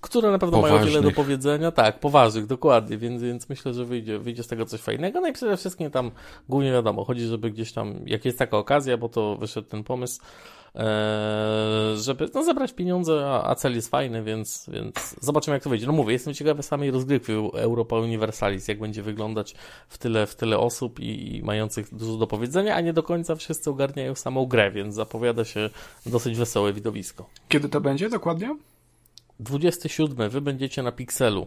które 0.00 0.30
na 0.30 0.38
pewno 0.38 0.56
poważnych. 0.56 0.80
mają 0.80 0.92
wiele 0.92 1.02
do 1.02 1.10
powiedzenia. 1.10 1.72
Tak, 1.72 2.00
poważnych, 2.00 2.46
dokładnie, 2.46 2.98
więc, 2.98 3.22
więc 3.22 3.48
myślę, 3.48 3.74
że 3.74 3.84
wyjdzie, 3.84 4.18
wyjdzie 4.18 4.42
z 4.42 4.46
tego 4.46 4.66
coś 4.66 4.80
fajnego. 4.80 5.20
No 5.20 5.28
i 5.28 5.32
przede 5.32 5.56
wszystkim 5.56 5.90
tam 5.90 6.10
głównie 6.48 6.72
wiadomo, 6.72 7.04
chodzi, 7.04 7.26
żeby 7.26 7.50
gdzieś 7.50 7.72
tam, 7.72 7.94
jak 8.06 8.24
jest 8.24 8.38
taka 8.38 8.58
okazja, 8.58 8.96
bo 8.96 9.08
to 9.08 9.36
wyszedł 9.36 9.68
ten 9.68 9.84
pomysł, 9.84 10.20
żeby 11.96 12.28
no, 12.34 12.44
zebrać 12.44 12.72
pieniądze, 12.72 13.26
a, 13.26 13.50
a 13.50 13.54
cel 13.54 13.74
jest 13.74 13.90
fajny, 13.90 14.22
więc, 14.22 14.70
więc 14.72 15.16
zobaczymy 15.20 15.56
jak 15.56 15.62
to 15.62 15.70
wyjdzie. 15.70 15.86
No 15.86 15.92
mówię, 15.92 16.12
jestem 16.12 16.34
ciekawy 16.34 16.62
samej 16.62 16.90
rozgrywki 16.90 17.32
Europa 17.54 17.96
Universalis, 17.96 18.68
jak 18.68 18.78
będzie 18.78 19.02
wyglądać 19.02 19.54
w 19.88 19.98
tyle, 19.98 20.26
w 20.26 20.34
tyle 20.34 20.58
osób 20.58 21.00
i, 21.00 21.36
i 21.36 21.42
mających 21.42 21.94
dużo 21.94 22.16
do 22.16 22.26
powiedzenia, 22.26 22.74
a 22.74 22.80
nie 22.80 22.92
do 22.92 23.02
końca 23.02 23.34
wszyscy 23.34 23.70
ogarniają 23.70 24.14
samą 24.14 24.46
grę, 24.46 24.70
więc 24.70 24.94
zapowiada 24.94 25.44
się 25.44 25.70
dosyć 26.06 26.38
wesołe 26.38 26.72
widowisko. 26.72 27.28
Kiedy 27.48 27.68
to 27.68 27.80
będzie 27.80 28.08
dokładnie? 28.08 28.56
27. 29.40 30.30
Wy 30.30 30.40
będziecie 30.40 30.82
na 30.82 30.92
Pixelu. 30.92 31.46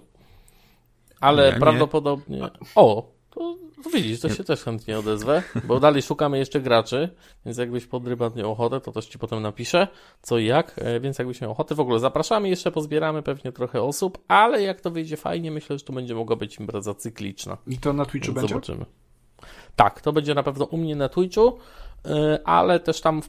Ale 1.19 1.49
ja 1.49 1.59
prawdopodobnie. 1.59 2.37
Nie. 2.37 2.49
O! 2.75 3.11
To 3.29 3.55
no 3.85 3.91
widzisz, 3.91 4.19
to 4.19 4.29
się 4.29 4.43
też 4.43 4.63
chętnie 4.63 4.99
odezwę, 4.99 5.43
bo 5.63 5.79
dalej 5.79 6.01
szukamy 6.01 6.37
jeszcze 6.37 6.61
graczy, 6.61 7.09
więc 7.45 7.57
jakbyś 7.57 7.85
pod 7.85 8.03
miał 8.35 8.51
ochotę, 8.51 8.81
to 8.81 8.91
też 8.91 9.05
ci 9.05 9.19
potem 9.19 9.41
napiszę, 9.41 9.87
co 10.21 10.37
i 10.37 10.45
jak, 10.45 10.73
e, 10.77 10.99
więc 10.99 11.19
jakbyś 11.19 11.41
miał 11.41 11.51
ochotę, 11.51 11.75
w 11.75 11.79
ogóle 11.79 11.99
zapraszamy, 11.99 12.49
jeszcze 12.49 12.71
pozbieramy 12.71 13.23
pewnie 13.23 13.51
trochę 13.51 13.81
osób, 13.81 14.17
ale 14.27 14.61
jak 14.61 14.81
to 14.81 14.91
wyjdzie 14.91 15.17
fajnie, 15.17 15.51
myślę, 15.51 15.77
że 15.77 15.83
to 15.85 15.93
będzie 15.93 16.15
mogła 16.15 16.35
być 16.35 16.57
impreza 16.57 16.93
cykliczna. 16.93 17.57
I 17.67 17.77
to 17.77 17.93
na 17.93 18.05
Twitchu 18.05 18.33
będzie? 18.33 18.47
Zobaczymy. 18.47 18.85
Tak, 19.75 20.01
to 20.01 20.13
będzie 20.13 20.33
na 20.33 20.43
pewno 20.43 20.65
u 20.65 20.77
mnie 20.77 20.95
na 20.95 21.09
Twitchu. 21.09 21.57
Y, 22.05 22.43
ale 22.43 22.79
też 22.79 23.01
tam 23.01 23.21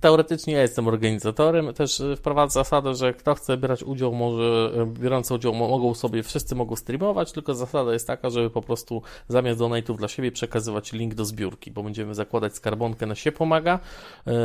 teoretycznie 0.00 0.54
ja 0.54 0.62
jestem 0.62 0.88
organizatorem, 0.88 1.74
też 1.74 2.00
y, 2.00 2.16
wprowadzę 2.16 2.52
zasadę, 2.52 2.94
że 2.94 3.14
kto 3.14 3.34
chce 3.34 3.56
brać 3.56 3.82
udział, 3.82 4.14
może 4.14 4.72
y, 4.82 4.86
biorący 4.86 5.34
udział 5.34 5.54
mogą 5.54 5.94
sobie, 5.94 6.22
wszyscy 6.22 6.54
mogą 6.54 6.76
streamować, 6.76 7.32
tylko 7.32 7.54
zasada 7.54 7.92
jest 7.92 8.06
taka, 8.06 8.30
żeby 8.30 8.50
po 8.50 8.62
prostu 8.62 9.02
zamiast 9.28 9.60
donate'ów 9.60 9.96
dla 9.96 10.08
siebie 10.08 10.32
przekazywać 10.32 10.92
link 10.92 11.14
do 11.14 11.24
zbiórki, 11.24 11.70
bo 11.70 11.82
będziemy 11.82 12.14
zakładać 12.14 12.54
skarbonkę 12.54 13.06
na 13.06 13.14
się 13.14 13.32
pomaga, 13.32 13.78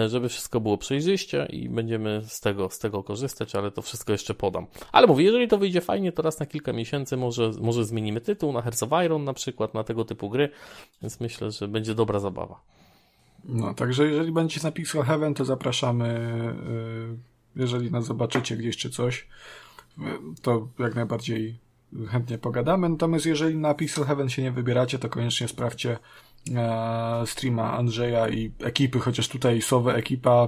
żeby 0.07 0.29
wszystko 0.29 0.59
było 0.59 0.77
przejrzyście 0.77 1.47
i 1.49 1.69
będziemy 1.69 2.21
z 2.27 2.39
tego, 2.39 2.69
z 2.69 2.79
tego 2.79 3.03
korzystać, 3.03 3.55
ale 3.55 3.71
to 3.71 3.81
wszystko 3.81 4.11
jeszcze 4.11 4.33
podam. 4.33 4.67
Ale 4.91 5.07
mówię, 5.07 5.25
jeżeli 5.25 5.47
to 5.47 5.57
wyjdzie 5.57 5.81
fajnie, 5.81 6.11
to 6.11 6.21
raz 6.21 6.39
na 6.39 6.45
kilka 6.45 6.73
miesięcy 6.73 7.17
może, 7.17 7.51
może 7.61 7.85
zmienimy 7.85 8.21
tytuł 8.21 8.53
na 8.53 8.61
Hearts 8.61 8.83
of 8.83 8.89
Iron 9.05 9.23
na 9.23 9.33
przykład, 9.33 9.73
na 9.73 9.83
tego 9.83 10.05
typu 10.05 10.29
gry, 10.29 10.49
więc 11.01 11.19
myślę, 11.19 11.51
że 11.51 11.67
będzie 11.67 11.95
dobra 11.95 12.19
zabawa. 12.19 12.61
No, 13.47 13.73
także 13.73 14.07
jeżeli 14.07 14.31
będziecie 14.31 14.67
na 14.67 14.71
Pixel 14.71 15.03
Heaven, 15.03 15.33
to 15.33 15.45
zapraszamy. 15.45 16.05
Y, 17.55 17.59
jeżeli 17.59 17.91
nas 17.91 18.05
zobaczycie 18.05 18.57
gdzieś 18.57 18.77
czy 18.77 18.89
coś, 18.89 19.27
y, 19.99 20.01
to 20.41 20.67
jak 20.79 20.95
najbardziej 20.95 21.59
chętnie 22.09 22.37
pogadamy. 22.37 22.89
Natomiast 22.89 23.25
jeżeli 23.25 23.57
na 23.57 23.73
Pixel 23.73 24.05
Heaven 24.05 24.29
się 24.29 24.41
nie 24.41 24.51
wybieracie, 24.51 24.99
to 24.99 25.09
koniecznie 25.09 25.47
sprawdźcie 25.47 25.97
e, 26.55 27.23
streama 27.25 27.73
Andrzeja 27.73 28.29
i 28.29 28.51
ekipy, 28.59 28.99
chociaż 28.99 29.27
tutaj 29.27 29.61
słowo 29.61 29.95
ekipa 29.95 30.47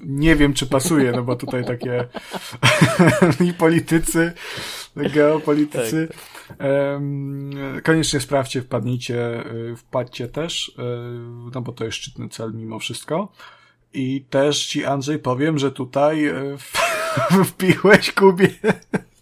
nie 0.00 0.36
wiem, 0.36 0.54
czy 0.54 0.66
pasuje, 0.66 1.12
no 1.12 1.22
bo 1.22 1.36
tutaj 1.36 1.64
takie 1.64 2.08
i 3.48 3.52
politycy, 3.52 4.32
geopolitycy. 4.96 6.08
Tak, 6.08 6.18
tak. 6.58 7.84
Koniecznie 7.84 8.20
sprawdźcie, 8.20 8.62
wpadnijcie, 8.62 9.46
y, 9.52 9.76
wpadźcie 9.76 10.28
też, 10.28 10.68
y, 10.68 10.72
no 11.54 11.62
bo 11.62 11.72
to 11.72 11.84
jest 11.84 11.96
szczytny 11.96 12.28
cel 12.28 12.54
mimo 12.54 12.78
wszystko. 12.78 13.32
I 13.94 14.24
też 14.30 14.66
ci, 14.66 14.84
Andrzej, 14.84 15.18
powiem, 15.18 15.58
że 15.58 15.72
tutaj 15.72 16.26
y, 16.26 16.56
wpiłeś 17.44 18.12
Kubie 18.18 18.48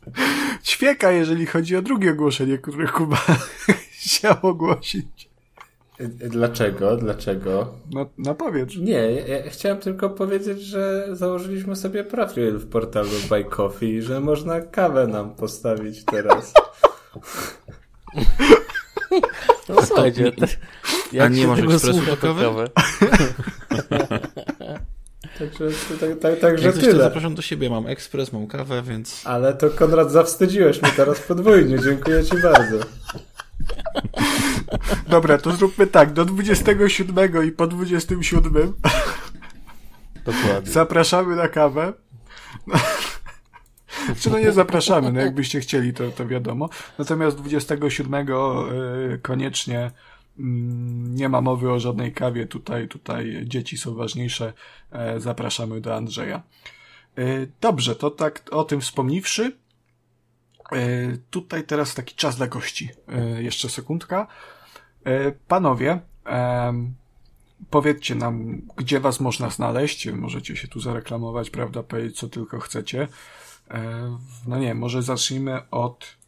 ćwieka, 0.64 1.10
jeżeli 1.10 1.46
chodzi 1.46 1.76
o 1.76 1.82
drugie 1.82 2.10
ogłoszenie, 2.10 2.58
które 2.58 2.86
Kuba 2.88 3.22
chciał 3.90 4.36
ogłosić. 4.42 5.19
Dlaczego? 6.08 6.96
Dlaczego? 6.96 7.74
No, 7.90 8.06
no 8.18 8.34
powiedz. 8.34 8.76
Nie, 8.76 9.12
ja 9.12 9.50
chciałem 9.50 9.78
tylko 9.78 10.10
powiedzieć, 10.10 10.62
że 10.62 11.06
założyliśmy 11.12 11.76
sobie 11.76 12.04
profil 12.04 12.58
w 12.58 12.66
portalu 12.68 13.08
Buy 13.28 13.44
Coffee, 13.44 14.02
że 14.02 14.20
można 14.20 14.60
kawę 14.60 15.06
nam 15.06 15.34
postawić 15.34 16.04
teraz. 16.04 16.52
No 19.68 19.82
słuchajcie, 19.86 20.32
jak 21.12 21.26
a 21.26 21.28
nie 21.28 21.46
masz 21.46 21.58
ekspresu 21.60 22.06
do 22.06 22.16
kawy? 22.16 22.70
Także, 25.38 25.64
tak, 26.00 26.18
tak, 26.20 26.38
także 26.40 26.66
Jak 26.66 26.78
tyle. 26.78 27.04
zapraszam 27.04 27.34
do 27.34 27.42
siebie, 27.42 27.70
mam 27.70 27.86
ekspres, 27.86 28.32
mam 28.32 28.46
kawę, 28.46 28.82
więc... 28.82 29.22
Ale 29.24 29.54
to 29.54 29.70
Konrad 29.70 30.12
zawstydziłeś 30.12 30.82
mnie 30.82 30.90
teraz 30.96 31.20
podwójnie, 31.20 31.78
dziękuję 31.84 32.24
ci 32.24 32.42
bardzo. 32.42 32.76
Dobra, 35.08 35.38
to 35.38 35.52
zróbmy 35.52 35.86
tak, 35.86 36.12
do 36.12 36.24
27 36.24 37.46
i 37.48 37.52
po 37.52 37.66
27 37.66 38.74
Dokładnie. 40.24 40.72
zapraszamy 40.72 41.36
na 41.36 41.48
kawę. 41.48 41.92
Czy 44.20 44.30
no 44.30 44.38
nie 44.38 44.52
zapraszamy, 44.52 45.12
no 45.12 45.20
jakbyście 45.20 45.60
chcieli, 45.60 45.94
to, 45.94 46.10
to 46.10 46.26
wiadomo. 46.26 46.68
Natomiast 46.98 47.36
27 47.36 48.28
y, 48.28 49.18
koniecznie 49.22 49.90
mm, 50.38 51.14
nie 51.14 51.28
ma 51.28 51.40
mowy 51.40 51.72
o 51.72 51.80
żadnej 51.80 52.12
kawie. 52.12 52.46
Tutaj, 52.46 52.88
tutaj 52.88 53.42
dzieci 53.44 53.78
są 53.78 53.94
ważniejsze. 53.94 54.52
E, 54.92 55.20
zapraszamy 55.20 55.80
do 55.80 55.96
Andrzeja. 55.96 56.42
Y, 57.18 57.52
dobrze, 57.60 57.96
to 57.96 58.10
tak 58.10 58.42
o 58.50 58.64
tym 58.64 58.80
wspomniwszy, 58.80 59.44
E, 59.44 59.59
tutaj 61.30 61.64
teraz 61.64 61.94
taki 61.94 62.14
czas 62.14 62.36
dla 62.36 62.46
gości. 62.46 62.90
E, 63.08 63.42
jeszcze 63.42 63.68
sekundka. 63.68 64.26
E, 65.04 65.32
panowie, 65.32 66.00
powiedzcie 67.70 68.14
nam, 68.14 68.62
gdzie 68.76 69.00
was 69.00 69.20
można 69.20 69.50
znaleźć. 69.50 70.06
Możecie 70.06 70.56
się 70.56 70.68
tu 70.68 70.80
zareklamować, 70.80 71.50
prawda, 71.50 71.82
powiedzieć 71.82 72.18
co 72.18 72.28
tylko 72.28 72.60
chcecie. 72.60 73.08
No 74.46 74.58
nie, 74.58 74.74
może 74.74 75.02
zacznijmy 75.02 75.70
od 75.70 76.20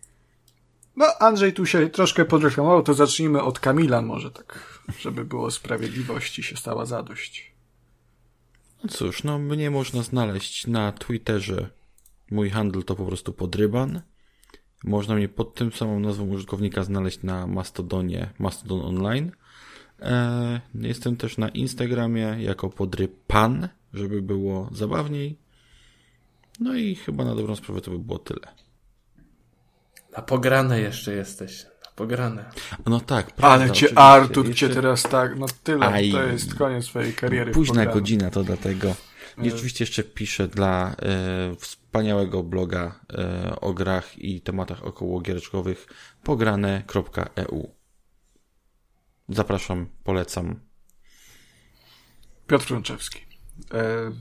No, 0.97 1.07
Andrzej 1.19 1.53
tu 1.53 1.67
się 1.67 1.91
troszkę 1.91 2.25
podreklamował, 2.25 2.83
to 2.83 2.95
zacznijmy 2.95 3.43
od 3.43 3.61
Kamila 3.61 4.03
może 4.03 4.31
tak, 4.31 4.83
żeby 4.99 5.25
było 5.25 5.51
sprawiedliwości 5.51 6.43
się 6.43 6.57
stała 6.57 6.87
zadość. 6.87 7.53
No 8.85 8.91
cóż, 8.91 9.25
no 9.25 9.39
mnie 9.39 9.71
można 9.71 10.03
znaleźć 10.03 10.67
na 10.67 10.93
Twitterze. 10.93 11.71
Mój 12.31 12.51
handel 12.51 12.85
to 12.85 12.97
po 12.97 13.07
prostu 13.07 13.33
podryban. 13.33 14.03
Można 14.85 15.15
mnie 15.15 15.29
pod 15.29 15.55
tym 15.55 15.73
samą 15.73 16.01
nazwą 16.01 16.29
użytkownika 16.29 16.85
znaleźć 16.85 17.23
na 17.23 17.47
Mastodonie, 17.47 18.31
Mastodon 18.39 18.81
Online. 18.81 19.33
E, 20.01 20.61
jestem 20.75 21.17
też 21.17 21.39
na 21.39 21.49
Instagramie 21.49 22.37
jako 22.39 22.71
podrypan, 22.71 23.69
żeby 23.95 24.23
było 24.23 24.71
zabawniej. 24.73 25.39
No 26.61 26.75
i 26.75 26.95
chyba 26.95 27.25
na 27.25 27.35
dobrą 27.35 27.57
sprawę 27.57 27.81
to 27.81 27.91
by 27.91 27.99
było 27.99 28.19
tyle. 28.19 28.49
Na 30.17 30.23
pograne 30.23 30.81
jeszcze 30.81 31.15
jesteś. 31.15 31.65
Na 31.65 31.91
pograne. 31.97 32.45
No 32.87 33.01
tak, 33.01 33.27
prawda. 33.27 33.65
Ale 33.65 33.73
cię 33.73 33.99
Artur 33.99 34.49
jeszcze... 34.49 34.69
cię 34.69 34.75
teraz 34.75 35.03
tak, 35.03 35.39
no 35.39 35.47
tyle, 35.63 35.87
Aj, 35.87 36.13
to 36.13 36.23
jest 36.23 36.55
koniec 36.55 36.85
swojej 36.85 37.13
kariery. 37.13 37.53
Późna 37.53 37.87
godzina 37.87 38.31
to 38.31 38.45
dlatego. 38.45 38.95
I 39.39 39.51
rzeczywiście 39.51 39.85
jeszcze 39.85 40.05
piszę 40.05 40.49
dla 40.49 40.97
e, 40.99 41.57
wspaniałego 41.57 42.43
bloga 42.43 43.01
e, 43.13 43.61
o 43.61 43.75
grach 43.75 44.19
i 44.19 44.41
tematach 44.41 44.85
około 44.85 45.21
giereczkowych 45.21 45.87
pograne.eu. 46.23 47.71
Zapraszam, 49.29 49.87
polecam. 50.05 50.61
Piotr 52.47 52.65
Frączewski. 52.65 53.21
E, 53.75 54.13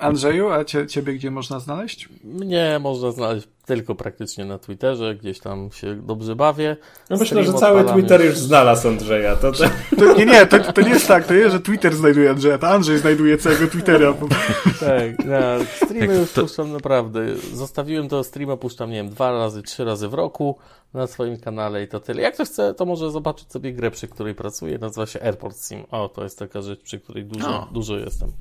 Andrzeju, 0.06 0.50
a 0.50 0.64
cie, 0.64 0.86
ciebie 0.86 1.14
gdzie 1.14 1.30
można 1.30 1.60
znaleźć? 1.60 2.08
Mnie 2.24 2.78
można 2.80 3.12
znaleźć 3.12 3.48
tylko 3.70 3.94
praktycznie 3.94 4.44
na 4.44 4.58
Twitterze, 4.58 5.14
gdzieś 5.14 5.40
tam 5.40 5.70
się 5.72 5.94
dobrze 5.94 6.36
bawię. 6.36 6.76
No 7.10 7.16
myślę, 7.16 7.44
że 7.44 7.52
cały 7.52 7.84
Twitter 7.84 8.24
już 8.24 8.38
znalazł 8.38 8.88
Andrzeja. 8.88 9.36
To, 9.36 9.52
to... 9.52 9.64
to 9.98 10.14
nie, 10.18 10.26
nie, 10.26 10.46
to, 10.46 10.72
to 10.72 10.80
nie 10.80 10.88
jest 10.88 11.08
tak, 11.08 11.26
to 11.26 11.34
jest, 11.34 11.52
że 11.52 11.60
Twitter 11.60 11.96
znajduje 11.96 12.30
Andrzeja, 12.30 12.58
to 12.58 12.68
Andrzej 12.68 12.98
znajduje 12.98 13.38
całego 13.38 13.66
Twittera. 13.66 14.14
tak, 14.80 15.26
no, 15.26 15.64
streamy 15.86 16.14
już 16.14 16.32
to... 16.32 16.42
puszczam 16.42 16.72
naprawdę. 16.72 17.36
Zostawiłem 17.36 18.08
to 18.08 18.24
streama, 18.24 18.56
puszczam, 18.56 18.90
nie 18.90 18.96
wiem, 18.96 19.08
dwa 19.08 19.32
razy, 19.32 19.62
trzy 19.62 19.84
razy 19.84 20.08
w 20.08 20.14
roku 20.14 20.58
na 20.94 21.06
swoim 21.06 21.36
kanale 21.36 21.82
i 21.82 21.88
to 21.88 22.00
tyle. 22.00 22.22
Jak 22.22 22.34
ktoś 22.34 22.48
chce, 22.48 22.74
to 22.74 22.84
może 22.84 23.10
zobaczyć 23.10 23.52
sobie 23.52 23.72
grę, 23.72 23.90
przy 23.90 24.08
której 24.08 24.34
pracuję. 24.34 24.78
Nazywa 24.78 25.06
się 25.06 25.22
Airport 25.22 25.56
Sim. 25.56 25.84
O, 25.90 26.08
to 26.08 26.24
jest 26.24 26.38
taka 26.38 26.62
rzecz, 26.62 26.80
przy 26.80 27.00
której 27.00 27.24
dużo, 27.24 27.68
dużo 27.72 27.96
jestem. 27.96 28.32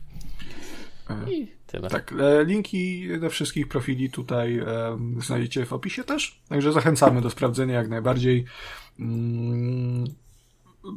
I 1.27 1.58
tyle. 1.71 1.89
Tak, 1.89 2.13
e, 2.19 2.45
linki 2.45 3.07
do 3.19 3.29
wszystkich 3.29 3.67
profili 3.67 4.09
tutaj 4.09 4.57
e, 4.57 4.65
znajdziecie 5.19 5.65
w 5.65 5.73
opisie 5.73 6.03
też, 6.03 6.41
także 6.49 6.71
zachęcamy 6.71 7.21
do 7.21 7.29
sprawdzenia 7.29 7.75
jak 7.75 7.89
najbardziej. 7.89 8.45
Mm, 8.99 10.03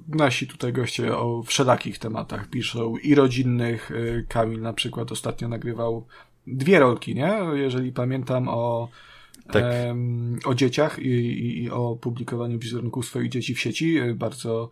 nasi 0.08 0.46
tutaj 0.46 0.72
goście 0.72 1.16
o 1.16 1.42
wszelakich 1.42 1.98
tematach 1.98 2.48
piszą 2.48 2.96
i 2.96 3.14
rodzinnych. 3.14 3.90
E, 3.90 4.22
Kamil 4.22 4.60
na 4.60 4.72
przykład 4.72 5.12
ostatnio 5.12 5.48
nagrywał 5.48 6.06
dwie 6.46 6.78
rolki, 6.78 7.14
nie? 7.14 7.38
Jeżeli 7.54 7.92
pamiętam 7.92 8.48
o 8.48 8.88
tak. 9.52 9.64
o 10.44 10.54
dzieciach 10.54 10.98
i, 10.98 11.08
i, 11.08 11.62
i, 11.62 11.70
o 11.70 11.96
publikowaniu 11.96 12.58
wizerunków 12.58 13.06
swoich 13.06 13.30
dzieci 13.30 13.54
w 13.54 13.60
sieci. 13.60 13.98
Bardzo, 14.14 14.70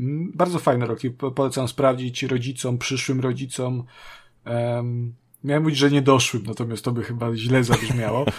mm, 0.00 0.32
bardzo 0.34 0.58
fajne 0.58 0.86
roki. 0.86 1.10
Polecam 1.10 1.68
sprawdzić 1.68 2.22
rodzicom, 2.22 2.78
przyszłym 2.78 3.20
rodzicom. 3.20 3.84
Um, 4.46 5.14
miałem 5.44 5.62
mówić, 5.62 5.78
że 5.78 5.90
nie 5.90 6.02
doszłym, 6.02 6.42
natomiast 6.46 6.84
to 6.84 6.92
by 6.92 7.02
chyba 7.02 7.36
źle 7.36 7.64
zabrzmiało. 7.64 8.24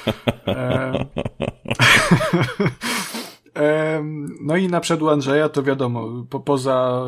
No 4.42 4.58
i 4.58 4.67
na 4.67 4.80
przykład 4.80 5.14
Andrzeja 5.14 5.50
to 5.50 5.64
wiadomo, 5.64 6.26
po, 6.30 6.40
poza, 6.40 7.03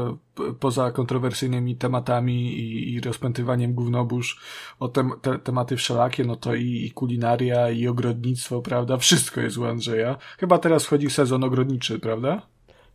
poza 0.60 0.92
kontrowersyjnymi 0.92 1.76
tematami 1.76 2.54
i, 2.60 2.94
i 2.94 3.02
rozpętywaniem 3.02 3.74
gównobóż 3.74 4.40
o 4.80 4.88
te, 4.88 5.10
tematy 5.44 5.76
wszelakie, 5.76 6.24
no 6.24 6.36
to 6.36 6.56
i, 6.56 6.86
i 6.86 6.92
kulinaria, 6.92 7.70
i 7.70 7.88
ogrodnictwo, 7.88 8.62
prawda? 8.62 8.98
Wszystko 8.98 9.42
jest 9.42 9.58
u 9.58 9.66
Andrzeja. 9.66 10.18
Chyba 10.40 10.58
teraz 10.58 10.86
wchodzi 10.86 11.10
sezon 11.10 11.44
ogrodniczy, 11.44 12.00
prawda? 12.00 12.42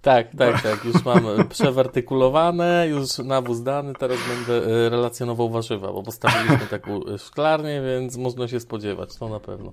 Tak, 0.04 0.36
tak, 0.38 0.62
tak. 0.62 0.84
Już 0.84 1.04
mam 1.04 1.48
przewartykulowane, 1.48 2.86
już 2.88 3.18
nawóz 3.18 3.62
dany, 3.62 3.92
teraz 3.94 4.18
będę 4.28 4.66
e, 4.66 4.88
relacjonował 4.88 5.50
warzywa, 5.50 5.92
bo 5.92 6.02
postawiliśmy 6.02 6.66
taką 6.70 7.00
szklarnię, 7.18 7.82
więc 7.82 8.16
można 8.16 8.48
się 8.48 8.60
spodziewać, 8.60 9.16
to 9.16 9.28
na 9.28 9.40
pewno. 9.40 9.72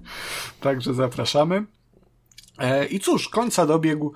Także 0.61 0.93
zapraszamy. 0.93 1.65
E, 2.57 2.85
I 2.85 2.99
cóż, 2.99 3.29
końca 3.29 3.65
dobiegł 3.65 4.13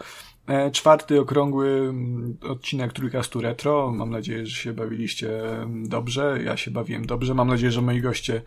e, 0.47 0.71
czwarty 0.71 1.19
okrągły 1.19 1.69
mm, 1.69 2.37
odcinek 2.49 2.93
Trójkastu 2.93 3.41
Retro. 3.41 3.91
Mam 3.91 4.09
nadzieję, 4.09 4.45
że 4.45 4.55
się 4.55 4.73
bawiliście 4.73 5.51
mm, 5.51 5.89
dobrze. 5.89 6.39
Ja 6.43 6.57
się 6.57 6.71
bawiłem 6.71 7.05
dobrze. 7.05 7.33
Mam 7.33 7.47
nadzieję, 7.47 7.71
że 7.71 7.81
moi 7.81 8.01
goście, 8.01 8.41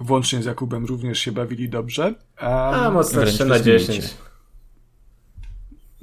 włącznie 0.00 0.42
z 0.42 0.44
Jakubem, 0.44 0.84
również 0.84 1.18
się 1.18 1.32
bawili 1.32 1.68
dobrze. 1.68 2.04
Um, 2.04 2.14
A, 2.40 2.90
mocno 2.90 3.24
3 3.24 3.44
na 3.44 3.60
10. 3.60 4.14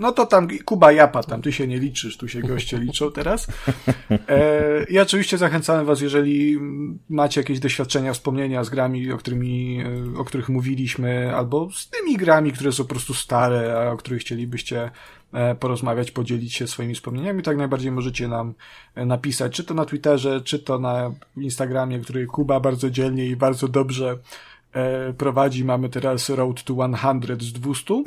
No 0.02 0.12
to 0.12 0.26
tam 0.26 0.48
Kuba 0.66 0.92
Japa, 0.92 1.24
tam 1.24 1.42
ty 1.42 1.52
się 1.52 1.68
nie 1.68 1.80
liczysz, 1.80 2.18
tu 2.18 2.28
się 2.28 2.42
goście 2.42 2.78
liczą 2.78 3.12
teraz. 3.12 3.48
E, 4.30 4.84
I 4.84 5.00
oczywiście 5.00 5.38
zachęcamy 5.38 5.86
was, 5.86 6.02
jeżeli 6.02 6.60
macie 7.10 7.42
jakieś 7.42 7.60
doświadczenia, 7.60 8.14
wspomnienia 8.14 8.64
z 8.64 8.70
grami, 8.70 9.12
o, 9.12 9.18
którymi, 9.18 9.84
e, 10.16 10.20
o 10.20 10.26
których 10.26 10.50
mówiliśmy, 10.50 11.36
albo 11.36 11.72
z 11.72 11.90
tymi 11.90 12.18
grami, 12.18 12.52
które 12.52 12.72
są 12.72 12.84
po 12.84 12.90
prostu 12.90 13.14
stare, 13.14 13.78
a 13.78 13.92
o 13.92 13.98
których 13.98 14.22
chcielibyście 14.22 14.92
e, 15.34 15.56
porozmawiać, 15.56 16.12
podzielić 16.12 16.54
się 16.54 16.68
swoimi 16.68 16.96
wspomnieniami, 16.96 17.44
tak 17.44 17.58
najbardziej 17.58 17.92
możecie 17.92 18.28
nam 18.28 18.54
e, 18.96 19.06
napisać, 19.06 19.54
czy 19.54 19.64
to 19.64 19.74
na 19.74 19.86
Twitterze, 19.86 20.42
czy 20.42 20.60
to 20.60 20.80
na 20.80 21.12
Instagramie, 21.38 22.00
który 22.00 22.26
Kuba 22.26 22.60
bardzo 22.60 22.90
dzielnie 22.90 23.28
i 23.28 23.36
bardzo 23.36 23.68
dobrze 23.68 24.18
e, 24.74 25.14
prowadzi. 25.14 25.66
Mamy 25.66 25.90
teraz 25.90 26.30
Road 26.30 26.64
to 26.64 26.74
100 26.74 26.90
z 27.40 27.54
200. 27.54 28.04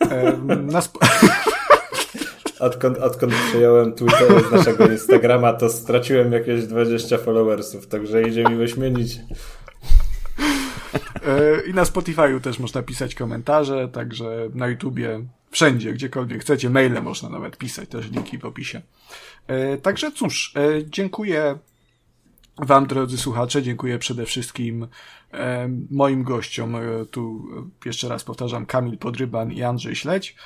E, 0.00 0.36
na 0.56 0.78
sp- 0.86 0.98
odkąd, 2.62 2.98
odkąd 2.98 3.34
przyjąłem 3.34 3.92
Twitter 3.92 4.48
z 4.48 4.52
naszego 4.52 4.86
Instagrama, 4.86 5.52
to 5.52 5.68
straciłem 5.68 6.32
jakieś 6.32 6.64
20 6.64 7.18
followersów, 7.18 7.86
także 7.86 8.22
idzie 8.22 8.44
mi 8.44 8.56
wyśmienić. 8.56 9.20
E, 11.26 11.60
I 11.66 11.74
na 11.74 11.84
Spotify'u 11.84 12.40
też 12.40 12.58
można 12.58 12.82
pisać 12.82 13.14
komentarze, 13.14 13.88
także 13.88 14.48
na 14.54 14.68
YouTubie, 14.68 15.20
wszędzie, 15.50 15.92
gdziekolwiek 15.92 16.40
chcecie, 16.40 16.70
maile 16.70 17.02
można 17.02 17.28
nawet 17.28 17.56
pisać, 17.56 17.88
też 17.88 18.10
linki 18.10 18.38
w 18.38 18.44
opisie. 18.44 18.82
E, 19.46 19.76
także 19.76 20.12
cóż, 20.12 20.54
e, 20.56 20.84
dziękuję 20.86 21.58
Wam, 22.58 22.86
drodzy 22.86 23.18
słuchacze, 23.18 23.62
dziękuję 23.62 23.98
przede 23.98 24.26
wszystkim 24.26 24.86
moim 25.90 26.22
gościom. 26.22 26.76
E, 26.76 26.80
tu 27.10 27.42
jeszcze 27.84 28.08
raz 28.08 28.24
powtarzam, 28.24 28.66
Kamil 28.66 28.98
Podryban 28.98 29.52
i 29.52 29.62
Andrzej 29.62 29.96
Śledź. 29.96 30.36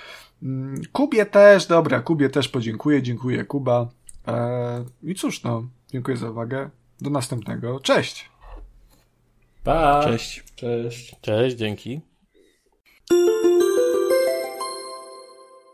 Mm, 0.42 0.82
Kubie 0.92 1.26
też, 1.26 1.66
dobra, 1.66 2.00
Kubie 2.00 2.30
też 2.30 2.48
podziękuję, 2.48 3.02
dziękuję 3.02 3.44
Kuba. 3.44 3.88
E, 4.28 4.84
I 5.02 5.14
cóż, 5.14 5.42
no, 5.42 5.64
dziękuję 5.92 6.16
za 6.16 6.30
uwagę. 6.30 6.70
Do 7.00 7.10
następnego. 7.10 7.80
Cześć! 7.80 8.30
Pa! 9.64 10.04
Cześć. 10.04 10.44
Cześć. 10.56 11.16
Cześć, 11.20 11.56
dzięki. 11.56 12.00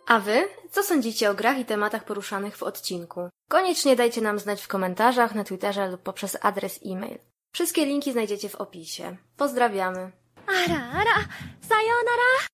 A 0.07 0.20
wy? 0.20 0.44
Co 0.70 0.82
sądzicie 0.82 1.31
o 1.31 1.34
grach 1.34 1.58
i 1.58 1.65
tematach 1.65 2.05
poruszanych 2.05 2.57
w 2.57 2.62
odcinku? 2.62 3.28
Koniecznie 3.49 3.97
dajcie 3.97 4.20
nam 4.20 4.39
znać 4.39 4.62
w 4.62 4.68
komentarzach, 4.68 5.34
na 5.34 5.44
Twitterze 5.44 5.89
lub 5.89 6.02
poprzez 6.02 6.39
adres 6.41 6.81
e-mail. 6.86 7.18
Wszystkie 7.52 7.86
linki 7.86 8.12
znajdziecie 8.12 8.48
w 8.48 8.55
opisie. 8.55 9.16
Pozdrawiamy. 9.36 10.12
Ara, 10.47 10.90
ara, 10.92 11.24
sayonara! 11.68 12.48